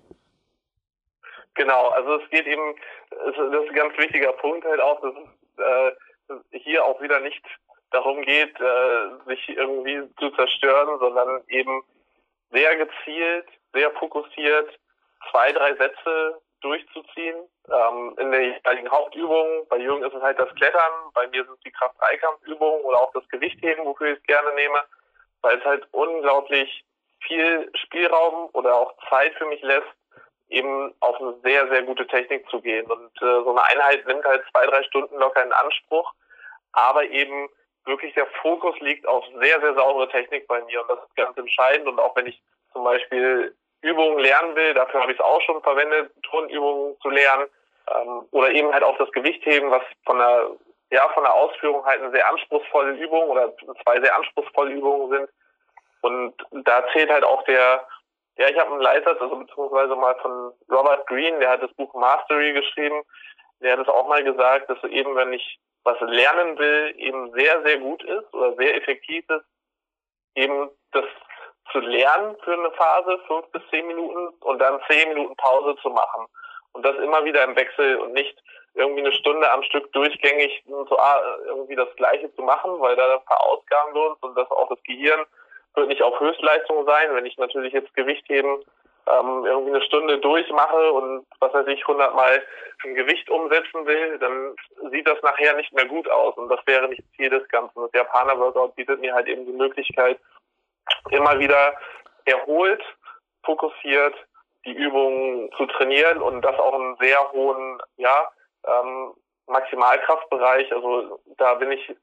Genau, 1.55 1.89
also 1.89 2.17
es 2.17 2.31
geht 2.31 2.47
eben, 2.47 2.75
das 3.09 3.35
ist 3.35 3.71
ein 3.71 3.75
ganz 3.75 3.97
wichtiger 3.97 4.33
Punkt 4.33 4.67
halt 4.67 4.81
auch, 4.81 5.01
dass 5.01 5.15
es 5.15 6.53
äh, 6.53 6.59
hier 6.59 6.85
auch 6.85 7.01
wieder 7.01 7.21
nicht 7.21 7.43
darum 7.91 8.21
geht, 8.23 8.61
äh, 8.61 9.29
sich 9.29 9.49
irgendwie 9.57 10.03
zu 10.19 10.31
zerstören, 10.31 10.99
sondern 10.99 11.41
eben 11.49 11.83
sehr 12.51 12.77
gezielt, 12.77 13.47
sehr 13.73 13.91
fokussiert 13.93 14.79
zwei, 15.31 15.53
drei 15.53 15.75
Sätze 15.75 16.41
durchzuziehen. 16.61 17.37
Ähm, 17.69 18.17
in 18.19 18.31
der 18.31 18.43
jeweiligen 18.43 18.91
Hauptübung, 18.91 19.67
bei 19.69 19.79
Jürgen 19.79 20.05
ist 20.05 20.15
es 20.15 20.23
halt 20.23 20.39
das 20.39 20.55
Klettern, 20.55 20.93
bei 21.15 21.27
mir 21.29 21.45
sind 21.45 21.55
es 21.55 21.61
die 21.61 21.71
Kraft-Dreikampf-Übungen 21.71 22.83
oder 22.83 22.99
auch 22.99 23.13
das 23.13 23.29
Gewichtheben, 23.29 23.85
wofür 23.85 24.13
ich 24.13 24.19
es 24.19 24.27
gerne 24.27 24.55
nehme, 24.55 24.81
weil 25.43 25.59
es 25.59 25.65
halt 25.65 25.87
unglaublich 25.93 26.85
viel 27.21 27.71
Spielraum 27.75 28.51
oder 28.53 28.75
auch 28.75 28.95
Zeit 29.09 29.35
für 29.35 29.47
mich 29.47 29.63
lässt, 29.63 29.87
eben 30.49 30.95
auf 31.01 31.21
eine 31.21 31.35
sehr, 31.43 31.69
sehr 31.69 31.83
gute 31.83 32.07
Technik 32.07 32.49
zu 32.51 32.61
gehen. 32.61 32.87
Und 32.87 33.11
äh, 33.21 33.43
so 33.43 33.51
eine 33.51 33.65
Einheit 33.65 34.07
nimmt 34.07 34.25
halt 34.25 34.45
zwei, 34.51 34.67
drei 34.67 34.83
Stunden 34.85 35.17
locker 35.19 35.43
in 35.43 35.53
Anspruch, 35.53 36.13
aber 36.73 37.05
eben 37.05 37.49
wirklich 37.87 38.15
der 38.15 38.27
Fokus 38.43 38.79
liegt 38.81 39.07
auf 39.07 39.25
sehr, 39.41 39.61
sehr 39.61 39.75
saubere 39.75 40.09
Technik 40.09 40.47
bei 40.47 40.63
mir 40.65 40.83
und 40.83 40.91
das 40.91 40.99
ist 40.99 41.17
ganz 41.17 41.37
entscheidend. 41.37 41.89
Und 41.89 41.99
auch 41.99 42.15
wenn 42.17 42.27
ich 42.27 42.41
zum 42.73 42.85
Beispiel 42.85 43.55
Übungen 43.83 44.19
lernen 44.19 44.55
will, 44.57 44.75
dafür 44.75 45.01
habe 45.03 45.13
ich 45.13 45.19
es 45.19 45.25
auch 45.25 45.41
schon 45.43 45.63
verwendet, 45.63 46.11
Turnübungen 46.23 46.97
zu 47.01 47.09
lernen 47.09 47.47
ähm, 47.95 48.27
oder 48.33 48.51
eben 48.51 48.73
halt 48.73 48.83
auch 48.83 48.99
das 48.99 49.11
Gewichtheben, 49.13 49.71
was 49.71 49.83
von 50.05 50.19
der 50.19 50.51
ja, 50.91 51.09
von 51.15 51.25
der 51.25 51.35
Ausführung 51.35 51.85
halt 51.85 52.01
eine 52.01 52.13
sehr 52.13 52.29
anspruchsvolle 52.29 52.93
Übung 52.93 53.29
oder 53.29 53.53
zwei 53.83 54.01
sehr 54.01 54.17
anspruchsvolle 54.17 54.73
Übungen 54.73 55.11
sind. 55.11 55.29
Und 56.03 56.35
da 56.65 56.85
zählt 56.93 57.11
halt 57.11 57.25
auch 57.25 57.43
der, 57.45 57.85
ja, 58.37 58.49
ich 58.49 58.59
habe 58.59 58.71
einen 58.71 58.81
Leiter, 58.81 59.21
also 59.21 59.37
beziehungsweise 59.37 59.97
mal 59.97 60.15
von 60.17 60.53
Robert 60.71 61.07
Greene, 61.09 61.41
der 61.41 61.51
hat 61.51 61.63
das 61.63 61.73
Buch 61.75 61.93
Mastery 61.95 62.53
geschrieben, 62.53 63.03
der 63.61 63.73
hat 63.73 63.81
es 63.81 63.89
auch 63.89 64.09
mal 64.09 64.23
gesagt, 64.23 64.71
dass 64.71 64.83
eben, 64.85 65.15
wenn 65.17 65.33
ich 65.33 65.59
was 65.85 66.01
lernen 66.01 66.59
will, 66.59 66.95
eben 66.99 67.33
sehr, 67.33 67.63
sehr 67.63 67.79
gut 67.79 68.03
ist 68.03 68.35
oder 68.35 68.55
sehr 68.57 68.75
effektiv 68.77 69.25
ist, 69.31 69.45
eben 70.35 70.71
das 70.93 71.05
zu 71.73 71.79
lernen 71.79 72.37
für 72.43 72.53
eine 72.53 72.71
Phase, 72.73 73.19
fünf 73.27 73.47
bis 73.53 73.63
zehn 73.71 73.87
Minuten 73.87 74.29
und 74.41 74.59
dann 74.59 74.81
zehn 74.89 75.09
Minuten 75.09 75.37
Pause 75.37 75.77
zu 75.81 75.91
machen. 75.91 76.27
Und 76.73 76.85
das 76.85 76.97
immer 76.97 77.25
wieder 77.25 77.43
im 77.45 77.57
Wechsel 77.57 77.97
und 77.97 78.13
nicht 78.13 78.37
irgendwie 78.75 79.01
eine 79.01 79.13
Stunde 79.13 79.51
am 79.51 79.63
Stück 79.63 79.91
durchgängig 79.93 80.63
so 80.67 80.99
ah, 80.99 81.39
irgendwie 81.47 81.77
das 81.77 81.89
Gleiche 81.97 82.33
zu 82.35 82.43
machen, 82.43 82.79
weil 82.81 82.95
da 82.95 83.21
verausgaben 83.21 83.95
wir 83.95 84.11
uns 84.11 84.19
und 84.21 84.37
das 84.37 84.51
auch 84.51 84.69
das 84.69 84.83
Gehirn 84.83 85.25
wird 85.75 85.89
nicht 85.89 86.03
auf 86.03 86.19
Höchstleistung 86.21 86.85
sein. 86.85 87.15
Wenn 87.15 87.27
ich 87.27 87.39
natürlich 87.39 87.73
jetzt 87.73 87.95
Gewicht 87.95 88.29
heben 88.29 88.63
ähm, 89.11 89.45
irgendwie 89.45 89.75
eine 89.75 89.85
Stunde 89.85 90.19
durchmache 90.19 90.93
und 90.93 91.27
was 91.41 91.53
weiß 91.53 91.67
ich, 91.69 91.81
100 91.83 92.15
Mal 92.15 92.43
ein 92.85 92.95
Gewicht 92.95 93.29
umsetzen 93.31 93.87
will, 93.87 94.19
dann 94.19 94.57
sieht 94.91 95.07
das 95.07 95.21
nachher 95.23 95.55
nicht 95.57 95.73
mehr 95.73 95.87
gut 95.87 96.09
aus 96.11 96.37
und 96.37 96.49
das 96.49 96.61
wäre 96.67 96.89
nicht 96.89 97.03
Ziel 97.17 97.31
des 97.31 97.49
Ganzen. 97.49 97.81
Das 97.81 97.93
Japaner 97.95 98.39
Workout 98.39 98.75
bietet 98.75 99.01
mir 99.01 99.15
halt 99.15 99.29
eben 99.29 99.47
die 99.47 99.53
Möglichkeit, 99.53 100.19
immer 101.11 101.39
wieder 101.39 101.75
erholt, 102.25 102.83
fokussiert 103.45 104.15
die 104.65 104.73
Übungen 104.73 105.51
zu 105.57 105.67
trainieren 105.67 106.21
und 106.21 106.43
das 106.43 106.59
auch 106.59 106.75
einen 106.75 106.97
sehr 106.97 107.33
hohen, 107.33 107.81
ja, 107.97 108.31
ähm, 108.67 109.13
Maximalkraftbereich. 109.47 110.73
Also 110.73 111.21
da 111.39 111.55
bin 111.55 111.71
ich 111.71 111.95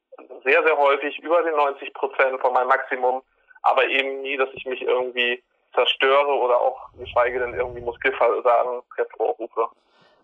sehr, 0.44 0.64
sehr 0.64 0.78
häufig 0.78 1.20
über 1.20 1.44
den 1.44 1.56
90 1.56 1.94
Prozent 1.94 2.40
von 2.40 2.54
meinem 2.54 2.70
Maximum, 2.70 3.22
aber 3.64 3.86
eben 3.88 4.22
nie, 4.22 4.38
dass 4.38 4.50
ich 4.54 4.66
mich 4.66 4.82
irgendwie 4.82 5.44
zerstöre 5.74 6.34
oder 6.40 6.60
auch 6.60 6.90
geschweige 6.98 7.40
denn 7.40 7.54
irgendwie 7.54 7.82
Muskelversagen 7.82 8.82
hervorrufe. 8.96 9.68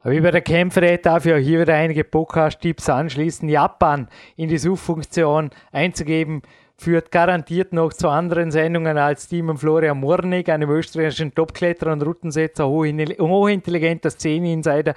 Wie 0.04 0.22
bei 0.22 0.32
der 0.32 0.42
Kämpferät 0.42 1.06
darf 1.06 1.26
ich 1.26 1.34
auch 1.34 1.38
hier 1.38 1.60
wieder 1.60 1.74
einige 1.74 2.06
Podcast-Tipps 2.06 2.90
anschließen. 2.90 3.50
Japan 3.50 4.08
in 4.38 4.48
die 4.48 4.58
Suchfunktion 4.58 5.50
einzugeben, 5.74 6.42
führt 6.80 7.12
garantiert 7.12 7.74
noch 7.74 7.92
zu 7.92 8.08
anderen 8.08 8.52
Sendungen 8.52 8.98
als 8.98 9.28
Team 9.28 9.58
Florian 9.58 10.00
Mornig, 10.00 10.50
einem 10.50 10.70
österreichischen 10.70 11.36
Topkletterer 11.36 11.92
und 11.92 12.02
Routensetzer, 12.04 12.68
hochintelligenter 12.70 14.10
Szene-Insider, 14.10 14.94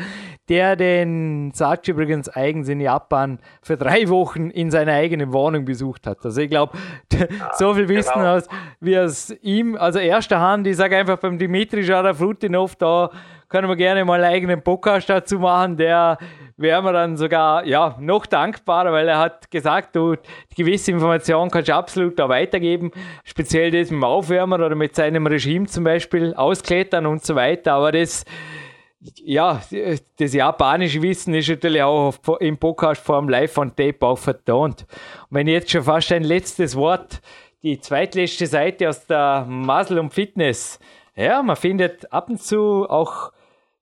der 0.48 0.76
den 0.76 1.50
Satsch 1.52 1.88
übrigens 1.88 2.28
eigens 2.28 2.68
in 2.68 2.80
Japan 2.80 3.40
für 3.62 3.76
drei 3.76 4.08
Wochen 4.08 4.50
in 4.50 4.70
seiner 4.70 4.92
eigenen 4.92 5.32
Wohnung 5.32 5.64
besucht 5.64 6.06
hat. 6.06 6.24
Also 6.24 6.40
ich 6.40 6.50
glaube, 6.50 6.78
so 7.58 7.74
viel 7.74 7.88
Wissen 7.88 8.12
genau. 8.14 8.36
aus, 8.36 8.48
wie 8.78 8.94
es 8.94 9.30
ihm, 9.42 9.76
also 9.76 9.98
erster 9.98 10.38
Hand, 10.38 10.68
ich 10.68 10.76
sage 10.76 10.96
einfach 10.96 11.18
beim 11.18 11.36
Dimitri 11.36 11.80
Jarafrutinov, 11.80 12.76
da 12.76 13.10
können 13.52 13.68
wir 13.68 13.76
gerne 13.76 14.04
mal 14.04 14.24
einen 14.24 14.32
eigenen 14.32 14.62
Podcast 14.62 15.10
dazu 15.10 15.38
machen, 15.38 15.76
der 15.76 16.16
wäre 16.56 16.82
mir 16.82 16.92
dann 16.94 17.18
sogar 17.18 17.66
ja, 17.66 17.96
noch 18.00 18.24
dankbarer, 18.24 18.92
weil 18.92 19.06
er 19.08 19.18
hat 19.18 19.50
gesagt, 19.50 19.94
du 19.94 20.16
gewisse 20.56 20.90
Informationen 20.90 21.50
kannst 21.50 21.68
du 21.68 21.74
absolut 21.74 22.18
da 22.18 22.30
weitergeben, 22.30 22.90
speziell 23.24 23.70
das 23.70 23.90
mit 23.90 24.00
dem 24.00 24.04
Aufwärmer 24.04 24.56
oder 24.56 24.74
mit 24.74 24.96
seinem 24.96 25.26
Regime 25.26 25.66
zum 25.66 25.84
Beispiel 25.84 26.32
ausklettern 26.34 27.04
und 27.04 27.24
so 27.24 27.34
weiter, 27.34 27.74
aber 27.74 27.92
das 27.92 28.24
ja, 29.16 29.60
das 30.16 30.32
japanische 30.32 31.02
Wissen 31.02 31.34
ist 31.34 31.48
natürlich 31.48 31.82
auch 31.82 32.14
im 32.38 32.56
Podcast 32.56 33.04
vor 33.04 33.28
Live 33.28 33.58
on 33.58 33.74
Tape 33.74 33.96
auch 34.06 34.16
vertont. 34.16 34.86
Und 35.28 35.36
wenn 35.36 35.48
ich 35.48 35.54
jetzt 35.54 35.72
schon 35.72 35.82
fast 35.82 36.12
ein 36.12 36.22
letztes 36.22 36.76
Wort, 36.76 37.20
die 37.64 37.80
zweitletzte 37.80 38.46
Seite 38.46 38.88
aus 38.88 39.04
der 39.06 39.44
Muscle 39.48 39.98
und 39.98 40.14
Fitness, 40.14 40.78
ja, 41.16 41.42
man 41.42 41.56
findet 41.56 42.12
ab 42.12 42.30
und 42.30 42.40
zu 42.40 42.88
auch 42.88 43.32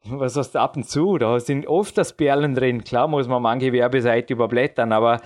was 0.04 0.36
heißt 0.36 0.56
ab 0.56 0.76
und 0.76 0.88
zu? 0.88 1.18
Da 1.18 1.38
sind 1.40 1.66
oft 1.66 1.96
das 1.98 2.16
Perlen 2.16 2.54
drin. 2.54 2.84
Klar 2.84 3.08
muss 3.08 3.28
man 3.28 3.42
manche 3.42 3.72
Werbeseite 3.72 4.32
überblättern, 4.32 4.92
aber 4.92 5.20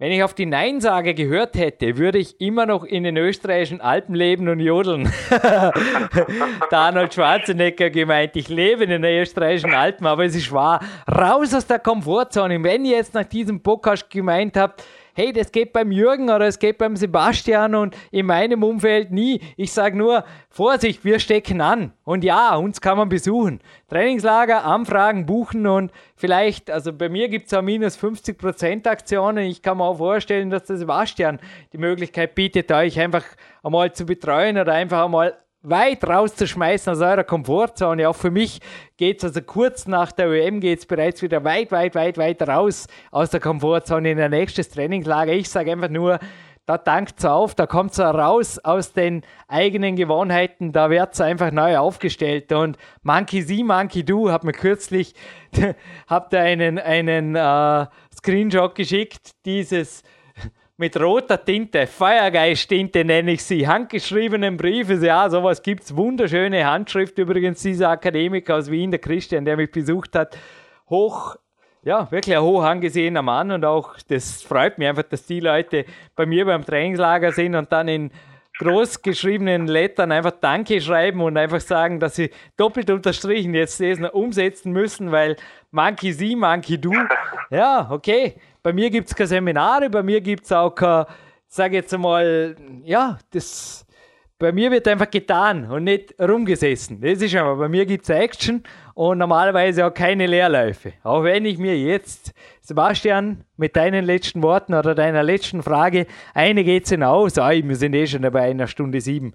wenn 0.00 0.12
ich 0.12 0.22
auf 0.22 0.32
die 0.32 0.46
Nein-Sage 0.46 1.12
gehört 1.12 1.56
hätte, 1.56 1.98
würde 1.98 2.18
ich 2.18 2.40
immer 2.40 2.66
noch 2.66 2.84
in 2.84 3.02
den 3.02 3.16
österreichischen 3.16 3.80
Alpen 3.80 4.14
leben 4.14 4.48
und 4.48 4.60
jodeln. 4.60 5.12
da 6.70 6.86
Arnold 6.86 7.12
Schwarzenegger 7.12 7.90
gemeint, 7.90 8.36
ich 8.36 8.48
lebe 8.48 8.84
in 8.84 8.90
den 8.90 9.02
österreichischen 9.04 9.74
Alpen, 9.74 10.06
aber 10.06 10.24
es 10.24 10.36
ist 10.36 10.52
wahr. 10.52 10.80
Raus 11.10 11.52
aus 11.52 11.66
der 11.66 11.80
Komfortzone. 11.80 12.62
Wenn 12.62 12.84
ihr 12.84 12.98
jetzt 12.98 13.14
nach 13.14 13.24
diesem 13.24 13.60
Podcast 13.60 14.08
gemeint 14.08 14.56
habt, 14.56 14.84
hey, 15.18 15.32
das 15.32 15.50
geht 15.50 15.72
beim 15.72 15.90
Jürgen 15.90 16.30
oder 16.30 16.46
es 16.46 16.60
geht 16.60 16.78
beim 16.78 16.94
Sebastian 16.94 17.74
und 17.74 17.96
in 18.12 18.26
meinem 18.26 18.62
Umfeld 18.62 19.10
nie. 19.10 19.40
Ich 19.56 19.72
sage 19.72 19.98
nur, 19.98 20.24
Vorsicht, 20.48 21.04
wir 21.04 21.18
stecken 21.18 21.60
an. 21.60 21.92
Und 22.04 22.22
ja, 22.22 22.54
uns 22.54 22.80
kann 22.80 22.96
man 22.96 23.08
besuchen. 23.08 23.60
Trainingslager, 23.88 24.64
Anfragen, 24.64 25.26
buchen 25.26 25.66
und 25.66 25.90
vielleicht, 26.14 26.70
also 26.70 26.92
bei 26.92 27.08
mir 27.08 27.28
gibt 27.28 27.48
es 27.48 27.54
auch 27.54 27.62
minus 27.62 27.98
50% 27.98 28.86
Aktionen. 28.86 29.46
Ich 29.46 29.60
kann 29.60 29.78
mir 29.78 29.84
auch 29.86 29.96
vorstellen, 29.98 30.50
dass 30.50 30.66
der 30.66 30.76
Sebastian 30.76 31.40
die 31.72 31.78
Möglichkeit 31.78 32.36
bietet, 32.36 32.70
euch 32.70 33.00
einfach 33.00 33.24
einmal 33.64 33.92
zu 33.92 34.06
betreuen 34.06 34.56
oder 34.56 34.72
einfach 34.72 35.04
einmal 35.04 35.36
weit 35.70 36.06
rauszuschmeißen 36.06 36.92
aus 36.92 37.00
eurer 37.00 37.24
Komfortzone. 37.24 38.08
Auch 38.08 38.16
für 38.16 38.30
mich 38.30 38.60
geht 38.96 39.18
es 39.18 39.24
also 39.24 39.42
kurz 39.42 39.86
nach 39.86 40.12
der 40.12 40.28
OM 40.28 40.60
geht 40.60 40.80
es 40.80 40.86
bereits 40.86 41.22
wieder 41.22 41.44
weit, 41.44 41.72
weit, 41.72 41.94
weit, 41.94 42.18
weit 42.18 42.46
raus 42.48 42.86
aus 43.10 43.30
der 43.30 43.40
Komfortzone 43.40 44.10
in 44.10 44.20
ein 44.20 44.30
nächstes 44.30 44.68
Trainingslager. 44.70 45.32
Ich 45.32 45.48
sage 45.48 45.72
einfach 45.72 45.88
nur, 45.88 46.18
da 46.68 46.76
tankt 46.76 47.18
es 47.18 47.24
auf, 47.24 47.54
da 47.54 47.66
kommt 47.66 47.92
es 47.92 47.98
raus 47.98 48.58
aus 48.58 48.92
den 48.92 49.22
eigenen 49.46 49.96
Gewohnheiten, 49.96 50.70
da 50.70 50.90
wird 50.90 51.14
es 51.14 51.20
einfach 51.22 51.50
neu 51.50 51.78
aufgestellt. 51.78 52.52
Und 52.52 52.76
Monkey 53.02 53.40
See, 53.40 53.64
Monkey 53.64 54.04
Do 54.04 54.30
hat 54.30 54.44
mir 54.44 54.52
kürzlich 54.52 55.14
habt 56.06 56.34
einen, 56.34 56.78
einen 56.78 57.36
äh, 57.36 57.86
Screenshot 58.14 58.74
geschickt, 58.74 59.30
dieses 59.46 60.02
mit 60.78 60.98
roter 60.98 61.44
Tinte, 61.44 61.88
Feuergeist-Tinte 61.88 63.04
nenne 63.04 63.32
ich 63.32 63.42
sie, 63.42 63.66
handgeschriebenen 63.66 64.56
Briefe, 64.56 64.94
ja, 65.04 65.28
sowas 65.28 65.60
gibt 65.60 65.82
es, 65.82 65.96
wunderschöne 65.96 66.64
Handschrift 66.64 67.18
übrigens, 67.18 67.60
dieser 67.62 67.90
Akademiker 67.90 68.54
aus 68.54 68.70
Wien, 68.70 68.92
der 68.92 69.00
Christian, 69.00 69.44
der 69.44 69.56
mich 69.56 69.72
besucht 69.72 70.14
hat, 70.14 70.38
hoch, 70.88 71.34
ja, 71.82 72.08
wirklich 72.12 72.36
ein 72.36 72.42
hoch 72.44 72.62
angesehener 72.62 73.22
Mann 73.22 73.50
und 73.50 73.64
auch, 73.64 73.96
das 74.06 74.44
freut 74.44 74.78
mich 74.78 74.86
einfach, 74.86 75.02
dass 75.02 75.26
die 75.26 75.40
Leute 75.40 75.84
bei 76.14 76.26
mir 76.26 76.44
beim 76.44 76.64
Trainingslager 76.64 77.32
sind 77.32 77.56
und 77.56 77.72
dann 77.72 77.88
in 77.88 78.12
groß 78.58 79.02
geschriebenen 79.02 79.66
Lettern 79.66 80.12
einfach 80.12 80.32
Danke 80.40 80.80
schreiben 80.80 81.22
und 81.22 81.36
einfach 81.36 81.60
sagen, 81.60 81.98
dass 81.98 82.14
sie 82.14 82.30
doppelt 82.56 82.88
unterstrichen 82.90 83.52
jetzt 83.54 83.80
das 83.80 83.98
umsetzen 84.12 84.70
müssen, 84.70 85.10
weil 85.10 85.36
Monkey 85.72 86.12
sie, 86.12 86.36
Monkey 86.36 86.80
du. 86.80 86.92
Ja, 87.50 87.88
okay. 87.90 88.36
Bei 88.62 88.72
mir 88.72 88.90
gibt 88.90 89.08
es 89.08 89.14
keine 89.14 89.28
Seminare, 89.28 89.88
bei 89.88 90.02
mir 90.02 90.20
gibt 90.20 90.44
es 90.44 90.52
auch 90.52 90.74
keine, 90.74 91.06
sage 91.46 91.76
jetzt 91.76 91.94
einmal, 91.94 92.56
ja, 92.84 93.18
das, 93.30 93.86
bei 94.38 94.52
mir 94.52 94.70
wird 94.70 94.86
einfach 94.86 95.10
getan 95.10 95.70
und 95.70 95.84
nicht 95.84 96.14
rumgesessen. 96.20 97.00
Das 97.00 97.20
ist 97.20 97.34
aber, 97.34 97.56
bei 97.56 97.68
mir 97.68 97.86
gibt 97.86 98.04
es 98.04 98.10
Action 98.10 98.62
und 98.94 99.18
normalerweise 99.18 99.86
auch 99.86 99.94
keine 99.94 100.26
Leerläufe. 100.26 100.92
Auch 101.02 101.24
wenn 101.24 101.44
ich 101.44 101.58
mir 101.58 101.76
jetzt, 101.76 102.32
Sebastian, 102.60 103.44
mit 103.56 103.74
deinen 103.76 104.04
letzten 104.04 104.42
Worten 104.42 104.74
oder 104.74 104.94
deiner 104.94 105.22
letzten 105.22 105.62
Frage, 105.62 106.06
eine 106.34 106.62
geht 106.62 106.88
hinaus, 106.88 107.38
ah, 107.38 107.50
wir 107.50 107.76
sind 107.76 107.94
eh 107.94 108.06
schon 108.06 108.22
in 108.22 108.36
einer 108.36 108.66
Stunde 108.66 109.00
sieben. 109.00 109.34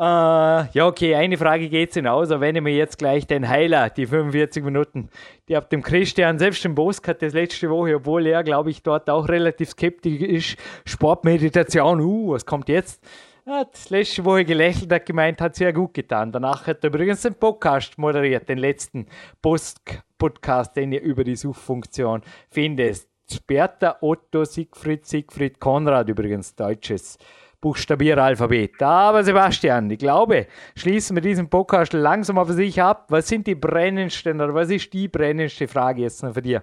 Äh, 0.00 0.02
ja, 0.02 0.86
okay, 0.86 1.14
eine 1.14 1.36
Frage 1.36 1.68
geht 1.68 1.92
hinaus, 1.92 2.30
aber 2.30 2.40
wenn 2.40 2.56
ich 2.56 2.62
mir 2.62 2.72
jetzt 2.72 2.96
gleich 2.96 3.26
den 3.26 3.46
Heiler, 3.46 3.90
die 3.90 4.06
45 4.06 4.64
Minuten, 4.64 5.10
die 5.46 5.54
ab 5.54 5.68
dem 5.68 5.82
Christian, 5.82 6.38
selbst 6.38 6.64
im 6.64 6.74
Bosk 6.74 7.06
hat 7.06 7.20
das 7.20 7.34
letzte 7.34 7.68
Woche, 7.68 7.96
obwohl 7.96 8.26
er, 8.26 8.42
glaube 8.42 8.70
ich, 8.70 8.82
dort 8.82 9.10
auch 9.10 9.28
relativ 9.28 9.68
skeptisch 9.68 10.22
ist, 10.22 10.56
Sportmeditation, 10.86 12.00
uh, 12.00 12.32
was 12.32 12.46
kommt 12.46 12.70
jetzt? 12.70 13.04
Hat 13.44 13.90
letzte 13.90 14.24
Woche 14.24 14.46
gelächelt, 14.46 14.90
hat 14.90 15.04
gemeint, 15.04 15.38
hat 15.42 15.54
sehr 15.54 15.74
gut 15.74 15.92
getan. 15.92 16.32
Danach 16.32 16.66
hat 16.66 16.82
er 16.82 16.88
übrigens 16.88 17.20
den 17.20 17.34
Podcast 17.34 17.98
moderiert, 17.98 18.48
den 18.48 18.56
letzten 18.56 19.04
Post-Podcast, 19.42 20.78
den 20.78 20.92
ihr 20.92 21.02
über 21.02 21.24
die 21.24 21.36
Suchfunktion 21.36 22.22
findet. 22.48 23.06
Sperter 23.30 24.02
Otto 24.02 24.44
Siegfried 24.44 25.04
Siegfried 25.04 25.60
Konrad 25.60 26.08
übrigens, 26.08 26.54
deutsches 26.54 27.18
Buchstabieralphabet. 27.60 28.82
Aber 28.82 29.22
Sebastian, 29.22 29.90
ich 29.90 29.98
glaube, 29.98 30.46
schließen 30.76 31.16
wir 31.16 31.22
diesen 31.22 31.50
Podcast 31.50 31.92
langsam 31.92 32.38
auf 32.38 32.48
sich 32.48 32.80
ab. 32.80 33.06
Was 33.08 33.28
sind 33.28 33.46
die 33.46 33.54
brennendsten 33.54 34.40
oder 34.40 34.54
was 34.54 34.70
ist 34.70 34.92
die 34.92 35.08
brennendste 35.08 35.68
Frage 35.68 36.02
jetzt 36.02 36.22
noch 36.22 36.34
für 36.34 36.42
dir? 36.42 36.62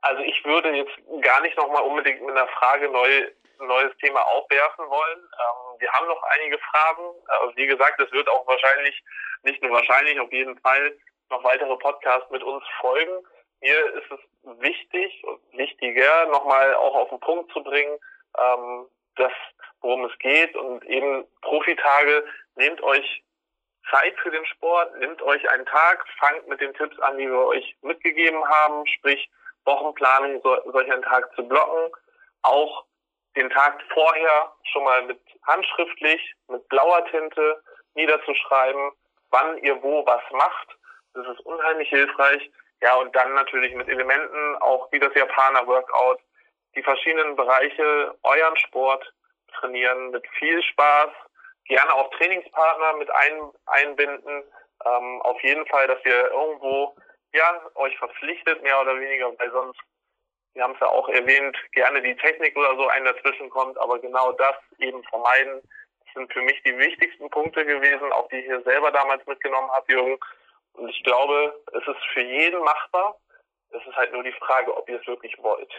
Also 0.00 0.22
ich 0.22 0.44
würde 0.44 0.70
jetzt 0.70 0.96
gar 1.22 1.40
nicht 1.42 1.56
nochmal 1.56 1.82
unbedingt 1.82 2.20
mit 2.20 2.30
einer 2.30 2.48
Frage 2.48 2.90
neu 2.90 3.08
neues 3.66 3.96
Thema 3.98 4.20
aufwerfen 4.20 4.88
wollen. 4.88 5.18
Ähm, 5.18 5.80
wir 5.80 5.92
haben 5.92 6.06
noch 6.06 6.22
einige 6.22 6.58
Fragen. 6.58 7.02
Also 7.26 7.56
wie 7.56 7.66
gesagt, 7.66 8.00
es 8.00 8.10
wird 8.12 8.28
auch 8.28 8.46
wahrscheinlich, 8.46 9.02
nicht 9.42 9.62
nur 9.62 9.72
wahrscheinlich, 9.72 10.18
auf 10.20 10.32
jeden 10.32 10.58
Fall 10.60 10.96
noch 11.30 11.42
weitere 11.44 11.76
Podcasts 11.76 12.30
mit 12.30 12.42
uns 12.42 12.64
folgen. 12.80 13.24
mir 13.60 13.94
ist 13.94 14.10
es 14.10 14.60
wichtig 14.60 15.24
und 15.24 15.40
wichtiger, 15.52 16.26
nochmal 16.26 16.74
auch 16.74 16.94
auf 16.94 17.08
den 17.08 17.20
Punkt 17.20 17.52
zu 17.52 17.62
bringen, 17.62 17.98
ähm, 18.38 18.86
das, 19.18 19.32
worum 19.80 20.04
es 20.04 20.18
geht 20.18 20.54
und 20.56 20.84
eben 20.84 21.24
Profitage, 21.42 22.24
nehmt 22.56 22.82
euch 22.82 23.22
Zeit 23.90 24.14
für 24.22 24.30
den 24.30 24.44
Sport, 24.46 24.98
nehmt 24.98 25.22
euch 25.22 25.48
einen 25.50 25.66
Tag, 25.66 26.04
fangt 26.18 26.46
mit 26.48 26.60
den 26.60 26.74
Tipps 26.74 26.98
an, 27.00 27.16
die 27.18 27.28
wir 27.28 27.46
euch 27.46 27.76
mitgegeben 27.82 28.44
haben, 28.46 28.86
sprich 28.86 29.30
Wochenplanung, 29.64 30.40
so, 30.42 30.56
solch 30.72 30.90
einen 30.92 31.02
Tag 31.02 31.32
zu 31.34 31.42
blocken, 31.46 31.92
auch 32.42 32.84
den 33.36 33.50
Tag 33.50 33.80
vorher 33.92 34.52
schon 34.72 34.84
mal 34.84 35.02
mit 35.02 35.20
handschriftlich, 35.46 36.34
mit 36.48 36.68
blauer 36.68 37.04
Tinte 37.06 37.62
niederzuschreiben, 37.94 38.92
wann 39.30 39.58
ihr 39.58 39.82
wo 39.82 40.04
was 40.06 40.22
macht. 40.32 40.68
Das 41.14 41.26
ist 41.26 41.40
unheimlich 41.40 41.88
hilfreich. 41.88 42.50
Ja, 42.80 42.94
und 42.96 43.14
dann 43.14 43.34
natürlich 43.34 43.74
mit 43.74 43.88
Elementen, 43.88 44.56
auch 44.60 44.90
wie 44.92 45.00
das 45.00 45.12
Japaner 45.14 45.66
Workout, 45.66 46.20
die 46.78 46.84
verschiedenen 46.84 47.34
Bereiche 47.34 48.14
euren 48.22 48.56
Sport 48.56 49.12
trainieren 49.58 50.10
mit 50.10 50.24
viel 50.38 50.62
Spaß, 50.62 51.10
gerne 51.64 51.92
auch 51.92 52.08
Trainingspartner 52.10 52.92
mit 52.98 53.10
ein, 53.10 53.50
einbinden. 53.66 54.44
Ähm, 54.86 55.22
auf 55.22 55.42
jeden 55.42 55.66
Fall, 55.66 55.88
dass 55.88 55.98
ihr 56.04 56.30
irgendwo 56.30 56.94
ja 57.34 57.60
euch 57.74 57.98
verpflichtet, 57.98 58.62
mehr 58.62 58.80
oder 58.80 58.98
weniger, 59.00 59.36
weil 59.40 59.50
sonst, 59.50 59.80
wir 60.54 60.62
haben 60.62 60.74
es 60.74 60.80
ja 60.80 60.86
auch 60.86 61.08
erwähnt, 61.08 61.56
gerne 61.72 62.00
die 62.00 62.16
Technik 62.16 62.56
oder 62.56 62.76
so 62.76 62.86
ein 62.86 63.04
dazwischen 63.04 63.50
kommt, 63.50 63.76
aber 63.78 63.98
genau 63.98 64.30
das 64.32 64.54
eben 64.78 65.02
vermeiden, 65.04 65.60
sind 66.14 66.32
für 66.32 66.42
mich 66.42 66.62
die 66.62 66.78
wichtigsten 66.78 67.28
Punkte 67.30 67.66
gewesen, 67.66 68.12
auch 68.12 68.28
die 68.28 68.36
ich 68.36 68.46
hier 68.46 68.62
selber 68.62 68.92
damals 68.92 69.26
mitgenommen 69.26 69.70
habe, 69.72 69.92
Jürgen. 69.92 70.16
Und 70.74 70.88
ich 70.90 71.02
glaube, 71.02 71.60
es 71.72 71.86
ist 71.88 72.04
für 72.12 72.22
jeden 72.22 72.60
machbar. 72.62 73.16
Es 73.70 73.84
ist 73.84 73.96
halt 73.96 74.12
nur 74.12 74.22
die 74.22 74.32
Frage, 74.32 74.74
ob 74.76 74.88
ihr 74.88 75.00
es 75.00 75.06
wirklich 75.08 75.36
wollt. 75.38 75.72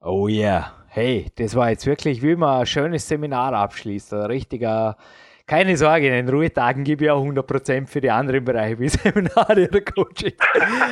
Oh 0.00 0.28
yeah. 0.28 0.72
Hey, 0.86 1.26
das 1.34 1.56
war 1.56 1.70
jetzt 1.70 1.84
wirklich, 1.84 2.22
wie 2.22 2.36
man 2.36 2.60
ein 2.60 2.66
schönes 2.66 3.08
Seminar 3.08 3.52
abschließt. 3.52 4.14
Ein 4.14 4.26
richtiger, 4.26 4.96
keine 5.44 5.76
Sorge, 5.76 6.06
in 6.06 6.12
den 6.12 6.28
Ruhetagen 6.28 6.84
gebe 6.84 7.06
ich 7.06 7.10
auch 7.10 7.24
100% 7.24 7.88
für 7.88 8.00
die 8.00 8.10
anderen 8.10 8.44
Bereiche, 8.44 8.78
wie 8.78 8.88
Seminare 8.88 9.66
oder 9.68 9.80
Coaching. 9.80 10.34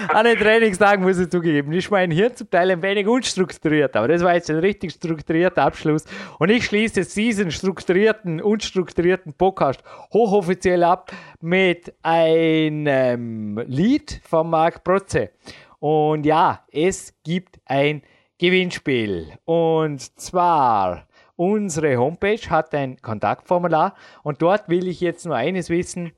An 0.08 0.24
den 0.24 0.36
Trainingstagen 0.36 1.04
muss 1.04 1.20
ich 1.20 1.30
zugeben, 1.30 1.72
ist 1.72 1.88
mein 1.88 2.10
Hirn 2.10 2.34
zum 2.34 2.50
Teil 2.50 2.72
ein 2.72 2.82
wenig 2.82 3.06
unstrukturiert, 3.06 3.94
aber 3.94 4.08
das 4.08 4.24
war 4.24 4.34
jetzt 4.34 4.50
ein 4.50 4.58
richtig 4.58 4.90
strukturierter 4.90 5.62
Abschluss. 5.62 6.04
Und 6.40 6.50
ich 6.50 6.64
schließe 6.64 7.04
diesen 7.04 7.52
strukturierten, 7.52 8.42
unstrukturierten 8.42 9.34
Podcast 9.34 9.84
hochoffiziell 10.12 10.82
ab 10.82 11.12
mit 11.40 11.94
einem 12.02 13.58
Lied 13.68 14.20
von 14.24 14.50
Marc 14.50 14.82
Protze. 14.82 15.30
Und 15.78 16.26
ja, 16.26 16.64
es 16.72 17.14
gibt 17.22 17.60
ein 17.66 18.02
Gewinnspiel. 18.38 19.32
Und 19.44 20.00
zwar, 20.18 21.06
unsere 21.36 21.96
Homepage 21.96 22.50
hat 22.50 22.74
ein 22.74 23.00
Kontaktformular 23.00 23.94
und 24.22 24.42
dort 24.42 24.68
will 24.68 24.88
ich 24.88 25.00
jetzt 25.00 25.24
nur 25.24 25.36
eines 25.36 25.70
wissen. 25.70 26.12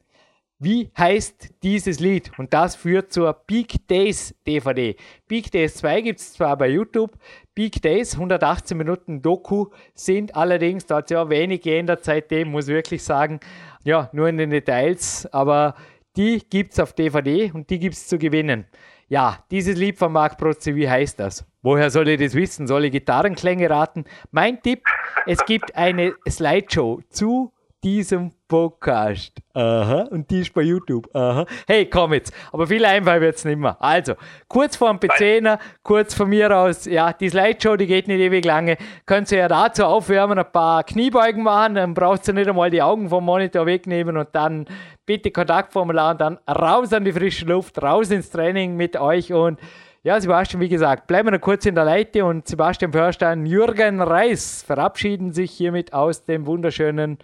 Wie 0.60 0.90
heißt 0.98 1.54
dieses 1.62 2.00
Lied? 2.00 2.32
Und 2.36 2.52
das 2.52 2.74
führt 2.74 3.12
zur 3.12 3.32
Peak 3.32 3.86
Days 3.86 4.34
DVD. 4.44 4.96
Peak 5.28 5.52
Days 5.52 5.76
2 5.76 6.00
gibt 6.00 6.18
es 6.18 6.32
zwar 6.32 6.58
bei 6.58 6.68
YouTube, 6.68 7.16
Peak 7.54 7.80
Days, 7.80 8.14
118 8.14 8.76
Minuten 8.76 9.22
Doku, 9.22 9.66
sind 9.94 10.34
allerdings, 10.34 10.86
da 10.86 10.96
hat 10.96 11.10
ja 11.10 11.30
wenig 11.30 11.60
geändert 11.62 12.02
seitdem, 12.02 12.50
muss 12.50 12.66
ich 12.66 12.74
wirklich 12.74 13.04
sagen, 13.04 13.38
ja, 13.84 14.10
nur 14.12 14.28
in 14.28 14.38
den 14.38 14.50
Details, 14.50 15.32
aber 15.32 15.76
die 16.16 16.42
gibt 16.50 16.72
es 16.72 16.80
auf 16.80 16.92
DVD 16.92 17.52
und 17.52 17.70
die 17.70 17.78
gibt 17.78 17.94
es 17.94 18.08
zu 18.08 18.18
gewinnen. 18.18 18.66
Ja, 19.10 19.42
dieses 19.50 19.78
Lied 19.78 19.98
von 19.98 20.12
Marc 20.12 20.36
Protze, 20.36 20.74
wie 20.74 20.88
heißt 20.88 21.18
das? 21.18 21.46
Woher 21.62 21.90
soll 21.90 22.08
ich 22.08 22.20
das 22.20 22.34
wissen? 22.34 22.66
Soll 22.66 22.84
ich 22.84 22.92
Gitarrenklänge 22.92 23.70
raten? 23.70 24.04
Mein 24.32 24.60
Tipp, 24.62 24.82
es 25.24 25.44
gibt 25.46 25.74
eine 25.74 26.14
Slideshow 26.28 27.00
zu 27.08 27.52
diesem 27.82 28.32
Podcast. 28.48 29.34
Aha, 29.52 30.08
und 30.10 30.30
die 30.30 30.40
ist 30.40 30.54
bei 30.54 30.62
YouTube. 30.62 31.14
Aha. 31.14 31.44
Hey, 31.66 31.86
komm 31.86 32.14
jetzt. 32.14 32.32
Aber 32.50 32.66
viel 32.66 32.84
einfacher 32.84 33.20
wird 33.20 33.36
es 33.36 33.44
nicht 33.44 33.58
mehr. 33.58 33.76
Also, 33.78 34.14
kurz 34.48 34.74
vor 34.74 34.92
dem 34.92 34.98
PC, 34.98 35.60
kurz 35.82 36.14
von 36.14 36.30
mir 36.30 36.56
aus, 36.56 36.86
ja, 36.86 37.12
die 37.12 37.28
Slideshow, 37.28 37.76
die 37.76 37.86
geht 37.86 38.08
nicht 38.08 38.20
ewig 38.20 38.44
lange. 38.44 38.78
Könnt 39.04 39.30
ihr 39.30 39.38
ja 39.38 39.48
dazu 39.48 39.84
aufwärmen, 39.84 40.38
ein 40.38 40.50
paar 40.50 40.82
Kniebeugen 40.82 41.42
machen, 41.42 41.74
dann 41.74 41.94
braucht 41.94 42.26
ihr 42.26 42.34
nicht 42.34 42.48
einmal 42.48 42.70
die 42.70 42.82
Augen 42.82 43.10
vom 43.10 43.24
Monitor 43.24 43.66
wegnehmen 43.66 44.16
und 44.16 44.28
dann 44.32 44.64
bitte 45.04 45.30
Kontaktformular 45.30 46.12
und 46.12 46.20
dann 46.20 46.38
raus 46.48 46.92
an 46.92 47.04
die 47.04 47.12
frische 47.12 47.44
Luft, 47.44 47.82
raus 47.82 48.10
ins 48.10 48.30
Training 48.30 48.76
mit 48.76 48.96
euch 48.98 49.32
und 49.32 49.60
ja, 50.04 50.18
Sebastian, 50.20 50.62
wie 50.62 50.68
gesagt, 50.68 51.06
bleiben 51.06 51.26
wir 51.26 51.32
noch 51.32 51.40
kurz 51.40 51.66
in 51.66 51.74
der 51.74 51.84
Leite 51.84 52.24
und 52.24 52.46
Sebastian 52.46 52.92
Förstein, 52.92 53.44
Jürgen 53.44 54.00
Reis 54.00 54.62
verabschieden 54.62 55.32
sich 55.32 55.50
hiermit 55.50 55.92
aus 55.92 56.24
dem 56.24 56.46
wunderschönen 56.46 57.18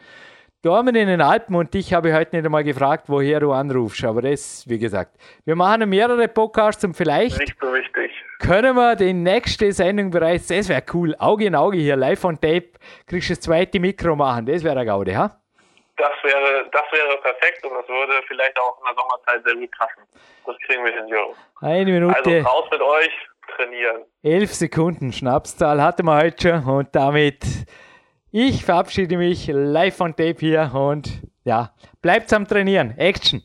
Dormen 0.65 0.95
in 0.95 1.09
den 1.09 1.20
Alpen 1.20 1.57
und 1.57 1.74
dich 1.74 1.93
habe 1.93 2.09
ich 2.09 2.15
heute 2.15 2.35
nicht 2.35 2.47
einmal 2.47 2.65
gefragt, 2.65 3.05
woher 3.09 3.39
du 3.39 3.53
anrufst, 3.53 4.03
aber 4.03 4.23
das, 4.23 4.65
wie 4.66 4.78
gesagt, 4.78 5.11
wir 5.45 5.55
machen 5.57 5.86
mehrere 5.91 6.27
Podcasts 6.27 6.82
und 6.85 6.95
vielleicht 6.95 7.39
nicht 7.39 7.55
so 7.61 7.70
wichtig. 7.74 8.11
können 8.39 8.74
wir 8.74 8.97
die 8.97 9.12
nächste 9.12 9.70
Sendung 9.73 10.11
bereits, 10.11 10.47
das 10.47 10.70
wäre 10.70 10.82
cool, 10.95 11.15
Auge 11.19 11.45
in 11.45 11.55
Auge 11.55 11.77
hier, 11.77 11.97
live 11.97 12.24
on 12.24 12.41
tape, 12.41 12.70
kriegst 13.07 13.28
du 13.28 13.35
das 13.35 13.41
zweite 13.41 13.78
Mikro 13.78 14.16
machen, 14.16 14.47
das 14.47 14.65
wäre 14.65 14.78
eine 14.78 14.86
Gaude, 14.86 15.15
ha? 15.15 15.39
Das 15.99 16.12
wäre, 16.23 16.65
das 16.73 16.85
wäre 16.93 17.19
perfekt 17.20 17.62
und 17.66 17.74
das 17.74 17.86
würde 17.86 18.15
vielleicht 18.27 18.59
auch 18.59 18.78
in 18.78 18.85
der 18.86 19.03
Sommerzeit 19.03 19.45
sehr 19.45 19.57
gut 19.57 19.70
passen. 19.77 20.01
Das 20.47 20.57
kriegen 20.66 20.82
wir 20.82 20.93
hin, 20.93 21.09
Jürgen. 21.09 21.35
Eine 21.61 21.93
Minute. 21.93 22.16
Also 22.16 22.49
raus 22.49 22.69
mit 22.70 22.81
euch, 22.81 23.11
trainieren. 23.55 24.03
Elf 24.23 24.55
Sekunden 24.55 25.12
Schnapszahl 25.12 25.82
hatten 25.82 26.07
wir 26.07 26.16
heute 26.16 26.49
schon 26.49 26.65
und 26.65 26.89
damit 26.97 27.45
ich 28.36 28.65
verabschiede 28.65 29.16
mich 29.16 29.47
live 29.47 30.01
on 30.01 30.11
tape 30.16 30.40
hier 30.40 30.74
und 30.74 31.23
ja, 31.44 31.73
bleibt 32.02 32.32
am 32.32 32.48
Trainieren. 32.48 32.98
Action! 32.98 33.44